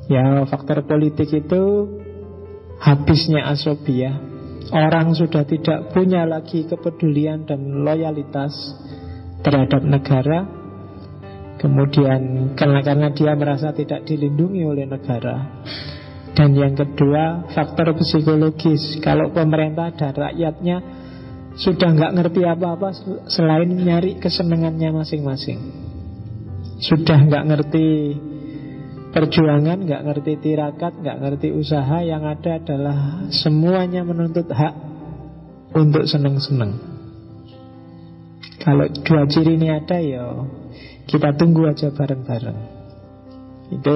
Ya, 0.10 0.44
faktor 0.48 0.88
politik 0.88 1.30
itu 1.32 1.64
habisnya 2.80 3.44
asobia 3.52 4.28
Orang 4.68 5.16
sudah 5.16 5.48
tidak 5.48 5.96
punya 5.96 6.28
lagi 6.28 6.68
kepedulian 6.68 7.48
dan 7.48 7.88
loyalitas 7.88 8.52
terhadap 9.40 9.80
negara 9.80 10.44
Kemudian 11.58 12.54
karena, 12.54 12.80
karena 12.86 13.08
dia 13.10 13.34
merasa 13.34 13.74
tidak 13.74 14.06
dilindungi 14.06 14.62
oleh 14.62 14.86
negara. 14.86 15.66
Dan 16.38 16.54
yang 16.54 16.78
kedua 16.78 17.50
faktor 17.50 17.98
psikologis. 17.98 19.02
Kalau 19.02 19.34
pemerintah 19.34 19.90
dan 19.98 20.14
rakyatnya 20.14 20.78
sudah 21.58 21.90
nggak 21.90 22.14
ngerti 22.14 22.46
apa-apa 22.46 22.94
Selain 23.26 23.66
nyari 23.66 24.22
kesenangannya 24.22 24.94
masing-masing. 24.94 25.60
Sudah 26.78 27.26
nggak 27.26 27.44
ngerti 27.50 27.88
perjuangan, 29.10 29.82
nggak 29.82 30.04
ngerti 30.06 30.34
tirakat, 30.38 30.94
nggak 31.02 31.18
ngerti 31.26 31.50
usaha, 31.50 32.06
yang 32.06 32.22
ada 32.22 32.62
adalah 32.62 33.26
semuanya 33.34 34.06
menuntut 34.06 34.46
hak 34.54 34.78
untuk 35.74 36.06
seneng-seneng. 36.06 36.78
Kalau 38.62 38.86
dua 38.94 39.26
ciri 39.26 39.58
ini 39.58 39.74
ada 39.74 39.98
ya 39.98 40.28
kita 41.08 41.34
tunggu 41.40 41.72
aja 41.72 41.90
bareng-bareng. 41.96 42.60
Itu 43.72 43.96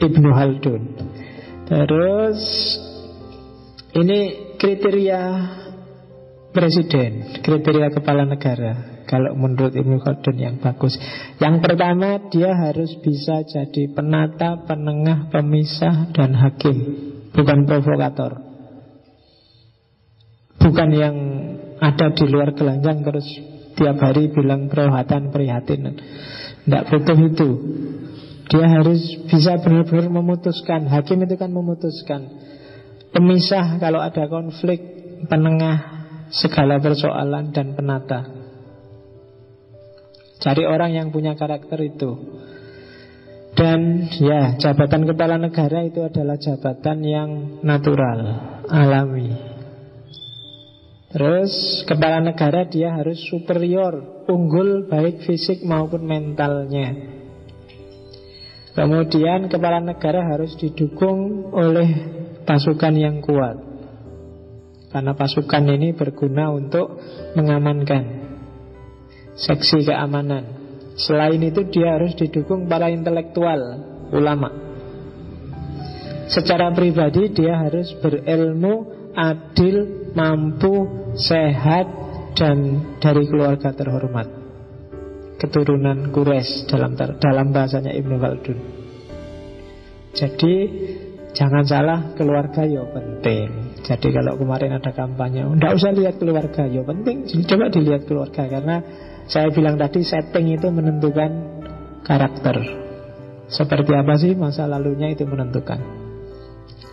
Ibnu 0.00 0.30
Haldun. 0.36 0.82
Terus 1.64 2.40
ini 3.96 4.52
kriteria 4.60 5.20
presiden, 6.52 7.40
kriteria 7.40 7.88
kepala 7.90 8.28
negara. 8.28 9.00
Kalau 9.10 9.34
menurut 9.34 9.74
Ibnu 9.74 9.98
Khaldun 10.06 10.38
yang 10.38 10.56
bagus 10.62 10.94
Yang 11.42 11.66
pertama 11.66 12.30
dia 12.30 12.54
harus 12.54 12.94
bisa 13.02 13.42
jadi 13.42 13.90
penata, 13.90 14.62
penengah, 14.70 15.26
pemisah, 15.34 16.14
dan 16.14 16.30
hakim 16.38 16.78
Bukan 17.34 17.66
provokator 17.66 18.38
Bukan 20.62 20.88
yang 20.94 21.16
ada 21.82 22.14
di 22.14 22.24
luar 22.30 22.54
gelanggang 22.54 23.02
terus 23.02 23.26
tiap 23.80 23.96
hari 23.96 24.28
bilang 24.28 24.68
perhatian 24.68 25.32
prihatin. 25.32 25.96
Tidak 26.68 26.82
butuh 26.92 27.18
itu. 27.24 27.50
Dia 28.52 28.66
harus 28.68 29.00
bisa 29.24 29.56
benar-benar 29.64 30.12
memutuskan. 30.12 30.84
Hakim 30.92 31.24
itu 31.24 31.40
kan 31.40 31.48
memutuskan. 31.48 32.28
Pemisah 33.10 33.80
kalau 33.80 34.04
ada 34.04 34.28
konflik 34.28 35.00
Penengah 35.20 35.76
segala 36.32 36.80
persoalan 36.80 37.52
dan 37.52 37.76
penata. 37.76 38.24
Cari 40.40 40.64
orang 40.64 40.96
yang 40.96 41.12
punya 41.12 41.36
karakter 41.36 41.76
itu. 41.84 42.16
Dan 43.52 44.08
ya, 44.16 44.56
jabatan 44.56 45.04
kepala 45.04 45.36
negara 45.36 45.84
itu 45.84 46.00
adalah 46.00 46.40
jabatan 46.40 46.98
yang 47.04 47.30
natural, 47.60 48.18
alami. 48.72 49.49
Terus 51.10 51.82
kepala 51.90 52.22
negara 52.22 52.70
dia 52.70 52.94
harus 52.94 53.18
superior, 53.26 54.26
unggul 54.30 54.86
baik 54.86 55.26
fisik 55.26 55.66
maupun 55.66 56.06
mentalnya. 56.06 56.94
Kemudian 58.70 59.50
kepala 59.50 59.82
negara 59.82 60.22
harus 60.22 60.54
didukung 60.54 61.50
oleh 61.50 61.90
pasukan 62.46 62.94
yang 62.94 63.18
kuat. 63.18 63.58
Karena 64.94 65.14
pasukan 65.18 65.64
ini 65.70 65.98
berguna 65.98 66.54
untuk 66.54 67.02
mengamankan 67.34 68.02
seksi 69.34 69.90
keamanan. 69.90 70.46
Selain 70.94 71.42
itu 71.42 71.66
dia 71.74 71.98
harus 71.98 72.14
didukung 72.14 72.70
para 72.70 72.86
intelektual, 72.86 73.58
ulama. 74.14 74.50
Secara 76.30 76.70
pribadi 76.70 77.34
dia 77.34 77.58
harus 77.58 77.90
berilmu, 77.98 78.86
adil, 79.18 79.99
mampu, 80.14 80.88
sehat, 81.16 81.86
dan 82.34 82.56
dari 83.02 83.26
keluarga 83.26 83.74
terhormat. 83.74 84.28
Keturunan 85.40 86.12
Quraisy 86.12 86.68
dalam 86.68 86.92
dalam 86.96 87.46
bahasanya 87.48 87.96
Ibnu 87.96 88.16
Khaldun. 88.20 88.58
Jadi 90.12 90.54
jangan 91.32 91.64
salah 91.64 92.12
keluarga 92.12 92.66
ya 92.66 92.84
penting. 92.92 93.80
Jadi 93.80 94.08
kalau 94.12 94.36
kemarin 94.36 94.76
ada 94.76 94.92
kampanye, 94.92 95.46
tidak 95.46 95.72
usah 95.80 95.92
lihat 95.96 96.14
keluarga, 96.20 96.62
ya 96.68 96.82
penting. 96.84 97.24
Coba 97.48 97.72
dilihat 97.72 98.04
keluarga 98.04 98.44
karena 98.44 98.76
saya 99.24 99.48
bilang 99.48 99.80
tadi 99.80 100.04
setting 100.04 100.60
itu 100.60 100.68
menentukan 100.68 101.30
karakter. 102.04 102.56
Seperti 103.50 103.92
apa 103.96 104.14
sih 104.20 104.36
masa 104.36 104.68
lalunya 104.68 105.10
itu 105.10 105.26
menentukan. 105.26 105.99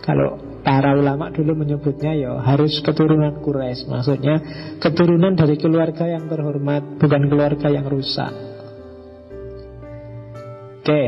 Kalau 0.02 0.40
para 0.64 0.96
ulama 0.96 1.28
dulu 1.28 1.52
menyebutnya 1.52 2.16
ya 2.16 2.40
harus 2.40 2.80
keturunan 2.80 3.44
Quraisy, 3.44 3.92
maksudnya 3.92 4.40
keturunan 4.80 5.36
dari 5.36 5.60
keluarga 5.60 6.08
yang 6.08 6.28
terhormat, 6.32 6.96
bukan 6.96 7.28
keluarga 7.28 7.68
yang 7.68 7.84
rusak. 7.84 8.32
Oke, 10.80 11.04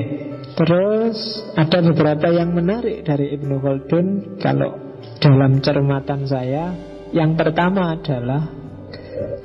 terus 0.60 1.40
ada 1.56 1.80
beberapa 1.80 2.28
yang 2.28 2.52
menarik 2.52 3.00
dari 3.00 3.32
Ibnu 3.32 3.64
Khaldun 3.64 4.36
kalau 4.36 4.76
dalam 5.16 5.64
cermatan 5.64 6.28
saya. 6.28 6.76
Yang 7.10 7.32
pertama 7.40 7.96
adalah 7.96 8.60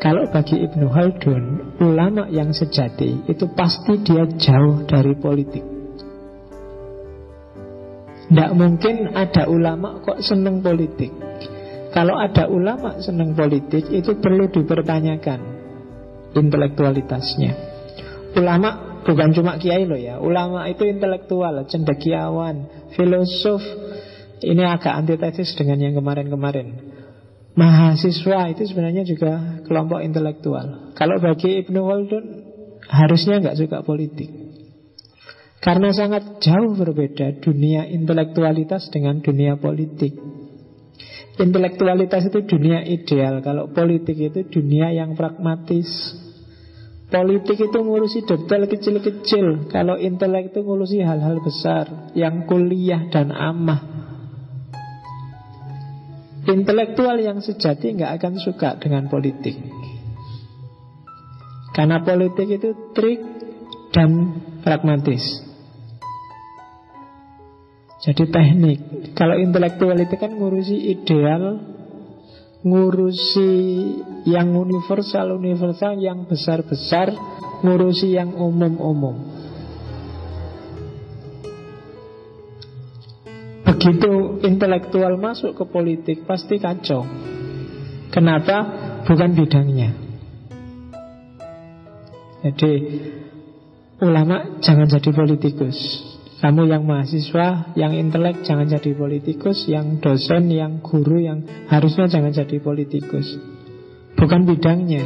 kalau 0.04 0.28
bagi 0.28 0.60
Ibnu 0.60 0.92
Khaldun, 0.92 1.44
ulama 1.80 2.28
yang 2.28 2.52
sejati 2.52 3.32
itu 3.32 3.46
pasti 3.56 4.04
dia 4.04 4.28
jauh 4.28 4.84
dari 4.84 5.16
politik. 5.16 5.75
Tidak 8.36 8.52
mungkin 8.52 9.16
ada 9.16 9.48
ulama 9.48 10.04
kok 10.04 10.20
seneng 10.20 10.60
politik. 10.60 11.08
Kalau 11.96 12.20
ada 12.20 12.52
ulama 12.52 13.00
seneng 13.00 13.32
politik 13.32 13.88
itu 13.88 14.20
perlu 14.20 14.52
dipertanyakan 14.52 15.40
intelektualitasnya. 16.36 17.56
Ulama 18.36 19.00
bukan 19.08 19.32
cuma 19.32 19.56
kiai 19.56 19.88
loh 19.88 19.96
ya. 19.96 20.20
Ulama 20.20 20.68
itu 20.68 20.84
intelektual, 20.84 21.64
cendekiawan, 21.64 22.68
filosof. 23.00 23.64
Ini 24.44 24.68
agak 24.68 25.00
antitesis 25.00 25.56
dengan 25.56 25.80
yang 25.80 25.96
kemarin-kemarin. 25.96 26.76
Mahasiswa 27.56 28.52
itu 28.52 28.68
sebenarnya 28.68 29.08
juga 29.08 29.64
kelompok 29.64 30.04
intelektual. 30.04 30.92
Kalau 30.92 31.24
bagi 31.24 31.64
Ibnu 31.64 31.80
Khaldun 31.88 32.26
harusnya 32.92 33.40
nggak 33.40 33.56
suka 33.56 33.80
politik. 33.88 34.45
Karena 35.64 35.90
sangat 35.96 36.44
jauh 36.44 36.78
berbeda 36.78 37.42
dunia 37.42 37.90
intelektualitas 37.90 38.92
dengan 38.94 39.24
dunia 39.24 39.58
politik. 39.58 40.14
Intelektualitas 41.36 42.32
itu 42.32 42.48
dunia 42.48 42.80
ideal, 42.88 43.44
kalau 43.44 43.68
politik 43.76 44.16
itu 44.16 44.48
dunia 44.48 44.96
yang 44.96 45.20
pragmatis. 45.20 46.16
Politik 47.12 47.60
itu 47.60 47.78
ngurusi 47.80 48.24
detail 48.24 48.66
kecil-kecil, 48.72 49.70
kalau 49.70 50.00
intelek 50.00 50.56
itu 50.56 50.64
ngurusi 50.64 51.04
hal-hal 51.04 51.38
besar 51.44 52.12
yang 52.16 52.48
kuliah 52.48 53.12
dan 53.12 53.36
amah. 53.36 53.96
Intelektual 56.46 57.20
yang 57.20 57.42
sejati 57.42 58.00
nggak 58.00 58.22
akan 58.22 58.34
suka 58.38 58.78
dengan 58.80 59.10
politik. 59.12 59.60
Karena 61.76 62.00
politik 62.00 62.48
itu 62.48 62.96
trik 62.96 63.35
dan 63.96 64.44
pragmatis. 64.60 65.24
Jadi 68.04 68.28
teknik. 68.28 68.80
Kalau 69.16 69.40
intelektual 69.40 69.96
itu 69.96 70.20
kan 70.20 70.36
ngurusi 70.36 70.78
ideal, 70.94 71.58
ngurusi 72.62 73.52
yang 74.28 74.52
universal-universal, 74.52 75.98
yang 76.04 76.28
besar-besar, 76.28 77.16
ngurusi 77.64 78.14
yang 78.14 78.36
umum-umum. 78.36 79.16
Begitu 83.66 84.44
intelektual 84.46 85.18
masuk 85.18 85.58
ke 85.58 85.66
politik 85.66 86.18
pasti 86.30 86.62
kacau. 86.62 87.08
Kenapa? 88.14 88.86
Bukan 89.06 89.34
bidangnya. 89.34 89.90
Jadi 92.46 92.74
ulama 94.02 94.60
jangan 94.60 94.88
jadi 94.90 95.10
politikus. 95.12 95.78
Kamu 96.44 96.68
yang 96.68 96.84
mahasiswa, 96.86 97.74
yang 97.80 97.96
intelek 97.96 98.44
jangan 98.46 98.68
jadi 98.70 98.92
politikus, 98.94 99.66
yang 99.66 99.98
dosen, 100.04 100.52
yang 100.52 100.84
guru, 100.84 101.18
yang 101.24 101.42
harusnya 101.72 102.06
jangan 102.12 102.36
jadi 102.36 102.60
politikus. 102.62 103.40
Bukan 104.20 104.46
bidangnya. 104.46 105.06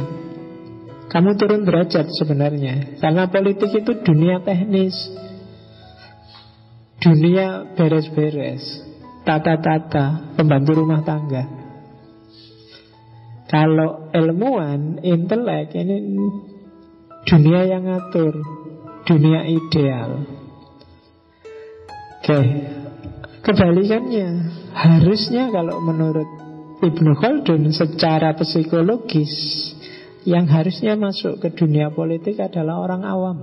Kamu 1.10 1.34
turun 1.38 1.66
derajat 1.66 2.06
sebenarnya. 2.12 3.00
Karena 3.00 3.26
politik 3.30 3.72
itu 3.72 3.92
dunia 4.04 4.42
teknis. 4.42 4.94
Dunia 7.00 7.64
beres-beres 7.80 8.60
Tata-tata 9.24 10.36
Pembantu 10.36 10.84
rumah 10.84 11.00
tangga 11.00 11.48
Kalau 13.48 14.12
ilmuwan 14.12 15.00
Intelek 15.00 15.72
ini 15.80 15.96
Dunia 17.24 17.64
yang 17.64 17.88
ngatur 17.88 18.59
Dunia 19.10 19.42
ideal 19.50 20.22
Oke 22.22 22.38
Kebalikannya 23.42 24.28
Harusnya 24.70 25.50
kalau 25.50 25.82
menurut 25.82 26.30
Ibnu 26.78 27.18
Khaldun 27.18 27.74
Secara 27.74 28.38
psikologis 28.38 29.34
Yang 30.22 30.46
harusnya 30.54 30.94
masuk 30.94 31.42
ke 31.42 31.50
dunia 31.50 31.90
politik 31.90 32.38
adalah 32.38 32.78
orang 32.78 33.02
awam 33.02 33.38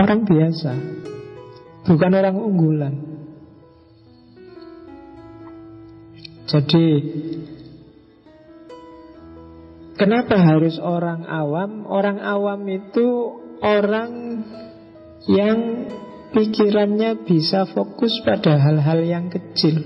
Orang 0.00 0.24
biasa 0.24 1.04
bukan 1.84 2.12
orang 2.16 2.36
unggulan. 2.36 2.94
Jadi 6.48 6.86
Kenapa 9.94 10.34
harus 10.34 10.74
orang 10.82 11.22
awam? 11.22 11.86
Orang 11.86 12.18
awam 12.18 12.66
itu 12.66 13.38
orang 13.64 14.12
yang 15.24 15.88
pikirannya 16.36 17.24
bisa 17.24 17.64
fokus 17.72 18.20
pada 18.20 18.60
hal-hal 18.60 19.00
yang 19.00 19.26
kecil. 19.32 19.80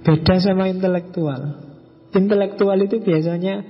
Beda 0.00 0.40
sama 0.40 0.72
intelektual. 0.72 1.68
Intelektual 2.16 2.80
itu 2.80 3.04
biasanya 3.04 3.60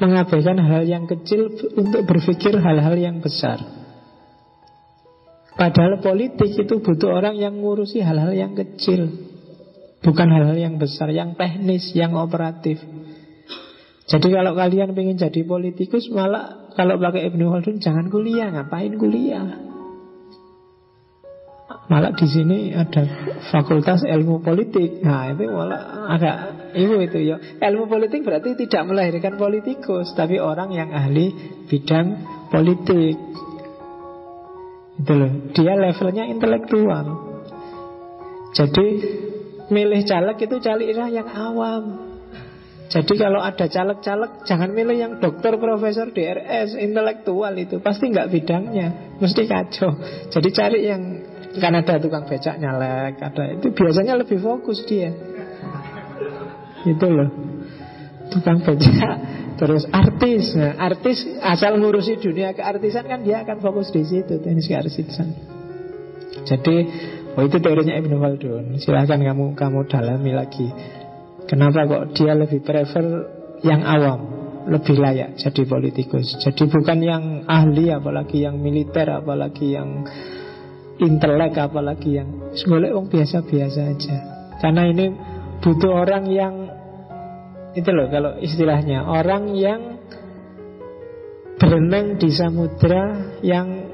mengabaikan 0.00 0.58
hal 0.58 0.88
yang 0.88 1.04
kecil 1.04 1.52
untuk 1.76 2.02
berpikir 2.08 2.56
hal-hal 2.56 2.96
yang 2.96 3.20
besar. 3.20 3.60
Padahal 5.54 6.02
politik 6.02 6.50
itu 6.56 6.82
butuh 6.82 7.14
orang 7.14 7.38
yang 7.38 7.54
ngurusi 7.60 8.02
hal-hal 8.02 8.34
yang 8.34 8.58
kecil 8.58 9.06
Bukan 10.04 10.28
hal-hal 10.28 10.60
yang 10.60 10.76
besar, 10.76 11.08
yang 11.08 11.32
teknis, 11.32 11.96
yang 11.96 12.12
operatif 12.20 12.76
Jadi 14.04 14.28
kalau 14.28 14.52
kalian 14.52 14.92
ingin 14.92 15.16
jadi 15.16 15.48
politikus 15.48 16.12
Malah 16.12 16.68
kalau 16.76 17.00
pakai 17.00 17.32
Ibnu 17.32 17.48
Khaldun 17.48 17.80
Jangan 17.80 18.12
kuliah, 18.12 18.52
ngapain 18.52 18.92
kuliah 19.00 19.74
Malah 21.84 22.16
di 22.16 22.24
sini 22.24 22.72
ada 22.72 23.04
fakultas 23.52 24.08
ilmu 24.08 24.40
politik. 24.40 25.04
Nah 25.04 25.36
itu 25.36 25.44
malah 25.52 26.08
agak 26.16 26.36
itu 26.72 26.96
itu 26.96 27.18
ya. 27.28 27.36
Ilmu 27.60 27.92
politik 27.92 28.24
berarti 28.24 28.56
tidak 28.56 28.88
melahirkan 28.88 29.36
politikus, 29.36 30.16
tapi 30.16 30.40
orang 30.40 30.72
yang 30.72 30.88
ahli 30.96 31.32
bidang 31.68 32.24
politik. 32.48 33.20
Itu 34.96 35.12
loh. 35.12 35.32
Dia 35.52 35.76
levelnya 35.76 36.24
intelektual. 36.24 37.04
Jadi 38.56 38.86
milih 39.68 40.02
caleg 40.08 40.38
itu 40.40 40.56
carilah 40.64 41.08
yang 41.12 41.28
awam. 41.28 42.13
Jadi 42.94 43.14
kalau 43.18 43.42
ada 43.42 43.66
caleg-caleg 43.66 44.46
Jangan 44.46 44.70
milih 44.70 44.94
yang 44.94 45.12
dokter, 45.18 45.58
profesor, 45.58 46.14
DRS 46.14 46.78
Intelektual 46.78 47.50
itu 47.58 47.82
Pasti 47.82 48.14
nggak 48.14 48.30
bidangnya 48.30 49.18
Mesti 49.18 49.42
kacau 49.50 49.98
Jadi 50.30 50.48
cari 50.54 50.78
yang 50.86 51.02
Kan 51.58 51.74
ada 51.74 51.98
tukang 51.98 52.26
becak 52.30 52.54
nyalek 52.62 53.18
ada 53.18 53.58
Itu 53.58 53.74
biasanya 53.74 54.14
lebih 54.14 54.38
fokus 54.38 54.86
dia 54.86 55.10
Itu 56.86 57.06
loh 57.10 57.30
Tukang 58.30 58.62
becak 58.62 59.34
Terus 59.54 59.86
artis, 59.94 60.50
nah, 60.58 60.74
artis 60.82 61.22
asal 61.38 61.78
ngurusi 61.78 62.18
dunia 62.18 62.50
keartisan 62.58 63.06
kan 63.06 63.22
dia 63.22 63.46
akan 63.46 63.62
fokus 63.62 63.94
di 63.94 64.02
situ 64.02 64.42
teknis 64.42 64.66
keartisan. 64.66 65.30
Jadi, 66.42 66.76
oh 67.38 67.42
itu 67.46 67.62
teorinya 67.62 67.94
Ibnu 67.94 68.18
Khaldun. 68.18 68.64
Silahkan 68.82 69.22
kamu 69.22 69.54
kamu 69.54 69.86
dalami 69.86 70.34
lagi. 70.34 70.66
Kenapa 71.44 71.84
kok 71.84 72.04
dia 72.16 72.32
lebih 72.32 72.64
prefer 72.64 73.04
yang 73.60 73.84
awam, 73.84 74.20
lebih 74.68 74.96
layak 74.96 75.36
jadi 75.36 75.62
politikus. 75.68 76.40
Jadi 76.40 76.68
bukan 76.68 76.98
yang 77.04 77.24
ahli, 77.44 77.92
apalagi 77.92 78.44
yang 78.44 78.56
militer, 78.60 79.08
apalagi 79.12 79.76
yang 79.76 80.08
intelek, 81.00 81.56
apalagi 81.60 82.20
yang 82.22 82.28
golek 82.64 82.92
wong 82.96 83.06
biasa-biasa 83.12 83.80
aja. 83.92 84.16
Karena 84.60 84.88
ini 84.88 85.06
butuh 85.60 85.92
orang 85.92 86.24
yang 86.28 86.54
itu 87.74 87.90
loh 87.90 88.06
kalau 88.06 88.38
istilahnya 88.38 89.02
Orang 89.02 89.50
yang 89.58 89.98
berenang 91.58 92.22
di 92.22 92.30
samudra 92.30 93.34
yang 93.42 93.90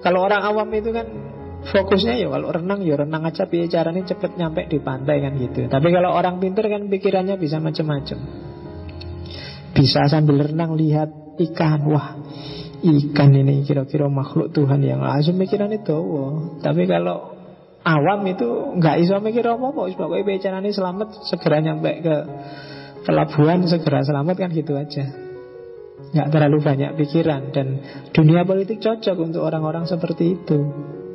kalau 0.00 0.24
orang 0.24 0.42
awam 0.44 0.68
itu 0.72 0.90
kan 0.90 1.06
fokusnya 1.62 2.18
ya 2.18 2.28
kalau 2.32 2.50
renang 2.50 2.82
ya 2.82 2.98
renang 2.98 3.22
aja 3.22 3.46
biar 3.46 3.70
caranya 3.70 4.02
cepet 4.02 4.34
nyampe 4.34 4.66
di 4.66 4.78
pantai 4.82 5.22
kan 5.22 5.32
gitu. 5.38 5.70
Tapi 5.70 5.88
kalau 5.94 6.10
orang 6.10 6.42
pinter 6.42 6.66
kan 6.66 6.90
pikirannya 6.90 7.38
bisa 7.38 7.62
macam-macam. 7.62 8.18
Bisa 9.72 10.04
sambil 10.10 10.52
renang 10.52 10.76
lihat 10.76 11.08
ikan, 11.40 11.80
wah 11.88 12.18
ikan 12.82 13.30
ini 13.32 13.62
kira-kira 13.62 14.10
makhluk 14.10 14.50
Tuhan 14.52 14.82
yang 14.82 15.00
langsung 15.00 15.38
itu. 15.40 15.98
Tapi 16.60 16.82
kalau 16.90 17.32
awam 17.86 18.20
itu 18.26 18.78
nggak 18.78 18.96
iso 19.00 19.16
mikir 19.22 19.46
apa-apa, 19.46 19.90
pokoknya 19.94 20.24
bicaranya 20.26 20.70
selamat 20.70 21.08
segera 21.30 21.62
nyampe 21.62 21.90
ke 22.04 22.16
pelabuhan 23.02 23.66
segera 23.66 24.06
selamat 24.06 24.36
kan 24.38 24.50
gitu 24.54 24.78
aja 24.78 25.04
nggak 26.12 26.28
terlalu 26.28 26.58
banyak 26.60 26.90
pikiran 26.98 27.54
dan 27.54 27.66
dunia 28.12 28.44
politik 28.44 28.82
cocok 28.82 29.16
untuk 29.16 29.42
orang-orang 29.42 29.88
seperti 29.88 30.36
itu 30.38 30.58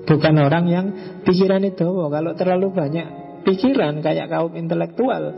bukan 0.08 0.36
orang 0.40 0.66
yang 0.72 0.86
pikiran 1.28 1.62
itu. 1.68 1.86
Kalau 1.86 2.32
terlalu 2.34 2.68
banyak 2.72 3.08
pikiran 3.44 4.00
kayak 4.00 4.32
kaum 4.32 4.56
intelektual 4.56 5.36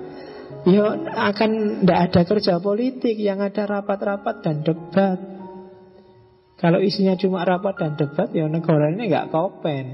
ya 0.65 0.85
akan 1.29 1.83
tidak 1.83 1.99
ada 2.09 2.21
kerja 2.25 2.53
politik 2.59 3.15
yang 3.15 3.39
ada 3.39 3.65
rapat-rapat 3.65 4.35
dan 4.45 4.61
debat. 4.65 5.19
Kalau 6.59 6.83
isinya 6.83 7.15
cuma 7.15 7.47
rapat 7.47 7.75
dan 7.79 7.93
debat 7.95 8.29
ya 8.35 8.45
negara 8.51 8.91
ini 8.91 9.07
nggak 9.07 9.31
kopen. 9.31 9.85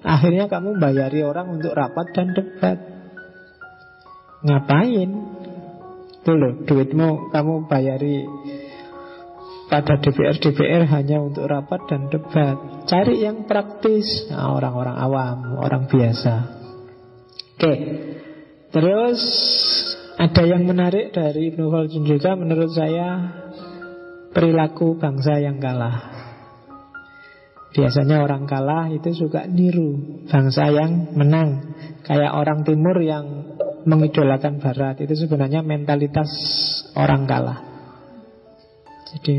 Akhirnya 0.00 0.48
kamu 0.48 0.80
bayari 0.80 1.20
orang 1.24 1.60
untuk 1.60 1.72
rapat 1.72 2.12
dan 2.12 2.32
debat. 2.36 2.78
Ngapain? 4.40 5.10
Itu 6.20 6.32
loh, 6.36 6.52
duitmu 6.68 7.32
kamu 7.32 7.68
bayari 7.68 8.28
pada 9.70 10.02
DPR-DPR 10.02 10.90
hanya 10.90 11.22
untuk 11.22 11.46
rapat 11.46 11.86
dan 11.86 12.10
debat. 12.10 12.58
Cari 12.90 13.22
yang 13.22 13.46
praktis, 13.46 14.26
nah, 14.26 14.58
orang-orang 14.58 14.96
awam, 14.98 15.38
orang 15.62 15.86
biasa. 15.86 16.34
Oke, 17.54 17.74
terus 18.74 19.20
ada 20.18 20.42
yang 20.42 20.66
menarik 20.66 21.14
dari 21.14 21.54
Ibnu 21.54 21.70
Khaldun 21.70 22.02
juga 22.02 22.34
menurut 22.34 22.74
saya 22.74 23.30
perilaku 24.34 24.98
bangsa 24.98 25.38
yang 25.38 25.62
kalah. 25.62 26.18
Biasanya 27.70 28.26
orang 28.26 28.50
kalah 28.50 28.90
itu 28.90 29.14
suka 29.14 29.46
niru 29.46 30.26
bangsa 30.26 30.74
yang 30.74 31.14
menang. 31.14 31.78
Kayak 32.02 32.34
orang 32.34 32.66
timur 32.66 32.98
yang 32.98 33.54
mengidolakan 33.86 34.58
barat 34.58 34.98
itu 34.98 35.14
sebenarnya 35.14 35.62
mentalitas 35.62 36.26
orang 36.98 37.30
kalah. 37.30 37.69
Jadi 39.10 39.36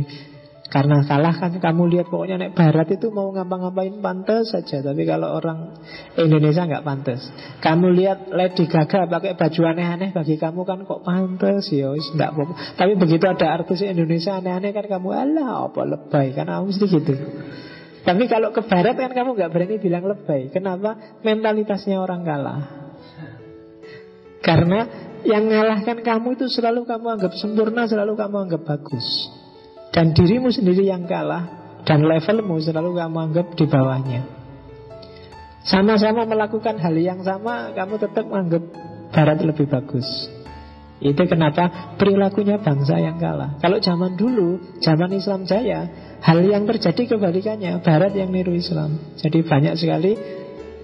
karena 0.72 1.04
kalah 1.04 1.36
kan 1.36 1.52
kamu 1.60 1.84
lihat 1.92 2.08
pokoknya 2.08 2.40
naik 2.40 2.56
barat 2.56 2.88
itu 2.96 3.12
mau 3.12 3.28
ngapa-ngapain 3.36 3.92
pantas 4.00 4.56
saja. 4.56 4.80
Tapi 4.80 5.04
kalau 5.04 5.36
orang 5.36 5.76
Indonesia 6.16 6.64
nggak 6.64 6.88
pantas 6.88 7.28
Kamu 7.60 7.92
lihat 7.92 8.32
Lady 8.32 8.72
Gaga 8.72 9.04
pakai 9.12 9.36
baju 9.36 9.62
aneh-aneh 9.68 10.16
Bagi 10.16 10.40
kamu 10.40 10.64
kan 10.64 10.88
kok 10.88 11.04
pantas 11.04 11.68
ya 11.76 11.92
nggak 11.92 12.30
apa-apa. 12.32 12.54
Tapi 12.80 12.92
begitu 12.96 13.28
ada 13.28 13.52
artis 13.52 13.84
Indonesia 13.84 14.40
aneh-aneh 14.40 14.72
kan 14.72 14.88
kamu 14.88 15.08
Alah 15.12 15.68
apa 15.68 15.82
lebay? 15.84 16.32
Kan 16.32 16.48
mesti 16.48 16.86
gitu. 16.88 17.14
Tapi 18.08 18.24
kalau 18.32 18.56
ke 18.56 18.64
barat 18.64 18.96
kan 18.96 19.12
kamu 19.12 19.36
nggak 19.36 19.52
berani 19.52 19.76
bilang 19.76 20.08
lebay. 20.08 20.56
Kenapa? 20.56 21.20
Mentalitasnya 21.20 22.00
orang 22.00 22.24
kalah. 22.24 22.62
Karena 24.40 24.88
yang 25.28 25.46
mengalahkan 25.46 26.00
kamu 26.02 26.40
itu 26.40 26.50
selalu 26.50 26.88
kamu 26.88 27.20
anggap 27.20 27.34
sempurna, 27.38 27.86
selalu 27.86 28.18
kamu 28.18 28.36
anggap 28.50 28.62
bagus. 28.66 29.06
Dan 29.92 30.16
dirimu 30.16 30.48
sendiri 30.48 30.88
yang 30.88 31.04
kalah 31.04 31.76
dan 31.84 32.08
levelmu 32.08 32.56
selalu 32.64 32.96
kamu 32.96 33.18
anggap 33.32 33.48
di 33.60 33.66
bawahnya. 33.68 34.22
Sama-sama 35.62 36.26
melakukan 36.26 36.80
hal 36.82 36.96
yang 36.98 37.22
sama, 37.22 37.76
kamu 37.76 38.02
tetap 38.02 38.26
menganggap 38.26 38.64
barat 39.14 39.40
lebih 39.46 39.70
bagus. 39.70 40.08
Itu 41.02 41.26
kenapa 41.26 41.98
perilakunya 41.98 42.62
bangsa 42.62 43.02
yang 43.02 43.18
kalah. 43.18 43.58
Kalau 43.58 43.82
zaman 43.82 44.16
dulu, 44.16 44.80
zaman 44.80 45.12
Islam 45.18 45.50
jaya, 45.50 45.90
hal 46.22 46.40
yang 46.46 46.70
terjadi 46.70 47.18
kebalikannya, 47.18 47.82
barat 47.82 48.14
yang 48.14 48.30
niru 48.30 48.54
Islam. 48.54 49.18
Jadi 49.18 49.42
banyak 49.42 49.74
sekali 49.76 50.14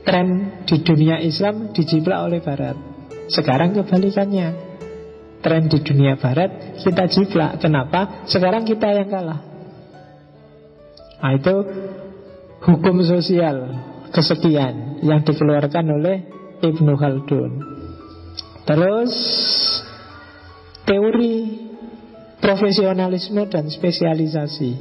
tren 0.02 0.62
di 0.66 0.78
dunia 0.82 1.22
Islam 1.22 1.70
dijiplak 1.70 2.20
oleh 2.28 2.42
barat. 2.42 2.78
Sekarang 3.30 3.78
kebalikannya 3.78 4.67
Tren 5.38 5.70
di 5.70 5.80
dunia 5.86 6.18
barat 6.18 6.82
kita 6.82 7.06
jiplak 7.06 7.62
Kenapa? 7.62 8.26
Sekarang 8.26 8.66
kita 8.66 8.90
yang 8.90 9.10
kalah 9.10 9.48
Nah 11.18 11.34
itu 11.34 11.56
hukum 12.62 13.02
sosial 13.02 13.74
kesekian 14.14 15.02
yang 15.02 15.26
dikeluarkan 15.26 15.86
oleh 15.98 16.18
Ibnu 16.62 16.94
Khaldun. 16.98 17.52
Terus 18.66 19.14
teori 20.86 21.36
profesionalisme 22.38 23.50
dan 23.50 23.70
spesialisasi. 23.70 24.72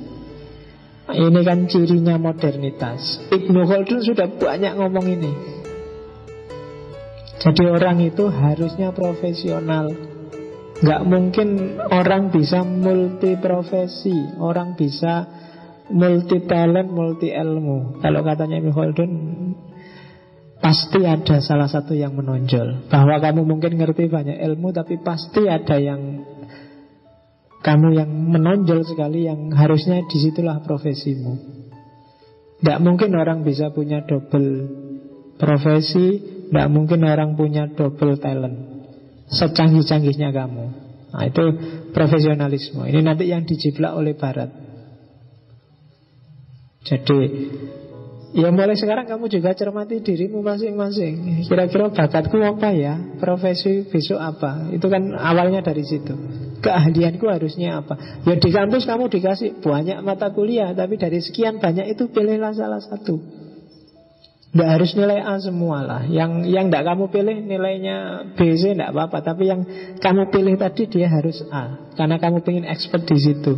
Ini 1.06 1.40
kan 1.46 1.70
cirinya 1.70 2.18
modernitas. 2.18 3.30
Ibnu 3.30 3.62
Khaldun 3.64 4.02
sudah 4.02 4.26
banyak 4.26 4.74
ngomong 4.76 5.06
ini. 5.06 5.32
Jadi 7.36 7.62
orang 7.68 8.02
itu 8.02 8.26
harusnya 8.26 8.90
profesional 8.90 10.15
Gak 10.76 11.02
mungkin 11.08 11.80
orang 11.80 12.28
bisa 12.28 12.60
multi 12.60 13.40
profesi 13.40 14.12
Orang 14.36 14.76
bisa 14.76 15.24
multi 15.88 16.44
talent, 16.44 16.92
multi 16.92 17.32
ilmu 17.32 18.04
Kalau 18.04 18.20
katanya 18.20 18.60
Ibn 18.60 18.72
Pasti 20.56 21.04
ada 21.04 21.38
salah 21.44 21.68
satu 21.68 21.92
yang 21.92 22.16
menonjol. 22.16 22.88
Bahwa 22.92 23.20
kamu 23.22 23.44
mungkin 23.44 23.76
ngerti 23.80 24.08
banyak 24.08 24.36
ilmu 24.36 24.72
Tapi 24.76 25.00
pasti 25.00 25.48
ada 25.48 25.80
yang 25.80 26.20
Kamu 27.64 27.88
yang 27.96 28.10
menonjol 28.12 28.84
sekali 28.84 29.24
Yang 29.24 29.56
harusnya 29.56 30.04
di 30.04 30.18
situlah 30.20 30.60
profesimu. 30.60 31.64
Tidak 32.56 32.80
mungkin 32.80 33.12
orang 33.12 33.44
bisa 33.44 33.68
punya 33.68 34.08
double 34.08 34.48
profesi, 35.36 36.20
tidak 36.48 36.68
mungkin 36.72 37.04
orang 37.04 37.36
punya 37.36 37.68
double 37.68 38.16
talent. 38.16 38.75
Secanggih-canggihnya 39.26 40.30
kamu. 40.30 40.64
Nah, 41.10 41.24
itu 41.26 41.44
profesionalisme. 41.90 42.86
Ini 42.86 43.00
nanti 43.02 43.30
yang 43.30 43.42
dijiplak 43.42 43.96
oleh 43.96 44.14
Barat. 44.14 44.50
Jadi 46.86 47.18
Ya 48.36 48.52
mulai 48.52 48.76
sekarang 48.76 49.08
kamu 49.08 49.32
juga 49.32 49.56
cermati 49.56 50.04
dirimu 50.04 50.44
masing-masing 50.44 51.46
Kira-kira 51.48 51.88
bakatku 51.88 52.36
apa 52.44 52.68
ya 52.74 53.16
Profesi 53.16 53.88
besok 53.88 54.20
apa 54.20 54.70
Itu 54.76 54.92
kan 54.92 55.08
awalnya 55.16 55.64
dari 55.64 55.80
situ 55.86 56.12
Keahlianku 56.60 57.26
harusnya 57.32 57.80
apa 57.80 58.22
Ya 58.28 58.36
di 58.36 58.50
kampus 58.52 58.84
kamu 58.84 59.08
dikasih 59.08 59.64
banyak 59.64 60.04
mata 60.04 60.36
kuliah 60.36 60.76
Tapi 60.76 61.00
dari 61.00 61.24
sekian 61.24 61.64
banyak 61.64 61.96
itu 61.96 62.12
pilihlah 62.12 62.52
salah 62.52 62.82
satu 62.84 63.45
Tidak 64.56 64.72
harus 64.72 64.96
nilai 64.96 65.20
A 65.20 65.36
semua 65.36 65.84
lah 65.84 66.02
Yang 66.08 66.48
yang 66.48 66.72
tidak 66.72 66.88
kamu 66.88 67.12
pilih 67.12 67.36
nilainya 67.44 67.96
B, 68.32 68.56
C 68.56 68.72
Tidak 68.72 68.88
apa-apa. 68.88 69.20
Tapi 69.20 69.52
yang 69.52 69.60
kamu 70.00 70.32
pilih 70.32 70.56
tadi 70.56 70.88
dia 70.88 71.12
harus 71.12 71.44
A. 71.52 71.92
Karena 71.92 72.16
kamu 72.16 72.40
ingin 72.40 72.64
expert 72.64 73.04
di 73.04 73.20
situ. 73.20 73.52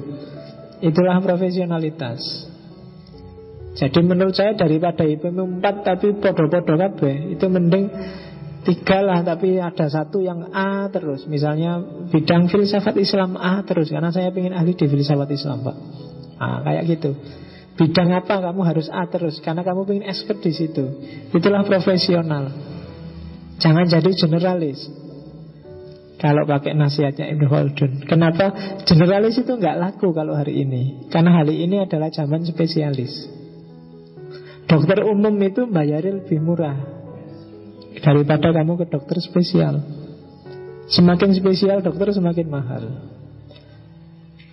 Itulah 0.82 1.22
profesionalitas. 1.22 2.50
Jadi 3.78 4.02
menurut 4.02 4.34
saya 4.34 4.58
daripada 4.58 5.06
IPM 5.06 5.62
4 5.62 5.86
tapi 5.86 6.18
podo-podo 6.18 6.74
kabeh 6.74 7.30
itu 7.30 7.46
mending 7.46 7.86
tiga 8.66 8.98
lah. 8.98 9.22
Tapi 9.22 9.62
ada 9.62 9.86
satu 9.86 10.18
yang 10.18 10.50
A 10.50 10.90
terus. 10.90 11.30
Misalnya 11.30 11.78
bidang 12.10 12.50
filsafat 12.50 12.98
Islam 12.98 13.38
A 13.38 13.62
terus. 13.62 13.94
Karena 13.94 14.10
saya 14.10 14.34
ingin 14.34 14.50
ahli 14.50 14.74
di 14.74 14.90
filsafat 14.90 15.30
Islam 15.30 15.62
pak. 15.62 15.76
Ah 16.42 16.58
kayak 16.66 16.82
gitu 16.90 17.14
bidang 17.78 18.10
apa 18.10 18.42
kamu 18.42 18.60
harus 18.66 18.90
A 18.90 19.06
terus? 19.06 19.38
Karena 19.38 19.62
kamu 19.62 19.86
ingin 19.88 20.06
expert 20.10 20.42
di 20.42 20.50
situ. 20.50 20.84
Itulah 21.30 21.62
profesional. 21.62 22.50
Jangan 23.62 23.86
jadi 23.86 24.10
generalis. 24.18 24.82
Kalau 26.18 26.42
pakai 26.50 26.74
nasihatnya 26.74 27.30
Ibnu 27.30 27.46
Khaldun. 27.46 28.02
Kenapa? 28.10 28.50
Generalis 28.82 29.38
itu 29.38 29.54
nggak 29.54 29.78
laku 29.78 30.10
kalau 30.10 30.34
hari 30.34 30.66
ini. 30.66 31.06
Karena 31.14 31.38
hari 31.38 31.62
ini 31.62 31.86
adalah 31.86 32.10
zaman 32.10 32.42
spesialis. 32.42 33.30
Dokter 34.66 35.06
umum 35.06 35.32
itu 35.40 35.64
bayarnya 35.70 36.20
lebih 36.20 36.42
murah 36.44 36.98
Daripada 37.98 38.54
kamu 38.54 38.78
ke 38.78 38.86
dokter 38.88 39.18
spesial. 39.18 39.82
Semakin 40.88 41.34
spesial 41.34 41.82
dokter 41.82 42.14
semakin 42.14 42.46
mahal. 42.48 42.84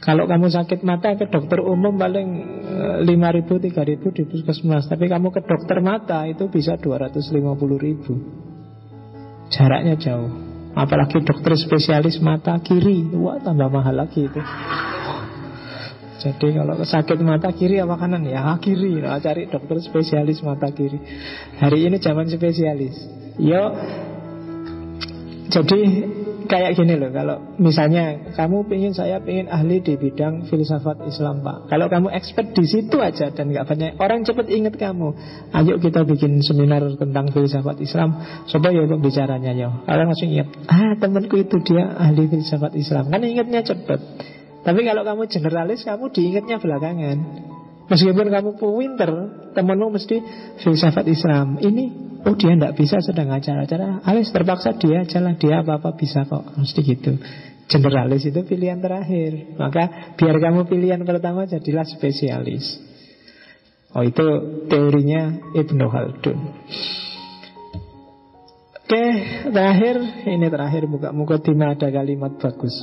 Kalau 0.02 0.30
kamu 0.30 0.52
sakit 0.54 0.86
mata 0.86 1.18
ke 1.18 1.30
dokter 1.30 1.62
umum 1.62 1.98
paling 1.98 2.30
5 2.76 3.08
eh, 3.08 3.32
ribu, 3.42 3.54
3 3.58 3.72
ribu 3.88 4.08
di 4.12 4.24
puskesmas. 4.28 4.92
Tapi 4.92 5.08
kamu 5.08 5.32
ke 5.32 5.42
dokter 5.48 5.80
mata 5.80 6.28
itu 6.28 6.52
bisa 6.52 6.76
250 6.76 7.32
ribu. 7.80 8.14
Jaraknya 9.48 9.96
jauh. 9.96 10.32
Apalagi 10.76 11.24
dokter 11.24 11.56
spesialis 11.56 12.20
mata 12.20 12.60
kiri. 12.60 13.08
Wah 13.16 13.40
tambah 13.40 13.72
mahal 13.72 13.96
lagi 13.96 14.28
itu. 14.28 14.42
Jadi 16.26 16.58
kalau 16.58 16.76
sakit 16.82 17.22
mata 17.22 17.54
kiri 17.54 17.80
apa 17.80 17.96
kanan? 18.02 18.26
Ya 18.28 18.50
kiri. 18.60 19.00
Nah, 19.00 19.22
cari 19.22 19.48
dokter 19.48 19.80
spesialis 19.80 20.42
mata 20.44 20.68
kiri. 20.74 21.00
Hari 21.62 21.86
ini 21.86 22.02
zaman 22.02 22.28
spesialis. 22.28 22.98
Yo, 23.40 23.64
jadi 25.54 25.80
kayak 26.48 26.78
gini 26.78 26.96
loh 26.96 27.12
kalau 27.12 27.38
misalnya 27.62 28.34
kamu 28.34 28.66
pingin 28.70 28.94
saya 28.96 29.22
pingin 29.22 29.52
ahli 29.52 29.82
di 29.82 30.00
bidang 30.00 30.48
filsafat 30.50 31.06
Islam 31.06 31.42
pak. 31.46 31.70
Kalau 31.70 31.90
kamu 31.92 32.08
expert 32.14 32.54
di 32.54 32.66
situ 32.66 32.98
aja 33.02 33.30
dan 33.34 33.52
nggak 33.52 33.66
banyak 33.66 33.92
orang 34.02 34.24
cepet 34.26 34.48
inget 34.50 34.76
kamu. 34.80 35.14
Ayo 35.52 35.78
kita 35.82 36.06
bikin 36.06 36.40
seminar 36.42 36.86
tentang 36.96 37.30
filsafat 37.34 37.78
Islam. 37.82 38.22
Coba 38.48 38.74
ya 38.74 38.86
bicaranya 38.86 39.52
ya 39.52 39.70
orang 39.86 40.14
langsung 40.14 40.32
ingat 40.32 40.50
ah 40.72 40.94
temanku 40.98 41.42
itu 41.42 41.62
dia 41.62 41.94
ahli 41.98 42.30
filsafat 42.30 42.74
Islam. 42.78 43.10
Kan 43.10 43.22
ingetnya 43.22 43.62
cepet. 43.66 44.00
Tapi 44.66 44.82
kalau 44.82 45.06
kamu 45.06 45.30
generalis, 45.30 45.86
kamu 45.86 46.10
diingatnya 46.10 46.58
belakangan. 46.58 47.18
Meskipun 47.86 48.34
kamu 48.34 48.58
pinter, 48.58 49.12
temenmu 49.54 49.94
mesti 49.94 50.18
filsafat 50.58 51.06
Islam. 51.06 51.62
Ini, 51.62 51.84
oh 52.26 52.34
dia 52.34 52.58
tidak 52.58 52.74
bisa 52.74 52.98
sedang 52.98 53.30
acara-acara. 53.30 54.02
Alis 54.02 54.34
terpaksa 54.34 54.74
dia 54.74 55.06
jalan, 55.06 55.38
dia 55.38 55.62
apa-apa 55.62 55.94
bisa 55.94 56.26
kok. 56.26 56.58
Mesti 56.58 56.80
gitu. 56.82 57.14
Generalis 57.70 58.26
itu 58.26 58.42
pilihan 58.42 58.82
terakhir. 58.82 59.54
Maka 59.58 60.14
biar 60.18 60.38
kamu 60.42 60.66
pilihan 60.66 61.02
pertama 61.06 61.46
jadilah 61.46 61.86
spesialis. 61.86 62.82
Oh 63.94 64.02
itu 64.02 64.26
teorinya 64.66 65.54
Ibnu 65.54 65.86
Khaldun. 65.86 66.40
Oke, 68.86 69.06
terakhir 69.50 69.96
ini 70.30 70.46
terakhir 70.46 70.86
muka-muka 70.86 71.42
tima 71.42 71.74
ada 71.74 71.90
kalimat 71.90 72.38
bagus. 72.38 72.76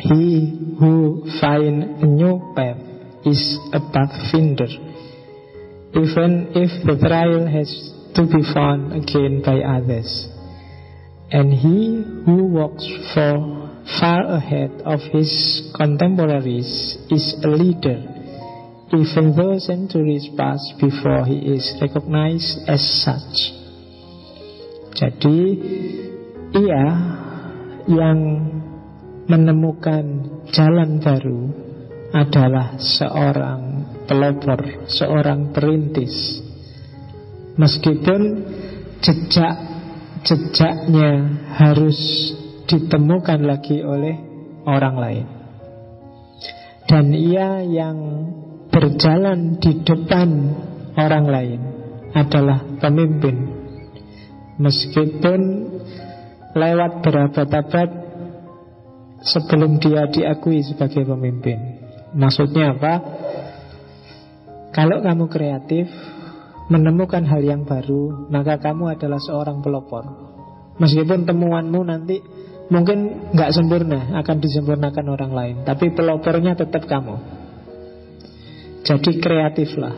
He 0.00 0.56
who 0.80 1.24
find 1.36 2.00
a 2.00 2.06
new 2.08 2.40
path 2.56 2.91
is 3.24 3.58
a 3.72 3.80
pathfinder, 3.80 4.68
even 5.94 6.52
if 6.54 6.70
the 6.86 6.96
trail 6.98 7.46
has 7.46 7.70
to 8.14 8.22
be 8.26 8.42
found 8.52 8.92
again 8.92 9.42
by 9.44 9.60
others. 9.60 10.28
And 11.30 11.52
he 11.52 12.04
who 12.26 12.44
walks 12.44 12.84
for 13.14 13.62
far 14.00 14.22
ahead 14.26 14.82
of 14.84 15.00
his 15.12 15.30
contemporaries 15.74 16.98
is 17.10 17.34
a 17.42 17.48
leader, 17.48 18.04
even 18.92 19.34
though 19.36 19.58
centuries 19.58 20.28
pass 20.36 20.60
before 20.80 21.24
he 21.24 21.38
is 21.56 21.64
recognized 21.80 22.68
as 22.68 22.82
such. 23.02 23.56
Jadi, 24.92 25.40
ia 26.52 26.86
yang 27.88 28.20
menemukan 29.24 30.28
jalan 30.52 31.00
baru 31.00 31.61
adalah 32.12 32.76
seorang 32.76 33.88
pelopor, 34.04 34.84
seorang 34.84 35.56
perintis. 35.56 36.44
Meskipun 37.56 38.44
jejak-jejaknya 39.00 41.12
harus 41.56 41.96
ditemukan 42.68 43.40
lagi 43.44 43.80
oleh 43.80 44.16
orang 44.68 44.96
lain. 44.96 45.26
Dan 46.88 47.12
ia 47.16 47.60
yang 47.64 47.98
berjalan 48.68 49.56
di 49.60 49.80
depan 49.80 50.28
orang 50.96 51.26
lain 51.28 51.60
adalah 52.12 52.60
pemimpin. 52.80 53.36
Meskipun 54.60 55.40
lewat 56.52 57.00
berabad-abad 57.00 57.90
sebelum 59.24 59.80
dia 59.80 60.04
diakui 60.12 60.60
sebagai 60.60 61.08
pemimpin. 61.08 61.71
Maksudnya 62.12 62.76
apa? 62.76 62.94
Kalau 64.72 65.04
kamu 65.04 65.28
kreatif, 65.28 65.88
menemukan 66.72 67.24
hal 67.28 67.44
yang 67.44 67.68
baru, 67.68 68.28
maka 68.32 68.56
kamu 68.56 68.96
adalah 68.96 69.20
seorang 69.20 69.60
pelopor. 69.60 70.04
Meskipun 70.80 71.28
temuanmu 71.28 71.80
nanti 71.84 72.16
mungkin 72.72 73.28
nggak 73.36 73.52
sempurna, 73.52 74.16
akan 74.16 74.36
disempurnakan 74.40 75.06
orang 75.12 75.32
lain, 75.32 75.56
tapi 75.68 75.92
pelopornya 75.92 76.56
tetap 76.56 76.88
kamu. 76.88 77.16
Jadi 78.82 79.20
kreatiflah. 79.20 79.94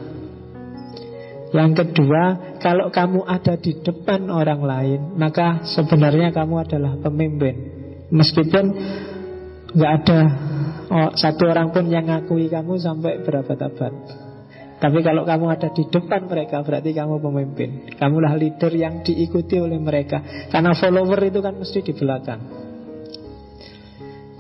Yang 1.55 1.87
kedua, 1.87 2.59
kalau 2.59 2.91
kamu 2.91 3.23
ada 3.31 3.55
di 3.55 3.79
depan 3.79 4.27
orang 4.27 4.61
lain, 4.67 5.01
maka 5.15 5.63
sebenarnya 5.63 6.35
kamu 6.35 6.67
adalah 6.67 6.99
pemimpin. 6.99 7.55
Meskipun 8.11 8.65
nggak 9.71 9.93
ada 10.03 10.21
oh, 10.91 11.11
satu 11.15 11.49
orang 11.49 11.71
pun 11.71 11.89
yang 11.89 12.09
ngakui 12.09 12.51
kamu 12.51 12.81
sampai 12.81 13.23
berabad-abad. 13.23 13.93
Tapi 14.75 15.01
kalau 15.01 15.25
kamu 15.25 15.47
ada 15.49 15.73
di 15.73 15.89
depan 15.89 16.29
mereka 16.29 16.61
berarti 16.61 16.93
kamu 16.93 17.17
pemimpin. 17.23 17.71
Kamulah 17.97 18.37
leader 18.37 18.69
yang 18.75 19.01
diikuti 19.01 19.57
oleh 19.57 19.81
mereka. 19.81 20.21
Karena 20.53 20.77
follower 20.77 21.21
itu 21.25 21.41
kan 21.41 21.57
mesti 21.57 21.79
di 21.81 21.93
belakang. 21.97 22.41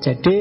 Jadi 0.04 0.36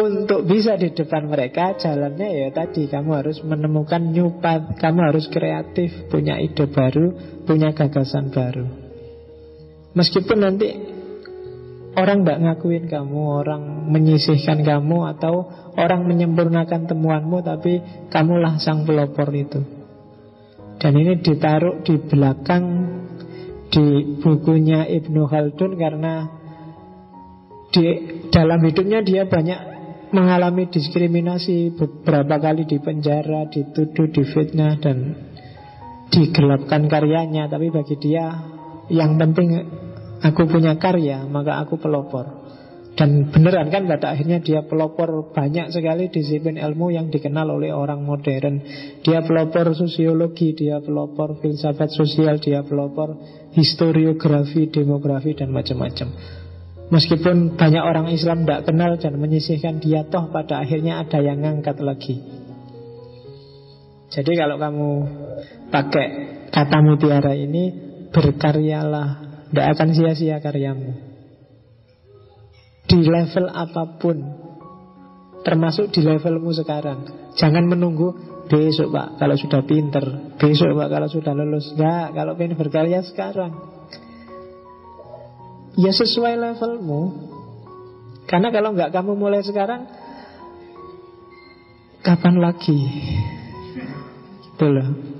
untuk 0.00 0.48
bisa 0.48 0.80
di 0.80 0.96
depan 0.96 1.28
mereka 1.28 1.76
jalannya 1.76 2.24
ya 2.24 2.48
tadi 2.56 2.88
kamu 2.88 3.10
harus 3.20 3.44
menemukan 3.44 4.00
new 4.00 4.40
kamu 4.80 5.00
harus 5.12 5.28
kreatif, 5.28 6.08
punya 6.08 6.40
ide 6.40 6.64
baru, 6.72 7.12
punya 7.44 7.76
gagasan 7.76 8.32
baru. 8.32 8.64
Meskipun 9.92 10.38
nanti 10.40 10.93
Orang 11.94 12.26
tidak 12.26 12.42
ngakuin 12.42 12.90
kamu, 12.90 13.20
orang 13.22 13.62
menyisihkan 13.86 14.66
kamu 14.66 15.14
Atau 15.14 15.46
orang 15.78 16.06
menyempurnakan 16.10 16.90
temuanmu 16.90 17.38
Tapi 17.46 17.72
kamulah 18.10 18.58
sang 18.58 18.82
pelopor 18.82 19.30
itu. 19.30 19.62
Dan 20.82 20.92
ini 20.98 21.22
ditaruh 21.22 21.86
di 21.86 21.94
belakang 22.02 22.64
Di 23.70 24.18
bukunya 24.18 24.90
Ibnu 24.90 25.22
Khaldun 25.30 25.78
Karena 25.78 26.14
di 27.74 27.86
dalam 28.30 28.62
hidupnya 28.62 29.02
dia 29.02 29.26
banyak 29.26 29.74
mengalami 30.14 30.70
diskriminasi 30.70 31.74
beberapa 31.74 32.38
kali 32.38 32.70
di 32.70 32.78
penjara, 32.78 33.50
dituduh, 33.50 34.14
difitnah 34.14 34.78
dan 34.78 35.18
digelapkan 36.14 36.86
karyanya, 36.86 37.50
tapi 37.50 37.74
bagi 37.74 37.98
dia 37.98 38.30
yang 38.86 39.18
penting 39.18 39.66
aku 40.24 40.48
punya 40.48 40.80
karya, 40.80 41.28
maka 41.28 41.60
aku 41.60 41.76
pelopor. 41.76 42.44
Dan 42.94 43.26
beneran 43.34 43.74
kan 43.74 43.90
pada 43.90 44.14
akhirnya 44.14 44.38
dia 44.38 44.62
pelopor 44.62 45.34
banyak 45.34 45.74
sekali 45.74 46.14
disiplin 46.14 46.54
ilmu 46.54 46.94
yang 46.94 47.10
dikenal 47.10 47.50
oleh 47.50 47.74
orang 47.74 48.06
modern. 48.06 48.62
Dia 49.02 49.26
pelopor 49.26 49.74
sosiologi, 49.74 50.54
dia 50.54 50.78
pelopor 50.78 51.42
filsafat 51.42 51.90
sosial, 51.90 52.38
dia 52.38 52.62
pelopor 52.62 53.18
historiografi, 53.50 54.70
demografi 54.70 55.34
dan 55.34 55.50
macam-macam. 55.50 56.08
Meskipun 56.94 57.58
banyak 57.58 57.82
orang 57.82 58.14
Islam 58.14 58.46
tidak 58.46 58.70
kenal 58.70 58.94
dan 58.94 59.18
menyisihkan 59.18 59.82
dia 59.82 60.06
toh 60.06 60.30
pada 60.30 60.62
akhirnya 60.62 61.02
ada 61.02 61.18
yang 61.18 61.42
ngangkat 61.42 61.82
lagi. 61.82 62.22
Jadi 64.14 64.32
kalau 64.38 64.54
kamu 64.62 64.90
pakai 65.74 66.06
kata 66.54 66.78
mutiara 66.78 67.34
ini 67.34 67.74
berkaryalah, 68.14 69.23
tidak 69.54 69.78
akan 69.78 69.88
sia-sia 69.94 70.42
karyamu. 70.42 70.98
Di 72.90 72.98
level 73.06 73.46
apa 73.54 73.86
pun 74.02 74.18
termasuk 75.46 75.94
di 75.94 76.02
levelmu 76.02 76.50
sekarang 76.50 77.30
jangan 77.38 77.62
menunggu 77.70 78.12
besok 78.50 78.90
pak 78.90 79.20
kalau 79.20 79.36
sudah 79.38 79.60
pinter 79.62 80.34
besok 80.42 80.74
pak 80.74 80.90
kalau 80.90 81.06
sudah 81.06 81.32
lulus. 81.38 81.70
Enggak 81.78 82.18
kalau 82.18 82.34
pengen 82.34 82.58
berkarya 82.58 83.06
sekarang. 83.06 83.54
Ya 85.78 85.94
sesuai 85.94 86.34
levelmu. 86.34 87.30
Karena 88.26 88.50
kalau 88.50 88.74
enggak 88.74 88.90
kamu 88.90 89.14
mulai 89.14 89.46
sekarang 89.46 89.86
kapan 92.02 92.42
lagi? 92.42 92.78
Itu 94.50 94.66
loh 94.66 95.13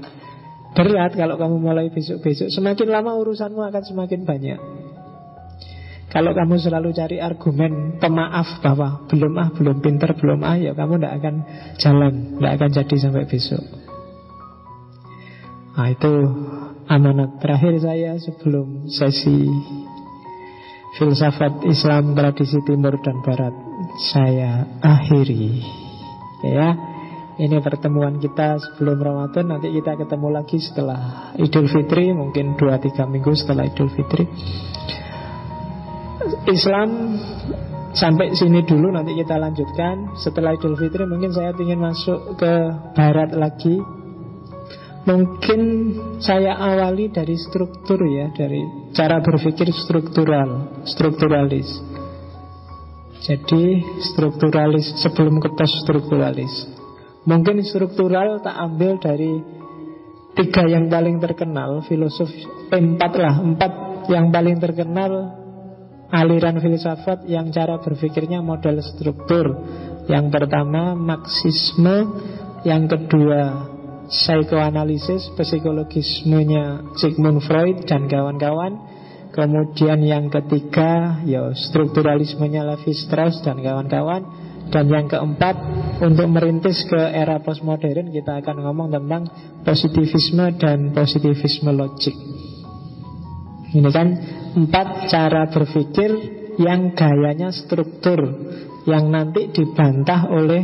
berat 0.74 1.14
kalau 1.14 1.38
kamu 1.38 1.56
mulai 1.62 1.86
besok-besok 1.88 2.50
semakin 2.50 2.88
lama 2.90 3.14
urusanmu 3.16 3.62
akan 3.62 3.82
semakin 3.86 4.26
banyak 4.26 4.60
kalau 6.14 6.30
kamu 6.30 6.62
selalu 6.62 6.94
cari 6.94 7.18
argumen 7.18 7.98
pemaaf 7.98 8.62
bahwa 8.62 9.02
belum 9.10 9.34
ah, 9.34 9.50
belum 9.50 9.82
pinter, 9.82 10.14
belum 10.14 10.46
ah, 10.46 10.54
ya 10.54 10.70
kamu 10.70 11.02
tidak 11.02 11.14
akan 11.18 11.34
jalan, 11.74 12.14
tidak 12.38 12.52
akan 12.54 12.70
jadi 12.70 12.94
sampai 13.02 13.26
besok. 13.26 13.64
Nah 15.74 15.90
itu 15.90 16.12
amanat 16.86 17.42
terakhir 17.42 17.82
saya 17.82 18.14
sebelum 18.22 18.86
sesi 18.86 19.42
filsafat 20.94 21.66
Islam 21.66 22.14
tradisi 22.14 22.62
Timur 22.62 22.94
dan 23.02 23.18
Barat 23.26 23.54
saya 24.14 24.70
akhiri. 24.86 25.66
Ya, 26.46 26.78
ini 27.34 27.58
pertemuan 27.58 28.22
kita 28.22 28.62
sebelum 28.62 29.02
Ramadan 29.02 29.50
Nanti 29.50 29.74
kita 29.74 29.98
ketemu 29.98 30.28
lagi 30.30 30.62
setelah 30.62 31.34
Idul 31.34 31.66
Fitri 31.66 32.14
Mungkin 32.14 32.54
2-3 32.54 33.10
minggu 33.10 33.34
setelah 33.34 33.66
Idul 33.66 33.90
Fitri. 33.90 34.24
Islam 36.46 37.18
sampai 37.92 38.32
sini 38.36 38.64
dulu 38.64 38.92
nanti 38.92 39.12
kita 39.16 39.36
lanjutkan. 39.36 40.16
Setelah 40.16 40.56
Idul 40.56 40.78
Fitri 40.78 41.04
mungkin 41.04 41.34
saya 41.34 41.52
ingin 41.56 41.80
masuk 41.80 42.38
ke 42.38 42.52
Barat 42.96 43.34
lagi. 43.34 43.82
Mungkin 45.04 45.60
saya 46.16 46.56
awali 46.56 47.12
dari 47.12 47.36
struktur 47.36 48.00
ya 48.08 48.32
dari 48.32 48.64
cara 48.96 49.20
berpikir 49.20 49.68
struktural 49.74 50.80
strukturalis. 50.88 51.68
Jadi 53.20 53.84
strukturalis 54.00 54.96
sebelum 55.00 55.40
ke 55.40 55.48
strukturalis 55.64 56.73
mungkin 57.24 57.64
struktural 57.64 58.40
tak 58.44 58.56
ambil 58.56 59.00
dari 59.00 59.40
tiga 60.34 60.66
yang 60.66 60.90
paling 60.90 61.22
terkenal 61.22 61.80
filosof 61.86 62.28
eh, 62.72 62.80
empat 62.80 63.12
lah 63.16 63.34
empat 63.40 63.72
yang 64.10 64.28
paling 64.28 64.60
terkenal 64.60 65.44
aliran 66.14 66.62
filsafat 66.62 67.26
yang 67.26 67.50
cara 67.50 67.82
berpikirnya 67.82 68.38
model 68.38 68.78
struktur. 68.84 69.46
Yang 70.06 70.26
pertama 70.30 70.92
Marxisme, 70.92 71.96
yang 72.62 72.86
kedua 72.86 73.72
psikoanalisis, 74.06 75.32
psikologismenya 75.34 76.94
Sigmund 77.00 77.42
Freud 77.42 77.88
dan 77.88 78.06
kawan-kawan. 78.06 78.94
Kemudian 79.34 79.98
yang 80.06 80.30
ketiga 80.30 81.18
ya 81.26 81.50
strukturalismenya 81.50 82.62
Levi 82.62 82.94
Strauss 82.94 83.42
dan 83.42 83.58
kawan-kawan. 83.58 84.43
Dan 84.72 84.90
yang 84.90 85.06
keempat 85.06 85.56
untuk 86.02 86.26
merintis 86.28 86.82
ke 86.88 86.98
era 86.98 87.38
postmodern 87.40 88.10
kita 88.10 88.42
akan 88.42 88.64
ngomong 88.64 88.88
tentang 88.90 89.28
positivisme 89.62 90.56
dan 90.58 90.90
positivisme 90.90 91.70
logik. 91.70 92.16
Ini 93.74 93.90
kan 93.90 94.08
empat 94.54 95.10
cara 95.10 95.50
berpikir 95.50 96.10
yang 96.62 96.94
gayanya 96.94 97.50
struktur 97.50 98.22
yang 98.86 99.10
nanti 99.10 99.50
dibantah 99.50 100.30
oleh 100.30 100.62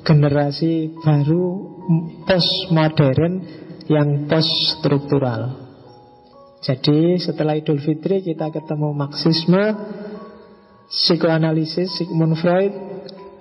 generasi 0.00 0.96
baru 1.04 1.44
postmodern 2.24 3.32
yang 3.90 4.30
post 4.30 4.80
struktural. 4.80 5.68
Jadi 6.60 7.16
setelah 7.16 7.56
Idul 7.56 7.80
Fitri 7.80 8.20
kita 8.20 8.52
ketemu 8.52 8.92
Marxisme, 8.92 9.64
psikoanalisis 10.92 11.96
Sigmund 11.96 12.36
Freud, 12.36 12.89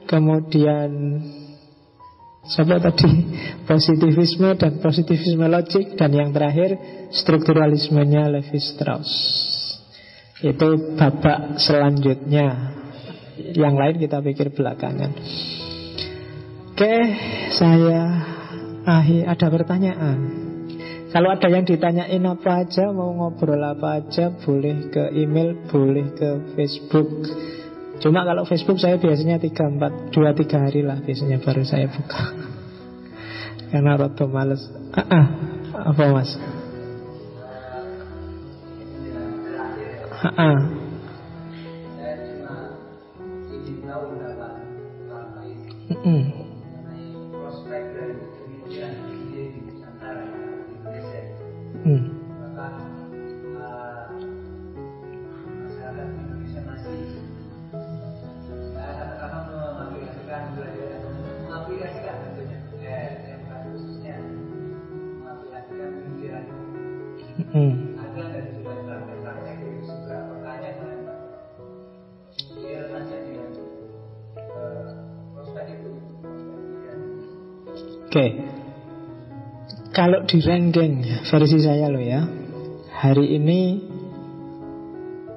kemudian 0.07 0.91
Siapa 2.49 2.81
tadi? 2.81 3.09
Positivisme 3.69 4.57
dan 4.57 4.81
positivisme 4.81 5.45
logik. 5.45 5.93
Dan 5.93 6.17
yang 6.17 6.29
terakhir 6.33 6.79
Strukturalismenya 7.13 8.25
Levi 8.25 8.57
Strauss. 8.57 9.11
Itu 10.41 10.97
babak 10.97 11.61
selanjutnya. 11.61 12.73
Yang 13.53 13.75
lain 13.75 13.95
kita 14.01 14.17
pikir 14.25 14.51
belakangan. 14.51 15.11
Oke 16.73 16.95
Saya 17.55 18.01
akhir 18.83 19.29
Ada 19.29 19.47
pertanyaan. 19.47 20.17
Kalau 21.09 21.33
ada 21.33 21.47
yang 21.49 21.65
ditanyain 21.65 22.21
apa 22.21 22.61
aja 22.61 22.93
Mau 22.93 23.09
ngobrol 23.17 23.57
apa 23.65 23.97
aja 23.97 24.29
Boleh 24.29 24.93
ke 24.93 25.09
email 25.17 25.57
Boleh 25.65 26.13
ke 26.13 26.53
Facebook 26.53 27.09
Cuma 27.99 28.23
kalau 28.23 28.47
Facebook 28.47 28.79
saya 28.79 28.95
biasanya 28.95 29.37
3, 29.43 29.75
4, 29.75 30.15
2, 30.15 30.47
3 30.47 30.65
hari 30.65 30.81
lah 30.87 31.03
Biasanya 31.03 31.43
baru 31.43 31.67
saya 31.67 31.91
buka 31.91 32.23
Karena 33.75 33.99
roto 33.99 34.25
males 34.31 34.63
ah, 34.95 35.03
ah, 35.03 35.25
Apa 35.93 36.03
mas? 36.15 36.31
Ah, 40.19 40.35
ah. 40.35 40.59
Mm 45.89 45.97
-mm. 51.87 52.18
Oke. 78.09 78.25
Kalau 79.93 80.25
di 80.25 80.41
ranking 80.41 81.05
versi 81.29 81.61
saya 81.61 81.93
loh 81.93 82.01
ya. 82.01 82.25
Hari 82.89 83.37
ini 83.37 83.61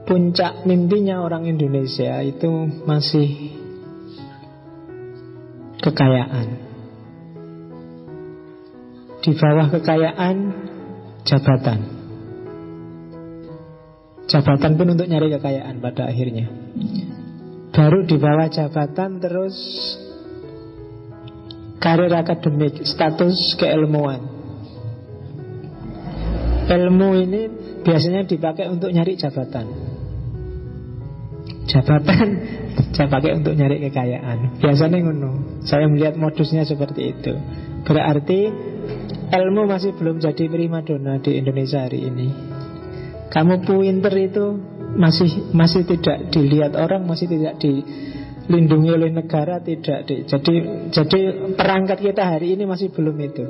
Puncak 0.08 0.64
mimpinya 0.64 1.20
orang 1.20 1.44
Indonesia 1.44 2.24
itu 2.24 2.48
masih 2.88 3.28
Kekayaan. 5.84 6.48
Di 9.20 9.32
bawah 9.36 9.68
kekayaan 9.68 10.36
Jabatan. 11.28 11.80
Jabatan 14.32 14.72
pun 14.80 14.96
untuk 14.96 15.12
nyari 15.12 15.28
kekayaan 15.36 15.76
pada 15.84 16.08
akhirnya. 16.08 16.48
Baru 17.72 18.08
di 18.08 18.16
bawah 18.16 18.48
jabatan 18.52 19.20
terus 19.20 19.56
karir 21.82 22.14
akademik, 22.14 22.86
status 22.86 23.58
keilmuan. 23.58 24.22
Ilmu 26.70 27.08
ini 27.18 27.42
biasanya 27.82 28.22
dipakai 28.22 28.70
untuk 28.70 28.94
nyari 28.94 29.18
jabatan. 29.18 29.92
jabatan 31.72 32.28
saya 32.94 33.08
pakai 33.08 33.38
untuk 33.38 33.54
nyari 33.56 33.80
kekayaan 33.88 34.60
biasanya 34.60 34.98
ngono 35.00 35.62
saya 35.64 35.88
melihat 35.88 36.18
modusnya 36.18 36.66
seperti 36.68 37.16
itu 37.16 37.32
berarti 37.86 38.52
ilmu 39.32 39.62
masih 39.64 39.96
belum 39.96 40.20
jadi 40.20 40.52
primadona 40.52 41.22
di 41.24 41.40
Indonesia 41.40 41.86
hari 41.86 42.04
ini 42.04 42.28
kamu 43.32 43.64
pinter 43.64 44.14
itu 44.20 44.46
masih 44.92 45.48
masih 45.56 45.88
tidak 45.88 46.28
dilihat 46.28 46.76
orang 46.76 47.08
masih 47.08 47.30
tidak 47.30 47.56
dilindungi 48.46 48.90
oleh 48.90 49.10
negara 49.14 49.62
tidak 49.62 50.06
di, 50.08 50.26
jadi 50.26 50.54
jadi 50.90 51.20
perangkat 51.54 51.98
kita 52.02 52.22
hari 52.36 52.58
ini 52.58 52.66
masih 52.66 52.90
belum 52.90 53.16
itu. 53.22 53.44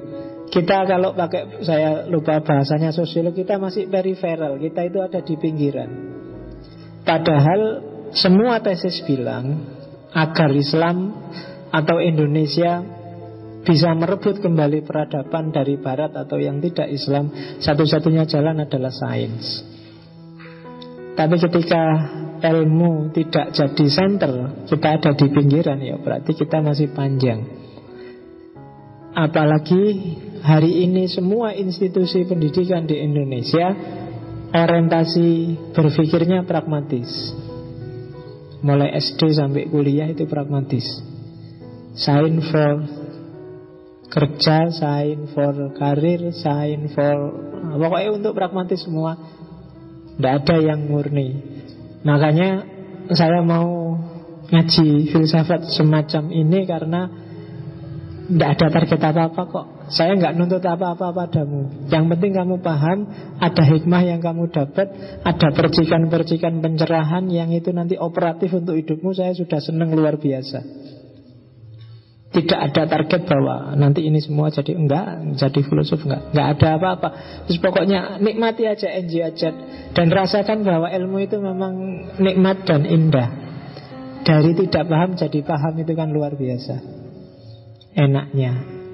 Kita 0.53 0.85
kalau 0.85 1.17
pakai 1.17 1.65
saya 1.65 2.05
lupa 2.13 2.45
bahasanya 2.45 2.93
sosiolog 2.93 3.33
kita 3.33 3.57
masih 3.57 3.89
periferal 3.89 4.61
kita 4.61 4.85
itu 4.85 5.01
ada 5.01 5.25
di 5.25 5.35
pinggiran. 5.41 5.91
Padahal 7.03 7.61
semua 8.13 8.61
tesis 8.61 9.01
bilang 9.09 9.65
agar 10.13 10.53
Islam 10.53 11.17
atau 11.73 11.97
Indonesia 11.99 12.85
bisa 13.63 13.95
merebut 13.95 14.43
kembali 14.43 14.85
peradaban 14.85 15.55
dari 15.55 15.79
Barat 15.79 16.13
atau 16.19 16.37
yang 16.37 16.59
tidak 16.59 16.91
Islam, 16.91 17.31
satu-satunya 17.63 18.27
jalan 18.27 18.61
adalah 18.61 18.91
sains. 18.91 19.63
Tapi 21.15 21.37
ketika 21.39 21.83
ilmu 22.43 23.15
tidak 23.15 23.55
jadi 23.55 23.87
center, 23.87 24.67
kita 24.67 24.89
ada 24.99 25.11
di 25.15 25.27
pinggiran 25.31 25.79
ya 25.79 25.97
berarti 26.03 26.35
kita 26.35 26.59
masih 26.59 26.91
panjang. 26.91 27.47
Apalagi 29.13 30.17
hari 30.43 30.89
ini 30.89 31.07
semua 31.07 31.55
institusi 31.55 32.25
pendidikan 32.27 32.89
di 32.89 32.99
Indonesia 32.99 33.71
orientasi 34.51 35.29
berpikirnya 35.73 36.43
pragmatis. 36.49 37.09
Mulai 38.63 38.95
SD 38.95 39.35
sampai 39.35 39.67
kuliah 39.67 40.07
itu 40.07 40.23
pragmatis 40.31 40.87
Sign 41.99 42.39
for 42.47 42.87
kerja, 44.07 44.71
sign 44.71 45.27
for 45.35 45.75
karir, 45.75 46.31
sign 46.31 46.87
for 46.95 47.43
Pokoknya 47.75 48.15
untuk 48.15 48.39
pragmatis 48.39 48.87
semua 48.87 49.19
Tidak 50.15 50.33
ada 50.47 50.57
yang 50.63 50.87
murni 50.87 51.52
Makanya 52.03 52.67
saya 53.15 53.43
mau 53.43 53.99
ngaji 54.51 55.11
filsafat 55.11 55.71
semacam 55.73 56.29
ini 56.35 56.67
karena 56.67 57.01
tidak 58.23 58.49
ada 58.59 58.67
target 58.71 59.01
apa-apa 59.03 59.43
kok. 59.51 59.67
Saya 59.93 60.17
nggak 60.17 60.35
nuntut 60.39 60.65
apa-apa 60.65 61.13
padamu. 61.13 61.69
Yang 61.93 62.05
penting 62.17 62.33
kamu 62.33 62.65
paham 62.65 63.05
Ada 63.37 63.61
hikmah 63.77 64.03
yang 64.09 64.25
kamu 64.25 64.49
dapat 64.49 64.89
Ada 65.21 65.53
percikan-percikan 65.53 66.65
pencerahan 66.65 67.29
Yang 67.29 67.61
itu 67.61 67.71
nanti 67.77 68.01
operatif 68.01 68.57
untuk 68.57 68.79
hidupmu 68.79 69.13
Saya 69.13 69.37
sudah 69.37 69.61
senang 69.61 69.93
luar 69.93 70.17
biasa 70.17 70.65
Tidak 72.33 72.59
ada 72.59 72.89
target 72.89 73.29
bahwa 73.29 73.77
Nanti 73.77 74.09
ini 74.09 74.17
semua 74.25 74.49
jadi 74.49 74.73
enggak 74.73 75.37
Jadi 75.37 75.61
filosof 75.69 76.01
enggak. 76.09 76.33
Enggak 76.33 76.49
ada 76.57 76.69
apa-apa. 76.81 77.09
Terus 77.45 77.61
pokoknya 77.61 78.17
nikmati 78.25 78.65
aja, 78.65 78.89
enjoy 78.89 79.23
aja. 79.23 79.51
Dan 79.93 80.09
rasakan 80.09 80.65
bahwa 80.65 80.89
ilmu 80.89 81.21
itu 81.21 81.37
memang 81.37 81.75
nikmat 82.17 82.65
dan 82.65 82.89
indah. 82.89 83.29
Dari 84.23 84.55
tidak 84.55 84.87
paham 84.87 85.19
jadi 85.19 85.39
paham 85.45 85.75
itu 85.83 85.93
kan 85.93 86.09
luar 86.15 86.33
biasa. 86.39 86.79
Enaknya, 87.93 88.53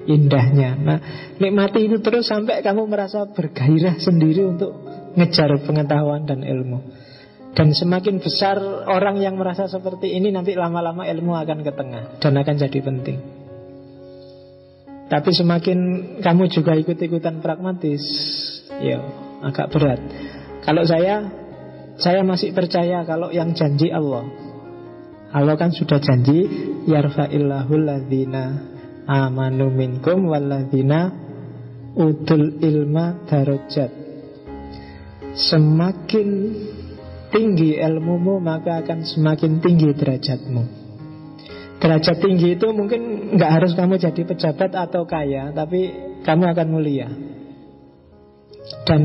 indahnya. 0.09 0.75
Nah, 0.75 0.99
nikmati 1.39 1.87
itu 1.87 2.01
terus 2.03 2.27
sampai 2.27 2.59
kamu 2.59 2.89
merasa 2.89 3.23
bergairah 3.29 4.01
sendiri 4.01 4.43
untuk 4.49 4.73
ngejar 5.15 5.53
pengetahuan 5.63 6.27
dan 6.27 6.43
ilmu. 6.43 6.98
Dan 7.49 7.73
semakin 7.73 8.21
besar 8.21 8.61
orang 8.85 9.19
yang 9.19 9.35
merasa 9.35 9.65
seperti 9.65 10.13
ini 10.13 10.29
nanti 10.29 10.53
lama-lama 10.53 11.03
ilmu 11.03 11.33
akan 11.33 11.59
ke 11.65 11.71
tengah 11.73 12.03
dan 12.21 12.33
akan 12.37 12.55
jadi 12.55 12.79
penting. 12.79 13.19
Tapi 15.09 15.29
semakin 15.33 15.79
kamu 16.21 16.43
juga 16.53 16.77
ikut-ikutan 16.77 17.41
pragmatis, 17.41 18.03
ya 18.77 19.01
agak 19.41 19.73
berat. 19.73 19.97
Kalau 20.61 20.85
saya, 20.85 21.25
saya 21.97 22.21
masih 22.21 22.53
percaya 22.53 23.01
kalau 23.09 23.33
yang 23.33 23.57
janji 23.57 23.89
Allah. 23.89 24.29
Allah 25.33 25.57
kan 25.57 25.73
sudah 25.73 25.97
janji 25.97 26.45
yarfa'illahul 26.85 27.85
ladzina 27.89 28.61
amanu 29.09 29.73
minkum 29.73 30.29
waladina 30.29 31.09
utul 31.97 32.61
ilma 32.61 33.25
darajat 33.25 33.89
Semakin 35.33 36.29
tinggi 37.29 37.77
ilmumu 37.77 38.41
maka 38.41 38.81
akan 38.85 39.05
semakin 39.05 39.61
tinggi 39.61 39.93
derajatmu. 39.93 40.63
Derajat 41.79 42.17
tinggi 42.19 42.59
itu 42.59 42.67
mungkin 42.75 43.33
nggak 43.39 43.51
harus 43.55 43.71
kamu 43.71 43.95
jadi 43.95 44.27
pejabat 44.27 44.75
atau 44.75 45.07
kaya 45.07 45.55
Tapi 45.55 45.95
kamu 46.27 46.43
akan 46.51 46.67
mulia. 46.67 47.07
Dan 48.83 49.01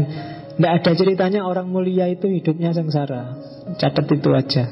tidak 0.59 0.73
ada 0.83 0.93
ceritanya 0.95 1.41
orang 1.47 1.71
mulia 1.71 2.11
itu 2.11 2.27
hidupnya 2.27 2.75
sengsara. 2.75 3.39
Catat 3.79 4.07
itu 4.11 4.31
aja. 4.35 4.65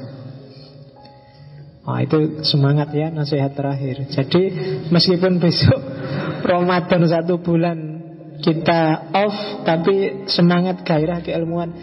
Oh, 1.83 1.99
itu 1.99 2.43
semangat 2.47 2.95
ya 2.95 3.11
nasihat 3.11 3.51
terakhir. 3.51 4.07
Jadi 4.07 4.41
meskipun 4.87 5.43
besok 5.43 5.79
Ramadan 6.51 7.03
satu 7.03 7.43
bulan 7.43 7.99
kita 8.39 9.11
off, 9.11 9.63
tapi 9.67 10.27
semangat 10.31 10.87
gairah 10.87 11.19
keilmuan 11.19 11.75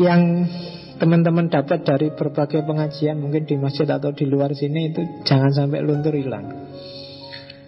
yang 0.00 0.48
teman-teman 0.96 1.52
dapat 1.52 1.84
dari 1.84 2.08
berbagai 2.12 2.64
pengajian 2.64 3.20
mungkin 3.20 3.44
di 3.44 3.60
masjid 3.60 3.84
atau 3.84 4.16
di 4.16 4.24
luar 4.24 4.56
sini 4.56 4.92
itu 4.92 5.00
jangan 5.28 5.52
sampai 5.52 5.84
luntur 5.84 6.16
hilang. 6.16 6.48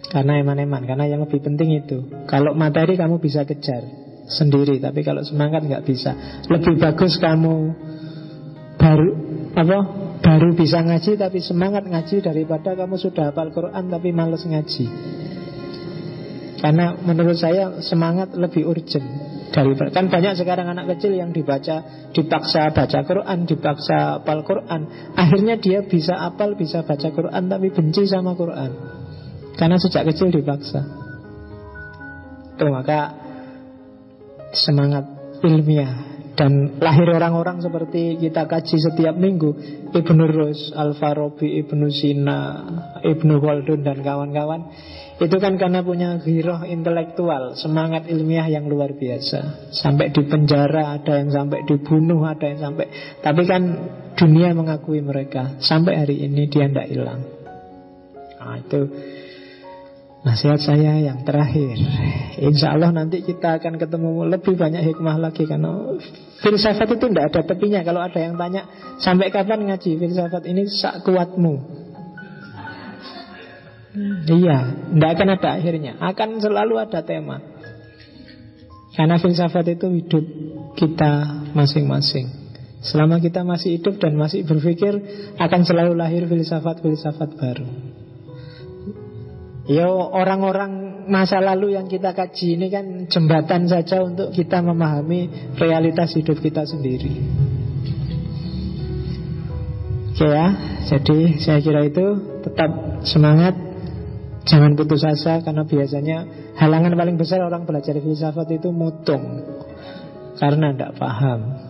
Karena 0.09 0.37
eman-eman, 0.41 0.85
karena 0.85 1.09
yang 1.09 1.25
lebih 1.25 1.41
penting 1.41 1.73
itu. 1.73 2.05
Kalau 2.29 2.53
materi 2.53 2.93
kamu 2.93 3.17
bisa 3.17 3.49
kejar 3.49 3.81
sendiri, 4.29 4.77
tapi 4.77 5.01
kalau 5.01 5.25
semangat 5.25 5.65
nggak 5.65 5.85
bisa. 5.85 6.13
Lebih 6.49 6.77
bagus 6.77 7.17
kamu 7.17 7.55
baru 8.77 9.09
apa 9.53 9.79
baru 10.21 10.49
bisa 10.57 10.81
ngaji 10.81 11.13
tapi 11.13 11.37
semangat 11.37 11.85
ngaji 11.85 12.25
daripada 12.25 12.73
kamu 12.73 12.97
sudah 12.97 13.33
hafal 13.33 13.49
Quran 13.49 13.89
tapi 13.89 14.09
males 14.13 14.45
ngaji. 14.45 14.85
Karena 16.61 16.95
menurut 17.01 17.37
saya 17.37 17.81
semangat 17.81 18.37
lebih 18.37 18.69
urgent 18.69 19.32
dari 19.53 19.77
kan 19.93 20.09
banyak 20.09 20.33
sekarang 20.33 20.65
anak 20.65 20.97
kecil 20.97 21.13
yang 21.13 21.29
dibaca 21.29 22.09
dipaksa 22.09 22.73
baca 22.73 22.99
Quran, 23.05 23.45
dipaksa 23.45 24.17
hafal 24.17 24.41
Quran. 24.41 25.13
Akhirnya 25.13 25.61
dia 25.61 25.85
bisa 25.85 26.17
apal, 26.17 26.57
bisa 26.57 26.81
baca 26.81 27.13
Quran 27.13 27.43
tapi 27.45 27.69
benci 27.69 28.09
sama 28.09 28.33
Quran. 28.33 28.73
Karena 29.53 29.77
sejak 29.77 30.09
kecil 30.09 30.33
dipaksa. 30.33 30.81
Tuh 32.57 32.69
maka 32.73 33.13
semangat 34.57 35.05
ilmiah 35.45 36.12
dan 36.33 36.81
lahir 36.81 37.05
orang-orang 37.13 37.61
seperti 37.61 38.17
kita 38.17 38.49
kaji 38.49 38.77
setiap 38.81 39.13
minggu 39.13 39.53
Ibnu 39.93 40.23
Rus, 40.33 40.73
Al-Farabi, 40.73 41.61
Ibnu 41.61 41.93
Sina, 41.93 42.41
Ibnu 43.05 43.37
Khaldun 43.37 43.85
dan 43.85 44.01
kawan-kawan 44.01 44.73
Itu 45.21 45.37
kan 45.37 45.61
karena 45.61 45.85
punya 45.85 46.17
giroh 46.25 46.65
intelektual 46.65 47.53
Semangat 47.53 48.09
ilmiah 48.09 48.49
yang 48.49 48.65
luar 48.65 48.97
biasa. 48.97 49.69
Sampai 49.69 50.09
di 50.09 50.25
penjara, 50.25 50.97
ada 50.97 51.21
yang 51.21 51.29
sampai 51.29 51.69
dibunuh, 51.69 52.25
ada 52.25 52.49
yang 52.49 52.59
sampai. 52.59 52.89
Tapi 53.21 53.41
kan 53.45 53.61
dunia 54.17 54.57
mengakui 54.57 55.05
mereka. 55.05 55.61
Sampai 55.61 56.01
hari 56.01 56.25
ini 56.25 56.49
dia 56.49 56.65
tidak 56.65 56.89
hilang. 56.89 57.21
Nah 58.41 58.57
itu 58.57 58.81
Nasihat 60.23 60.55
saya 60.55 61.03
yang 61.03 61.27
terakhir. 61.27 61.75
Insya 62.39 62.79
Allah 62.79 62.95
nanti 62.95 63.19
kita 63.19 63.59
akan 63.59 63.75
ketemu 63.75 64.23
lebih 64.31 64.55
banyak 64.55 64.79
hikmah 64.79 65.19
lagi 65.19 65.43
Karena 65.43 65.99
filsafat 66.39 66.95
itu 66.95 67.11
tidak 67.11 67.25
ada 67.35 67.41
tepinya. 67.43 67.83
Kalau 67.83 67.99
ada 67.99 68.19
yang 68.23 68.39
tanya 68.39 68.63
Sampai 69.03 69.35
kapan 69.35 69.67
ngaji? 69.67 69.99
Filsafat 69.99 70.47
ini 70.47 70.63
kuatmu 71.03 71.55
Iya 74.31 74.57
Tidak 74.95 75.09
akan 75.11 75.27
ada 75.35 75.49
akhirnya. 75.59 75.99
Akan 75.99 76.39
selalu 76.39 76.79
ada 76.79 77.03
tema. 77.03 77.43
Karena 78.95 79.19
filsafat 79.19 79.75
itu 79.75 79.91
hidup 79.91 80.25
kita 80.79 81.43
masing-masing. 81.51 82.31
Selama 82.79 83.19
kita 83.19 83.43
masih 83.43 83.75
hidup 83.75 83.99
dan 83.99 84.15
masih 84.15 84.47
berpikir 84.47 84.95
Akan 85.35 85.67
selalu 85.67 85.99
lahir 85.99 86.31
filsafat-filsafat 86.31 87.35
baru 87.35 87.92
Ya 89.63 89.87
orang-orang 89.87 91.07
masa 91.07 91.39
lalu 91.39 91.79
yang 91.79 91.87
kita 91.87 92.11
kaji 92.11 92.59
ini 92.59 92.67
kan 92.67 93.07
jembatan 93.07 93.63
saja 93.71 94.03
untuk 94.03 94.35
kita 94.35 94.59
memahami 94.59 95.55
realitas 95.55 96.11
hidup 96.19 96.43
kita 96.43 96.67
sendiri. 96.67 97.23
Oke 100.13 100.27
ya, 100.29 100.47
jadi 100.91 101.19
saya 101.39 101.59
kira 101.63 101.81
itu 101.87 102.05
tetap 102.43 103.01
semangat, 103.07 103.55
jangan 104.43 104.75
putus 104.75 105.01
asa 105.07 105.39
karena 105.41 105.63
biasanya 105.63 106.17
halangan 106.59 106.93
paling 106.99 107.15
besar 107.15 107.41
orang 107.41 107.63
belajar 107.63 107.97
filsafat 107.97 108.45
itu 108.51 108.69
mutung 108.69 109.47
karena 110.37 110.75
tidak 110.75 110.91
paham. 110.99 111.62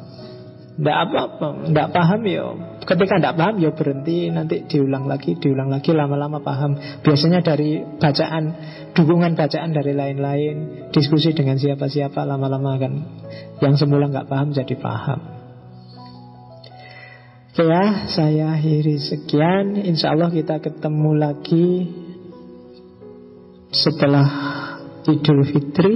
Tidak 0.74 0.98
apa-apa, 1.06 1.70
tidak 1.70 1.88
paham 1.94 2.22
ya. 2.26 2.46
Ketika 2.82 3.22
tidak 3.22 3.38
paham 3.38 3.62
ya 3.62 3.70
berhenti, 3.78 4.34
nanti 4.34 4.66
diulang 4.66 5.06
lagi, 5.06 5.38
diulang 5.38 5.70
lagi, 5.70 5.94
lama-lama 5.94 6.42
paham. 6.42 6.74
Biasanya 7.06 7.46
dari 7.46 7.78
bacaan, 8.02 8.44
dukungan 8.98 9.38
bacaan 9.38 9.70
dari 9.70 9.94
lain-lain, 9.94 10.90
diskusi 10.90 11.38
dengan 11.38 11.62
siapa-siapa, 11.62 12.26
lama-lama 12.26 12.82
kan 12.82 12.94
yang 13.62 13.78
semula 13.78 14.10
nggak 14.10 14.26
paham 14.26 14.50
jadi 14.50 14.74
paham. 14.82 15.44
Oke 17.54 17.70
ya, 17.70 18.10
saya 18.10 18.58
akhiri 18.58 18.98
sekian. 18.98 19.78
Insya 19.78 20.18
Allah 20.18 20.34
kita 20.34 20.58
ketemu 20.58 21.12
lagi 21.14 21.86
setelah 23.70 24.26
Idul 25.06 25.46
Fitri. 25.46 25.94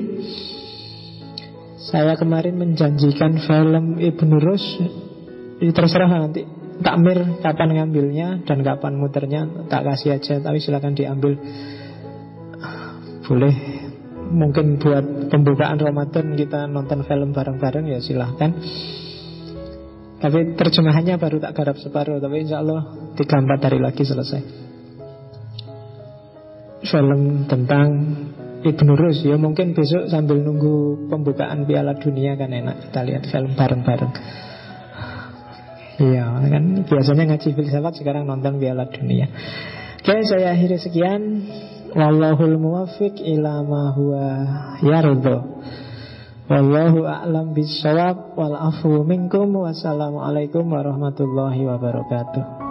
Saya 1.87 2.19
kemarin 2.19 2.59
menjanjikan 2.59 3.39
film 3.39 3.95
Ibnu 3.95 4.35
Rus 4.43 4.65
Ini 5.63 5.71
terserah 5.71 6.11
nanti. 6.11 6.43
Takmir 6.83 7.39
kapan 7.39 7.79
ngambilnya 7.79 8.43
Dan 8.43 8.59
kapan 8.61 8.99
muternya 8.99 9.47
Tak 9.71 9.87
kasih 9.87 10.19
aja 10.19 10.43
Tapi 10.43 10.59
silakan 10.59 10.93
diambil. 10.99 11.39
Boleh. 13.23 13.55
Mungkin 14.27 14.83
buat 14.83 15.31
pembukaan 15.31 15.79
Ramadan 15.79 16.35
Kita 16.35 16.67
nonton 16.67 17.07
film 17.07 17.31
bareng-bareng 17.31 17.87
ya 17.87 18.03
silahkan 18.03 18.51
Tapi 20.19 20.59
terjemahannya 20.59 21.15
baru 21.15 21.39
tak 21.39 21.55
garap 21.55 21.79
separuh 21.79 22.19
Tapi 22.19 22.35
insya 22.43 22.59
Allah 22.59 23.07
3-4 23.17 23.65
hari 23.65 23.79
lagi 23.81 24.03
selesai. 24.05 24.41
Film 26.85 27.49
tentang 27.49 27.87
Ibnu 28.67 28.93
Rus 28.99 29.23
ya 29.23 29.39
mungkin 29.39 29.71
besok 29.71 30.11
sambil 30.11 30.43
nunggu 30.43 31.07
pembukaan 31.07 31.63
Piala 31.63 31.95
Dunia 31.95 32.35
kan 32.35 32.51
enak 32.51 32.89
kita 32.89 32.99
lihat 33.07 33.23
film 33.31 33.55
bareng-bareng. 33.55 34.13
Iya 35.97 36.25
kan 36.51 36.63
biasanya 36.85 37.23
ngaji 37.33 37.47
filsafat 37.55 37.93
sekarang 37.97 38.27
nonton 38.27 38.59
Piala 38.59 38.85
Dunia. 38.91 39.31
Oke 40.03 40.23
saya 40.27 40.53
akhiri 40.53 40.77
sekian. 40.77 41.21
Wallahul 41.97 42.59
muwafiq 42.59 43.15
ila 43.23 43.63
ma 43.63 43.95
huwa 43.95 44.25
yardo. 44.83 45.63
Wallahu 46.47 47.03
a'lam 47.07 47.55
bisawab 47.55 48.35
wal 48.35 48.55
afu 48.55 49.03
minkum 49.07 49.51
wassalamualaikum 49.55 50.67
warahmatullahi 50.67 51.63
wabarakatuh. 51.63 52.66